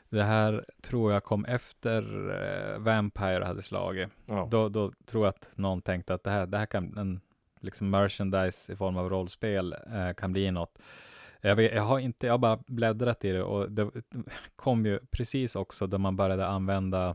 det 0.09 0.23
här 0.23 0.65
tror 0.83 1.13
jag 1.13 1.25
kom 1.25 1.45
efter 1.45 2.03
eh, 2.31 2.79
Vampire 2.79 3.45
hade 3.45 3.63
slagit. 3.63 4.09
Ja. 4.27 4.49
Då, 4.51 4.69
då 4.69 4.93
tror 5.07 5.25
jag 5.25 5.31
att 5.31 5.51
någon 5.55 5.83
tänkte 5.83 6.15
att 6.15 6.25
det 6.25 6.31
här, 6.31 6.47
det 6.47 6.59
här 6.59 6.67
kan, 6.67 6.99
en 6.99 7.21
liksom 7.61 7.91
merchandise 7.91 8.73
i 8.73 8.77
form 8.77 8.97
av 8.97 9.11
rollspel 9.11 9.73
eh, 9.73 10.15
kan 10.17 10.33
bli 10.33 10.51
något. 10.51 10.79
Jag, 11.41 11.57
vet, 11.57 11.75
jag 11.75 11.83
har 11.83 11.99
inte, 11.99 12.27
jag 12.27 12.33
har 12.33 12.39
bara 12.39 12.59
bläddrat 12.67 13.25
i 13.25 13.33
det 13.33 13.43
och 13.43 13.71
det 13.71 13.91
kom 14.57 14.87
ju 14.87 14.99
precis 15.11 15.57
också 15.57 15.87
då 15.87 15.99
man 15.99 16.17
började 16.17 16.47
använda 16.47 17.15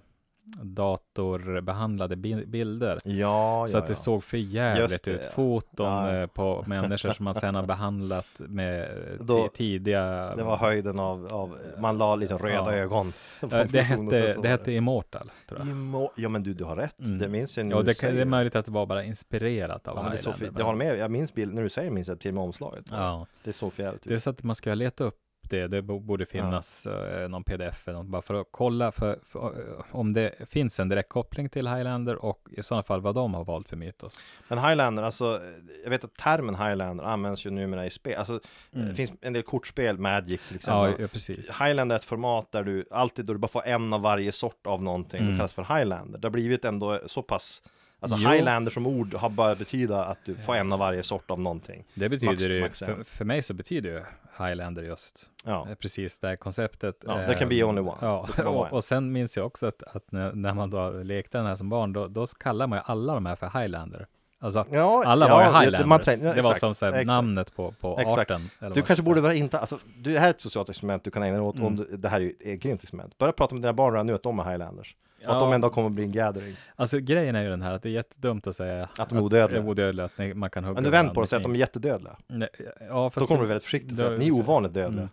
datorbehandlade 0.61 2.15
bi- 2.15 2.45
bilder. 2.45 2.99
Ja, 3.03 3.65
Så 3.69 3.75
ja, 3.77 3.81
att 3.81 3.87
det 3.87 3.91
ja. 3.91 3.95
såg 3.95 4.23
för 4.23 4.37
jävligt 4.37 5.03
det, 5.03 5.11
ut. 5.11 5.25
Foton 5.25 6.15
eh, 6.15 6.27
på 6.27 6.63
människor 6.67 7.09
som 7.13 7.23
man 7.23 7.35
sedan 7.35 7.55
har 7.55 7.63
behandlat 7.63 8.25
med 8.37 8.81
eh, 8.81 8.87
Då- 9.19 9.37
ti- 9.45 9.49
tidiga... 9.53 10.35
Det 10.35 10.43
var 10.43 10.57
höjden 10.57 10.99
av, 10.99 11.27
av 11.33 11.57
man 11.77 11.97
la 11.97 12.15
lite 12.15 12.33
röda 12.33 12.75
ögon. 12.77 13.13
Eh, 13.41 13.49
det 13.69 13.81
hette, 13.81 14.33
så 14.33 14.41
det 14.41 14.47
hette 14.47 14.71
Immortal, 14.71 15.31
tror 15.49 15.59
jag. 15.59 15.67
Imo- 15.69 16.09
Ja 16.15 16.29
men 16.29 16.43
du, 16.43 16.53
du 16.53 16.63
har 16.63 16.75
rätt. 16.75 16.99
Mm. 16.99 17.19
Det 17.19 17.27
minns 17.27 17.57
jag 17.57 17.65
nu 17.65 17.75
Ja, 17.75 17.81
det, 17.81 17.93
kan, 17.99 18.15
det 18.15 18.21
är 18.21 18.25
möjligt 18.25 18.55
att 18.55 18.65
det 18.65 18.71
var 18.71 18.85
bara 18.85 19.03
inspirerat 19.03 19.87
av 19.87 19.95
Ja, 19.97 20.01
men 20.03 20.11
det 20.11 20.17
Highlander, 20.17 20.45
för, 20.51 20.59
jag 20.59 20.65
håller 20.65 20.77
med, 20.77 20.97
jag 20.97 21.11
minns 21.11 21.33
bild, 21.33 21.53
när 21.53 21.63
du 21.63 21.69
säger 21.69 21.91
minns 21.91 22.07
jag 22.07 22.19
till 22.19 22.29
och 22.29 22.35
med 22.35 22.43
omslaget. 22.43 22.85
Ja, 22.91 23.25
Det 23.43 23.53
såg 23.53 23.73
för 23.73 23.83
jävligt 23.83 24.03
det 24.03 24.09
är 24.13 24.15
ut. 24.15 24.23
så 24.23 24.29
att 24.29 24.43
man 24.43 24.55
ska 24.55 24.73
leta 24.73 25.03
upp 25.03 25.15
det. 25.49 25.67
Det 25.67 25.81
bo- 25.81 25.99
borde 25.99 26.25
finnas 26.25 26.85
eh, 26.85 27.29
någon 27.29 27.43
pdf 27.43 27.87
eller 27.87 27.97
något, 27.97 28.07
bara 28.07 28.21
för 28.21 28.33
att 28.41 28.47
kolla 28.51 28.91
för, 28.91 29.19
för, 29.25 29.39
eh, 29.39 29.85
om 29.95 30.13
det 30.13 30.31
finns 30.49 30.79
en 30.79 30.89
direkt 30.89 31.09
koppling 31.09 31.49
till 31.49 31.67
Highlander 31.67 32.15
och 32.25 32.47
i 32.51 32.63
sådana 32.63 32.83
fall 32.83 33.01
vad 33.01 33.15
de 33.15 33.33
har 33.33 33.43
valt 33.45 33.69
för 33.69 33.75
mytos. 33.77 34.19
Men 34.47 34.57
Highlander, 34.57 35.03
alltså, 35.03 35.41
jag 35.83 35.89
vet 35.89 36.03
att 36.03 36.15
termen 36.15 36.55
Highlander 36.55 37.03
används 37.03 37.45
ju 37.45 37.49
numera 37.49 37.85
i 37.85 37.89
spel. 37.89 38.15
Alltså, 38.17 38.39
Mm. 38.73 38.87
det 38.87 38.95
finns 38.95 39.11
en 39.21 39.33
del 39.33 39.43
kortspel, 39.43 39.97
Magic 39.97 40.41
till 40.47 40.59
Ja, 40.67 40.87
exempel. 40.87 41.01
ja, 41.01 41.07
precis. 41.07 41.49
Highlander 41.61 41.95
är 41.95 41.99
ett 41.99 42.05
format 42.05 42.51
där 42.51 42.63
du 42.63 42.85
alltid, 42.91 43.25
då 43.25 43.33
du 43.33 43.39
bara 43.39 43.47
får 43.47 43.65
en 43.67 43.93
av 43.93 44.01
varje 44.01 44.31
sort 44.31 44.67
av 44.67 44.83
någonting, 44.83 45.19
Mm. 45.21 45.31
det 45.33 45.37
kallas 45.37 45.53
för 45.53 45.75
Highlander. 45.77 46.19
Det 46.19 46.25
har 46.27 46.31
blivit 46.31 46.65
ändå 46.65 46.99
så 47.05 47.21
pass, 47.21 47.61
alltså 47.99 48.17
Jo. 48.21 48.29
Highlander 48.29 48.71
som 48.71 48.87
ord 48.87 49.13
har 49.13 49.29
bara 49.29 49.55
betyda 49.55 50.03
att 50.05 50.17
du 50.25 50.35
får 50.35 50.55
en 50.55 50.73
av 50.73 50.79
varje 50.79 51.03
sort 51.03 51.31
av 51.31 51.39
någonting. 51.39 51.85
Det 51.93 52.09
betyder 52.09 52.31
Max- 52.33 52.43
ju, 52.45 52.61
max 52.61 52.79
för, 52.79 53.03
för 53.03 53.25
mig 53.25 53.41
så 53.41 53.53
betyder 53.53 53.89
ju 53.89 54.01
Highlander 54.45 54.83
just 54.83 55.29
Ja, 55.45 55.67
eh, 55.69 55.75
precis 55.75 56.19
det 56.19 56.27
här 56.27 56.35
konceptet. 56.35 57.03
ja 57.07 57.33
can 57.39 57.49
be 57.49 57.55
eh, 57.59 57.69
only 57.69 57.81
one. 57.81 57.97
Ja, 58.01 58.25
Det 58.27 58.33
kan 58.33 58.47
och, 58.47 58.73
och 58.73 58.83
sen 58.83 59.11
minns 59.11 59.37
jag 59.37 59.45
också 59.45 59.67
att, 59.67 59.83
att 59.83 60.11
när, 60.11 60.53
man 60.53 60.69
då 60.69 60.89
lekte 60.89 61.37
den 61.37 61.47
här 61.47 61.55
som 61.55 61.69
barn, 61.69 61.93
då, 61.93 62.07
då 62.07 62.25
kallar 62.25 62.67
man 62.67 62.77
ju 62.77 62.83
alla 62.85 63.13
de 63.13 63.25
här 63.25 63.35
för 63.35 63.59
Highlander. 63.61 64.07
Alltså, 64.41 64.65
Ja, 64.71 65.03
alla 65.05 65.27
ja, 65.27 65.33
var 65.35 65.41
ju 65.41 65.45
det- 65.47 65.51
det- 65.51 65.65
Highlanders. 65.77 66.05
tänkte- 66.05 66.25
ja, 66.27 66.33
det 66.33 66.41
var 66.41 66.53
som 66.53 66.75
så 66.75 66.85
här, 66.85 66.93
exakt. 66.93 67.07
namnet 67.07 67.55
på, 67.55 67.71
på 67.81 67.97
Exakt. 67.99 68.31
arten. 68.31 68.49
Du 68.73 68.81
kanske 68.81 69.03
borde 69.03 69.21
vara 69.21 69.33
inte, 69.33 69.59
alltså, 69.59 69.77
du, 69.97 70.13
det 70.13 70.19
här 70.19 70.25
är 70.27 70.29
ett 70.31 70.41
socialt 70.41 70.69
experiment 70.69 71.03
du 71.03 71.11
kan 71.11 71.23
ägna 71.23 71.33
dig 71.37 71.45
åt 71.45 71.55
Mm. 71.55 71.67
om 71.67 71.75
du, 71.75 71.97
det 71.97 72.09
här 72.09 72.17
är 72.19 72.23
ju 72.23 72.33
ett 72.53 72.59
grymt 72.59 72.83
experiment. 72.83 73.17
Börja 73.17 73.31
prata 73.33 73.55
med 73.55 73.61
dina 73.61 73.73
barn 73.73 73.93
redan 73.93 74.07
nu 74.07 74.13
att 74.15 74.23
de 74.23 74.39
är 74.39 74.43
Highlanders. 74.43 74.95
Och 75.25 75.29
att 75.29 75.33
Ja. 75.35 75.39
de 75.39 75.53
dag 75.61 75.71
kommer 75.73 75.87
att 75.87 75.93
bli 75.93 76.03
en 76.03 76.11
gathering. 76.11 76.55
Alltså 76.75 76.99
grejen 76.99 77.35
är 77.35 77.43
ju 77.43 77.49
den 77.49 77.61
här 77.61 77.73
att 77.73 77.83
det 77.83 77.89
är 77.89 77.93
jättedumt 77.93 78.47
att 78.47 78.55
säga 78.55 78.89
Att 78.97 79.09
de 79.09 79.17
är 79.17 79.21
odödliga. 79.21 79.61
Att, 79.61 79.67
odödliga, 79.67 80.05
att 80.05 80.17
ni- 80.17 80.33
man 80.33 80.49
kan 80.49 80.63
hugga 80.63 80.73
Men 80.75 80.83
du 80.83 80.89
vänder 80.89 81.13
på 81.13 81.19
det 81.19 81.23
och 81.23 81.29
säger 81.29 81.39
att 81.39 81.43
de 81.43 81.53
är 81.55 81.59
jättedödliga. 81.59 82.15
Nej, 82.27 82.49
Ja, 82.89 82.95
Då 82.95 83.09
fast 83.09 83.27
kommer 83.27 83.41
det- 83.41 83.45
du 83.45 83.47
väldigt 83.47 83.63
försiktigt 83.63 83.89
då- 83.89 83.95
säga 83.95 84.13
att 84.13 84.19
ni 84.19 84.27
är 84.27 84.31
ovanligt 84.33 84.73
dödliga. 84.73 85.01
Mm. 85.01 85.09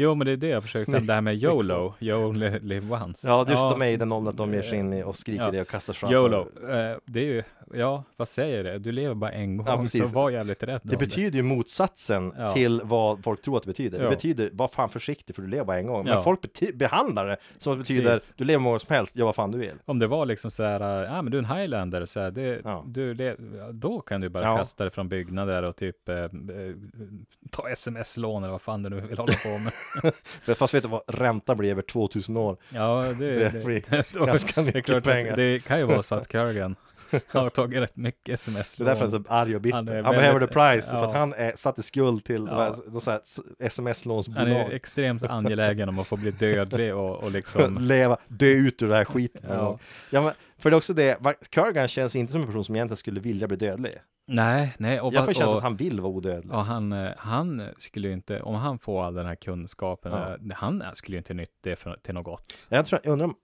Jo, 0.00 0.14
men 0.14 0.26
det 0.26 0.32
är 0.32 0.36
det 0.36 0.48
jag 0.48 0.62
försöker 0.62 0.90
säga, 0.90 1.00
det 1.00 1.12
här 1.12 1.20
med 1.20 1.42
YOLO, 1.42 1.94
you 2.00 2.24
only 2.24 2.58
live 2.58 2.96
once. 3.04 3.28
Ja, 3.28 3.38
just 3.48 3.60
de 3.62 3.82
är 3.82 3.86
i 3.86 3.96
den 3.96 4.12
åldern 4.12 4.30
att 4.30 4.36
de 4.36 4.54
ger 4.54 4.62
sig 4.62 4.78
in 4.78 4.92
i 4.92 5.02
och 5.02 5.16
skriker 5.16 5.44
Ja. 5.44 5.50
det 5.50 5.60
och 5.60 5.68
kastar 5.68 5.92
fram. 5.92 6.12
YOLO, 6.12 6.40
eh, 6.40 6.96
det 7.04 7.20
är 7.20 7.24
ju, 7.24 7.42
ja, 7.74 8.04
vad 8.16 8.28
säger 8.28 8.64
det? 8.64 8.78
Du 8.78 8.92
lever 8.92 9.14
bara 9.14 9.32
en 9.32 9.56
gång, 9.56 9.66
Ja, 9.66 9.86
så 9.86 10.06
var 10.06 10.30
jävligt 10.30 10.62
rädd 10.62 10.80
Det 10.82 10.96
betyder 10.96 11.36
ju 11.36 11.42
motsatsen 11.42 12.32
Ja. 12.38 12.50
till 12.50 12.80
vad 12.84 13.24
folk 13.24 13.42
tror 13.42 13.56
att 13.56 13.62
det 13.62 13.66
betyder. 13.66 13.98
Det 13.98 14.04
Ja. 14.04 14.10
betyder, 14.10 14.50
var 14.52 14.68
fan 14.68 14.88
försiktig 14.88 15.34
för 15.36 15.42
du 15.42 15.48
lever 15.48 15.64
bara 15.64 15.78
en 15.78 15.86
gång. 15.86 16.04
Men 16.04 16.12
Ja. 16.12 16.22
folk 16.22 16.40
behandlar 16.74 17.26
det 17.26 17.36
som 17.58 17.72
att 17.72 17.78
det 17.78 17.82
betyder, 17.82 18.10
Precis. 18.12 18.32
du 18.36 18.44
lever 18.44 18.60
många 18.60 18.78
som 18.78 18.94
helst, 18.94 19.16
gör 19.16 19.24
vad 19.26 19.34
fan 19.34 19.50
du 19.50 19.58
vill. 19.58 19.74
Om 19.84 19.98
det 19.98 20.06
var 20.06 20.26
liksom 20.26 20.50
så 20.50 20.62
här, 20.62 20.80
ja 21.04 21.18
ah, 21.18 21.22
men 21.22 21.30
du 21.32 21.38
är 21.38 21.42
en 21.42 21.58
highlander, 21.58 22.04
så 22.04 22.20
här, 22.20 22.30
det, 22.30 22.60
Ja. 22.64 22.84
du, 22.86 23.14
det, 23.14 23.36
då 23.72 24.00
kan 24.00 24.20
du 24.20 24.28
bara 24.28 24.44
Ja. 24.44 24.56
kasta 24.56 24.84
dig 24.84 24.90
från 24.90 25.08
byggnader 25.08 25.62
och 25.62 25.76
typ 25.76 26.08
eh, 26.08 26.16
eh, 26.16 26.28
ta 27.50 27.68
sms-lån 27.68 28.42
eller 28.42 28.52
vad 28.52 28.62
fan 28.62 28.82
du 28.82 28.90
nu 28.90 29.00
vill 29.00 29.18
hålla 29.18 29.32
på 29.42 29.48
med. 29.48 29.72
Fast 30.56 30.74
vet 30.74 30.82
du 30.82 30.88
vad, 30.88 31.02
ränta 31.06 31.54
blir 31.54 31.70
över 31.70 31.82
2000 31.82 32.36
år. 32.36 32.56
Ja, 32.70 33.04
det, 33.18 33.34
Det 33.38 33.50
det, 33.50 33.64
blir 33.64 33.80
ganska 34.26 34.60
det 34.62 34.68
är 34.70 34.74
mycket 34.74 34.84
klart 34.84 35.04
pengar. 35.04 35.36
det 35.36 35.64
kan 35.64 35.78
ju 35.78 35.84
vara 35.84 36.02
så 36.02 36.14
att 36.14 36.28
Kurgan 36.32 36.76
har 37.28 37.48
tagit 37.48 37.80
rätt 37.80 37.96
mycket 37.96 38.34
sms. 38.34 38.76
Det 38.76 38.82
är 38.82 38.84
därför 38.84 39.04
han 39.04 39.14
är 39.14 39.18
så 39.18 39.24
arg 39.28 39.54
och 39.54 39.60
bitter. 39.60 39.76
Han 39.76 39.88
Han, 40.04 40.14
behöver 40.14 40.40
the 40.40 40.46
price, 40.46 40.90
för 40.90 40.96
ja. 40.96 41.06
att 41.08 41.14
han 41.14 41.32
är 41.34 41.52
satt 41.56 41.78
i 41.78 41.82
skuld 41.82 42.24
till 42.24 42.46
Ja. 42.50 42.54
de 42.54 42.60
här, 42.60 42.74
de 42.92 43.00
så 43.00 43.10
här 43.10 43.20
s- 43.24 43.40
Han 43.44 43.54
är 43.58 43.66
sms-lånsbolag. 43.66 44.72
extremt 44.72 45.22
angelägen 45.22 45.88
om 45.88 45.98
att 45.98 46.06
få 46.06 46.16
bli 46.16 46.30
dödlig 46.30 46.94
och, 46.94 47.16
och 47.16 47.30
liksom 47.30 47.78
Leva, 47.80 48.16
dö 48.28 48.46
ut 48.46 48.82
ur 48.82 48.88
det 48.88 48.94
här 48.96 49.04
skiten. 49.04 49.42
Ja. 49.48 49.78
Ja. 50.10 50.22
Men, 50.22 50.32
för 50.58 50.70
det 50.70 50.74
är 50.74 50.78
också 50.78 50.94
det, 50.94 51.18
Kurgan 51.50 51.88
känns 51.88 52.16
inte 52.16 52.32
som 52.32 52.40
en 52.40 52.46
person 52.46 52.64
som 52.64 52.74
egentligen 52.76 52.96
skulle 52.96 53.20
vilja 53.20 53.48
bli 53.48 53.56
dödlig. 53.56 53.92
Nej, 54.30 54.74
nej. 54.78 55.00
Och, 55.00 55.14
Jag 55.14 55.24
får 55.24 55.32
känslan 55.32 55.56
att 55.56 55.62
han 55.62 55.76
vill 55.76 56.00
vara 56.00 56.12
odödlig. 56.12 56.52
och 56.54 56.64
han, 56.64 56.92
eh, 56.92 57.12
han 57.16 57.62
skulle 57.76 58.08
ju 58.08 58.14
inte, 58.14 58.40
om 58.42 58.54
han 58.54 58.78
får 58.78 59.04
all 59.04 59.14
den 59.14 59.26
här 59.26 59.34
kunskapen, 59.34 60.12
Ja. 60.12 60.28
eh, 60.34 60.38
han 60.54 60.82
skulle 60.92 61.14
ju 61.14 61.18
inte 61.18 61.34
nytta 61.34 61.52
det 61.60 61.76
för, 61.76 61.96
till 62.02 62.14
något 62.14 62.24
gott. 62.24 62.66
Jag, 62.70 62.86
tror, 62.86 63.00
jag 63.04 63.12
undrar 63.12 63.26
om, 63.26 63.34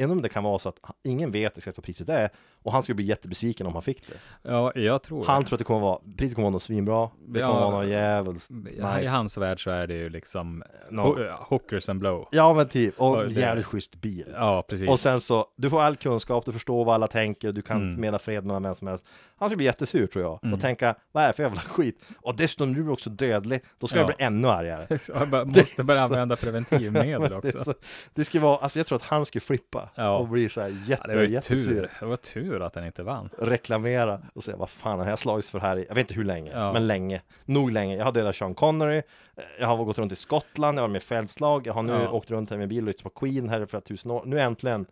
undrar 0.00 0.16
om 0.16 0.22
det 0.22 0.28
kan 0.28 0.44
vara 0.44 0.58
så 0.58 0.68
att 0.68 0.78
ingen 1.04 1.30
vet 1.30 1.56
exakt 1.58 1.78
vad 1.78 1.84
priset 1.84 2.08
är 2.08 2.30
och 2.64 2.72
han 2.72 2.82
skulle 2.82 2.94
bli 2.96 3.04
jättebesviken 3.04 3.66
om 3.66 3.72
han 3.72 3.82
fick 3.82 4.06
det. 4.08 4.14
Ja, 4.50 4.72
jag 4.74 5.02
tror 5.02 5.24
Han 5.24 5.44
tror 5.44 5.54
att 5.54 5.58
det 5.58 5.64
kommer 5.64 5.80
vara, 5.80 5.98
priset 6.16 6.34
kommer 6.34 6.44
vara 6.46 6.52
något 6.52 6.62
svinbra, 6.62 7.10
det 7.28 7.40
Ja. 7.40 7.46
kommer 7.48 7.60
vara 7.60 7.80
något 7.80 7.88
jävligt 7.90 8.48
Ja, 8.78 8.96
I 8.98 9.00
nice. 9.00 9.10
hans 9.12 9.36
värld 9.38 9.64
så 9.64 9.70
är 9.70 9.86
det 9.86 9.94
ju 9.94 10.08
liksom 10.08 10.62
No. 10.90 11.00
ho- 11.00 11.36
hookers 11.40 11.88
and 11.88 12.00
blow. 12.00 12.28
Ja 12.30 12.54
men 12.54 12.68
typ, 12.68 13.00
och 13.00 13.24
det- 13.24 13.32
jävligt 13.32 13.66
schysst 13.66 13.94
bil. 14.00 14.24
Ja, 14.34 14.64
precis. 14.68 14.88
Och 14.88 15.00
sen 15.00 15.20
så, 15.20 15.46
du 15.56 15.70
får 15.70 15.82
all 15.82 15.96
kunskap, 15.96 16.44
du 16.46 16.52
förstår 16.52 16.84
vad 16.84 16.94
alla 16.94 17.06
tänker, 17.06 17.52
du 17.52 17.62
kan 17.62 17.76
Mm. 17.76 18.00
mena 18.00 18.18
fred 18.18 18.44
mellan 18.44 18.62
vem 18.62 18.74
som 18.74 18.88
helst. 18.88 19.06
Han 19.36 19.48
skulle 19.48 19.56
bli 19.56 19.66
jättesur 19.66 20.06
tror 20.06 20.24
jag, 20.24 20.38
Mm. 20.42 20.54
och 20.54 20.60
tänka, 20.60 20.94
vad 21.12 21.22
är 21.24 21.26
det 21.26 21.32
för 21.32 21.42
jävla 21.42 21.60
skit? 21.60 21.98
Och 22.22 22.36
dessutom, 22.36 22.72
nu 22.72 22.80
är 22.80 22.84
du 22.84 22.90
också 22.90 23.10
dödlig, 23.10 23.60
då 23.78 23.86
ska 23.86 23.96
Ja. 23.98 24.00
jag 24.00 24.16
bli 24.16 24.24
ännu 24.24 24.48
argare. 24.48 24.98
Jag 25.32 25.46
måste 25.48 25.84
börja 25.84 26.02
använda 26.02 26.36
preventivmedel 26.36 27.20
det, 27.30 27.36
också. 27.36 27.58
så, 27.58 27.74
det 28.14 28.24
skulle 28.24 28.42
vara, 28.42 28.56
alltså 28.56 28.78
jag 28.78 28.86
tror 28.86 28.96
att 28.96 29.02
han 29.02 29.26
skulle 29.26 29.40
flippa 29.40 29.90
Ja. 29.94 30.16
och 30.18 30.28
bli 30.28 30.48
så 30.48 30.60
här 30.60 30.68
jätte, 30.68 31.02
Ja, 31.06 31.06
det 31.14 31.16
var 31.16 31.22
jättesur. 31.22 31.74
tur. 31.74 31.90
Det 32.00 32.06
var 32.06 32.16
tur 32.16 32.53
att 32.62 32.74
han 32.74 32.86
inte 32.86 33.02
vann. 33.02 33.28
reklamera 33.38 34.20
och 34.34 34.44
säga 34.44 34.56
vad 34.56 34.70
fan 34.70 34.98
har 34.98 35.08
jag 35.08 35.18
slagits 35.18 35.50
för 35.50 35.58
här 35.58 35.76
i, 35.76 35.86
jag 35.88 35.94
vet 35.94 36.02
inte 36.02 36.14
hur 36.14 36.24
länge, 36.24 36.52
Ja. 36.54 36.72
men 36.72 36.86
länge, 36.86 37.22
nog 37.44 37.70
länge. 37.70 37.96
Jag 37.96 38.04
har 38.04 38.12
dödat 38.12 38.36
Sean 38.36 38.54
Connery, 38.54 38.96
eh, 39.36 39.44
jag 39.60 39.66
har 39.66 39.84
gått 39.84 39.98
runt 39.98 40.12
i 40.12 40.16
Skottland, 40.16 40.78
jag 40.78 40.82
har 40.82 40.88
varit 40.88 40.92
med 40.92 41.02
i 41.02 41.04
fältslag, 41.04 41.66
jag 41.66 41.74
har 41.74 41.82
nu 41.82 41.92
Ja. 41.92 42.10
åkt 42.10 42.30
runt 42.30 42.50
här 42.50 42.56
med 42.56 42.68
bil 42.68 42.78
och 42.82 42.86
lyssnat 42.86 43.14
på 43.14 43.20
Queen 43.26 43.48
här 43.48 43.60
i 43.62 43.66
flera 43.66 43.80
tusen 43.80 44.10
år. 44.10 44.22
Nu 44.26 44.40
äntligen, 44.40 44.86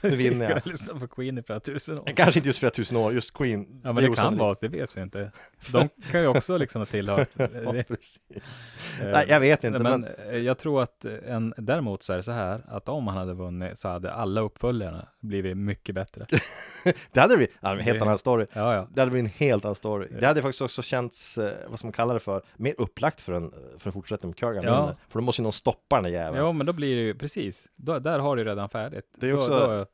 nu 0.00 0.10
vinner 0.16 0.48
jag. 0.50 0.56
Jag 0.56 0.66
lyssnade 0.66 1.00
på 1.00 1.06
Queen 1.08 1.38
i 1.38 1.42
flera 1.42 1.60
tusen 1.60 1.98
år. 1.98 2.04
Kanske 2.16 2.38
inte 2.38 2.48
just 2.48 2.58
flera 2.58 2.70
tusen 2.70 2.96
år, 2.96 3.12
just 3.12 3.34
Queen. 3.34 3.80
Ja, 3.84 3.92
men 3.92 4.04
det, 4.04 4.10
är 4.10 4.14
kan 4.14 4.36
vara, 4.36 4.54
det 4.60 4.68
vet 4.68 4.96
vi 4.96 5.00
inte. 5.02 5.30
De 5.72 5.88
kan 6.10 6.20
ju 6.20 6.26
också 6.26 6.56
liksom 6.56 6.80
ha 6.80 6.86
tillhört. 6.86 7.28
Ja, 7.36 7.72
det, 7.72 7.84
precis. 7.88 8.20
eh, 9.00 9.08
Nej, 9.12 9.26
jag 9.28 9.40
vet 9.40 9.64
inte, 9.64 9.78
men, 9.78 10.00
men, 10.00 10.10
eh, 10.30 10.36
jag 10.38 10.58
tror 10.58 10.82
att 10.82 11.04
en, 11.04 11.54
däremot 11.56 12.02
så 12.02 12.12
är 12.12 12.16
det 12.16 12.22
så 12.22 12.32
här 12.32 12.60
att 12.68 12.88
om 12.88 13.06
han 13.06 13.16
hade 13.16 13.34
vunnit 13.34 13.78
så 13.78 13.88
hade 13.88 14.12
alla 14.12 14.40
uppföljarna 14.40 15.08
blivit 15.20 15.56
mycket 15.56 15.94
bättre. 15.94 16.26
det 17.12 17.20
hade 17.20 17.36
blivit, 17.36 17.54
en 17.62 17.80
helt 17.80 18.02
annan 18.02 18.18
story. 18.18 18.46
Ja, 18.52 18.74
ja. 18.74 18.88
Det 18.94 19.00
hade 19.00 19.10
blivit 19.10 19.30
en 19.32 19.46
helt 19.46 19.64
annan 19.64 19.74
story. 19.74 20.08
Det 20.20 20.26
hade 20.26 20.42
faktiskt 20.42 20.62
också 20.62 20.82
känts, 20.82 21.38
eh, 21.38 21.52
vad 21.68 21.78
ska 21.78 21.86
man 21.86 21.92
kalla 21.92 22.14
det 22.14 22.20
för, 22.20 22.42
mer 22.56 22.74
upplagt 22.78 23.20
för 23.20 23.32
en, 23.32 23.52
för 23.78 23.88
en 23.88 23.92
fortsättning 23.92 24.30
med 24.30 24.36
Kurgan 24.38 24.64
Ja. 24.64 24.94
För 25.08 25.18
då 25.18 25.24
måste 25.24 25.42
ju 25.42 25.44
någon 25.44 25.52
stoppa 25.52 25.96
den 25.96 26.04
där 26.04 26.10
jäveln. 26.10 26.44
Ja, 26.46 26.52
men 26.52 26.66
då 26.66 26.72
blir 26.72 26.96
det 26.96 27.02
ju 27.02 27.14
precis. 27.14 27.68
Då, 27.76 27.98
där 27.98 28.18
har 28.18 28.36
du 28.36 28.44
redan 28.44 28.68
färdigt. 28.68 29.04
Det 29.16 29.28
är 29.28 29.32
Då- 29.32 29.38
också- 29.38 29.50
då, 29.66 29.86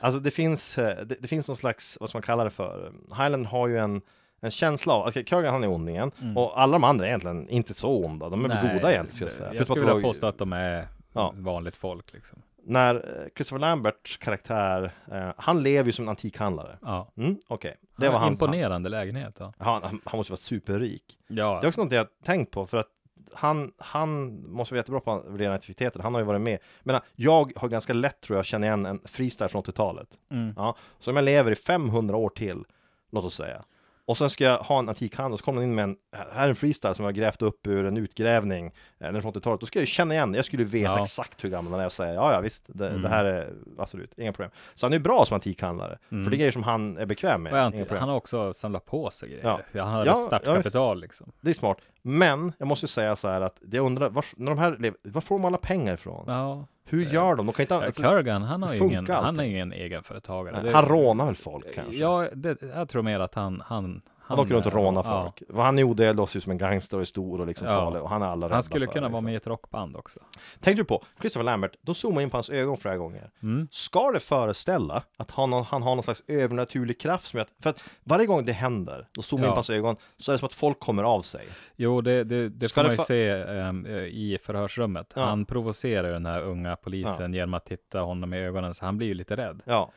Alltså 0.00 0.20
det 0.20 0.30
finns, 0.30 0.78
eh, 0.78 1.04
det, 1.04 1.16
det 1.20 1.28
finns 1.28 1.48
någon 1.48 1.56
slags, 1.56 1.96
vad 2.00 2.08
ska 2.08 2.16
man 2.18 2.22
kalla 2.22 2.44
det 2.44 2.50
för? 2.50 2.92
Highland 3.16 3.46
har 3.46 3.68
ju 3.68 3.78
en, 3.78 4.02
en 4.40 4.50
känsla 4.50 4.92
av, 4.92 5.06
okej 5.08 5.24
Kurgan 5.24 5.52
han 5.52 5.64
är 5.64 5.70
ondingen 5.70 6.12
Mm. 6.20 6.36
och 6.36 6.60
alla 6.60 6.72
de 6.72 6.84
andra 6.84 7.04
är 7.04 7.08
egentligen 7.08 7.48
inte 7.48 7.74
så 7.74 8.04
onda, 8.04 8.28
de 8.28 8.44
är 8.44 8.48
Nej, 8.48 8.74
goda 8.74 8.92
egentligen 8.92 9.14
ska 9.14 9.24
jag 9.24 9.32
säga. 9.50 9.58
Jag 9.58 9.66
skulle 9.66 9.86
vilja 9.86 10.02
påstå 10.02 10.26
att 10.26 10.38
de 10.38 10.52
är 10.52 10.88
Ja. 11.12 11.34
vanligt 11.36 11.76
folk 11.76 12.12
liksom. 12.12 12.42
När 12.64 12.94
eh, 12.94 13.28
Christopher 13.36 13.60
Lamberts 13.60 14.16
karaktär, 14.16 14.92
eh, 15.12 15.30
han 15.36 15.62
lever 15.62 15.86
ju 15.86 15.92
som 15.92 16.04
en 16.04 16.08
antikhandlare. 16.08 16.78
Ja. 16.82 17.12
Mm, 17.16 17.36
okej. 17.48 17.76
Det 17.80 17.86
Det 18.02 18.06
var 18.08 18.12
var 18.12 18.20
han. 18.20 18.32
imponerande 18.32 18.88
lägenhet. 18.88 19.36
Ja. 19.38 19.52
Han, 19.58 19.82
han, 19.82 20.00
han 20.04 20.18
måste 20.18 20.32
vara 20.32 20.38
superrik. 20.40 21.18
ja. 21.26 21.58
Det 21.60 21.66
är 21.66 21.68
också 21.68 21.84
något 21.84 21.92
jag 21.92 22.06
tänkt 22.24 22.50
på 22.50 22.66
för 22.66 22.76
att 22.78 22.88
han, 23.34 23.72
han 23.78 24.40
måste 24.52 24.74
vara 24.74 24.78
jättebra 24.78 25.00
på 25.00 25.12
att 25.12 25.26
värdera 25.26 25.54
aktiviteter. 25.54 26.00
Han 26.00 26.14
har 26.14 26.20
ju 26.20 26.26
varit 26.26 26.40
med. 26.40 26.58
Men 26.82 27.00
jag 27.16 27.52
har 27.56 27.68
ganska 27.68 27.92
lätt 27.92 28.20
tror 28.20 28.38
jag 28.38 28.46
känna 28.46 28.66
igen 28.66 28.86
en 28.86 29.00
freestyle 29.04 29.48
från 29.48 29.62
80-talet. 29.62 30.08
Mm. 30.30 30.54
Ja, 30.56 30.76
så 31.00 31.10
om 31.10 31.16
jag 31.16 31.24
lever 31.24 31.50
i 31.50 31.54
500 31.54 32.16
år 32.16 32.28
till, 32.30 32.64
låt 33.12 33.24
oss 33.24 33.34
säga, 33.34 33.62
och 34.06 34.18
sen 34.18 34.30
ska 34.30 34.44
jag 34.44 34.58
ha 34.58 34.78
en 34.78 34.88
antikhandel, 34.88 35.38
så 35.38 35.44
kommer 35.44 35.60
den 35.60 35.68
in 35.70 35.74
med 35.74 35.82
en, 35.82 35.96
här 36.32 36.44
är 36.44 36.48
en 36.48 36.54
freestyle 36.54 36.94
som 36.94 37.04
jag 37.04 37.12
har 37.12 37.16
grävt 37.16 37.42
upp 37.42 37.66
ur 37.66 37.86
en 37.86 37.96
utgrävning, 37.96 38.72
den 38.98 39.16
är 39.16 39.20
från 39.20 39.32
80-talet, 39.32 39.60
då 39.60 39.66
ska 39.66 39.78
jag 39.78 39.82
ju 39.82 39.86
känna 39.86 40.14
igen, 40.14 40.34
jag 40.34 40.44
skulle 40.44 40.64
veta 40.64 40.92
Ja. 40.92 41.02
exakt 41.02 41.44
hur 41.44 41.48
gammal 41.48 41.72
han 41.72 41.80
är 41.80 41.86
och 41.86 41.92
säga, 41.92 42.14
ja 42.14 42.32
ja 42.32 42.40
visst, 42.40 42.64
det, 42.66 42.88
Mm. 42.88 43.02
det 43.02 43.08
här 43.08 43.24
är 43.24 43.52
absolut, 43.78 44.18
inga 44.18 44.32
problem. 44.32 44.50
Så 44.74 44.86
han 44.86 44.92
är 44.92 44.96
ju 44.96 45.02
bra 45.02 45.24
som 45.26 45.34
antikhandlare, 45.34 45.98
Mm. 46.12 46.24
för 46.24 46.30
det 46.30 46.36
är 46.36 46.38
grejer 46.38 46.52
som 46.52 46.62
han 46.62 46.96
är 46.98 47.06
bekväm 47.06 47.42
med, 47.42 47.52
han, 47.52 47.86
han 47.98 48.08
har 48.08 48.16
också 48.16 48.52
samlat 48.52 48.84
på 48.86 49.10
sig 49.10 49.28
grejer. 49.28 49.44
Ja. 49.44 49.60
Ja. 49.72 49.84
Han 49.84 49.92
hade 49.92 50.06
Ja, 50.10 50.14
startkapital 50.14 51.00
liksom. 51.00 51.32
Det 51.40 51.50
är 51.50 51.54
smart, 51.54 51.78
men 52.02 52.52
jag 52.58 52.68
måste 52.68 52.84
ju 52.84 52.88
säga 52.88 53.16
så 53.16 53.28
här 53.28 53.40
att 53.40 53.56
jag 53.72 53.86
undrar, 53.86 54.10
var, 54.10 54.24
när 54.36 54.50
de 54.50 54.58
här 54.58 54.76
lever, 54.78 54.98
var 55.02 55.20
får 55.20 55.38
de 55.38 55.44
alla 55.44 55.58
pengar 55.58 55.94
ifrån? 55.94 56.24
Ja. 56.26 56.66
Hur 56.84 57.00
gör 57.06 57.34
de? 57.34 57.46
De 57.46 57.52
kan 57.52 57.62
inte, 57.62 57.74
Ja, 57.74 57.84
alltså, 57.84 58.02
Kurgan, 58.02 58.42
han 58.42 58.62
har 58.62 58.70
det 58.70 58.76
ju 58.76 58.84
ingen, 58.84 59.06
han 59.06 59.24
allting. 59.24 59.50
ingen 59.50 59.72
egenföretagare. 59.72 60.70
han 60.70 60.84
rånar 60.84 61.26
väl 61.26 61.34
folk 61.34 61.74
kanske? 61.74 61.94
Ja, 61.94 62.28
det, 62.34 62.62
jag 62.62 62.88
tror 62.88 63.02
mer 63.02 63.20
att 63.20 63.34
han, 63.34 63.62
han, 63.66 64.02
Han 64.24 64.38
åker 64.38 64.54
runt 64.54 64.66
och 64.66 64.72
rånar 64.72 65.04
ja. 65.06 65.22
folk. 65.36 65.58
Han 65.58 65.78
är 65.78 65.82
odödlig 65.82 66.22
och 66.22 66.28
ser 66.30 66.36
ut 66.38 66.42
som 66.42 66.52
en 66.52 66.58
gangster 66.58 66.96
och 66.96 67.00
är 67.00 67.04
stor 67.06 67.40
och 67.40 67.46
liksom 67.46 67.66
Ja. 67.66 67.72
farlig 67.80 68.02
och 68.02 68.08
han 68.10 68.22
är 68.22 68.26
alla 68.26 68.48
Han 68.48 68.62
skulle 68.62 68.86
för, 68.86 68.92
kunna 68.92 69.06
liksom. 69.06 69.12
vara 69.12 69.20
med 69.22 69.32
i 69.34 69.36
ett 69.36 69.46
rockband 69.46 69.96
också. 69.96 70.20
Tänkte 70.60 70.80
du 70.82 70.84
på, 70.84 71.02
Christopher 71.20 71.44
Lambert, 71.44 71.72
då 71.82 71.94
zoomar 71.94 72.16
jag 72.16 72.22
in 72.22 72.30
på 72.30 72.36
hans 72.36 72.50
ögon 72.50 72.76
flera 72.76 72.96
gånger. 72.96 73.30
Mm. 73.42 73.68
Ska 73.70 74.10
det 74.12 74.20
föreställa 74.20 75.02
att 75.16 75.30
han, 75.30 75.52
har- 75.52 75.62
han 75.64 75.82
har 75.82 75.94
någon 75.94 76.02
slags 76.04 76.22
övernaturlig 76.26 77.00
kraft 77.00 77.26
som 77.26 77.36
gör 77.36 77.42
att, 77.44 77.52
för 77.62 77.70
att 77.70 77.80
varje 78.04 78.26
gång 78.26 78.44
det 78.44 78.52
händer, 78.52 79.08
då 79.12 79.22
zoomar 79.22 79.42
jag 79.44 79.46
in 79.46 79.50
Ja. 79.50 79.52
på 79.52 79.56
hans 79.56 79.70
ögon, 79.70 79.96
så 80.18 80.30
är 80.30 80.34
det 80.34 80.38
som 80.38 80.46
att 80.46 80.54
folk 80.54 80.80
kommer 80.80 81.02
av 81.02 81.22
sig. 81.22 81.46
Jo, 81.76 82.00
det, 82.00 82.24
det, 82.24 82.48
det 82.48 82.68
får 82.68 82.82
det 82.82 82.88
man 82.88 82.96
ju 82.96 83.02
se 83.04 83.28
eh, 83.28 84.04
i 84.04 84.38
förhörsrummet. 84.42 85.12
Ja. 85.16 85.22
Han 85.24 85.44
provocerar 85.44 86.12
den 86.12 86.26
här 86.26 86.42
unga 86.42 86.76
polisen 86.76 87.34
genom 87.34 87.54
att 87.54 87.64
titta 87.66 88.00
honom 88.00 88.34
i 88.34 88.38
ögonen, 88.38 88.74
så 88.74 88.84
han 88.84 88.96
blir 88.98 89.08
ju 89.08 89.14
lite 89.14 89.36
rädd. 89.36 89.60
Ja. 89.64 89.90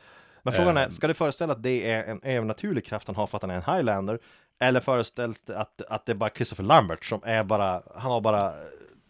Men 0.46 0.54
frågan 0.54 0.76
är, 0.76 0.84
Ehm. 0.84 0.90
ska 0.90 1.06
det 1.06 1.14
föreställa 1.14 1.52
att 1.52 1.62
det 1.62 1.90
är 1.90 2.04
en 2.04 2.20
övernaturlig 2.22 2.84
kraft 2.86 3.06
han 3.06 3.16
har 3.16 3.26
för 3.26 3.36
att 3.36 3.42
han 3.42 3.50
är 3.50 3.54
en 3.66 3.76
highlander? 3.76 4.18
Eller 4.60 4.80
föreställt 4.80 5.50
att, 5.50 5.82
att 5.88 6.06
det 6.06 6.12
är 6.12 6.16
bara 6.16 6.30
Christopher 6.30 6.64
Lambert 6.64 7.04
som 7.04 7.20
är 7.24 7.44
bara, 7.44 7.82
han 7.96 8.10
har 8.12 8.20
bara, 8.20 8.52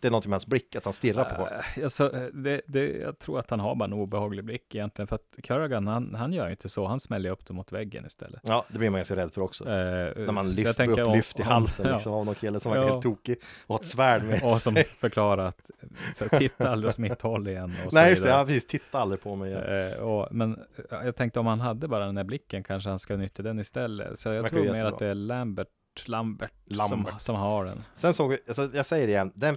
det 0.07 0.09
är 0.09 0.11
någonting 0.11 0.31
med 0.31 0.35
hans 0.35 0.47
blick, 0.47 0.77
att 0.77 0.85
han 0.85 0.93
stirrar 0.93 1.25
på 1.25 1.37
folk. 1.37 1.51
Uh, 1.79 1.85
alltså, 1.85 2.09
det, 2.33 2.61
det, 2.67 2.93
jag 2.93 3.19
tror 3.19 3.39
att 3.39 3.51
han 3.51 3.61
har 3.61 3.75
bara 3.75 3.85
en 3.85 3.93
obehaglig 3.93 4.45
blick 4.45 4.75
egentligen, 4.75 5.07
för 5.07 5.15
att 5.15 5.23
Kurgan, 5.43 5.87
han, 5.87 6.15
han 6.15 6.33
gör 6.33 6.49
inte 6.51 6.69
så, 6.69 6.87
han 6.87 7.01
smäller 7.01 7.31
upp 7.31 7.47
dem 7.47 7.57
mot 7.57 7.73
väggen 7.73 8.07
istället. 8.07 8.41
Ja, 8.45 8.65
det 8.69 8.79
blir 8.79 8.91
man 8.91 8.99
ganska 8.99 9.17
rädd 9.17 9.33
för 9.33 9.41
också. 9.41 9.65
Eh, 9.65 9.71
När 9.71 10.33
man 10.33 10.51
lyfter 10.55 10.73
tänker 10.73 11.03
upp 11.03 11.15
lyft 11.17 11.41
i 11.41 11.43
halsen 11.43 11.87
ja. 11.89 11.93
liksom 11.93 12.13
av 12.13 12.27
någon 12.27 12.35
kille 12.35 12.61
som 12.61 12.71
var 12.71 12.79
Ja. 12.79 12.89
helt 12.89 13.03
tokig 13.03 13.37
och 13.67 13.75
har 13.75 13.81
ett 13.81 13.87
svärd 13.91 14.25
med 14.25 14.41
Och 14.45 14.61
som 14.63 14.75
sig. 14.75 14.85
förklarar 14.85 15.45
att 15.45 15.71
så, 16.15 16.29
titta 16.29 16.71
aldrig 16.71 16.89
åt 16.91 16.99
mitt 16.99 17.23
håll 17.23 17.49
igen. 17.49 17.75
Och 17.87 17.93
Nej 17.93 18.11
just 18.11 18.23
det, 18.23 18.29
ja, 18.29 18.45
precis, 18.45 18.67
titta 18.67 18.99
aldrig 18.99 19.21
på 19.23 19.37
mig 19.37 19.51
igen. 19.51 19.93
Eh, 19.93 19.99
och, 19.99 20.29
men 20.31 20.59
jag 20.91 21.17
tänkte 21.17 21.41
om 21.41 21.47
han 21.47 21.61
hade 21.61 21.89
bara 21.89 22.07
den 22.07 22.15
där 22.15 22.25
blicken 22.25 22.63
kanske 22.65 22.89
han 22.89 22.99
ska 22.99 23.17
nyttja 23.17 23.43
den 23.43 23.59
istället. 23.59 24.19
Så 24.19 24.29
jag 24.29 24.47
tror 24.51 24.73
mer 24.73 24.85
att 24.85 24.99
det 24.99 25.07
är 25.07 25.15
Lambert, 25.15 25.69
Lambert, 26.07 26.53
Lambert. 26.65 27.11
Som, 27.11 27.19
som 27.19 27.37
har 27.37 27.65
den. 27.65 27.85
Sen 27.95 28.15
såg 28.15 28.31
vi, 28.31 28.39
alltså, 28.49 28.71
jag 28.75 28.87
säger 28.87 29.07
det 29.07 29.13
igen, 29.13 29.33
den, 29.35 29.57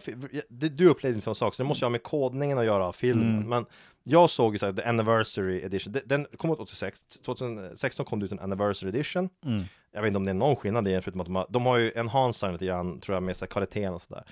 du 0.50 0.90
upplevde 0.90 1.18
en 1.18 1.22
sån 1.22 1.36
sak, 1.36 1.56
så 1.56 1.64
det 1.64 1.68
måste 1.68 1.84
ju 1.84 1.86
ha 1.86 1.92
med 1.92 2.04
kodningen 2.04 2.58
att 2.58 2.66
göra 2.66 2.86
av 2.86 2.94
filmen. 2.94 3.36
Mm. 3.36 3.50
Men 3.50 3.66
jag 4.04 4.30
såg 4.30 4.54
ju 4.54 4.60
såhär, 4.60 4.74
the 4.74 4.84
anniversary 4.84 5.62
edition, 5.62 5.96
den, 6.06 6.28
kom 6.38 6.52
ut 6.52 6.60
86, 6.60 7.00
2016 7.26 8.06
kom 8.06 8.20
det 8.20 8.26
ut 8.26 8.32
en 8.32 8.40
anniversary 8.40 8.90
edition. 8.90 9.30
Mm. 9.46 9.64
Jag 9.92 10.02
vet 10.02 10.08
inte 10.08 10.18
om 10.18 10.26
det 10.26 10.32
är 10.32 10.34
någon 10.34 10.56
skillnad 10.56 10.88
i 10.88 10.92
den, 10.92 11.02
förutom 11.02 11.22
att 11.22 11.28
de 11.28 11.36
har, 11.36 11.46
de 11.50 11.66
har 11.66 11.78
ju 11.78 11.92
enhanced 11.96 12.52
lite 12.52 12.66
grann, 12.66 13.00
tror 13.00 13.16
jag, 13.16 13.24
med 13.24 13.38
sig 13.38 13.48
kvaliteten 13.48 13.94
och 13.94 14.02
sådär. 14.02 14.24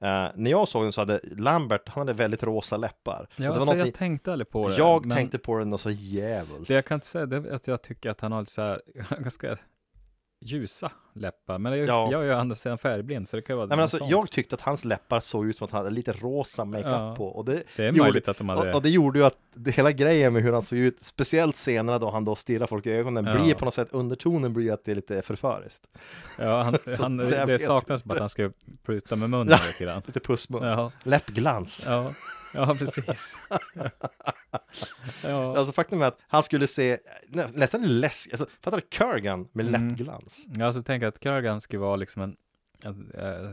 Eh, 0.00 0.30
när 0.34 0.50
jag 0.50 0.68
såg 0.68 0.82
den 0.82 0.92
så 0.92 1.00
hade 1.00 1.20
Lambert, 1.22 1.88
han 1.88 2.00
hade 2.00 2.12
väldigt 2.12 2.42
rosa 2.42 2.76
läppar. 2.76 3.28
Ja, 3.36 3.42
det 3.42 3.48
var 3.48 3.56
alltså, 3.56 3.74
jag 3.74 3.94
tänkte 3.94 4.32
aldrig 4.32 4.50
på 4.50 4.68
det. 4.68 4.76
jag 4.76 5.06
men 5.06 5.16
tänkte 5.16 5.38
på 5.38 5.58
den 5.58 5.72
och 5.72 5.80
så 5.80 5.90
jävligt. 5.90 6.68
Det 6.68 6.74
jag 6.74 6.84
kan 6.84 6.94
inte 6.94 7.06
säga 7.06 7.26
det 7.26 7.36
är 7.36 7.54
att 7.54 7.66
jag 7.66 7.82
tycker 7.82 8.10
att 8.10 8.20
han 8.20 8.32
har 8.32 8.40
lite 8.40 8.52
så 8.52 8.62
här 8.62 8.80
ganska 9.18 9.56
ljusa 10.42 10.92
läppar. 11.14 11.58
Men 11.58 11.78
jag, 11.78 11.88
Ja. 11.88 12.08
jag 12.12 12.20
är 12.20 12.24
ju 12.26 12.32
andra 12.32 12.56
sidan 12.56 12.78
färgblind 12.78 13.28
så 13.28 13.36
det 13.36 13.42
kan 13.42 13.54
ju 13.54 13.56
vara 13.58 13.66
Nej 13.66 13.76
men 13.76 13.82
alltså 13.82 13.96
sånt. 13.96 14.10
jag 14.10 14.30
tyckte 14.30 14.54
att 14.54 14.60
hans 14.60 14.84
läppar 14.84 15.20
såg 15.20 15.46
ut 15.46 15.56
som 15.56 15.64
att 15.64 15.70
han 15.70 15.78
hade 15.84 15.90
lite 15.90 16.12
rosa 16.12 16.64
makeup 16.64 16.86
Ja. 16.86 17.14
på 17.18 17.26
och 17.26 17.44
det, 17.44 17.62
Det 17.76 17.82
är 17.82 17.86
gjorde- 17.86 17.98
möjligt 18.00 18.28
att 18.28 18.38
de 18.38 18.48
hade... 18.48 18.68
och, 18.68 18.74
och 18.74 18.82
det 18.82 18.90
gjorde 18.90 19.18
ju 19.18 19.24
att 19.24 19.36
det, 19.54 19.70
hela 19.70 19.92
grejen 19.92 20.32
med 20.32 20.42
hur 20.42 20.52
han 20.52 20.62
såg 20.62 20.78
ut, 20.78 20.96
speciellt 21.00 21.56
scenerna 21.56 21.98
då 21.98 22.10
han 22.10 22.24
då 22.24 22.34
stirrar 22.34 22.66
folk 22.66 22.86
i 22.86 22.90
ögonen, 22.92 23.24
Ja. 23.24 23.34
blir 23.42 23.54
på 23.54 23.64
något 23.64 23.74
sätt, 23.74 23.88
undertonen 23.90 24.52
blir 24.52 24.72
att 24.72 24.84
det 24.84 24.90
är 24.90 24.94
lite 24.96 25.22
förföriskt. 25.22 25.86
ja, 26.38 26.62
han, 26.62 26.76
han, 26.98 27.16
det- 27.16 27.44
det 27.46 27.58
saknas 27.58 28.04
bara 28.04 28.14
att 28.14 28.20
han 28.20 28.28
ska 28.28 28.50
pruta 28.86 29.16
med 29.16 29.30
munnen 29.30 29.58
lite 29.68 29.84
grann. 29.84 30.02
Lite 30.06 30.20
pussmun, 30.20 30.62
Ja, 30.62 30.92
läppglans. 31.02 31.82
ja, 31.86 32.12
ja 32.54 32.74
precis. 32.78 33.36
ja. 35.22 35.56
Alltså 35.58 35.72
faktum 35.72 36.02
är 36.02 36.06
att 36.06 36.18
han 36.28 36.42
skulle 36.42 36.66
se 36.66 36.98
nä, 37.28 37.48
nästan 37.54 38.00
läskigt, 38.00 38.32
alltså 38.40 38.46
fattar 38.60 38.76
du 38.76 38.86
Kurgan 38.90 39.48
med 39.52 39.66
Mm. 39.66 39.88
läppglans? 39.88 40.46
Jag 40.54 40.62
alltså 40.66 40.82
tänker 40.82 41.06
att 41.06 41.20
Kurgan 41.20 41.60
skulle 41.60 41.80
vara 41.80 41.96
liksom 41.96 42.22
en, 42.22 42.36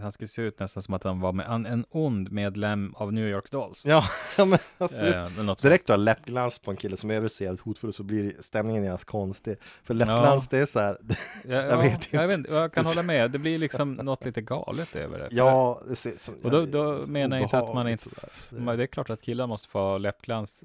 Han 0.01 0.11
skulle 0.11 0.27
se 0.27 0.41
ut 0.41 0.59
nästan 0.59 0.83
som 0.83 0.93
att 0.93 1.03
han 1.03 1.19
var 1.19 1.33
med, 1.33 1.45
en, 1.49 1.65
en 1.65 1.85
ond 1.89 2.31
medlem 2.31 2.93
av 2.97 3.13
New 3.13 3.27
York 3.27 3.51
Dolls. 3.51 3.85
Ja, 3.85 4.03
ja 4.37 4.45
men 4.45 4.59
alltså, 4.77 5.05
just, 5.05 5.19
Eh, 5.19 5.33
eller 5.33 5.43
något 5.43 5.61
direkt 5.61 5.87
du 5.87 5.93
har 5.93 5.97
läppglans 5.97 6.59
på 6.59 6.71
en 6.71 6.77
kille 6.77 6.97
som 6.97 7.11
övrigt 7.11 7.33
ser 7.33 7.45
helt 7.45 7.61
hotfull 7.61 7.93
så 7.93 8.03
blir 8.03 8.33
stämningen 8.39 8.85
ganska 8.85 9.11
konstig. 9.11 9.57
För 9.83 9.93
läppglans 9.93 10.49
det 10.49 10.57
är 10.57 10.65
så 10.65 10.79
här, 10.79 10.97
Ja, 11.45 11.55
Jag 11.55 11.71
ja, 11.71 11.77
vet 11.77 11.93
inte. 11.93 12.07
Jag, 12.11 12.27
vet, 12.27 12.49
jag 12.49 12.73
kan 12.73 12.85
hålla 12.85 13.03
med, 13.03 13.31
det 13.31 13.39
blir 13.39 13.57
liksom 13.57 13.93
något 13.93 14.25
lite 14.25 14.41
galet 14.41 14.95
över 14.95 15.19
det. 15.19 15.27
Ja, 15.31 15.81
det 15.87 15.95
ser 15.95 16.13
som, 16.17 16.35
Och 16.43 16.51
då, 16.51 16.65
då 16.65 17.05
menar 17.07 17.37
jag 17.37 17.45
inte 17.45 17.57
att 17.57 17.73
man 17.73 17.89
inte, 17.89 18.09
det 18.49 18.83
är 18.83 18.87
klart 18.87 19.09
att 19.09 19.21
killar 19.21 19.47
måste 19.47 19.69
få 19.69 19.97
läppglans. 19.97 20.63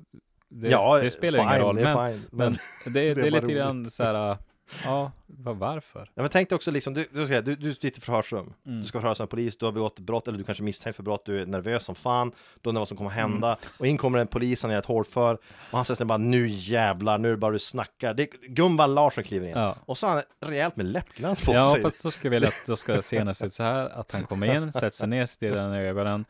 Det, 0.48 0.68
ja, 0.68 0.98
det 1.02 1.10
spelar 1.10 1.38
fine, 1.38 1.48
ingen 1.48 1.60
roll, 1.60 1.76
det 1.76 1.82
är 1.82 1.94
men, 1.94 2.12
fine. 2.12 2.28
men 2.30 2.58
Men, 2.84 2.92
det, 2.92 3.00
det, 3.14 3.20
är 3.20 3.26
är 3.26 3.30
bara 3.30 3.40
lite 3.40 3.52
grann 3.52 3.80
roligt. 3.80 3.92
så 3.92 4.02
här, 4.02 4.36
ja, 4.84 5.12
varför? 5.26 6.10
ja, 6.14 6.22
men 6.22 6.30
tänk 6.30 6.48
dig 6.48 6.56
också 6.56 6.70
liksom, 6.70 6.94
du, 6.94 7.08
du, 7.12 7.40
du, 7.40 7.56
du 7.56 7.74
sitter 7.74 7.98
i 7.98 8.00
förhörsrum, 8.00 8.52
Mm. 8.66 8.80
du 8.80 8.86
ska 8.88 8.98
förhöras 9.00 9.20
av 9.20 9.24
en 9.24 9.28
polis, 9.28 9.56
du 9.56 9.64
har 9.64 9.72
begått 9.72 9.98
ett 9.98 10.04
brott 10.06 10.28
eller 10.28 10.38
du 10.38 10.44
kanske 10.44 10.62
misstänkt 10.64 10.96
för 10.96 11.02
brott, 11.02 11.22
du 11.26 11.40
är 11.42 11.46
nervös 11.46 11.84
som 11.84 11.94
fan, 11.94 12.32
du 12.62 12.68
undrar 12.68 12.80
vad 12.80 12.88
som 12.88 12.96
kommer 12.96 13.10
hända 13.10 13.46
Mm. 13.48 13.58
och 13.78 13.86
in 13.86 13.98
kommer 13.98 14.18
en 14.18 14.26
polis, 14.26 14.62
han 14.62 14.70
är 14.70 14.78
ett 14.78 14.86
hårdför 14.86 15.34
och 15.70 15.78
han 15.78 15.84
säger 15.84 16.04
bara 16.04 16.18
nu 16.18 16.48
jävlar, 16.48 17.18
nu 17.18 17.28
är 17.28 17.32
det 17.32 17.38
bara 17.38 17.52
du 17.52 17.58
snackar. 17.58 18.14
Det 18.14 18.22
är 18.22 18.28
Gunvald 18.48 18.94
Larsson 18.94 19.24
kliver 19.24 19.46
in 19.46 19.52
Ja. 19.56 19.76
och 19.86 19.98
så 19.98 20.06
har 20.06 20.14
han 20.40 20.50
rejält 20.50 20.76
med 20.76 20.86
läppglans 20.86 21.42
på 21.44 21.54
Ja, 21.54 21.72
sig. 21.72 21.82
fast 21.82 22.02
då 22.02 22.10
ska 22.10 22.26
jag 22.26 22.30
vilja 22.30 22.48
att 22.48 22.66
då 22.66 22.76
ska 22.76 23.00
scenen 23.02 23.34
se 23.34 23.46
ut 23.46 23.54
så 23.54 23.62
här, 23.62 23.88
att 24.00 24.12
han 24.12 24.22
kommer 24.24 24.54
in, 24.56 24.72
sätter 24.72 24.90
sig 24.90 25.08
ner, 25.08 25.26
stirrar 25.26 25.80
i 25.80 25.86
ögonen, 25.88 26.24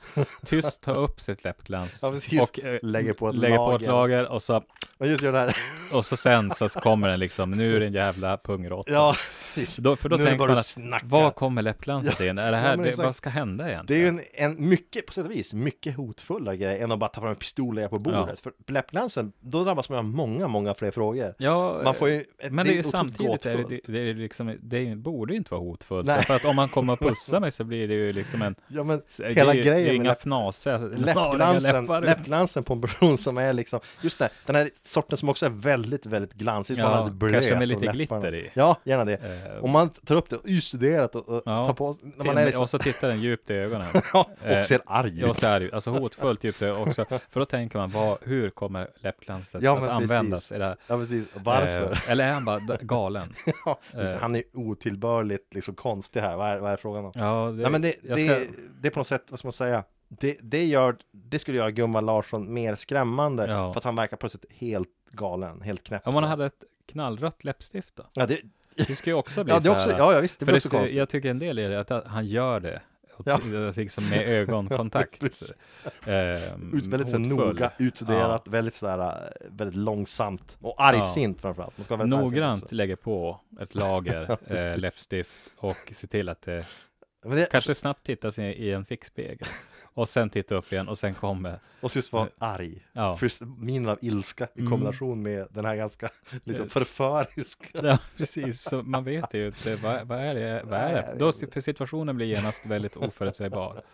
tyst 0.46 0.82
tar 0.82 0.94
upp 0.96 1.20
sitt 1.20 1.44
läppglans 1.44 2.00
Ja, 2.30 2.42
och 2.42 2.58
eh, 2.64 2.78
Lägger 2.82 3.12
på 3.12 3.28
ett 3.28 3.34
lägger 3.34 3.56
på 3.56 3.74
ett 3.76 3.82
lager 3.82 4.28
och 4.28 4.42
så, 4.42 4.62
Och 4.98 5.06
just 5.06 5.22
gör 5.22 5.32
det 5.32 5.38
här, 5.38 5.56
och 5.92 6.06
så 6.06 6.16
sen 6.16 6.50
så 6.50 6.68
kommer 6.68 7.08
den 7.08 7.18
liksom, 7.20 7.50
nu 7.50 7.76
är 7.76 7.80
det 7.80 7.86
en 7.86 7.92
jävla 7.92 8.36
pungråtta. 8.36 8.83
Ja, 8.86 9.14
precis. 9.54 9.76
Då, 9.76 9.96
för 9.96 10.08
då 10.08 10.16
Nu 10.16 10.22
är 10.22 10.24
det 10.24 10.30
tänker 10.30 10.38
bara 10.46 10.50
man 10.52 10.58
att, 10.58 10.66
snackar. 10.66 11.06
vad 11.06 11.34
kommer 11.34 11.62
läppglanset 11.62 12.20
in? 12.20 12.38
Är 12.38 12.50
det 12.52 12.56
här, 12.58 12.76
Ja, 12.76 12.82
det, 12.82 12.96
vad 12.96 13.16
ska 13.16 13.30
hända 13.30 13.64
Det 13.64 13.70
är 13.70 13.72
egentligen? 13.72 14.02
ju 14.02 14.08
en, 14.36 14.54
en 14.58 14.68
mycket, 14.68 15.06
på 15.06 15.12
sätt 15.12 15.24
och 15.24 15.30
vis, 15.30 15.52
mycket 15.54 15.96
hotfullare 15.96 16.56
grej 16.56 16.80
än 16.80 16.92
att 16.92 16.98
bara 16.98 17.08
ta 17.10 17.20
fram 17.20 17.30
en 17.30 17.36
pistol 17.36 17.78
och 17.78 17.90
på 17.90 17.98
bordet. 17.98 18.40
För 18.40 18.52
läppglansen, 18.66 19.32
då 19.40 19.64
drabbas 19.64 19.88
man 19.88 19.98
av 19.98 20.04
många, 20.04 20.48
många 20.48 20.74
fler 20.74 20.90
frågor. 20.90 21.34
Ja, 21.38 21.80
Man 21.84 21.94
får 21.94 22.08
ju, 22.08 22.20
ett- 22.38 22.52
men 22.52 22.66
det 22.66 22.72
är 22.72 22.76
ju 22.76 22.82
samtidigt, 22.82 23.46
är 23.46 23.50
det, 23.50 23.56
gåtfullt. 23.62 23.82
det, 23.86 23.92
det, 23.92 24.10
är 24.10 24.14
liksom, 24.14 24.58
det 24.62 24.96
borde 24.96 25.32
ju 25.32 25.36
inte 25.36 25.50
vara 25.50 25.60
hotfullt. 25.62 26.06
Nej. 26.06 26.22
För 26.22 26.36
att 26.36 26.44
om 26.44 26.56
man 26.56 26.68
kommer 26.68 26.92
och 26.92 26.98
pussar 27.00 27.40
mig 27.40 27.52
så 27.52 27.64
blir 27.64 27.88
det 27.88 27.94
ju 27.94 28.12
liksom 28.12 28.42
en, 28.42 28.54
Ja 28.68 28.84
men 28.84 29.02
det 29.18 29.24
är, 29.24 29.34
hela 29.34 29.52
det 29.52 29.60
är 29.60 29.64
grejen 29.64 29.78
ju 29.80 29.86
med 29.86 29.94
inga 29.96 30.08
läpp, 30.10 30.20
fnasiga, 30.22 30.78
läppglansen, 31.28 31.86
läppglansen 31.86 32.64
på 32.64 32.72
en 32.72 32.80
person 32.80 33.18
som 33.18 33.38
är 33.38 33.52
liksom, 33.52 33.80
just 34.00 34.18
det, 34.18 34.28
den 34.46 34.56
här 34.56 34.70
sorten 34.84 35.18
som 35.18 35.28
också 35.28 35.46
är 35.46 35.50
väldigt, 35.50 36.06
väldigt 36.06 36.32
glansig, 36.32 36.78
Ja, 36.78 37.10
ja, 37.20 37.28
kanske 37.30 37.58
med 37.58 37.68
lite 37.68 37.86
glitter 37.86 38.34
i. 38.34 38.50
Ja, 38.54 38.73
gärna 38.84 39.04
det. 39.04 39.14
Eh, 39.56 39.64
Om 39.64 39.70
man 39.70 39.88
tar 39.90 40.16
upp 40.16 40.30
det 40.30 40.36
och 40.36 40.62
studerat 40.62 41.14
och, 41.14 41.28
och 41.28 41.42
Ja. 41.46 41.66
tar 41.66 41.74
på, 41.74 41.96
när 42.02 42.24
man 42.24 42.38
är 42.38 42.44
liksom, 42.44 42.62
Och 42.62 42.70
så 42.70 42.78
tittar 42.78 43.08
den 43.08 43.20
djupt 43.20 43.50
i 43.50 43.54
ögonen. 43.54 43.86
ja, 44.12 44.30
eh, 44.44 44.58
och 44.58 44.64
ser 44.66 44.80
arg 44.86 45.20
Ja, 45.20 45.26
ut. 45.30 45.42
är 45.42 45.60
det 45.60 45.66
ju. 45.66 45.72
Alltså 45.72 45.90
hotfullt 45.90 46.44
djupt 46.44 46.62
i 46.62 46.70
också. 46.70 47.04
För 47.04 47.40
då 47.40 47.46
tänker 47.46 47.78
man, 47.78 47.90
vad, 47.90 48.18
hur 48.22 48.50
kommer 48.50 48.88
läppglanset 48.96 49.62
Ja, 49.62 49.78
att 49.82 49.88
användas? 49.88 50.52
I 50.52 50.58
det? 50.58 50.76
Ja 50.86 50.96
precis, 50.98 51.26
Och 51.34 51.40
varför? 51.40 51.92
Eh, 51.92 52.10
eller 52.10 52.28
är 52.28 52.32
han 52.32 52.44
bara 52.44 52.58
galen? 52.80 53.34
ja, 53.64 53.80
eh. 53.94 54.14
Han 54.20 54.36
är 54.36 54.42
otillbörligt 54.52 55.54
liksom 55.54 55.74
konstig 55.74 56.20
här, 56.20 56.36
vad 56.36 56.48
är, 56.48 56.58
vad 56.58 56.72
är 56.72 56.76
frågan 56.76 57.04
om? 57.04 57.12
Ja, 57.14 57.46
det, 57.56 57.62
Nej 57.62 57.70
men 57.70 57.82
det, 57.82 57.92
ska- 58.02 58.40
det 58.80 58.88
är 58.88 58.90
på 58.90 58.98
något 59.00 59.06
sätt, 59.06 59.24
vad 59.30 59.38
ska 59.38 59.46
man 59.46 59.52
säga 59.52 59.84
det, 60.08 60.38
det, 60.42 60.64
gör, 60.64 60.96
det 61.12 61.38
skulle 61.38 61.56
göra 61.58 61.70
Gunvald 61.70 62.06
Larsson 62.06 62.52
mer 62.54 62.74
skrämmande 62.74 63.46
Ja. 63.50 63.72
För 63.72 63.78
att 63.80 63.84
han 63.84 63.96
verkar 63.96 64.16
plötsligt 64.16 64.44
helt 64.52 64.88
galen, 65.10 65.60
helt 65.62 65.82
knäpp 65.84 66.06
Om 66.06 66.14
man 66.14 66.24
hade 66.24 66.46
ett 66.46 66.64
knallrött 66.92 67.44
läppstift 67.44 67.96
då? 67.96 68.02
Ja, 68.12 68.26
det, 68.26 68.38
Det 68.76 68.94
ska 68.94 69.10
ju 69.10 69.14
också 69.16 69.44
bli 69.44 69.52
ja, 69.52 69.56
det 69.56 69.62
så 69.62 69.72
också, 69.72 69.90
här, 69.90 69.98
ja, 69.98 70.14
ja 70.14 70.20
visst, 70.20 70.38
det 70.40 70.44
blir 70.44 70.52
det, 70.52 70.58
också 70.58 70.68
konstigt 70.68 70.96
jag 70.96 71.08
tycker 71.08 71.30
en 71.30 71.38
del 71.38 71.58
i 71.58 71.68
det 71.68 71.74
är 71.74 71.92
att 71.92 72.06
han 72.06 72.26
gör 72.26 72.60
det. 72.60 72.82
Och 73.16 73.26
Ja. 73.26 73.40
liksom 73.76 74.08
med 74.08 74.28
ögonkontakt. 74.28 75.22
Ehm, 76.06 76.80
väldigt 76.84 77.10
så 77.10 77.18
här 77.18 77.18
noga 77.18 77.72
utstuderat, 77.78 78.48
väldigt 78.48 78.74
sådär, 78.74 78.98
äh, 78.98 79.48
väldigt 79.50 79.76
långsamt 79.76 80.58
och 80.60 80.82
argsint 80.82 81.40
framförallt 81.40 81.78
Man 81.78 81.84
ska 81.84 81.96
vara 81.96 82.06
Noggrant 82.06 82.72
lägger 82.72 82.96
på 82.96 83.40
ett 83.60 83.74
lager 83.74 84.38
eh, 84.46 84.78
läppstift 84.78 85.30
och 85.56 85.92
se 85.92 86.06
till 86.06 86.28
att 86.28 86.42
det 86.42 86.66
det, 87.24 87.48
kanske 87.50 87.74
snabbt 87.74 88.06
tittar 88.06 88.30
sig 88.30 88.52
i 88.52 88.72
en 88.72 88.84
fickspegel. 88.84 89.48
Och 89.94 90.08
sen 90.08 90.30
titta 90.30 90.54
upp 90.54 90.72
igen 90.72 90.88
och 90.88 90.98
sen 90.98 91.14
kommer, 91.14 91.58
Och 91.80 91.96
just 91.96 92.12
vara 92.12 92.28
arg 92.38 92.86
ja. 92.92 93.18
Minen 93.58 93.88
av 93.88 93.98
ilska 94.02 94.48
i 94.54 94.58
Mm. 94.60 94.70
kombination 94.70 95.22
med 95.22 95.46
den 95.50 95.64
här 95.64 95.76
ganska 95.76 96.10
liksom 96.44 96.68
förföriska 96.68 97.66
Ja, 97.82 97.98
precis. 98.16 98.62
Så 98.62 98.82
man 98.82 99.04
vet 99.04 99.34
ju 99.34 99.46
inte, 99.46 99.76
vad, 99.76 100.06
vad 100.06 100.18
är 100.18 100.34
det? 100.34 100.62
Vad 100.64 100.78
är 100.80 100.92
det? 100.92 101.14
Då, 101.18 101.32
för 101.32 101.60
situationen 101.60 102.16
blir 102.16 102.26
genast 102.26 102.66
väldigt 102.66 102.96
oförutsägbar. 102.96 103.82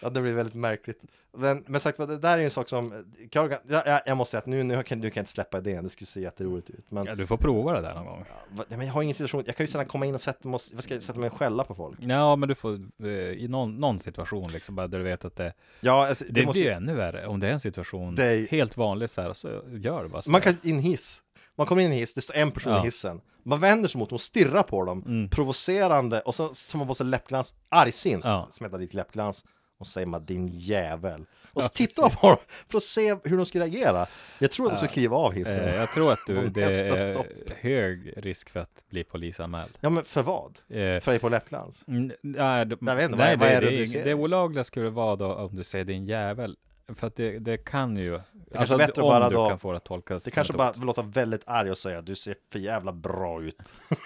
Ja, 0.00 0.10
det 0.10 0.20
blir 0.22 0.32
väldigt 0.34 0.54
märkligt. 0.54 1.00
Men, 1.38 1.64
men 1.66 1.80
sagt 1.80 1.98
det 1.98 2.18
där 2.18 2.32
är 2.34 2.38
ju 2.38 2.44
en 2.44 2.50
sak 2.50 2.68
som, 2.68 3.04
jag, 3.30 3.56
jag, 3.68 4.00
jag 4.06 4.16
måste 4.16 4.30
säga 4.30 4.38
att 4.38 4.46
nu, 4.46 4.62
nu 4.62 4.82
kan 4.82 5.00
du 5.00 5.10
kan 5.10 5.20
inte 5.20 5.30
släppa 5.30 5.58
idén, 5.58 5.84
det 5.84 5.90
skulle 5.90 6.06
se 6.06 6.20
jätteroligt 6.20 6.70
ut. 6.70 6.84
Men, 6.90 7.04
Ja, 7.06 7.14
du 7.14 7.26
får 7.26 7.36
prova 7.36 7.72
det 7.72 7.80
där 7.80 7.94
någon 7.94 8.06
gång. 8.06 8.24
va- 8.50 8.64
men 8.68 8.86
jag 8.86 8.94
har 8.94 9.02
ingen 9.02 9.14
situation, 9.14 9.42
jag 9.46 9.56
kan 9.56 9.66
ju 9.66 9.72
sedan 9.72 9.86
komma 9.86 10.06
in 10.06 10.14
och 10.14 10.20
sätta 10.20 10.48
mig, 10.48 10.54
och- 10.54 10.60
vad 10.74 10.84
ska 10.84 10.94
jag 10.94 11.02
sätta 11.02 11.18
mig 11.18 11.30
och 11.30 11.36
skälla 11.38 11.64
på 11.64 11.74
folk? 11.74 11.98
Ja, 12.02 12.36
men 12.36 12.48
du 12.48 12.54
får 12.54 12.80
eh, 13.02 13.08
i 13.08 13.46
någon, 13.48 13.76
någon 13.76 13.98
situation 13.98 14.52
liksom, 14.52 14.74
bara 14.74 14.86
där 14.88 14.98
du 14.98 15.04
vet 15.04 15.24
att 15.24 15.36
det, 15.36 15.52
Ja, 15.80 16.06
alltså, 16.08 16.24
det, 16.30 16.46
måste, 16.46 16.58
blir 16.58 16.64
ju 16.70 16.70
ännu 16.76 16.94
värre 16.94 17.26
om 17.26 17.40
det 17.40 17.48
är 17.48 17.52
en 17.52 17.60
situation 17.60 18.14
Det 18.14 18.24
är- 18.24 18.46
helt 18.48 18.76
vanlig 18.76 19.10
så 19.10 19.22
här, 19.22 19.32
så 19.32 19.62
gör 19.72 20.02
det 20.02 20.08
bara 20.08 20.22
så. 20.22 20.30
Man 20.30 20.40
kan 20.40 20.56
i 20.62 20.70
en 20.70 20.78
hiss, 20.80 21.22
man 21.56 21.66
kommer 21.66 21.82
in 21.82 21.88
i 21.88 21.94
en 21.94 21.98
hiss, 22.00 22.14
det 22.14 22.20
står 22.20 22.34
en 22.34 22.50
person 22.50 22.72
Ja. 22.72 22.80
i 22.82 22.84
hissen. 22.84 23.20
Man 23.42 23.60
vänder 23.60 23.88
sig 23.88 23.98
mot 23.98 24.08
dem 24.08 24.14
och 24.14 24.20
stirrar 24.20 24.62
på 24.62 24.84
dem, 24.84 25.02
Mm. 25.06 25.30
provocerande, 25.30 26.20
och 26.20 26.34
så 26.34 26.54
som 26.54 26.78
man 26.78 26.86
på 26.88 26.94
sig 26.94 27.06
läppglans, 27.06 27.54
argsint, 27.68 28.24
Ja. 28.24 28.48
smetar 28.52 28.78
dit 28.78 28.94
läppglans. 28.94 29.44
Och 29.78 29.86
så 29.86 29.90
säger 29.92 30.06
man 30.06 30.24
din 30.24 30.48
jävel. 30.48 31.26
Och 31.52 31.62
så 31.62 31.66
Ja, 31.66 31.68
tittar 31.68 32.02
man 32.02 32.10
på 32.10 32.26
dem 32.28 32.36
för 32.68 32.76
att 32.78 32.84
se 32.84 33.16
hur 33.24 33.36
de 33.36 33.46
ska 33.46 33.60
reagera. 33.60 34.06
Jag 34.38 34.50
tror 34.50 34.66
att 34.66 34.72
de 34.72 34.78
ska 34.78 34.88
kliva 34.94 35.16
av 35.16 35.32
hissen. 35.32 35.64
Eh, 35.64 35.74
jag 35.74 35.88
tror 35.92 36.12
att 36.12 36.18
du, 36.26 36.46
det 36.48 36.62
är 36.62 37.12
stopp. 37.14 37.26
hög 37.60 38.12
risk 38.16 38.50
för 38.50 38.60
att 38.60 38.84
bli 38.90 39.04
polisanmäld. 39.04 39.70
Ja 39.80 39.90
men 39.90 40.04
för 40.04 40.22
vad? 40.22 40.58
Eh, 40.68 41.00
För 41.00 41.08
är 41.12 41.18
på 41.18 41.28
läppglans? 41.28 41.84
Mm, 41.88 42.12
Nej, 42.22 42.66
det, 42.66 42.76
Jag 42.80 42.96
vet 42.96 43.04
inte, 43.04 43.16
nej, 43.16 43.36
vad- 43.36 43.38
vad 43.38 43.48
det, 43.48 43.54
är 43.54 43.60
det, 43.60 43.66
det 43.70 43.76
du 43.76 43.82
är 43.82 43.86
ser? 43.86 43.98
ing- 44.00 44.04
det 44.04 44.14
olagliga 44.14 44.64
skulle 44.64 44.90
vara 44.90 45.16
då 45.16 45.34
om 45.34 45.56
du 45.56 45.64
säger 45.64 45.84
din 45.84 46.04
jävel. 46.06 46.56
För 46.96 47.06
att 47.06 47.16
det, 47.16 47.38
det 47.38 47.56
kan 47.56 47.96
ju, 47.96 48.10
kanske 48.18 48.58
alltså 48.58 48.76
bättre 48.76 49.02
om 49.02 49.08
bara 49.08 49.28
du 49.28 49.34
då- 49.34 49.48
kan 49.48 49.58
få 49.58 49.70
det 49.72 49.76
att 49.76 49.84
tolkas 49.84 50.24
Det 50.24 50.30
kanske 50.30 50.52
bara 50.52 50.72
låter 50.72 51.02
väldigt 51.02 51.42
arg 51.46 51.70
och 51.70 51.78
säga 51.78 52.00
du 52.00 52.14
ser 52.14 52.34
för 52.52 52.58
jävla 52.58 52.92
bra 52.92 53.42
ut. 53.42 53.58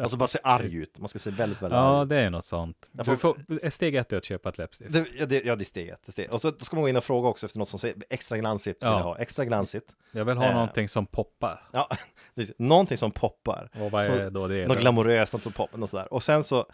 alltså 0.00 0.16
bara 0.16 0.26
se 0.26 0.38
arg 0.44 0.76
ut. 0.76 0.98
Man 0.98 1.08
ska 1.08 1.18
se 1.18 1.30
väldigt, 1.30 1.62
väldigt 1.62 1.76
Ja, 1.76 1.96
arg 1.98 2.02
ut. 2.02 2.08
det 2.08 2.16
är 2.20 2.30
något 2.30 2.44
sånt. 2.44 2.88
Du 2.92 3.04
får- 3.16 3.16
steg 3.70 3.94
ett 3.94 4.12
är 4.12 4.16
att 4.16 4.24
köpa 4.24 4.48
ett 4.48 4.58
läppstift. 4.58 4.92
Det, 4.92 5.06
ja, 5.18 5.26
det, 5.26 5.44
ja, 5.44 5.56
det 5.56 5.62
är 5.62 5.64
steget. 5.64 6.00
Det 6.04 6.10
är 6.10 6.12
steget. 6.12 6.34
Och 6.34 6.40
så 6.40 6.50
då 6.50 6.64
ska 6.64 6.76
man 6.76 6.82
gå 6.82 6.88
in 6.88 6.96
och 6.96 7.04
fråga 7.04 7.28
också 7.28 7.46
efter 7.46 7.58
något 7.58 7.68
som 7.68 7.78
säger 7.78 7.96
extra 8.10 8.38
glansigt. 8.38 8.82
Vill 8.82 8.88
Ja. 8.90 8.96
jag 8.98 9.04
ha. 9.04 9.18
Extra 9.18 9.44
glansigt. 9.44 9.86
Jag 10.12 10.24
vill 10.24 10.36
ha 10.36 10.44
Eh. 10.46 10.54
någonting 10.54 10.88
som 10.88 11.06
poppar. 11.06 11.68
Ja, 11.72 11.88
någonting 12.58 12.98
som 12.98 13.10
poppar. 13.10 13.70
Och 13.80 13.90
vad 13.90 14.04
Så- 14.06 14.12
är 14.12 14.30
då 14.30 14.48
det? 14.48 14.66
Något 14.66 14.76
då? 14.76 14.80
glamoröst, 14.80 15.32
något 15.32 15.42
som 15.42 15.52
poppar, 15.52 15.78
något 15.78 15.90
sådär. 15.90 16.12
Och 16.14 16.22
sen 16.22 16.44
så 16.44 16.66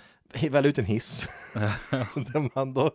väl 0.50 0.66
ut 0.66 0.78
en 0.78 0.84
hiss. 0.84 1.28
där 2.14 2.54
man 2.58 2.74
då 2.74 2.90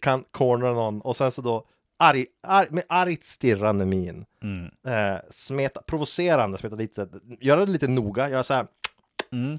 kan 0.00 0.24
cornera 0.30 0.72
någon. 0.72 1.00
Och 1.00 1.16
sen 1.16 1.32
så 1.32 1.42
då 1.42 1.66
arg, 1.98 2.26
arg, 2.42 2.66
med 2.70 2.84
argt 2.88 3.24
stirrande 3.24 3.84
min. 3.84 4.24
Mm. 4.42 4.64
Eh, 4.86 5.20
smeta, 5.30 5.82
provocerande, 5.82 6.58
smeta 6.58 6.76
lite, 6.76 7.08
göra 7.40 7.66
det 7.66 7.72
lite 7.72 7.88
noga, 7.88 8.28
göra 8.30 8.42
så 8.42 8.54
här 8.54 8.66
Mm. 9.32 9.58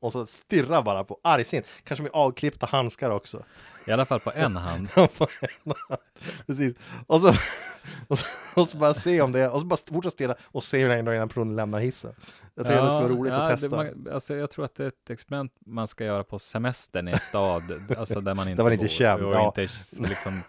och 0.00 0.12
så 0.12 0.26
stirra 0.26 0.82
bara 0.82 1.04
på 1.04 1.18
argsint. 1.22 1.66
Kanske 1.84 2.02
med 2.02 2.12
avklippta 2.14 2.66
handskar 2.66 3.10
också. 3.10 3.42
I 3.86 3.92
alla 3.92 4.04
fall 4.04 4.20
på 4.20 4.32
en 4.34 4.56
hand. 4.66 4.88
Precis. 6.46 6.76
Och 7.06 7.20
så, 7.20 7.28
och 8.08 8.18
så, 8.18 8.26
och 8.60 8.68
så 8.68 8.76
bara 8.76 8.94
se 8.94 9.20
om 9.20 9.32
det, 9.32 9.48
och 9.48 9.60
så 9.60 9.66
bara 9.66 9.76
fortsätta 9.86 10.10
stirra 10.10 10.34
och 10.44 10.64
se 10.64 10.78
hur 10.86 11.02
den 11.12 11.28
personen 11.28 11.56
lämnar 11.56 11.78
hissen. 11.80 12.14
Jag 12.54 12.66
tycker 12.66 12.82
det 12.82 12.88
skulle 12.90 13.02
vara 13.02 13.12
roligt 13.12 13.32
att 13.32 13.50
testa. 13.50 13.68
Det, 13.68 13.94
man, 13.94 14.12
alltså 14.14 14.34
jag 14.34 14.50
tror 14.50 14.64
att 14.64 14.74
det 14.74 14.84
är 14.84 14.88
ett 14.88 15.10
experiment 15.10 15.52
man 15.66 15.88
ska 15.88 16.04
göra 16.04 16.24
på 16.24 16.38
semestern 16.38 17.08
i 17.08 17.12
en 17.12 17.20
stad, 17.20 17.62
alltså 17.98 18.20
där 18.20 18.34
man 18.34 18.48
inte 18.48 18.62
man 18.62 18.72
inte 18.72 18.82
bor. 18.84 18.90
är 18.92 18.94
känd, 18.96 19.22
Och 19.22 19.32
ja. 19.32 19.46
inte 19.46 19.62
är 19.62 20.08
liksom, 20.08 20.42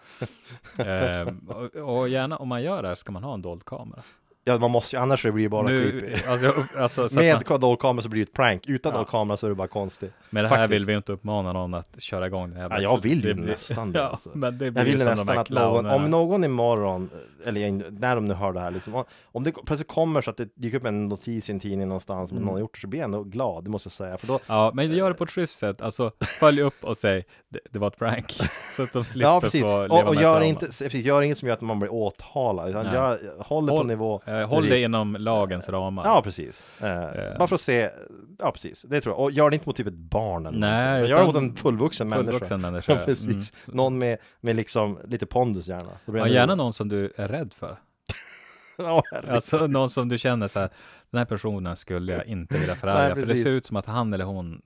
eh, 0.78 1.56
och, 1.56 1.98
och 1.98 2.08
gärna 2.08 2.36
om 2.36 2.48
man 2.48 2.62
gör 2.62 2.82
det 2.82 2.88
här 2.88 2.94
ska 2.94 3.12
man 3.12 3.24
ha 3.24 3.34
en 3.34 3.42
dold 3.42 3.64
kamera. 3.64 4.02
Ja, 4.50 4.58
man 4.58 4.70
måste 4.70 4.96
ju, 4.96 5.02
annars 5.02 5.22
så 5.22 5.32
blir 5.32 5.42
det 5.44 5.48
bara 5.48 5.62
Nu, 5.66 5.90
creepy. 6.00 6.28
alltså, 6.28 6.54
alltså, 6.78 7.08
så 7.08 7.18
Med 7.18 7.42
man, 7.48 7.60
dold 7.60 7.78
kamera 7.78 8.02
så 8.02 8.08
blir 8.08 8.20
det 8.24 8.28
ett 8.30 8.32
prank, 8.36 8.62
utan 8.68 8.92
Ja. 8.92 8.96
dold 8.98 9.08
kamera 9.08 9.36
så 9.36 9.46
är 9.46 9.50
det 9.50 9.54
bara 9.56 9.68
konstigt. 9.68 10.12
med 10.30 10.44
det 10.44 10.48
här 10.48 10.56
faktiskt. 10.56 10.80
vill 10.80 10.86
vi 10.86 10.94
inte 10.94 11.12
uppmana 11.12 11.52
någon 11.52 11.74
att 11.74 12.02
köra 12.02 12.26
igång 12.26 12.50
det 12.54 12.60
här. 12.60 12.70
Ja, 12.70 12.80
jag 12.80 13.02
vill 13.02 13.24
ju 13.24 13.32
Det 13.32 13.40
nästan 13.40 13.92
det, 13.92 13.98
Ja, 14.02 14.04
alltså. 14.06 14.30
men 14.34 14.58
det 14.58 14.64
Jag 14.64 14.72
vill 14.84 14.98
nästan 14.98 15.38
att 15.38 15.50
någon, 15.50 15.86
om 15.86 16.10
någon 16.10 16.44
imorgon, 16.44 17.10
eller 17.46 17.90
när 18.00 18.14
de 18.14 18.24
nu 18.28 18.34
hör 18.34 18.52
det 18.52 18.60
här 18.60 18.70
liksom, 18.70 19.04
om- 19.22 19.44
det 19.44 19.52
plötsligt 19.66 19.88
kommer 19.88 20.22
så 20.22 20.30
att 20.30 20.36
det 20.36 20.48
dyker 20.54 20.76
upp 20.78 20.84
en 20.84 21.08
notis 21.08 21.48
i 21.48 21.52
en 21.52 21.60
tidning 21.60 21.88
någonstans, 21.88 22.30
Mm. 22.30 22.42
någon 22.44 22.52
har 22.52 22.60
gjort 22.60 22.74
det, 22.74 22.80
så 22.80 22.86
blir 22.86 23.00
jag 23.00 23.04
ändå 23.04 23.22
glad, 23.22 23.64
det 23.64 23.70
måste 23.70 23.86
jag 23.86 23.92
säga. 23.92 24.18
För 24.18 24.26
då, 24.26 24.38
Ja, 24.46 24.70
men 24.74 24.90
gör 24.92 25.08
det 25.08 25.14
på 25.14 25.24
ett 25.24 25.30
schysst 25.30 25.58
sätt. 25.58 25.80
Alltså, 25.82 26.10
följ 26.40 26.62
upp 26.62 26.84
och 26.84 26.96
säg 26.96 27.24
det, 27.48 27.60
det 27.70 27.78
var 27.78 27.88
ett 27.88 27.98
prank. 27.98 28.38
Så 28.76 28.82
att 28.82 28.92
de 28.92 29.04
slipper 29.04 29.28
ja, 29.30 29.40
precis. 29.40 29.62
få 29.62 29.82
leva 29.82 29.94
Och, 30.02 30.08
och 30.08 30.14
med 30.14 30.22
gör, 30.22 30.40
inte, 30.40 30.66
precis, 30.66 30.94
gör 31.04 31.22
inget 31.22 31.38
som 31.38 31.48
gör 31.48 31.54
att 31.54 31.60
man 31.60 31.78
blir 31.78 31.92
åtalad, 31.92 32.68
utan 32.70 32.84
gör, 32.94 33.18
håll 33.44 33.66
det 33.66 33.72
på 33.72 33.82
nivå. 33.82 34.22
Eh, 34.40 34.48
håll 34.48 34.58
Precis. 34.58 34.70
dig 34.70 34.82
inom 34.82 35.16
lagens 35.20 35.68
ramar. 35.68 36.04
Ja, 36.04 36.22
precis. 36.22 36.64
Eh, 36.80 37.00
Eh. 37.02 37.38
Bara 37.38 37.48
för 37.48 37.54
att 37.54 37.60
se, 37.60 37.90
ja 38.38 38.52
precis, 38.52 38.82
det 38.82 39.00
tror 39.00 39.14
jag. 39.14 39.20
Och 39.20 39.30
gör 39.32 39.50
det 39.50 39.54
inte 39.54 39.68
mot 39.68 39.76
typ 39.76 39.86
ett 39.86 39.94
barn 39.94 40.46
eller 40.46 40.58
Nej, 40.58 40.86
någonting. 40.92 41.10
Gör 41.10 41.20
det 41.20 41.26
mot 41.26 41.36
en 41.36 41.56
fullvuxen 41.56 42.08
människa. 42.08 42.24
Fullvuxen 42.26 42.60
människa. 42.70 42.92
Ja, 42.92 42.98
precis. 43.04 43.28
Mm. 43.68 43.76
Någon 43.76 43.98
med, 43.98 44.18
med 44.40 44.56
liksom 44.56 44.98
lite 45.04 45.26
pondus 45.26 45.68
gärna. 45.68 45.90
Ja, 46.04 46.12
det- 46.12 46.30
gärna 46.30 46.54
någon 46.54 46.72
som 46.72 46.88
du 46.88 47.12
är 47.16 47.28
rädd 47.28 47.52
för. 47.58 47.76
Herregud. 48.78 49.30
Alltså 49.30 49.66
någon 49.66 49.90
som 49.90 50.08
du 50.08 50.18
känner 50.18 50.48
så 50.48 50.58
här, 50.60 50.70
den 51.10 51.18
här 51.18 51.24
personen 51.24 51.76
skulle 51.76 52.12
jag 52.12 52.26
inte 52.26 52.58
vilja 52.58 52.74
förarga, 52.74 53.14
för 53.14 53.26
det 53.26 53.36
ser 53.36 53.50
ut 53.50 53.66
som 53.66 53.76
att 53.76 53.86
han 53.86 54.12
eller 54.14 54.24
hon 54.24 54.62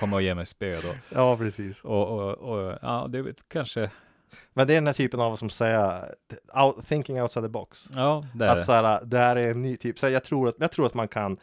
kommer 0.00 0.16
att 0.16 0.22
ge 0.22 0.34
mig 0.34 0.46
spö 0.46 0.80
då. 0.80 0.88
ja, 1.14 1.36
precis. 1.36 1.80
Och, 1.84 2.08
och, 2.08 2.34
och 2.38 2.78
ja, 2.82 3.06
det 3.10 3.18
är 3.18 3.34
kanske, 3.48 3.90
Men 4.56 4.66
det 4.66 4.72
är 4.72 4.74
den 4.74 4.86
här 4.86 4.92
typen 4.94 5.20
av, 5.20 5.36
som 5.36 5.50
säger, 5.50 6.14
out, 6.64 6.88
thinking 6.88 7.22
outside 7.22 7.44
the 7.44 7.48
box. 7.48 7.88
ja, 7.94 8.26
det 8.34 8.44
är 8.44 8.48
Att 8.48 8.56
det. 8.56 8.64
så 8.64 8.72
här, 8.72 9.00
det 9.04 9.18
här 9.18 9.36
är 9.36 9.50
en 9.50 9.62
ny 9.62 9.76
typ, 9.76 9.98
så 9.98 10.06
här, 10.06 10.12
jag, 10.12 10.24
tror 10.24 10.48
att, 10.48 10.54
jag 10.58 10.72
tror 10.72 10.86
att 10.86 10.94
man 10.94 11.08
kan 11.08 11.36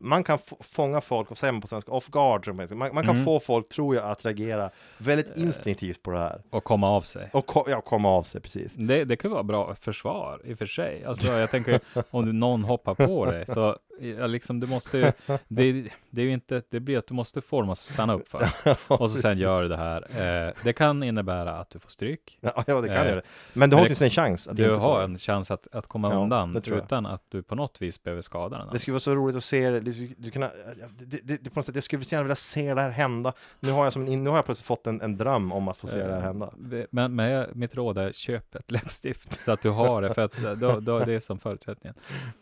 man 0.00 0.24
kan 0.24 0.38
få- 0.38 0.56
fånga 0.60 1.00
folk, 1.00 1.30
och 1.30 1.38
säger 1.38 1.52
man 1.52 1.60
på 1.60 1.68
svenska, 1.68 1.92
off 1.92 2.08
guard. 2.08 2.46
man. 2.54 2.68
Man, 2.78 3.04
kan 3.04 3.08
Mm. 3.14 3.24
få 3.24 3.40
folk, 3.40 3.68
tror 3.68 3.94
jag, 3.94 4.04
att 4.10 4.24
reagera 4.24 4.70
väldigt 4.98 5.36
instinktivt 5.36 6.02
på 6.02 6.10
det 6.10 6.18
här. 6.18 6.42
Och 6.50 6.64
komma 6.64 6.88
av 6.90 7.02
sig. 7.02 7.30
Och 7.32 7.46
ko- 7.46 7.64
ja, 7.68 7.80
komma 7.80 8.08
av 8.10 8.22
sig 8.22 8.40
precis. 8.40 8.72
Det, 8.74 9.04
det 9.04 9.16
kan 9.16 9.30
vara 9.30 9.42
bra 9.42 9.74
försvar 9.74 10.40
i 10.44 10.54
och 10.54 10.58
för 10.58 10.66
sig. 10.66 11.04
Alltså 11.04 11.26
jag 11.26 11.50
tänker 11.50 11.80
om 12.10 12.38
någon 12.40 12.64
hoppar 12.64 12.94
på 12.94 13.24
dig 13.26 13.46
så 13.46 13.76
ja, 14.00 14.26
liksom 14.26 14.60
du 14.60 14.66
måste 14.66 15.12
det, 15.48 15.84
det 16.10 16.22
är 16.22 16.28
inte, 16.28 16.62
det 16.70 16.80
blir 16.80 16.98
att 16.98 17.06
du 17.06 17.14
måste 17.14 17.40
få 17.40 17.60
dem 17.60 17.70
att 17.70 17.78
stanna 17.78 18.14
upp 18.14 18.28
för. 18.28 18.48
Och 18.88 19.10
så 19.10 19.18
sen 19.20 19.38
gör 19.38 19.62
du 19.62 19.68
det 19.68 19.76
här. 19.76 20.46
Eh, 20.46 20.52
det 20.64 20.72
kan 20.72 21.02
innebära 21.02 21.52
att 21.58 21.70
du 21.70 21.78
får 21.78 21.90
stryk. 21.90 22.38
Ja, 22.40 22.64
ja 22.66 22.80
det 22.80 22.88
kan 22.88 22.96
Eh, 22.96 23.06
göra. 23.08 23.22
Men 23.52 23.70
du 23.70 23.76
har 23.76 23.84
åtminstone 23.84 24.06
en 24.06 24.10
chans 24.10 24.48
att 24.48 24.56
Du 24.56 24.74
har 24.74 25.02
en 25.02 25.18
chans 25.18 25.50
att, 25.50 25.68
att 25.74 25.86
komma 25.86 26.08
Ja, 26.10 26.16
undan 26.22 26.62
utan 26.66 27.06
att 27.06 27.22
du 27.28 27.42
på 27.42 27.54
något 27.54 27.82
vis 27.82 28.02
behöver 28.02 28.22
skada 28.22 28.58
den. 28.58 28.68
Det 28.72 28.78
skulle 28.78 28.92
vara 28.92 29.00
så 29.00 29.14
roligt 29.14 29.36
att 29.36 29.44
se 29.44 29.70
det, 29.70 29.80
du 30.18 30.30
kunna, 30.30 30.50
det, 30.98 31.20
det, 31.22 31.36
det, 31.44 31.50
på 31.50 31.58
något 31.58 31.66
sätt, 31.66 31.74
jag 31.74 31.84
skulle 31.84 32.04
så 32.04 32.14
gärna 32.14 32.22
vilja 32.22 32.36
se 32.36 32.74
det 32.74 32.80
här 32.80 32.90
hända. 32.90 33.32
Nu 33.60 33.70
har 33.70 33.84
jag, 33.84 33.92
som, 33.92 34.04
nu 34.04 34.30
har 34.30 34.36
jag 34.36 34.44
plötsligt 34.44 34.66
fått 34.66 34.86
en, 34.86 35.00
en 35.00 35.16
dröm 35.16 35.52
om 35.52 35.68
att 35.68 35.76
få 35.76 35.86
se 35.86 35.96
det 36.06 36.12
här 36.14 36.20
hända. 36.20 36.46
Eh, 36.72 36.84
Men, 36.90 37.14
men 37.14 37.30
jag- 37.30 37.56
mitt 37.56 37.74
råd 37.74 37.98
är 37.98 38.12
köp 38.12 38.54
ett 38.54 38.70
läppstift 38.70 39.40
så 39.40 39.52
att 39.52 39.62
du 39.62 39.70
har 39.70 40.02
det, 40.02 40.14
för 40.14 40.22
att 40.24 40.42
eh, 40.42 40.52
då, 40.52 40.80
då 40.80 40.98
är 40.98 41.06
det 41.06 41.20
som 41.20 41.38
förutsättningen. 41.38 41.94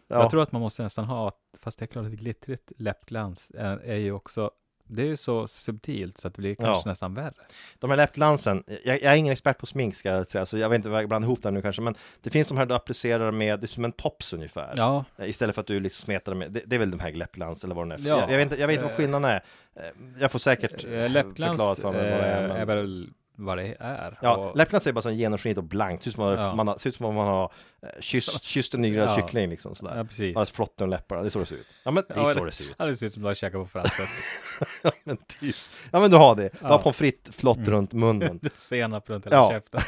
Ja, 0.08 0.20
Jag 0.20 0.30
tror 0.30 0.42
att 0.42 0.52
man 0.52 0.60
måste 0.62 0.82
nästan 0.82 1.04
ha, 1.04 1.32
fast 1.60 1.78
det 1.78 1.84
är 1.84 1.86
klart 1.86 2.06
att 2.06 2.12
glittrigt 2.12 2.72
läppglans 2.78 3.52
är, 3.54 3.76
är 3.76 3.96
ju 3.96 4.12
också, 4.12 4.50
det 4.86 5.02
är 5.02 5.06
ju 5.06 5.16
så 5.16 5.46
subtilt 5.46 6.18
så 6.18 6.28
att 6.28 6.34
det 6.34 6.40
blir 6.40 6.54
kanske 6.54 6.88
Ja. 6.88 6.90
nästan 6.90 7.14
värre. 7.14 7.32
De 7.78 7.90
här 7.90 7.96
läppglansen, 7.96 8.64
jag, 8.66 9.02
jag 9.02 9.12
är 9.12 9.16
ingen 9.16 9.32
expert 9.32 9.58
på 9.58 9.66
smink 9.66 9.96
ska 9.96 10.08
jag 10.08 10.28
säga, 10.28 10.46
så 10.46 10.58
jag 10.58 10.68
vet 10.68 10.76
inte 10.76 10.88
vad 10.88 11.02
jag 11.02 11.08
blandar 11.08 11.26
ihop 11.28 11.42
det 11.42 11.50
nu 11.50 11.62
kanske, 11.62 11.82
men 11.82 11.94
det 12.22 12.30
finns 12.30 12.48
de 12.48 12.58
här 12.58 12.66
du 12.66 12.74
applicerar 12.74 13.30
med, 13.30 13.60
det 13.60 13.64
är 13.66 13.68
som 13.68 13.84
en 13.84 13.92
tops 13.92 14.32
ungefär. 14.32 14.74
Ja, 14.76 15.04
Eh, 15.16 15.28
Istället 15.28 15.54
för 15.54 15.60
att 15.60 15.66
du 15.66 15.80
liksom 15.80 16.04
smetar 16.04 16.34
med, 16.34 16.52
det, 16.52 16.62
det 16.66 16.74
är 16.76 16.78
väl 16.78 16.90
de 16.90 17.00
här 17.00 17.12
läppglans 17.12 17.64
eller 17.64 17.74
vad 17.74 17.88
det 17.88 17.94
är. 17.94 17.98
för. 17.98 18.08
Ja. 18.08 18.20
Jag, 18.20 18.30
jag 18.32 18.36
vet 18.36 18.42
inte, 18.44 18.60
jag 18.60 18.66
vet 18.66 18.74
inte 18.74 18.84
vad 18.84 18.92
Eh, 18.92 18.96
skillnaden 18.96 19.30
är. 19.30 19.42
Eh, 19.76 19.82
Jag 20.20 20.32
får 20.32 20.38
säkert 20.38 20.72
eh, 20.72 20.78
förklara 20.78 21.08
läppglans 21.08 21.80
för 21.80 21.92
mig 21.92 22.10
vad 22.10 22.20
det 22.20 22.26
är. 22.26 22.42
eh, 22.42 22.48
Men... 22.48 22.56
är 22.56 22.66
väl 22.66 23.08
vad 23.36 23.58
det 23.58 23.76
är. 23.80 24.18
Ja, 24.22 24.36
Och- 24.36 24.56
läppglans 24.56 24.86
är 24.86 24.92
bara 24.92 25.02
som 25.02 25.14
genomskinligt 25.14 25.58
och 25.58 25.64
blankt, 25.64 26.02
ser 26.02 26.10
ut 26.10 26.14
som, 26.14 26.24
att 26.24 26.38
Ja. 26.38 26.54
man, 26.54 26.68
har- 26.68 26.78
ser 26.78 26.88
ut 26.90 26.96
som 26.96 27.06
om 27.06 27.14
man 27.14 27.26
har 27.26 27.52
eh, 27.82 27.88
kysst, 28.00 28.42
kysst 28.44 28.74
en 28.74 28.80
nygrävd 28.82 29.08
Ja. 29.10 29.16
kyckling 29.16 29.50
liksom 29.50 29.74
sådär. 29.74 29.96
ja, 29.96 30.04
precis. 30.04 30.34
Man 30.34 30.46
har 30.80 30.86
läpparna, 30.86 31.20
det 31.22 31.28
är 31.28 31.30
så 31.30 31.38
det 31.38 31.46
ser 31.46 31.54
ut. 31.56 31.66
Ja 31.84 31.90
men 31.90 32.04
det 32.08 32.14
är 32.14 32.18
Ja, 32.18 32.26
så 32.26 32.38
det- 32.40 32.44
det 32.46 32.52
ser 32.52 32.64
ut. 32.64 32.74
Ja, 32.78 32.86
det 32.86 32.96
ser 32.96 33.06
ut 33.06 33.12
som 33.12 33.22
du 33.22 33.28
har 33.28 33.34
käkat 33.34 33.60
på 33.60 33.66
Frasses. 33.66 34.22
Ja 34.82 34.90
men 35.04 35.16
typ. 35.16 35.56
Ja 35.90 36.00
men 36.00 36.10
du 36.10 36.16
har 36.16 36.34
det. 36.36 36.48
Du 36.60 36.64
har 36.66 36.70
Ja. 36.70 36.78
pommes 36.78 36.96
frites 36.96 37.36
flott 37.36 37.58
runt 37.58 37.92
munnen. 37.92 38.40
Senap 38.54 39.10
runt 39.10 39.26
hela 39.26 39.36
Ja. 39.36 39.50
käften. 39.50 39.80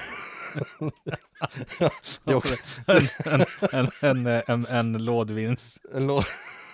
Det 2.25 2.31
är 2.31 2.35
också 2.35 2.55
en, 2.87 3.47
en, 3.73 3.91
en, 4.27 4.43
en, 4.47 4.67
en, 4.67 5.05
lådvins. 5.05 5.81
en 5.95 6.11
lå- 6.11 6.25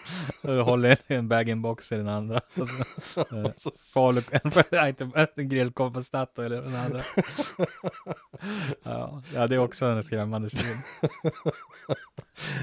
Du 0.42 0.60
håller 0.60 0.96
en 1.06 1.28
bag-in-box 1.28 1.92
i 1.92 1.96
den 1.96 2.08
andra. 2.08 2.40
Och 2.54 2.68
så, 3.02 3.20
eh, 3.20 3.50
falu, 3.94 4.22
en, 5.36 5.48
grillkorv 5.48 5.92
på 5.92 6.02
Statoil 6.02 6.52
i 6.52 6.56
den 6.56 6.74
andra. 6.76 7.00
Ja, 9.34 9.46
det 9.46 9.54
är 9.54 9.58
också 9.58 9.86
en 9.86 10.02
skrämmande 10.02 10.50
syn. 10.50 10.76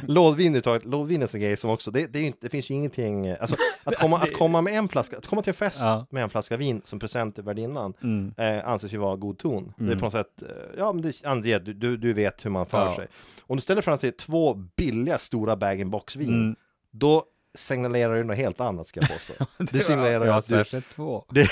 Lådvin 0.08 0.46
överhuvudtaget, 0.48 0.86
lådvin 0.86 1.22
är 1.22 1.36
en 1.36 1.42
grej 1.42 1.58
som 1.58 1.70
också, 1.70 1.92
det, 1.92 2.08
det, 2.08 2.22
inte, 2.22 2.38
det 2.42 2.50
finns 2.50 2.70
ju 2.70 2.76
ingenting, 2.76 3.28
alltså 3.30 3.56
att 3.84 3.96
komma, 3.96 4.18
att 4.18 4.34
komma 4.34 4.62
med 4.62 4.74
en 4.74 4.90
flaska, 4.90 5.18
att 5.18 5.28
komma 5.28 5.42
till 5.42 5.50
en 5.52 5.56
fest 5.56 5.80
Ja. 5.82 6.06
med 6.10 6.24
en 6.24 6.30
flaska 6.30 6.58
vin 6.58 6.82
som 6.86 7.00
present 7.00 7.36
till 7.36 7.44
värdinnan 7.44 7.94
Mm. 8.04 8.34
eh, 8.38 8.68
anses 8.70 8.94
ju 8.94 8.98
vara 8.98 9.16
god 9.16 9.38
ton. 9.38 9.74
Det 9.78 9.84
är 9.84 9.88
Mm. 9.88 10.00
på 10.00 10.06
något 10.06 10.12
sätt, 10.14 10.42
eh, 10.42 10.48
ja 10.78 10.94
men 10.94 11.02
det 11.02 11.26
anger, 11.26 11.60
du, 11.60 11.74
du, 11.74 11.98
du 11.98 12.14
vet 12.14 12.46
hur 12.46 12.50
man 12.50 12.66
för 12.66 12.86
Ja. 12.86 12.96
sig. 12.96 13.08
Om 13.42 13.56
du 13.58 13.62
ställer 13.62 13.82
fram 13.82 13.98
till 13.98 14.14
två 14.14 14.54
billiga 14.54 15.18
stora 15.18 15.56
bag-in-box-vin, 15.56 16.30
Mm. 16.34 16.56
Då 16.92 17.24
signalerar 17.58 18.16
det 18.16 18.24
något 18.24 18.38
helt 18.38 18.60
annat 18.62 18.88
ska 18.88 19.00
jag 19.00 19.10
påstå. 19.10 19.34
Det 19.72 19.80
signalerar 19.80 20.26
ja, 20.26 20.36
att 20.38 20.44
du, 20.44 20.50
särskilt 20.56 20.90
två. 20.90 21.26
det 21.32 21.50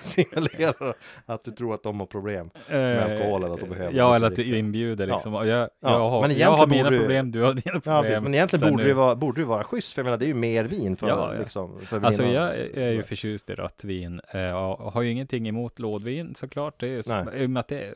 signalerar 0.00 0.94
att 1.26 1.44
du 1.44 1.50
tror 1.50 1.74
att 1.74 1.82
de 1.82 2.00
har 2.00 2.06
problem. 2.06 2.50
Med 2.68 3.02
alkoholen, 3.02 3.52
att 3.52 3.60
de 3.60 3.68
behöver 3.68 3.92
Ja, 3.98 4.16
eller 4.16 4.26
att 4.26 4.36
du 4.36 4.56
inbjuder 4.58 5.06
Ja. 5.08 5.14
liksom. 5.14 5.34
Och 5.34 5.46
Jag, 5.46 5.58
jag, 5.60 5.70
Ja, 5.80 6.08
har, 6.10 6.28
men 6.28 6.36
jag 6.38 6.50
har 6.50 6.66
mina 6.66 6.90
du- 6.90 6.98
problem, 6.98 7.30
du 7.30 7.40
har 7.42 7.54
dina 7.54 7.80
problem. 7.80 8.12
Ja. 8.12 8.20
Men 8.20 8.34
egentligen 8.34 8.60
Sen 8.60 8.70
borde 8.70 8.82
nu- 8.82 8.88
det, 8.88 8.94
vara, 8.94 9.16
borde 9.16 9.40
det 9.40 9.44
vara 9.44 9.64
schysst, 9.64 9.92
för 9.92 10.00
jag 10.00 10.04
menar 10.04 10.18
det 10.18 10.24
är 10.24 10.28
ju 10.28 10.34
mer 10.34 10.64
vin 10.64 10.96
för, 10.96 11.08
Ja, 11.08 11.34
ja. 11.34 11.40
liksom, 11.40 11.80
för 11.80 12.00
Alltså 12.00 12.22
värdinnan. 12.22 12.44
jag 12.44 12.58
är 12.84 12.92
ju 12.92 13.02
förtjust 13.02 13.50
i 13.50 13.54
rött 13.54 13.84
vin 13.84 14.20
eh, 14.34 14.52
och 14.52 14.92
har 14.92 15.02
ju 15.02 15.10
ingenting 15.10 15.48
emot 15.48 15.78
lådvin 15.78 16.34
såklart. 16.34 16.80
Det 16.80 16.86
är 16.86 16.90
ju 16.90 17.00
sm- 17.00 17.34
i 17.42 17.46
och 17.46 17.50
med 17.50 17.60
att 17.60 17.68
det 17.68 17.94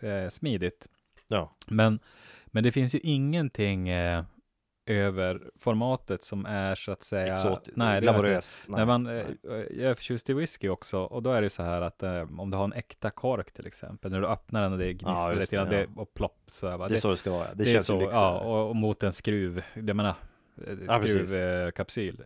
är 0.00 0.22
eh, 0.24 0.28
smidigt. 0.28 0.86
Ja. 1.28 1.56
Men, 1.66 1.98
men 2.46 2.62
det 2.64 2.72
finns 2.72 2.94
ju 2.94 2.98
ingenting 3.02 3.88
eh, 3.88 4.24
över 4.86 5.50
formatet 5.58 6.22
som 6.22 6.46
är 6.46 6.74
så 6.74 6.92
att 6.92 7.02
säga... 7.02 7.34
Exotiskt, 7.34 7.76
nej, 7.76 8.00
glamorös. 8.00 8.64
När 8.68 8.86
man, 8.86 9.06
eh, 9.06 9.26
jag 9.70 9.90
är 9.90 9.94
förtjust 9.94 10.30
i 10.30 10.32
whisky 10.32 10.68
också 10.68 10.98
och 10.98 11.22
då 11.22 11.30
är 11.30 11.42
det 11.42 11.50
så 11.50 11.62
här 11.62 11.80
att 11.80 12.02
eh, 12.02 12.40
om 12.40 12.50
du 12.50 12.56
har 12.56 12.64
en 12.64 12.72
äkta 12.72 13.10
kork 13.10 13.52
till 13.52 13.66
exempel, 13.66 14.10
när 14.10 14.20
du 14.20 14.26
öppnar 14.26 14.62
den 14.62 14.72
och 14.72 14.78
det 14.78 14.92
gnisslar 14.92 15.30
just 15.30 15.40
lite 15.40 15.56
grann 15.56 15.72
ja. 15.72 15.86
och 15.96 16.14
plopp 16.14 16.42
så 16.46 16.68
här, 16.68 16.78
va. 16.78 16.88
Det 16.88 16.96
är 16.96 17.00
så 17.00 17.10
det 17.10 17.16
ska 17.16 17.30
vara. 17.30 17.54
Det, 17.54 17.64
det 17.64 17.72
känns 17.72 17.86
så, 17.86 17.94
ju 17.94 18.00
lyxigare. 18.00 18.24
ja, 18.24 18.38
och, 18.38 18.68
och 18.68 18.76
mot 18.76 19.02
en 19.02 19.12
skruv, 19.12 19.62
jag 19.74 19.96
menar 19.96 20.14
eh, 20.66 20.74
Ja, 20.86 20.98
skruvkapsyl. 21.02 22.24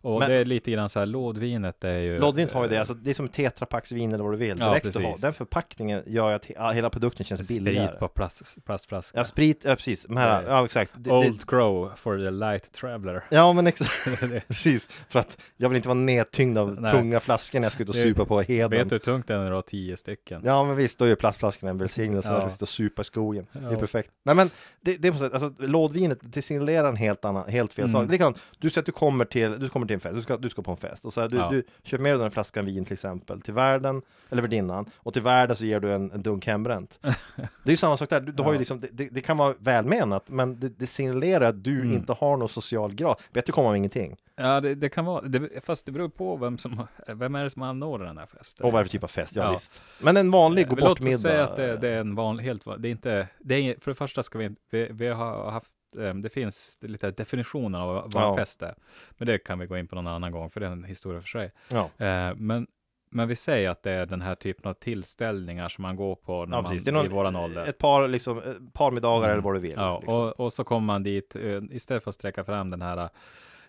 Och 0.00 0.18
Men- 0.20 0.28
det 0.30 0.36
är 0.36 0.44
lite 0.44 0.70
grann 0.70 0.88
så 0.88 0.98
här, 0.98 1.06
lådvinet 1.06 1.84
är 1.84 1.98
ju... 1.98 2.18
Lådvin 2.18 2.48
har 2.52 2.62
ju 2.62 2.68
det, 2.70 2.78
alltså, 2.78 2.94
det 2.94 3.10
är 3.10 3.14
som 3.14 3.28
tetrapacksvin 3.28 4.12
eller 4.12 4.24
vad 4.24 4.32
du 4.32 4.36
vill. 4.36 4.56
Ja, 4.60 4.68
Direkt 4.68 4.86
att 4.86 4.94
ha. 4.94 5.02
precis. 5.10 5.22
Den 5.22 5.32
förpackningen 5.32 6.02
gör 6.06 6.34
att 6.34 6.46
he- 6.46 6.72
hela 6.74 6.90
produkten 6.90 7.26
känns 7.26 7.48
billigare. 7.48 7.86
Sprit 7.86 7.98
på 8.00 8.08
plast, 8.08 8.64
plastflaska. 8.64 9.18
Ja, 9.18 9.24
sprit, 9.24 9.60
ja 9.64 9.74
precis. 9.76 10.04
De 10.04 10.16
här, 10.16 10.42
Nej. 10.42 10.50
ja 10.50 10.64
exakt. 10.64 10.92
Det, 10.96 11.10
det, 11.10 11.16
Old 11.16 11.46
Crow 11.50 11.90
for 11.96 12.16
the 12.18 12.30
light 12.30 12.72
traveler. 12.72 13.22
ja 13.30 13.52
men 13.52 13.66
exakt, 13.66 13.90
precis. 14.48 14.88
För 15.08 15.18
att 15.18 15.38
jag 15.56 15.68
vill 15.68 15.76
inte 15.76 15.88
vara 15.88 15.98
nedtyngd 15.98 16.58
av 16.58 16.80
Nej. 16.80 16.92
tunga 16.92 17.20
flaskor 17.20 17.60
när 17.60 17.66
jag 17.66 17.72
ska 17.72 17.82
ut 17.82 17.88
och 17.88 17.94
supa 17.94 18.24
på 18.24 18.40
heden. 18.40 18.70
Vet 18.70 18.88
du 18.88 18.94
hur 18.94 18.98
tungt 19.00 19.26
det 19.28 19.34
är 19.34 19.38
när 19.38 19.48
du 19.48 19.54
har 19.54 19.62
tio 19.62 19.96
stycken? 19.96 20.42
Ja 20.44 20.64
men 20.64 20.76
visst, 20.76 20.98
då 20.98 21.04
är 21.04 21.08
ju 21.08 21.16
plastflaskorna 21.16 21.70
en 21.70 21.78
välsignelse 21.78 22.28
Ja. 22.28 22.32
när 22.32 22.40
jag 22.40 22.50
ska 22.50 22.54
sitta 22.56 22.64
och 22.64 22.68
supa 22.68 23.02
i 23.02 23.04
skogen. 23.04 23.46
Det 23.52 23.58
är 23.58 23.72
Ja. 23.72 23.78
perfekt. 23.78 24.10
Nej 24.24 24.34
men 24.34 24.50
det, 24.80 24.96
det 24.96 25.08
är 25.08 25.12
på 25.12 25.18
sätt, 25.18 25.34
alltså 25.34 25.52
lådvinet, 25.58 26.18
det 26.22 26.42
signalerar 26.42 26.88
en 26.88 26.96
helt 26.96 27.24
annan, 27.24 27.48
helt 27.48 27.72
fel 27.72 27.84
Mm. 27.84 27.92
sak. 28.02 28.10
Likadant, 28.10 28.38
du 28.58 28.70
säger 28.70 28.82
att 28.82 28.86
du 28.86 28.92
kommer 28.92 29.24
till, 29.24 29.58
du 29.60 29.68
kommer 29.68 29.86
till 29.88 29.94
en 29.94 30.00
fest, 30.00 30.14
du 30.14 30.22
ska, 30.22 30.36
du 30.36 30.50
ska 30.50 30.62
på 30.62 30.70
en 30.70 30.76
fest 30.76 31.04
och 31.04 31.12
så 31.12 31.20
här, 31.20 31.28
du, 31.28 31.36
Ja. 31.36 31.50
du 31.50 31.62
köper 31.82 32.02
med 32.02 32.18
dig 32.18 32.24
en 32.24 32.30
flaska 32.30 32.62
vin 32.62 32.84
till 32.84 32.92
exempel 32.92 33.40
till 33.40 33.54
värden, 33.54 34.02
eller 34.30 34.42
värdinnan, 34.42 34.90
och 34.96 35.12
till 35.12 35.22
värden 35.22 35.56
så 35.56 35.64
ger 35.64 35.80
du 35.80 35.92
en, 35.92 36.10
en 36.12 36.22
dunk 36.22 36.46
hembränt. 36.46 36.98
det 37.36 37.42
är 37.64 37.70
ju 37.70 37.76
samma 37.76 37.96
sak 37.96 38.10
där, 38.10 38.20
du, 38.20 38.32
du 38.32 38.42
har 38.42 38.52
ju 38.52 38.58
liksom, 38.58 38.80
det, 38.80 38.88
det, 38.92 39.08
det 39.08 39.20
kan 39.20 39.36
vara 39.36 39.54
välmenat, 39.58 40.24
men 40.28 40.60
det, 40.60 40.68
det 40.68 40.86
signalerar 40.86 41.48
att 41.48 41.64
du 41.64 41.78
Mm. 41.80 41.92
inte 41.92 42.12
har 42.12 42.36
någon 42.36 42.48
social 42.48 42.94
grad. 42.94 43.16
Bättre 43.32 43.52
komma 43.52 43.68
med 43.70 43.76
ingenting. 43.78 44.16
Ja, 44.36 44.60
det, 44.60 44.74
det 44.74 44.88
kan 44.88 45.04
vara, 45.04 45.22
det, 45.22 45.64
fast 45.64 45.86
det 45.86 45.92
beror 45.92 46.08
på 46.08 46.36
vem 46.36 46.58
som, 46.58 46.86
vem 47.06 47.34
är 47.34 47.44
det 47.44 47.50
som 47.50 47.62
anordnar 47.62 48.06
den 48.06 48.18
här 48.18 48.26
festen. 48.26 48.66
Och 48.66 48.72
vad 48.72 48.80
är 48.80 48.84
det 48.84 48.88
för 48.88 48.92
typ 48.92 49.04
av 49.04 49.08
fest? 49.08 49.36
Ja, 49.36 49.42
Ja. 49.44 49.50
visst. 49.52 49.82
Men 50.02 50.16
en 50.16 50.30
vanlig 50.30 50.62
Eh, 50.62 50.68
gå 50.68 50.74
men 50.74 50.84
Låt 50.84 50.90
bort 50.98 51.00
middag. 51.00 51.14
oss 51.16 51.22
säga 51.22 51.44
att 51.44 51.56
det, 51.56 51.76
det 51.76 51.88
är 51.88 52.00
en 52.00 52.14
vanlig, 52.14 52.44
helt 52.44 52.66
van- 52.66 52.82
det 52.82 52.88
är 52.88 52.90
inte, 52.90 53.28
det 53.38 53.54
är, 53.54 53.76
för 53.80 53.90
det 53.90 53.94
första 53.94 54.22
ska 54.22 54.38
vi 54.38 54.50
vi, 54.70 54.88
vi 54.90 55.08
har 55.08 55.50
haft, 55.50 55.66
eh, 55.72 55.77
det 56.22 56.28
finns 56.32 56.78
lite 56.80 57.10
definitioner 57.10 57.80
av 57.80 57.94
vad 57.94 58.22
Ja. 58.22 58.30
en 58.30 58.36
fest 58.36 58.62
är. 58.62 58.74
Men 59.10 59.26
det 59.26 59.38
kan 59.38 59.58
vi 59.58 59.66
gå 59.66 59.78
in 59.78 59.88
på 59.88 59.94
någon 59.96 60.06
annan 60.06 60.32
gång, 60.32 60.50
för 60.50 60.60
det 60.60 60.66
är 60.66 60.70
en 60.70 60.84
historia 60.84 61.20
för 61.20 61.28
sig. 61.28 61.52
Ja. 61.70 61.90
Eh, 62.06 62.34
Men, 62.36 62.66
men 63.10 63.28
vi 63.28 63.36
säger 63.36 63.70
att 63.70 63.82
det 63.82 63.90
är 63.92 64.06
den 64.06 64.22
här 64.22 64.34
typen 64.34 64.70
av 64.70 64.74
tillställningar 64.74 65.68
som 65.68 65.82
man 65.82 65.96
går 65.96 66.14
på 66.14 66.44
när 66.46 66.56
Ja, 66.56 66.62
man. 66.62 66.78
Det 66.84 66.90
är 66.90 66.92
någon, 66.92 67.04
i 67.06 67.08
våran 67.08 67.36
ålder. 67.36 67.66
Ett 67.66 67.78
par, 67.78 68.08
liksom, 68.08 68.38
ett 68.38 68.72
par 68.74 68.90
middagar 68.90 69.18
Mm. 69.24 69.32
eller 69.32 69.42
vad 69.42 69.54
du 69.54 69.60
vill. 69.60 69.74
Ja, 69.76 69.98
liksom. 70.00 70.18
och, 70.22 70.40
och 70.40 70.52
så 70.52 70.64
kommer 70.64 70.86
man 70.86 71.02
dit, 71.02 71.36
eh, 71.36 71.62
istället 71.70 72.02
för 72.02 72.10
att 72.10 72.14
sträcka 72.14 72.44
fram 72.44 72.70
den 72.70 72.82
här 72.82 72.96
eh, 72.96 73.08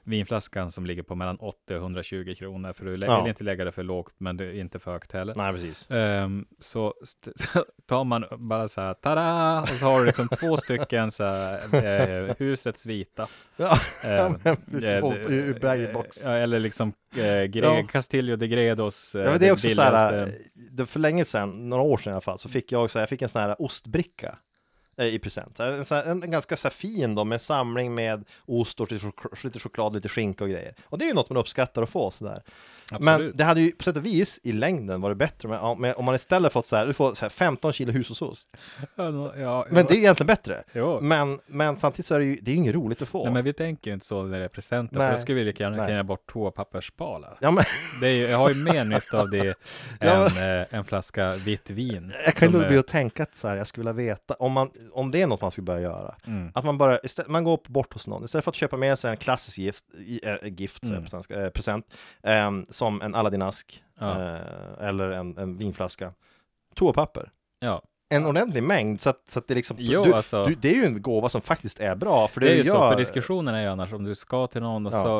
vinflaskan 0.04 0.72
som 0.72 0.86
ligger 0.86 1.04
på 1.04 1.16
mellan 1.16 1.38
80 1.40 1.76
och 1.76 1.82
120 1.82 2.34
kronor, 2.38 2.74
för 2.74 2.86
du 2.86 2.98
lä- 2.98 3.06
Ja. 3.08 3.22
vill 3.22 3.30
inte 3.30 3.44
lägga 3.44 3.66
det 3.66 3.72
för 3.72 3.84
lågt, 3.84 4.14
men 4.18 4.38
det 4.38 4.46
är 4.46 4.60
inte 4.60 4.80
för 4.80 4.92
högt 4.92 5.12
heller. 5.12 5.34
Nej, 5.38 5.54
precis. 5.54 5.88
Ehm, 5.92 6.46
så 6.60 6.94
st- 7.04 7.32
så 7.36 7.66
tar 7.86 8.04
man 8.04 8.26
bara 8.38 8.68
så 8.68 8.82
här, 8.82 8.94
tada! 8.94 9.62
Och 9.62 9.68
så 9.68 9.86
har 9.86 10.00
du 10.00 10.06
liksom 10.06 10.28
två 10.28 10.58
stycken 10.58 11.12
så 11.12 11.24
här, 11.24 11.60
eh, 12.30 12.36
husets 12.40 12.86
vita. 12.86 13.28
Ja, 13.58 13.78
Ehm, 14.04 14.36
eh, 14.84 15.86
in 15.86 15.94
box. 15.94 16.26
Eller 16.26 16.60
liksom 16.60 16.94
eh, 17.16 17.20
Gre- 17.22 17.64
Ja. 17.64 17.88
Castillo 17.92 18.36
de 18.36 18.48
Gredos. 18.48 19.16
eh, 19.16 19.22
Ja, 19.22 19.30
men 19.32 19.40
det 19.40 19.48
är 19.48 19.52
också 19.52 19.70
så 19.70 19.82
här, 19.82 20.12
billigaste. 20.12 20.42
det 20.72 20.86
för 20.86 21.00
länge 21.00 21.26
sedan, 21.26 21.70
några 21.70 21.84
år 21.84 21.98
sedan 21.98 22.12
i 22.12 22.14
alla 22.14 22.22
fall, 22.22 22.40
så 22.40 22.50
fick 22.50 22.72
jag 22.72 22.84
också, 22.84 23.00
jag 23.00 23.10
fick 23.10 23.22
en 23.22 23.30
sån 23.30 23.42
här 23.42 23.62
ostbricka. 23.62 24.38
Eh, 25.00 25.06
i 25.06 25.20
present. 25.20 25.58
Så 25.58 25.64
här, 25.64 25.72
En, 25.72 26.12
en, 26.12 26.24
en 26.24 26.32
ganska 26.32 26.58
så 26.58 26.68
här 26.68 26.74
fin 26.74 27.16
då, 27.16 27.24
med 27.24 27.36
en 27.36 27.40
samling 27.40 27.96
med 27.96 28.26
ost 28.46 28.80
och 28.80 28.92
lite 28.92 29.12
lite 29.44 29.60
choklad, 29.60 29.94
lite 29.94 30.10
skinka 30.10 30.44
och 30.44 30.50
grejer. 30.50 30.76
Och 30.84 30.98
det 30.98 31.06
är 31.06 31.08
ju 31.08 31.14
något 31.14 31.30
man 31.30 31.38
uppskattar 31.38 31.84
att 31.84 31.90
få 31.90 32.12
sådär. 32.12 32.44
Men 33.00 33.08
Absolut. 33.14 33.38
det 33.38 33.44
hade 33.44 33.62
ju 33.62 33.72
på 33.72 33.84
sätt 33.84 33.98
och 33.98 34.06
vis 34.06 34.40
i 34.44 34.52
längden 34.52 35.02
varit 35.02 35.18
bättre 35.18 35.48
med, 35.50 35.94
om 35.96 36.06
man 36.06 36.16
istället 36.16 36.54
fått 36.54 36.66
så 36.66 36.76
här, 36.76 36.86
du 36.88 36.94
får 36.94 37.14
så 37.14 37.22
här 37.22 37.30
15 37.30 37.74
kilo 37.74 37.92
hushållsost. 37.92 38.50
Ja, 38.96 39.34
ja, 39.38 39.66
Men 39.70 39.86
det 39.86 39.92
är 39.94 39.96
ju 39.96 40.02
egentligen 40.02 40.28
bättre. 40.28 40.64
Jo. 40.74 41.00
Men, 41.02 41.40
men 41.48 41.78
samtidigt 41.80 42.06
så 42.06 42.16
är 42.16 42.20
det 42.20 42.26
ju, 42.26 42.36
det 42.42 42.52
är 42.52 42.54
ju 42.54 42.58
inget 42.58 42.76
roligt 42.76 43.02
att 43.02 43.08
få. 43.10 43.24
Nej, 43.24 43.34
men 43.34 43.44
vi 43.44 43.54
tänker 43.54 43.92
ju 43.92 43.94
inte 43.94 44.06
så 44.06 44.24
när 44.24 44.40
det 44.40 44.46
är 44.46 44.50
presenter, 44.50 45.00
för 45.00 45.12
då 45.12 45.18
skulle 45.18 45.40
vi 45.40 45.44
lika 45.46 45.64
gärna 45.64 45.90
ge 45.92 46.04
bort 46.04 46.32
toapappersbalar. 46.32 47.38
Ja, 47.42 47.52
men 47.52 47.64
Det 48.02 48.08
är 48.08 48.12
ju, 48.12 48.28
jag 48.28 48.38
har 48.38 48.50
ju 48.50 48.56
mer 48.56 48.84
nytta 48.86 49.22
av 49.22 49.30
det 49.30 49.56
än 50.00 50.26
eh, 50.62 50.66
en 50.70 50.84
flaska 50.84 51.34
vitt 51.34 51.70
vin. 51.70 52.14
jag 52.26 52.36
kan 52.36 52.48
inte 52.48 52.60
är- 52.66 52.68
bli 52.68 52.78
att 52.78 52.88
tänka 52.88 53.24
att 53.24 53.36
så 53.36 53.48
här, 53.48 53.58
jag 53.58 53.68
skulle 53.68 53.92
vilja 53.92 54.10
veta 54.14 54.34
om, 54.34 54.52
man, 54.52 54.70
om 54.92 55.12
det 55.12 55.22
är 55.22 55.28
något 55.28 55.42
man 55.42 55.52
skulle 55.52 55.66
börja 55.66 55.82
göra. 55.82 56.16
Mm. 56.28 56.52
Att 56.56 56.66
man 56.66 56.78
bara, 56.78 57.00
istället, 57.00 57.32
man 57.32 57.44
går 57.44 57.60
bort 57.68 57.94
hos 57.94 58.08
någon, 58.08 58.24
istället 58.26 58.44
för 58.44 58.52
att 58.52 58.56
köpa 58.56 58.78
med 58.78 59.00
sig 59.00 59.12
en 59.12 59.18
klassisk 59.18 59.58
gift, 59.58 59.86
äh, 60.24 60.50
gift 60.58 60.84
Mm. 60.84 61.06
eh, 61.30 61.50
present, 61.50 61.86
ehm, 62.24 62.66
som 62.80 63.02
en 63.02 63.16
Aladdin-ask, 63.16 63.84
Ja. 64.00 64.12
eh, 64.12 64.88
eller 64.88 65.12
en, 65.12 65.38
en 65.38 65.58
vinflaska, 65.58 66.14
toapapper. 66.76 67.32
Ja, 67.60 67.82
En 68.10 68.26
ordentlig 68.26 68.64
mängd, 68.64 69.02
så 69.02 69.10
att, 69.10 69.24
så 69.30 69.40
att 69.40 69.48
det 69.48 69.56
liksom, 69.56 69.78
Jo, 69.80 70.04
du, 70.04 70.14
alltså- 70.14 70.46
du, 70.46 70.56
det 70.56 70.70
är 70.70 70.76
ju 70.76 70.86
en 70.86 71.02
gåva 71.02 71.30
som 71.30 71.42
faktiskt 71.42 71.80
är 71.80 71.96
bra, 71.96 72.28
för 72.28 72.40
det, 72.42 72.46
det 72.48 72.52
är 72.52 72.56
ju 72.58 72.64
du 72.64 72.70
så, 72.70 72.76
gör, 72.78 72.90
för 72.92 72.98
diskussionen 72.98 73.56
är 73.56 73.62
ju 73.62 73.68
annars 73.68 73.94
om 73.94 74.04
du 74.04 74.16
ska 74.16 74.48
till 74.48 74.62
någon 74.62 74.86
och 74.88 74.94
Ja. 74.94 75.04
så, 75.04 75.12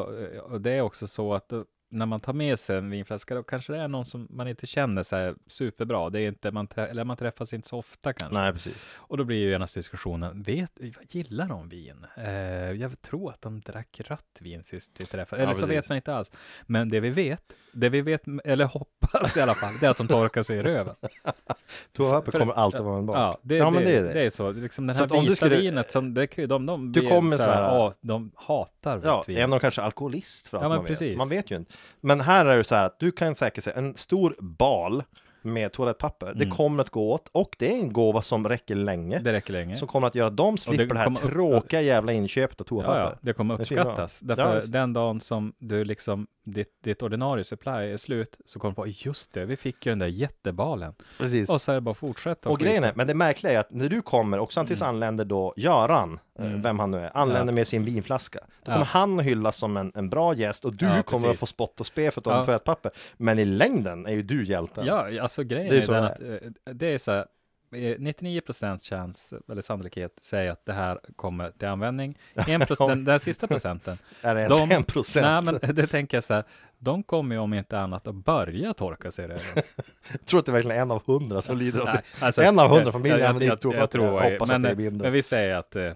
och 0.54 0.62
det 0.62 0.72
är 0.72 0.82
också 0.82 1.08
så 1.08 1.34
att 1.34 1.50
då, 1.50 1.66
när 1.92 2.06
man 2.06 2.20
tar 2.20 2.34
med 2.34 2.60
sig 2.60 2.78
en 2.78 2.90
vinflaska, 2.90 3.36
då 3.36 3.44
kanske 3.44 3.74
det 3.74 3.80
är 3.80 3.88
någon 3.88 4.06
som 4.06 4.28
man 4.30 4.48
inte 4.48 4.68
känner 4.68 5.04
sig 5.04 5.34
superbra. 5.48 6.10
Det 6.10 6.22
är 6.22 6.28
inte, 6.28 6.52
man, 6.52 6.68
trä, 6.68 6.88
eller 6.88 7.04
man 7.04 7.18
träffas 7.18 7.54
inte 7.54 7.68
så 7.68 7.78
ofta 7.78 8.14
kanske. 8.14 8.38
Nej, 8.40 8.54
precis. 8.54 8.86
Och 8.98 9.18
då 9.18 9.24
blir 9.24 9.38
ju 9.38 9.50
genast 9.50 9.76
diskussionen, 9.76 10.42
vet, 10.44 10.72
gillar 11.10 11.48
de 11.48 11.70
vin? 11.70 12.06
Eh, 12.18 12.32
jag 12.72 13.02
tror 13.02 13.30
att 13.32 13.42
de 13.42 13.60
drack 13.60 14.02
rött 14.06 14.38
vin 14.40 14.64
sist 14.64 14.92
vi 15.00 15.06
träffades. 15.06 15.44
Eller 15.44 15.54
så 15.54 15.60
precis. 15.60 15.76
vet 15.78 15.90
man 15.90 15.96
inte 15.96 16.14
alls. 16.16 16.32
Men 16.66 16.90
det 16.90 17.00
vi 17.00 17.10
vet, 17.10 17.42
det 17.74 17.90
vi 17.90 18.02
vet, 18.02 18.22
eller 18.46 18.66
hoppas 18.66 19.38
i 19.38 19.42
alla 19.42 19.54
fall, 19.54 19.74
det 19.80 19.86
är 19.86 19.90
att 19.90 19.98
de 19.98 20.08
torkar 20.08 20.44
sig 20.44 20.58
i 20.58 20.64
röven. 20.64 20.96
Toapapper 21.94 22.32
För- 22.32 22.40
kommer 22.40 22.54
alltid 22.54 22.82
vara 22.82 22.98
en 22.98 23.06
bak. 23.06 23.18
Ja, 23.18 23.40
det, 23.42 23.56
Ja, 23.58 23.72
det, 23.72 23.80
det 23.80 23.98
är 23.98 24.04
det. 24.04 24.14
det 24.14 24.22
är 24.26 24.30
så. 24.30 24.52
Liksom 24.52 24.88
den 24.88 24.96
Så 24.96 25.02
här 25.06 25.14
om 25.14 25.20
vita 25.22 25.30
du 25.30 25.36
skulle- 25.36 25.58
vinet, 25.58 25.92
som, 25.92 26.14
det 26.14 26.28
kan 26.28 26.42
ju 26.42 26.48
de, 26.48 26.66
de 26.66 26.92
Du 26.92 27.08
kommer 27.10 27.38
så 27.38 27.44
här, 27.44 27.56
sådär- 27.56 27.68
ja, 27.78 27.94
de 28.02 28.32
hatar 28.36 28.96
vitt 28.96 29.06
Ja, 29.06 29.24
vin. 29.28 29.38
är 29.38 29.48
någon 29.48 29.60
kanske 29.60 29.82
alkoholist 29.82 30.48
för 30.48 30.58
allt 30.58 30.64
Ja, 30.64 30.70
man 30.70 30.86
precis. 30.86 31.12
vet. 31.12 31.18
Man 31.18 31.30
vet 31.30 31.52
ju 31.52 31.56
inte. 31.56 31.72
Men 32.02 32.22
här 32.22 32.46
är 32.46 32.58
det 32.58 32.64
så 32.64 32.76
här 32.76 32.86
att 32.86 33.00
du 33.00 33.12
kan 33.12 33.36
säkert 33.36 33.68
en 33.68 33.96
stor 33.96 34.36
bal 34.40 35.04
med 35.42 35.72
toalettpapper. 35.74 36.34
Det 36.34 36.44
Mm. 36.44 36.56
kommer 36.56 36.84
att 36.84 36.90
gå 36.90 37.12
åt 37.12 37.30
och 37.32 37.56
det 37.60 37.68
är 37.74 37.80
en 37.80 37.94
gåva 37.94 38.22
som 38.22 38.48
räcker 38.50 38.76
länge. 38.76 39.20
Det 39.20 39.34
räcker 39.34 39.54
länge. 39.54 39.78
Som 39.78 39.88
kommer 39.88 40.08
att 40.08 40.16
göra 40.16 40.28
att 40.28 40.38
de 40.38 40.58
slipper 40.58 40.86
det, 40.86 40.98
här 40.98 41.06
kommer 41.06 41.24
upp- 41.26 41.32
tråkiga 41.32 41.82
jävla 41.82 42.12
inköpet 42.12 42.62
av 42.62 42.66
toapapper. 42.66 43.00
Ja, 43.00 43.10
ja, 43.12 43.18
det 43.22 43.34
kommer 43.34 43.56
Det 43.58 43.62
uppskattas. 43.62 44.24
Ja, 44.28 44.36
Därför 44.36 44.56
visst. 44.62 44.74
den 44.74 44.94
dagen 44.94 45.20
som 45.20 45.54
du 45.60 45.84
liksom, 45.86 46.28
ditt, 46.52 46.84
ditt 46.84 47.02
ordinarie 47.02 47.44
supply 47.44 47.72
är 47.72 47.98
slut, 47.98 48.38
så 48.46 48.60
kommer 48.60 48.72
du 48.72 48.76
på, 48.76 48.88
just 48.88 49.34
det, 49.34 49.46
vi 49.46 49.56
fick 49.58 49.86
ju 49.86 49.90
den 49.92 50.00
där 50.00 50.08
jättebalen. 50.08 50.94
Precis. 51.18 51.50
Och 51.50 51.62
så 51.62 51.72
är 51.72 51.76
det 51.76 51.82
bara 51.82 51.92
att 51.92 51.98
fortsätta. 51.98 52.50
Och 52.50 52.60
grejen 52.60 52.76
skita. 52.84 52.92
är, 52.92 52.96
men 52.96 53.08
det 53.08 53.14
märkliga 53.14 53.54
är 53.54 53.60
att 53.60 53.72
när 53.72 53.90
du 53.90 54.02
kommer 54.02 54.40
och 54.40 54.54
samtidigt 54.54 54.80
så 54.80 54.86
anländer 54.86 55.26
då 55.26 55.54
Göran, 55.58 56.20
eh, 56.40 56.46
Mm. 56.46 56.62
vem 56.62 56.80
han 56.80 56.92
nu 56.92 56.98
är, 56.98 57.18
anländer 57.18 57.54
Ja. 57.54 57.56
med 57.56 57.68
sin 57.68 57.84
vinflaska. 57.86 58.40
Då 58.40 58.72
Ja. 58.72 58.74
kommer 58.74 58.86
han 58.86 59.20
att 59.20 59.26
hyllas 59.26 59.58
som 59.58 59.78
en, 59.78 59.92
en 59.96 60.10
bra 60.10 60.34
gäst 60.34 60.66
och 60.66 60.76
du 60.76 60.86
Ja, 60.86 61.04
kommer 61.04 61.22
precis. 61.22 61.34
att 61.34 61.40
få 61.40 61.46
spott 61.46 61.80
och 61.80 61.88
spe 61.88 62.12
för 62.12 62.22
att 62.22 62.24
du 62.26 62.30
har 62.30 62.38
Ja. 62.38 62.46
toalettpapper. 62.46 62.92
Men 63.18 63.40
i 63.40 63.46
längden 63.46 64.06
är 64.06 64.12
ju 64.12 64.24
du 64.24 64.46
hjälten. 64.46 64.86
Ja, 64.86 65.22
alltså 65.22 65.44
grejen 65.44 65.70
Det 65.70 65.78
är 65.78 65.90
är, 65.92 65.94
den 65.94 66.04
att 66.04 66.20
eh, 66.68 66.74
det 66.74 66.94
är 66.94 66.98
så 66.98 67.12
här, 67.12 67.26
eh, 67.72 67.78
99% 67.78 68.90
chans, 68.90 69.34
eller 69.52 69.62
sannolikhet, 69.62 70.18
säger 70.22 70.52
att 70.52 70.66
det 70.66 70.74
här 70.74 71.00
kommer 71.16 71.52
till 71.52 71.68
användning. 71.68 72.18
1%, 72.36 72.88
den, 72.88 73.04
den 73.06 73.20
sista 73.20 73.48
procenten, 73.48 73.98
Är 74.22 74.36
det 74.36 74.42
ens 74.42 74.60
De- 74.60 74.76
en 74.76 74.84
procent? 74.84 75.26
nej 75.46 75.60
men 75.62 75.76
det 75.76 75.88
tänker 75.88 76.18
jag 76.18 76.24
så 76.24 76.34
här, 76.34 76.44
de 76.78 77.04
kommer 77.04 77.36
ju 77.36 77.42
om 77.42 77.54
inte 77.54 77.80
annat 77.80 78.08
att 78.08 78.16
börja 78.16 78.74
torka 78.74 79.12
sig 79.12 79.26
i 79.26 79.28
röven. 79.28 79.64
Jag 80.12 80.26
tror 80.26 80.40
att 80.40 80.46
det 80.46 80.52
är 80.52 80.54
verkligen 80.54 80.82
en 80.82 80.92
av 80.92 81.04
hundra 81.06 81.42
som 81.42 81.58
lider 81.58 81.80
av 81.80 81.86
det. 81.86 81.92
Nej, 81.92 82.04
alltså, 82.20 82.42
en 82.42 82.60
av 82.60 82.70
hundra 82.70 82.92
familjer 82.92 83.18
jag, 83.20 83.36
jag, 83.36 83.44
jag, 83.44 83.62
tror 83.62 83.74
jag 83.76 83.84
att 83.84 83.94
jag 83.94 84.02
tror, 84.02 84.32
hoppas 84.32 84.48
men, 84.48 84.56
att 84.56 84.64
det 84.64 84.70
är 84.70 84.76
mindre. 84.76 85.06
men 85.06 85.14
vi 85.14 85.22
säger 85.22 85.56
att 85.56 85.76
eh, 85.76 85.92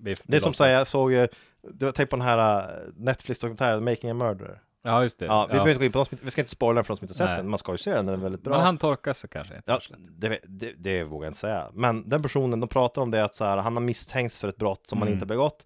vi, 0.00 0.14
Det 0.24 0.36
är 0.36 0.40
som 0.40 0.52
säger, 0.54 0.78
jag 0.78 0.86
såg 0.86 1.12
ju, 1.12 1.28
det 1.72 1.84
var 1.84 1.92
tänk 1.92 2.10
på 2.10 2.16
den 2.16 2.26
här 2.26 2.58
uh, 2.58 2.92
Netflix-dokumentären 2.96 3.84
Making 3.84 4.10
a 4.10 4.14
Murderer. 4.14 4.60
Ja, 4.86 5.02
just 5.02 5.18
det. 5.18 5.26
Ja, 5.26 5.46
vi 5.46 5.52
behöver 5.52 5.70
inte 5.70 5.78
gå 5.78 5.84
in 5.84 5.92
på 5.92 5.98
de 5.98 6.04
som 6.04 6.14
inte, 6.14 6.24
vi 6.24 6.30
ska 6.30 6.40
inte 6.40 6.50
spoila 6.50 6.74
den 6.74 6.84
för 6.84 6.94
de 6.94 6.98
som 6.98 7.04
inte 7.04 7.14
sett 7.14 7.26
Nej. 7.28 7.36
den, 7.36 7.48
man 7.48 7.58
ska 7.58 7.72
ju 7.72 7.78
se 7.78 7.90
den, 7.94 8.06
den 8.06 8.14
är 8.14 8.22
väldigt 8.22 8.42
bra. 8.42 8.56
Men 8.56 8.64
han 8.64 8.78
torkar 8.78 9.12
sig 9.12 9.30
kanske. 9.30 9.62
Ja, 9.64 9.80
det, 10.18 10.38
det, 10.44 10.72
det 10.78 11.04
vågar 11.04 11.26
jag 11.26 11.30
inte 11.30 11.40
säga. 11.40 11.68
Men 11.72 12.08
den 12.08 12.22
personen, 12.22 12.60
de 12.60 12.68
pratar 12.68 13.02
om 13.02 13.10
det 13.10 13.24
att 13.24 13.34
så 13.34 13.44
här, 13.44 13.56
han 13.56 13.76
har 13.76 13.80
misstänkts 13.80 14.38
för 14.38 14.48
ett 14.48 14.56
brott 14.56 14.86
som 14.86 14.98
han 14.98 15.08
Mm. 15.08 15.14
inte 15.16 15.26
begått. 15.26 15.64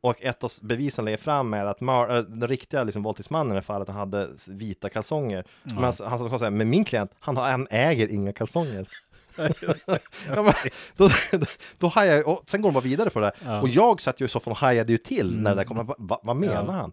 Och 0.00 0.22
ett 0.22 0.44
av 0.44 0.50
bevisen 0.62 1.04
lägger 1.04 1.18
fram 1.18 1.50
med 1.50 1.68
att 1.68 1.80
mör, 1.80 2.16
äh, 2.16 2.22
den 2.22 2.48
riktiga 2.48 2.84
liksom, 2.84 3.02
våldtäktsmannen 3.02 3.52
i 3.52 3.54
det 3.54 3.62
fallet, 3.62 3.88
han 3.88 3.96
hade 3.96 4.22
s- 4.34 4.48
vita 4.48 4.88
kalsonger. 4.88 5.44
Men 5.62 5.76
han, 5.76 5.92
han 6.00 6.18
sa 6.30 6.38
så 6.38 6.44
här, 6.44 6.50
men 6.50 6.70
min 6.70 6.84
klient, 6.84 7.10
han, 7.20 7.36
har, 7.36 7.50
han 7.50 7.66
äger 7.70 8.08
inga 8.08 8.32
kalsonger. 8.32 8.88
Ja, 10.28 10.42
men, 10.42 10.52
då, 10.96 11.08
då, 11.32 11.46
då 11.78 11.88
hajar 11.88 12.16
jag, 12.16 12.28
och 12.28 12.42
sen 12.50 12.62
går 12.62 12.68
de 12.70 12.74
bara 12.74 12.80
vidare 12.84 13.10
på 13.10 13.20
det. 13.20 13.32
Ja. 13.44 13.48
Mm. 13.50 13.60
Och 13.60 13.68
jag 13.68 14.00
satt 14.02 14.20
ju 14.20 14.24
i 14.24 14.28
soffan 14.28 14.50
och 14.50 14.56
hajade 14.56 14.92
ju 14.92 14.98
till 14.98 15.40
när 15.40 15.50
det 15.50 15.56
där 15.56 15.64
kom. 15.64 15.86
Va, 15.86 15.94
va, 15.98 16.20
vad 16.22 16.36
menar 16.36 16.72
han? 16.72 16.92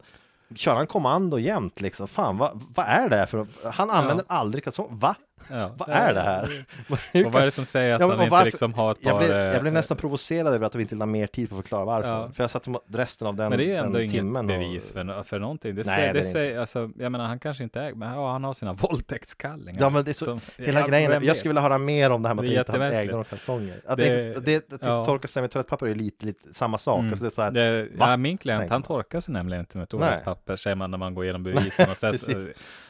Kör 0.55 0.75
han 0.75 0.87
kommando 0.87 1.39
jämt 1.39 1.81
liksom? 1.81 2.07
Fan, 2.07 2.37
vad, 2.37 2.63
vad 2.75 2.85
är 2.85 3.09
det 3.09 3.27
för 3.27 3.47
Han 3.71 3.89
använder 3.89 4.25
aldrig 4.29 4.63
kalsonger. 4.63 4.95
Va? 4.95 5.15
Ja. 5.49 5.71
Vad 5.77 5.89
är 5.89 6.13
det 6.13 6.19
här? 6.21 6.43
Och 7.25 7.31
vad 7.33 7.41
är 7.41 7.45
det 7.45 7.51
som 7.51 7.65
säger 7.65 7.95
att 7.95 8.01
Ja, 8.01 8.07
och 8.07 8.23
inte 8.23 8.45
liksom 8.45 8.73
har 8.73 8.91
ett 8.91 9.03
par... 9.03 9.09
Jag 9.09 9.17
blev, 9.19 9.31
jag 9.31 9.55
eh, 9.55 9.61
blev 9.61 9.73
nästan 9.73 9.97
provocerad 9.97 10.53
över 10.53 10.65
att 10.65 10.71
de 10.71 10.79
inte 10.81 10.95
la 10.95 11.05
mer 11.05 11.27
tid 11.27 11.49
på 11.49 11.55
att 11.55 11.61
förklara 11.61 11.85
varför. 11.85 12.09
Ja. 12.09 12.29
För 12.33 12.43
jag 12.43 12.49
satt 12.51 12.67
resten 12.87 13.27
av 13.27 13.35
den, 13.35 13.49
Men 13.49 13.57
det 13.57 13.63
är 13.65 13.67
ju 13.67 13.75
ändå 13.75 14.01
inget 14.01 14.13
timmen 14.13 14.47
bevis 14.47 14.87
och... 14.89 14.93
för, 14.93 15.23
för 15.23 15.39
någonting. 15.39 15.75
Det, 15.75 15.85
Nej, 15.85 15.95
säger, 15.95 16.07
det 16.13 16.19
det 16.19 16.19
är 16.19 16.31
säger, 16.31 16.59
alltså, 16.59 16.89
jag 16.97 17.11
menar, 17.11 17.25
han 17.25 17.39
kanske 17.39 17.63
inte 17.63 17.81
äger, 17.81 17.95
men 17.95 18.13
ja, 18.13 18.31
han 18.31 18.43
har 18.43 18.53
sina 18.53 18.73
våldtäktskallingar. 19.17 19.81
Ja 19.81 19.89
men 19.89 20.03
det 20.03 20.11
är 20.11 20.13
så, 20.13 20.25
som- 20.25 20.41
hela 20.57 20.79
ja, 20.79 20.87
grejen, 20.87 21.11
jag 21.11 21.19
vet? 21.19 21.37
skulle 21.37 21.49
vilja 21.49 21.61
höra 21.61 21.77
mer 21.77 22.09
om 22.09 22.21
det 22.21 22.27
här 22.29 22.35
med 22.35 22.45
Det 22.45 22.57
att 22.57 22.67
inte 22.69 22.83
han 22.83 22.91
ägde 22.91 23.11
några 23.11 23.23
kalsonger. 23.23 23.81
Att 23.85 23.97
Det- 23.97 24.39
det, 24.39 24.45
det, 24.69 24.73
att 24.73 24.81
ja. 24.81 25.05
torka 25.05 25.27
sig 25.27 25.41
med 25.41 25.51
toalettpapper 25.51 25.85
är 25.85 25.95
lite, 25.95 26.25
lite 26.25 26.53
samma 26.53 26.77
sak. 26.77 26.99
Mm. 26.99 27.11
Alltså 27.11 27.23
det 27.25 27.29
är 27.29 27.31
så 27.31 27.41
här, 27.41 27.51
Det, 27.51 27.87
ja, 27.99 28.17
min 28.17 28.37
klient, 28.37 28.61
han 28.69 28.69
man. 28.69 28.83
torkar 28.83 29.19
sig 29.19 29.33
nämligen 29.33 29.59
inte 29.61 29.77
med 29.77 29.89
toalettpapper, 29.89 30.55
säger 30.55 30.75
man 30.75 30.91
när 30.91 30.97
man 30.97 31.13
går 31.13 31.23
igenom 31.23 31.43
bevisen 31.43 31.89
och 31.89 31.97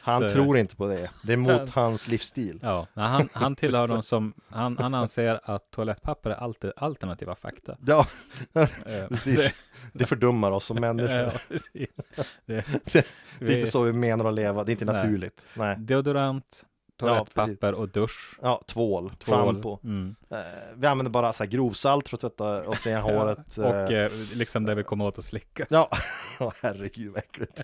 han 0.00 0.28
tror 0.28 0.58
inte 0.58 0.76
på 0.76 0.86
det. 0.86 1.10
Det 1.22 1.32
är 1.32 1.36
mot 1.36 1.70
hans 1.70 2.08
livsstil. 2.08 2.37
Ja, 2.62 2.86
nej, 2.94 3.06
han, 3.08 3.28
han 3.32 3.56
tillhör 3.56 3.88
de 3.88 4.02
som, 4.02 4.32
han, 4.48 4.78
han 4.78 4.94
anser 4.94 5.40
att 5.44 5.70
toalettpapper 5.70 6.30
är 6.30 6.34
alltid 6.34 6.72
alternativa 6.76 7.34
fakta. 7.34 7.76
Ja, 7.86 8.06
Eh, 8.86 9.08
precis. 9.08 9.54
Det 9.92 10.06
fördummar 10.06 10.50
oss 10.50 10.64
som 10.64 10.74
Det, 10.74 10.80
människor. 10.80 11.10
ja, 11.16 11.32
precis. 11.48 11.88
Det, 12.46 12.64
Det 12.92 12.98
är 12.98 13.04
vi- 13.38 13.58
inte 13.58 13.70
så 13.70 13.82
vi 13.82 13.92
menar 13.92 14.24
att 14.24 14.34
leva, 14.34 14.64
det 14.64 14.70
är 14.70 14.72
inte 14.72 14.84
Nej. 14.84 14.94
naturligt. 14.94 15.46
Nej. 15.54 15.76
Deodorant, 15.78 16.64
toalettpapper 16.98 17.74
och 17.74 17.88
dusch. 17.88 18.38
Ja, 18.42 18.62
tvål, 18.66 19.12
Tvål. 19.18 19.36
shampoo. 19.54 19.78
Mm. 19.84 20.16
Eh, 20.30 20.36
vi 20.76 20.86
använder 20.86 21.10
bara 21.10 21.32
så 21.32 21.44
här 21.44 21.50
grovsalt 21.50 22.08
för 22.08 22.16
att 22.16 22.20
tvätta 22.20 22.62
och 22.68 22.76
se 22.78 22.96
håret. 22.96 23.56
Och 23.58 23.64
eh, 23.64 24.04
eh, 24.06 24.12
liksom 24.34 24.64
det 24.64 24.74
vi 24.74 24.82
kommer 24.82 25.04
åt 25.06 25.18
att 25.18 25.24
slicka. 25.24 25.66
Ja, 25.70 25.88
Åh, 26.40 26.52
herregud 26.62 27.12
vad 27.12 27.18
äckligt. 27.18 27.62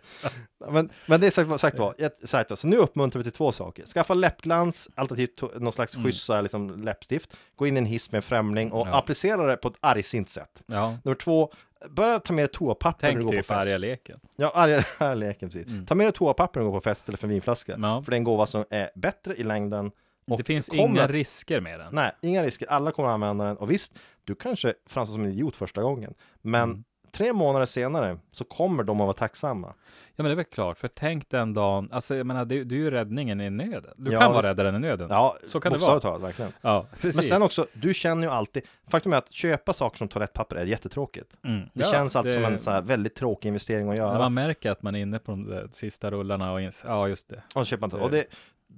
men, 0.71 0.91
men 1.07 1.21
det 1.21 1.27
är 1.27 1.31
sagt, 1.31 1.61
sagt 1.61 1.79
var, 1.79 2.27
sagt 2.27 2.51
var, 2.51 2.57
så 2.57 2.67
nu 2.67 2.77
uppmuntrar 2.77 3.19
vi 3.19 3.23
till 3.23 3.33
två 3.33 3.53
saker. 3.53 3.85
Skaffa 3.87 4.15
läppglans, 4.15 4.89
alternativt 4.95 5.43
någon 5.61 5.73
slags 5.73 5.95
Mm. 5.95 6.05
schyssta 6.05 6.41
liksom, 6.41 6.83
läppstift. 6.83 7.37
Gå 7.57 7.67
in 7.67 7.77
i 7.77 7.79
en 7.79 7.87
hiss 7.87 8.13
med 8.13 8.19
en 8.19 8.23
främling 8.23 8.73
och 8.73 8.89
Ja. 8.89 8.95
applicera 8.99 9.47
det 9.47 9.57
på 9.57 9.69
ett 9.69 9.77
argsint 9.81 10.29
sätt. 10.29 10.63
Ja, 10.67 10.99
Nummer 11.05 11.15
två, 11.15 11.53
börja 11.91 12.19
ta 12.21 12.33
med 12.33 12.43
dig 12.43 12.49
toapapper 12.53 13.07
när 13.07 13.15
du 13.15 13.21
tänk 13.21 13.25
går 13.33 13.37
typ 13.39 13.47
på 13.49 13.55
fest. 13.55 13.67
arga 13.69 13.79
leken. 13.79 14.21
Ja, 14.37 14.51
arga, 14.55 14.85
arga 14.99 15.15
leken 15.15 15.49
precis. 15.49 15.67
Mm. 15.67 15.87
Ta 15.87 15.95
med 15.95 16.07
dig 16.07 16.13
toapapper 16.13 16.61
när 16.61 16.65
du 16.67 16.71
går 16.73 16.79
på 16.81 16.85
fest 16.85 17.09
eller 17.09 17.19
för 17.19 17.27
en 17.27 17.31
vinflaska. 17.31 17.77
Ja. 17.83 18.03
För 18.03 18.11
det 18.11 18.15
är 18.15 18.19
en 18.19 18.25
gåva 18.25 18.47
som 18.47 18.65
är 18.71 18.91
bättre 18.95 19.35
i 19.35 19.43
längden. 19.43 19.91
Och 20.31 20.39
Det 20.39 20.45
finns 20.45 20.69
kommer- 20.69 20.83
inga 20.83 21.07
risker 21.07 21.61
med 21.61 21.81
den. 21.81 21.95
Nej, 21.95 22.11
inga 22.23 22.43
risker. 22.43 22.67
Alla 22.67 22.91
kommer 22.93 23.09
att 23.09 23.13
använda 23.15 23.45
den. 23.45 23.57
Och 23.57 23.71
visst, 23.71 23.93
du 24.25 24.35
kanske 24.35 24.75
framstår 24.87 25.15
som 25.15 25.25
en 25.25 25.31
idiot 25.31 25.57
första 25.57 25.83
gången. 25.83 26.15
Men 26.43 26.71
Mm. 26.71 26.85
Tre 27.15 27.33
månader 27.33 27.67
senare 27.67 28.19
så 28.33 28.45
kommer 28.45 28.83
de 28.83 29.01
att 29.01 29.05
vara 29.07 29.13
tacksamma. 29.17 29.75
Ja 30.17 30.23
men 30.23 30.27
det 30.27 30.33
är 30.33 30.37
väl 30.37 30.45
klart, 30.45 30.79
för 30.79 30.89
tänk 30.89 31.31
den 31.31 31.55
dagen, 31.55 31.89
alltså 31.93 32.17
jag 32.17 32.27
menar 32.27 32.45
det, 32.45 32.65
det 32.65 32.75
är 32.75 32.79
ju 32.79 32.91
räddningen 32.91 33.41
i 33.41 33.51
nöden. 33.51 33.95
Du 33.97 34.13
Ja, 34.13 34.21
kan 34.21 34.33
vara 34.33 34.49
räddaren 34.51 34.75
i 34.75 34.79
nöden. 34.79 35.07
Ja, 35.11 35.37
Så 35.47 35.61
kan 35.61 35.73
det 35.73 35.79
vara. 35.79 36.01
talat, 36.01 36.23
verkligen. 36.23 36.53
Ja, 36.61 36.87
precis. 37.01 37.17
Men 37.17 37.25
sen 37.29 37.43
också, 37.43 37.67
du 37.73 37.95
känner 37.95 38.27
ju 38.27 38.33
alltid, 38.33 38.63
faktum 38.89 39.13
är 39.13 39.17
att 39.17 39.33
köpa 39.33 39.73
saker 39.73 39.99
som 39.99 40.09
toalettpapper 40.09 40.57
är 40.57 40.65
jättetråkigt. 40.67 41.37
Mm. 41.45 41.69
Det 41.73 41.85
Ja, 41.85 41.93
känns 41.93 42.17
alltid 42.17 42.33
det- 42.33 42.45
som 42.45 42.53
en 42.53 42.59
så 42.61 42.71
här 42.71 42.83
väldigt 42.83 43.15
tråkig 43.15 43.49
investering 43.49 43.89
att 43.89 43.97
När 43.97 44.03
göra. 44.05 44.19
man 44.19 44.35
märker 44.35 44.71
att 44.71 44.83
man 44.83 44.95
är 44.95 45.01
inne 45.01 45.19
på 45.19 45.33
de 45.33 45.69
sista 45.73 46.11
rullarna 46.11 46.53
och 46.53 46.61
ins- 46.61 46.85
ja 46.87 47.09
just 47.09 47.29
det. 47.29 47.43
Och, 47.55 47.67
köpa 47.67 47.85
inte. 47.85 47.97
och 47.97 48.11
det, 48.11 48.25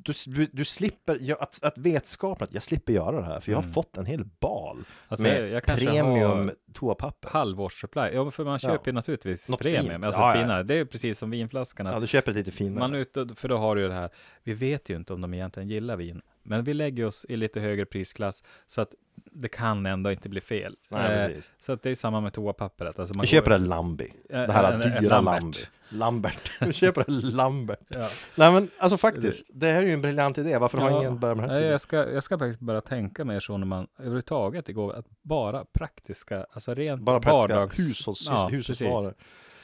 du, 0.03 0.13
du, 0.27 0.47
du 0.53 0.65
slipper, 0.65 1.19
ja, 1.21 1.37
att, 1.41 1.59
att 1.65 1.79
vetskapen 1.79 2.45
att 2.45 2.55
jag 2.55 2.63
slipper 2.63 2.93
göra 2.93 3.17
det 3.21 3.27
här, 3.27 3.41
för 3.41 3.53
jag 3.53 3.59
har 3.59 3.63
Mm. 3.63 3.75
fått 3.75 3.97
en 3.97 4.07
hel 4.07 4.25
bal 4.41 4.85
Alltså, 5.09 5.27
med 5.27 5.41
jag, 5.43 5.51
jag 5.51 5.65
premium 5.65 6.51
toapapper. 6.73 7.29
halvårssupply. 7.29 8.03
Ja, 8.13 8.31
för 8.31 8.45
man 8.45 8.59
köper 8.59 8.87
ju 8.91 8.93
naturligtvis 8.93 9.49
Något 9.51 9.61
premium, 9.61 9.85
fint. 9.85 10.05
alltså 10.05 10.21
Ja, 10.21 10.37
ja. 10.37 10.43
finare. 10.43 10.63
Det 10.63 10.75
är 10.75 10.85
precis 10.85 11.19
som 11.19 11.31
vinflaskan. 11.31 11.87
att 11.87 11.95
Ja, 11.95 12.01
du 12.01 12.07
köper 12.07 12.33
lite 12.33 12.51
finare. 12.53 12.79
Man 12.79 12.95
ute, 12.95 13.29
för 13.35 13.49
då 13.49 13.57
har 13.59 13.77
du 13.77 13.83
ju 13.83 13.89
det 13.89 13.95
här, 13.95 14.11
vi 14.43 14.53
vet 14.55 14.89
ju 14.91 14.97
inte 14.97 15.13
om 15.15 15.21
de 15.21 15.35
egentligen 15.35 15.69
gillar 15.69 15.97
vin, 15.97 16.23
Men 16.47 16.65
vi 16.65 16.75
lägger 16.75 17.05
oss 17.07 17.27
i 17.29 17.37
lite 17.37 17.61
högre 17.61 17.87
prisklass 17.87 18.43
så 18.67 18.81
att 18.81 18.95
det 19.33 19.49
kan 19.49 19.87
ändå 19.87 20.11
inte 20.13 20.29
bli 20.29 20.41
fel. 20.41 20.77
Nej, 20.89 21.21
Eh, 21.23 21.27
precis. 21.27 21.51
så 21.59 21.73
att 21.73 21.83
det 21.83 21.91
är 21.91 21.95
samma 21.95 22.21
med 22.21 22.33
toapappret. 22.33 22.99
Alltså 22.99 23.15
man 23.17 23.23
Vi 23.23 23.27
köper 23.27 23.51
går- 23.51 23.59
det 23.59 23.65
Lambi. 23.65 24.13
Eh, 24.31 24.41
Det 24.43 24.53
här 24.53 24.73
en- 24.73 24.83
en 24.83 25.03
dyra 25.03 25.21
Lambert. 25.21 25.43
Lambi. 25.45 25.59
Lambert. 25.89 26.53
Vi 26.61 26.73
köper 26.73 27.05
det 27.07 27.13
Lambert. 27.27 27.81
Ja. 27.89 28.11
Nej 28.35 28.53
men 28.53 28.71
alltså 28.79 28.97
faktiskt, 28.99 29.47
det 29.53 29.67
här 29.67 29.83
är 29.83 29.87
ju 29.87 29.93
en 29.93 30.03
briljant 30.03 30.39
idé. 30.39 30.59
Varför 30.59 30.79
har 30.79 30.91
Ja, 30.91 30.99
ingen 31.01 31.19
börjat 31.21 31.37
med 31.37 31.49
det 31.49 31.53
här 31.55 31.61
jag, 31.61 31.81
ska, 31.81 31.97
jag 32.13 32.23
ska 32.23 32.39
faktiskt 32.39 32.61
bara 32.61 32.81
tänka 32.81 33.25
mer 33.25 33.41
så 33.41 33.57
när 33.57 33.67
man 33.67 33.87
överhuvudtaget 33.99 34.69
igår, 34.69 34.93
att 34.95 35.07
bara 35.23 35.65
praktiska, 35.73 36.47
alltså 36.53 36.75
rent 36.75 37.03
Bara 37.03 37.21
praktiska 37.21 37.55
vardags... 37.57 37.79
hushålls, 37.79 38.27
Ja, 38.29 38.49
hushållsvaror. 38.49 39.15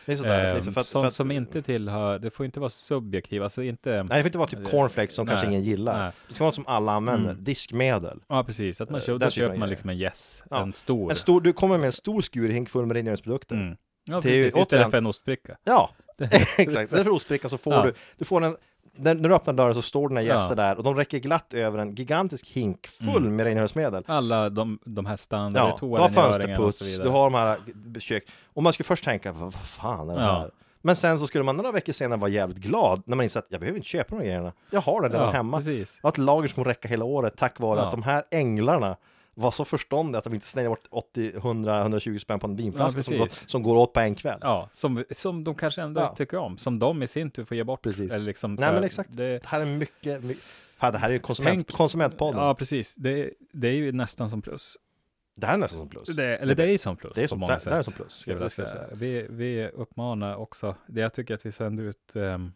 Det 0.07 0.13
är 0.13 0.17
sådär. 0.17 0.49
Eh, 0.49 0.55
liksom, 0.55 0.75
för 0.75 0.81
att, 0.81 0.87
sånt 0.87 1.03
för 1.03 1.07
att, 1.07 1.13
som 1.15 1.31
inte 1.31 1.63
tillhör, 1.63 2.19
det 2.19 2.31
får 2.31 2.47
inte 2.47 2.61
vara 2.61 2.71
subjektivt, 2.71 3.43
alltså 3.43 3.63
inte... 3.63 3.91
Nej, 3.91 4.03
det 4.03 4.15
får 4.15 4.27
inte 4.27 4.39
vara 4.39 4.49
typ 4.49 4.71
cornflakes 4.71 5.15
som 5.15 5.27
Nej, 5.27 5.33
kanske 5.33 5.49
ingen 5.49 5.63
gillar. 5.63 5.99
nej. 6.03 6.13
Det 6.29 6.35
ska 6.35 6.45
vara 6.45 6.49
något 6.49 6.55
som 6.55 6.67
alla 6.67 6.93
använder. 6.93 7.31
Mm. 7.31 7.45
Diskmedel. 7.45 8.21
Ja, 8.29 8.45
precis. 8.45 8.81
Att 8.81 8.91
man 8.91 9.01
Eh, 9.01 9.07
köper, 9.07 9.25
då 9.25 9.31
köper 9.31 9.57
man 9.59 9.69
liksom 9.71 9.91
en 9.91 9.97
yes, 9.97 10.45
Ja. 10.51 10.63
en 10.63 10.73
stor. 10.73 11.11
En 11.11 11.17
stor, 11.17 11.41
du 11.41 11.53
kommer 11.53 11.79
med 11.79 11.87
en 11.87 11.93
stor 11.93 12.23
skurhink 12.23 12.69
full 12.71 12.87
med 12.87 12.97
rengöringsprodukter. 12.97 13.55
Mm. 13.57 13.77
Ja, 14.05 14.21
precis. 14.23 14.57
Istället 14.57 14.91
för 14.91 14.99
en 14.99 15.07
ostbricka. 15.07 15.57
Ja, 15.65 15.91
exakt. 16.59 16.91
Därför 16.91 17.11
ostbrickan 17.11 17.51
så 17.51 17.59
får 17.59 17.73
Ja. 17.73 17.83
du, 17.83 17.95
du 18.19 18.25
får 18.25 18.45
en 18.45 18.57
när, 18.97 19.15
när 19.15 19.29
du 19.29 19.35
öppnar 19.35 19.55
dörren 19.55 19.75
så 19.75 19.83
står 19.83 20.09
dina 20.09 20.23
gäster 20.23 20.49
Ja. 20.49 20.55
där 20.55 20.77
och 20.79 20.83
de 20.85 20.97
räcker 20.97 21.19
glatt 21.19 21.55
över 21.55 21.79
en 21.79 21.95
gigantisk 21.95 22.47
hink 22.47 22.87
full 22.87 23.17
Mm. 23.17 23.37
med 23.37 23.45
rengöringsmedel. 23.45 24.05
Alla 24.07 24.51
de, 24.51 24.79
de 24.85 25.07
här 25.07 25.17
standard, 25.17 25.63
Ja, 25.63 25.79
du 25.81 25.87
har 26.03 26.09
fönsterputs, 26.09 26.99
du 26.99 27.09
har 27.09 27.25
de 27.31 27.35
här 27.35 27.57
g- 27.67 28.01
kök. 28.01 28.25
Och 28.55 28.63
man 28.63 28.73
skulle 28.73 28.85
först 28.85 29.05
tänka, 29.05 29.33
vad, 29.33 29.43
vad 29.43 29.55
fan 29.55 30.11
är 30.11 30.15
det 30.17 30.23
Ja. 30.23 30.33
här? 30.39 30.51
Men 30.85 30.97
sen 30.97 31.19
så 31.19 31.27
skulle 31.27 31.45
man 31.45 31.57
några 31.57 31.73
veckor 31.73 31.93
senare 31.93 32.21
vara 32.21 32.31
jävligt 32.31 32.59
glad 32.59 33.03
när 33.07 33.17
man 33.17 33.25
inser 33.25 33.41
att 33.41 33.47
jag 33.49 33.61
behöver 33.61 33.77
inte 33.79 33.89
köpa 33.89 34.09
de 34.11 34.17
här 34.17 34.25
grejerna. 34.25 34.53
Jag 34.71 34.81
har 34.81 35.01
det 35.03 35.09
redan 35.09 35.27
ja, 35.27 35.31
hemma. 35.33 35.57
Precis. 35.57 35.99
Har 36.03 36.09
ett 36.11 36.19
lager 36.19 36.49
som 36.49 36.65
räcker 36.65 36.89
hela 36.89 37.05
året 37.05 37.37
tack 37.37 37.61
vare 37.61 37.79
Ja. 37.81 37.85
att 37.85 37.91
de 37.91 38.03
här 38.03 38.25
änglarna 38.31 38.97
var 39.35 39.51
så 39.51 39.65
förståndiga 39.65 40.19
att 40.19 40.25
de 40.25 40.35
inte 40.35 40.47
slängde 40.47 40.69
bort 40.69 40.87
80, 40.91 41.33
100, 41.37 41.81
120 41.81 42.19
spänn 42.19 42.41
på 42.41 42.47
en 42.47 42.57
vinflaska 42.57 42.99
Ja, 42.99 43.03
som, 43.03 43.19
går, 43.19 43.27
precis. 43.27 43.51
som 43.51 43.63
går 43.63 43.77
åt 43.77 43.93
på 43.93 44.01
en 44.01 44.15
kväll. 44.15 44.39
Ja, 44.43 44.69
som, 44.73 45.05
som 45.11 45.45
de 45.45 45.55
kanske 45.55 45.83
ändå 45.83 46.01
Ja. 46.01 46.15
tycker 46.17 46.37
om. 46.39 46.59
Som 46.59 46.79
de 46.79 47.03
i 47.03 47.07
sin 47.07 47.31
tur 47.31 47.45
får 47.45 47.57
ge 47.57 47.65
bort. 47.65 47.83
Precis. 47.83 48.11
Eller 48.11 48.25
liksom 48.27 48.55
Nej 48.55 48.65
här, 48.65 48.75
men 48.75 48.85
exakt. 48.85 49.11
Det, 49.13 49.39
Det 49.39 49.47
här 49.47 49.61
är 49.61 49.65
mycket, 49.65 50.25
mycket 50.25 50.45
det 50.81 50.99
här 50.99 51.09
är 51.09 51.13
ju 51.13 51.19
konsument, 51.19 51.55
Tänk- 51.55 51.77
konsumentpodden. 51.77 52.43
ja, 52.43 52.55
precis. 52.55 52.95
Det, 52.95 53.31
det 53.53 53.69
är 53.69 53.73
ju 53.75 53.93
nästan 53.93 54.31
som 54.31 54.43
plus. 54.43 54.77
Det 55.37 55.47
här 55.47 55.55
är 55.55 55.59
nästan 55.59 55.79
som 55.79 55.89
plus. 55.89 56.09
Det, 56.09 56.37
eller 56.37 56.55
det 56.55 56.63
är 56.65 56.71
ju 56.73 56.79
som 56.79 56.97
plus 56.97 57.15
Det 57.15 57.21
är 57.21 57.25
på 57.25 57.29
som- 57.29 57.39
många 57.41 57.55
det- 57.55 57.61
sätt. 57.61 57.73
det 57.73 57.79
är 57.79 57.83
som 57.83 57.93
plus, 57.93 58.13
Ska 58.13 58.31
jag 58.31 58.41
det 58.41 58.59
vilja 58.59 58.69
säga. 58.71 58.85
Vi, 58.93 59.27
vi 59.31 59.69
uppmanar 59.69 60.37
också, 60.37 60.75
det 60.87 61.01
jag 61.01 61.15
tycker 61.15 61.35
att 61.35 61.47
vi 61.47 61.53
sänder 61.53 61.85
ut 61.85 62.17
ehm, 62.17 62.53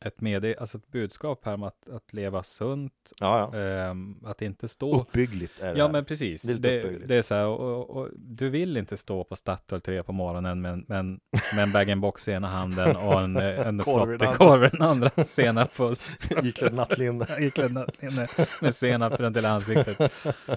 ett 0.00 0.20
med, 0.20 0.54
alltså 0.58 0.78
ett 0.78 0.88
budskap 0.92 1.40
här 1.44 1.54
om 1.54 1.62
att, 1.62 1.88
att 1.88 2.12
leva 2.12 2.42
sunt, 2.42 2.92
Ja, 3.20 3.50
ja. 3.52 3.58
ehm, 3.58 4.16
att 4.24 4.42
inte 4.42 4.68
stå 4.68 5.00
Uppbyggligt 5.00 5.60
är 5.62 5.72
det 5.72 5.78
Ja 5.78 5.84
här. 5.84 5.92
men 5.92 6.04
precis, 6.04 6.42
Det 6.42 6.54
det, 6.54 7.06
det 7.06 7.16
är 7.16 7.22
så 7.22 7.34
här, 7.34 7.46
och, 7.46 7.90
och, 7.90 8.08
du 8.16 8.48
vill 8.48 8.76
inte 8.76 8.96
stå 8.96 9.24
på 9.24 9.36
Statoil 9.36 9.80
3 9.80 10.02
på 10.02 10.12
morgonen 10.12 10.60
med, 10.60 10.72
en- 10.72 11.20
med, 11.54 11.62
en- 11.62 11.72
bag-in-box 11.72 12.28
i 12.28 12.32
ena 12.32 12.48
handen 12.48 12.96
och 12.96 13.20
en, 13.20 13.36
en 13.36 13.82
flottekorv 13.82 14.64
i 14.64 14.68
den 14.68 14.82
andra, 14.82 15.10
senap 15.24 15.72
full, 15.72 15.96
Iklädd 16.42 16.74
nattlinne. 16.74 17.26
iklädd 17.40 17.90
inne 18.02 18.28
med 18.60 18.74
senap 18.74 19.20
runt 19.20 19.36
hela 19.36 19.48
ansiktet. 19.50 20.12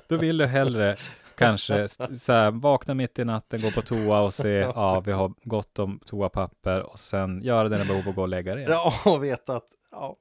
Då 0.07 0.17
vill 0.17 0.37
du 0.37 0.45
hellre 0.45 0.97
kanske 1.39 1.87
så 2.19 2.33
här, 2.33 2.51
vakna 2.51 2.93
mitt 2.93 3.19
i 3.19 3.25
natten, 3.25 3.61
gå 3.61 3.71
på 3.71 3.81
toa 3.81 4.19
och 4.19 4.33
se, 4.33 4.49
ja 4.75 4.99
vi 4.99 5.11
har 5.11 5.33
gott 5.43 5.79
om 5.79 5.99
toapapper 6.05 6.81
och 6.81 6.99
sen 6.99 7.43
göra 7.43 7.69
dina 7.69 7.85
behov 7.85 8.07
och 8.07 8.15
gå 8.15 8.21
och 8.21 8.27
lägga 8.27 8.55
dig. 8.55 8.65
Ja, 8.69 8.93
och 9.05 9.23
veta 9.23 9.55
att 9.55 9.67
ja, 9.91 10.15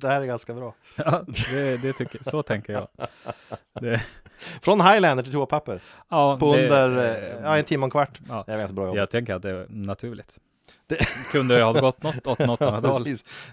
det 0.00 0.08
här 0.08 0.20
är 0.20 0.26
ganska 0.26 0.54
bra. 0.54 0.74
Ja, 0.96 1.24
det, 1.50 1.76
det 1.82 1.92
tycker, 1.92 2.24
så 2.24 2.42
tänker 2.42 2.72
jag. 2.72 2.88
Det, 3.80 4.02
Från 4.62 4.80
Highlander 4.80 5.24
till 5.24 5.32
toapapper. 5.32 5.80
ja, 6.08 6.36
På 6.40 6.56
det- 6.56 6.62
under 6.62 6.98
eh, 6.98 7.40
ja, 7.42 7.58
en 7.58 7.64
timme 7.64 7.82
och 7.82 7.86
en 7.86 7.90
kvart. 7.90 8.20
ja. 8.28 8.44
Det 8.46 8.52
är 8.52 8.58
ganska 8.58 8.74
bra 8.74 8.86
jobb. 8.86 8.96
Jag 8.96 9.10
tänker 9.10 9.34
att 9.34 9.42
det 9.42 9.50
är 9.50 9.66
naturligt. 9.68 10.38
Det- 10.88 11.06
Kunde 11.32 11.56
det 11.56 11.62
ha 11.62 11.72
gått 11.72 12.02
något 12.02 12.26
åt 12.26 12.38
något 12.38 12.62
annat 12.62 12.84
håll? 12.86 13.04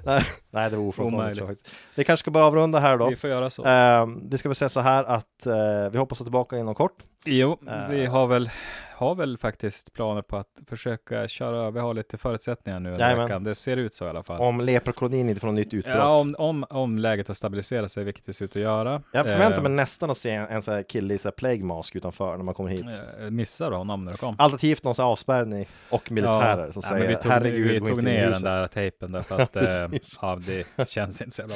Nej, 0.03 0.23
nej, 0.51 0.69
det 0.69 0.77
var 0.77 0.83
ofrånkomligt. 0.83 1.69
Vi 1.95 2.03
kanske 2.03 2.21
ska 2.23 2.31
bara 2.31 2.45
avrunda 2.45 2.79
här 2.79 2.97
då. 2.97 3.09
Vi 3.09 3.15
får 3.15 3.29
göra 3.29 3.49
så. 3.49 3.63
Ehm, 3.65 4.29
det 4.29 4.37
ska 4.37 4.49
väl 4.49 4.55
säga 4.55 4.69
så 4.69 4.79
här 4.79 5.03
att 5.03 5.45
eh, 5.45 5.89
vi 5.91 5.97
hoppas 5.97 6.21
att 6.21 6.25
tillbaka 6.25 6.57
inom 6.57 6.75
kort. 6.75 6.97
Jo, 7.25 7.57
eh, 7.67 7.87
vi 7.89 8.05
har 8.05 8.27
väl, 8.27 8.49
har 8.95 9.15
väl 9.15 9.37
faktiskt 9.37 9.93
planer 9.93 10.21
på 10.21 10.37
att 10.37 10.59
försöka 10.67 11.27
köra, 11.27 11.71
vi 11.71 11.79
har 11.79 11.93
lite 11.93 12.17
förutsättningar 12.17 12.79
nu 12.79 12.89
Jajamän. 12.89 13.25
veckan. 13.25 13.43
Det 13.43 13.55
ser 13.55 13.77
ut 13.77 13.95
så 13.95 14.05
i 14.05 14.09
alla 14.09 14.23
fall. 14.23 14.41
Om 14.41 14.61
leprokolonin 14.61 15.29
inte 15.29 15.39
får 15.41 15.47
något 15.47 15.55
nytt 15.55 15.73
utbrott. 15.73 15.95
Ja, 15.95 16.15
om, 16.17 16.35
om, 16.37 16.65
om 16.69 16.97
läget 16.97 17.27
har 17.27 17.35
stabiliserat 17.35 17.91
sig, 17.91 18.03
vilket 18.03 18.25
det 18.25 18.33
ser 18.33 18.45
ut 18.45 18.55
att 18.55 18.61
göra. 18.61 19.01
Jag 19.11 19.25
förväntar 19.25 19.61
mig 19.61 19.71
Eh, 19.71 19.75
nästan 19.75 20.09
att 20.09 20.17
se 20.17 20.31
en, 20.31 20.47
en 20.47 20.61
sån 20.61 20.73
här 20.73 20.83
kille 20.83 21.13
i 21.13 21.17
så 21.17 21.27
här 21.27 21.31
plague 21.33 21.63
mask 21.63 21.95
utanför 21.95 22.37
när 22.37 22.43
man 22.43 22.53
kommer 22.53 22.69
hit. 22.69 22.85
eh, 23.21 23.29
Missar 23.29 23.71
du 23.71 23.77
honom 23.77 24.05
när 24.05 24.11
du 24.11 24.17
kom? 24.17 24.35
Alternativt 24.39 24.83
någon 24.83 24.95
sån 24.95 25.03
här 25.05 25.11
avspärrning 25.11 25.67
och 25.89 26.11
militärer 26.11 26.71
som 26.71 26.81
nej, 26.85 26.89
säger 26.91 27.07
men 27.07 27.17
vi 27.17 27.23
tog, 27.23 27.31
herregud, 27.31 27.83
vi 27.83 27.89
tog 27.89 28.03
ner 28.03 28.21
den 28.21 28.27
huset." 28.29 28.43
där 28.43 28.67
tejpen 28.67 29.11
därför 29.11 29.39
att 29.41 29.55
eh, 29.55 29.63
precis. 29.89 30.19
ja, 30.21 30.39
det 30.77 30.89
känns 30.89 31.21
inte 31.21 31.35
så 31.35 31.41
jävla 31.41 31.55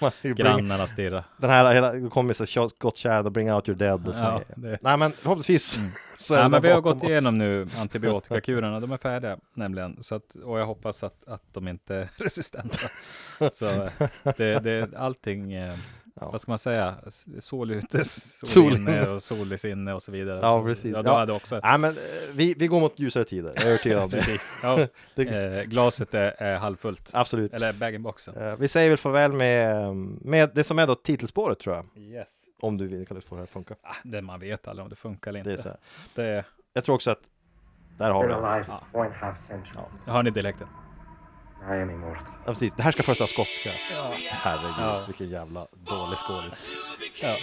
bra. 0.00 0.10
Grannarna 0.22 0.86
stirrar. 0.86 1.24
Den 1.36 1.50
här, 1.50 1.72
hela, 1.72 2.10
kommer 2.10 2.32
så 2.34 2.44
här 2.44 2.68
skottkärran 2.68 3.26
och 3.26 3.32
bring 3.32 3.52
out 3.52 3.68
your 3.68 3.78
dead. 3.78 4.08
Och 4.08 4.14
så 4.14 4.20
Ja, 4.20 4.40
det, 4.56 4.78
Nej 4.82 4.96
men 4.96 5.12
förhoppningsvis 5.12 5.76
är 5.76 6.13
Ja, 6.30 6.48
men 6.48 6.62
vi 6.62 6.70
har 6.70 6.80
gått 6.80 6.96
oss. 7.02 7.10
igenom 7.10 7.38
nu 7.38 7.68
antibiotikakurerna, 7.78 8.80
de 8.80 8.92
är 8.92 8.96
färdiga 8.96 9.38
nämligen. 9.54 10.02
Så 10.02 10.14
att, 10.14 10.34
och 10.44 10.60
jag 10.60 10.66
hoppas 10.66 11.02
att, 11.04 11.28
att 11.28 11.42
de 11.52 11.68
inte 11.68 11.94
är 11.96 12.08
resistenta. 12.16 12.78
Så 13.52 13.66
eh, 13.66 13.90
det, 14.36 14.58
det, 14.58 14.94
allting, 14.96 15.52
eh, 15.52 15.74
Ja. 16.20 16.30
vad 16.30 16.40
ska 16.40 16.50
man 16.50 16.58
säga, 16.58 16.94
sol 17.38 17.70
ute, 17.70 18.04
sol, 18.04 18.48
Sol 18.48 18.72
inne 18.72 19.08
och 19.08 19.52
i 19.52 19.58
sinne 19.58 19.92
och 19.92 20.02
så 20.02 20.12
vidare. 20.12 20.38
Ja, 20.42 20.58
så, 20.60 20.64
precis. 20.64 20.92
Ja, 20.94 21.02
du 21.02 21.08
Ja. 21.08 21.18
hade 21.18 21.32
också 21.32 21.60
Nej 21.62 21.78
men 21.78 21.90
eh, 21.90 22.02
vi, 22.32 22.54
vi 22.58 22.66
går 22.66 22.80
mot 22.80 22.98
ljusare 22.98 23.24
tider, 23.24 23.52
jag 23.54 23.64
är 23.64 23.68
övertygad 23.68 23.98
om 24.02 24.10
det. 24.10 24.16
Precis. 24.16 24.56
Ja, 24.62 24.86
det 25.14 25.22
eh, 25.58 25.62
glaset 25.64 26.14
är, 26.14 26.34
är 26.42 26.56
halvfullt. 26.56 27.10
absolut. 27.12 27.52
Eller 27.54 27.72
bag-in-boxen. 27.72 28.34
Eh, 28.36 28.56
vi 28.56 28.68
säger 28.68 28.88
väl 28.90 28.98
farväl 28.98 29.32
med, 29.32 29.94
med 30.20 30.50
det 30.54 30.64
som 30.64 30.78
är 30.78 30.86
då 30.86 30.94
titelspåret 30.94 31.58
tror 31.58 31.76
jag. 31.76 32.02
Yes. 32.04 32.28
Om 32.64 32.76
du 32.78 32.86
vill, 32.86 33.06
kan 33.06 33.14
du 33.14 33.20
få 33.20 33.34
det 33.34 33.38
här 33.40 33.44
att 33.44 33.50
funka. 33.50 33.74
Ah, 33.82 33.94
det 34.02 34.22
man 34.22 34.40
vet 34.40 34.68
aldrig 34.68 34.82
om 34.84 34.90
det 34.90 34.96
funkar 34.96 35.30
eller 35.30 35.44
Det 35.44 35.50
är 35.50 35.52
inte. 35.52 35.62
så 35.62 35.68
här. 35.68 35.78
Det, 36.14 36.44
Jag 36.72 36.84
tror 36.84 36.94
också 36.94 37.10
att 37.10 37.20
där 37.98 38.10
har 38.10 38.22
vi 38.22 38.28
det. 38.28 38.64
Ja. 39.74 39.88
hör 40.12 40.22
ni 40.22 40.30
dialekten? 40.30 40.68
Ja, 42.44 42.52
precis. 42.52 42.72
Det 42.76 42.82
här 42.82 42.92
ska 42.92 43.02
först 43.02 43.20
vara 43.20 43.28
skotska. 43.28 43.70
Ja. 43.92 44.12
Herregud, 44.30 44.74
Ja. 44.78 45.02
vilken 45.06 45.28
jävla 45.28 45.66
dålig 45.72 46.18
skådis. 46.18 46.68
ja. 47.22 47.36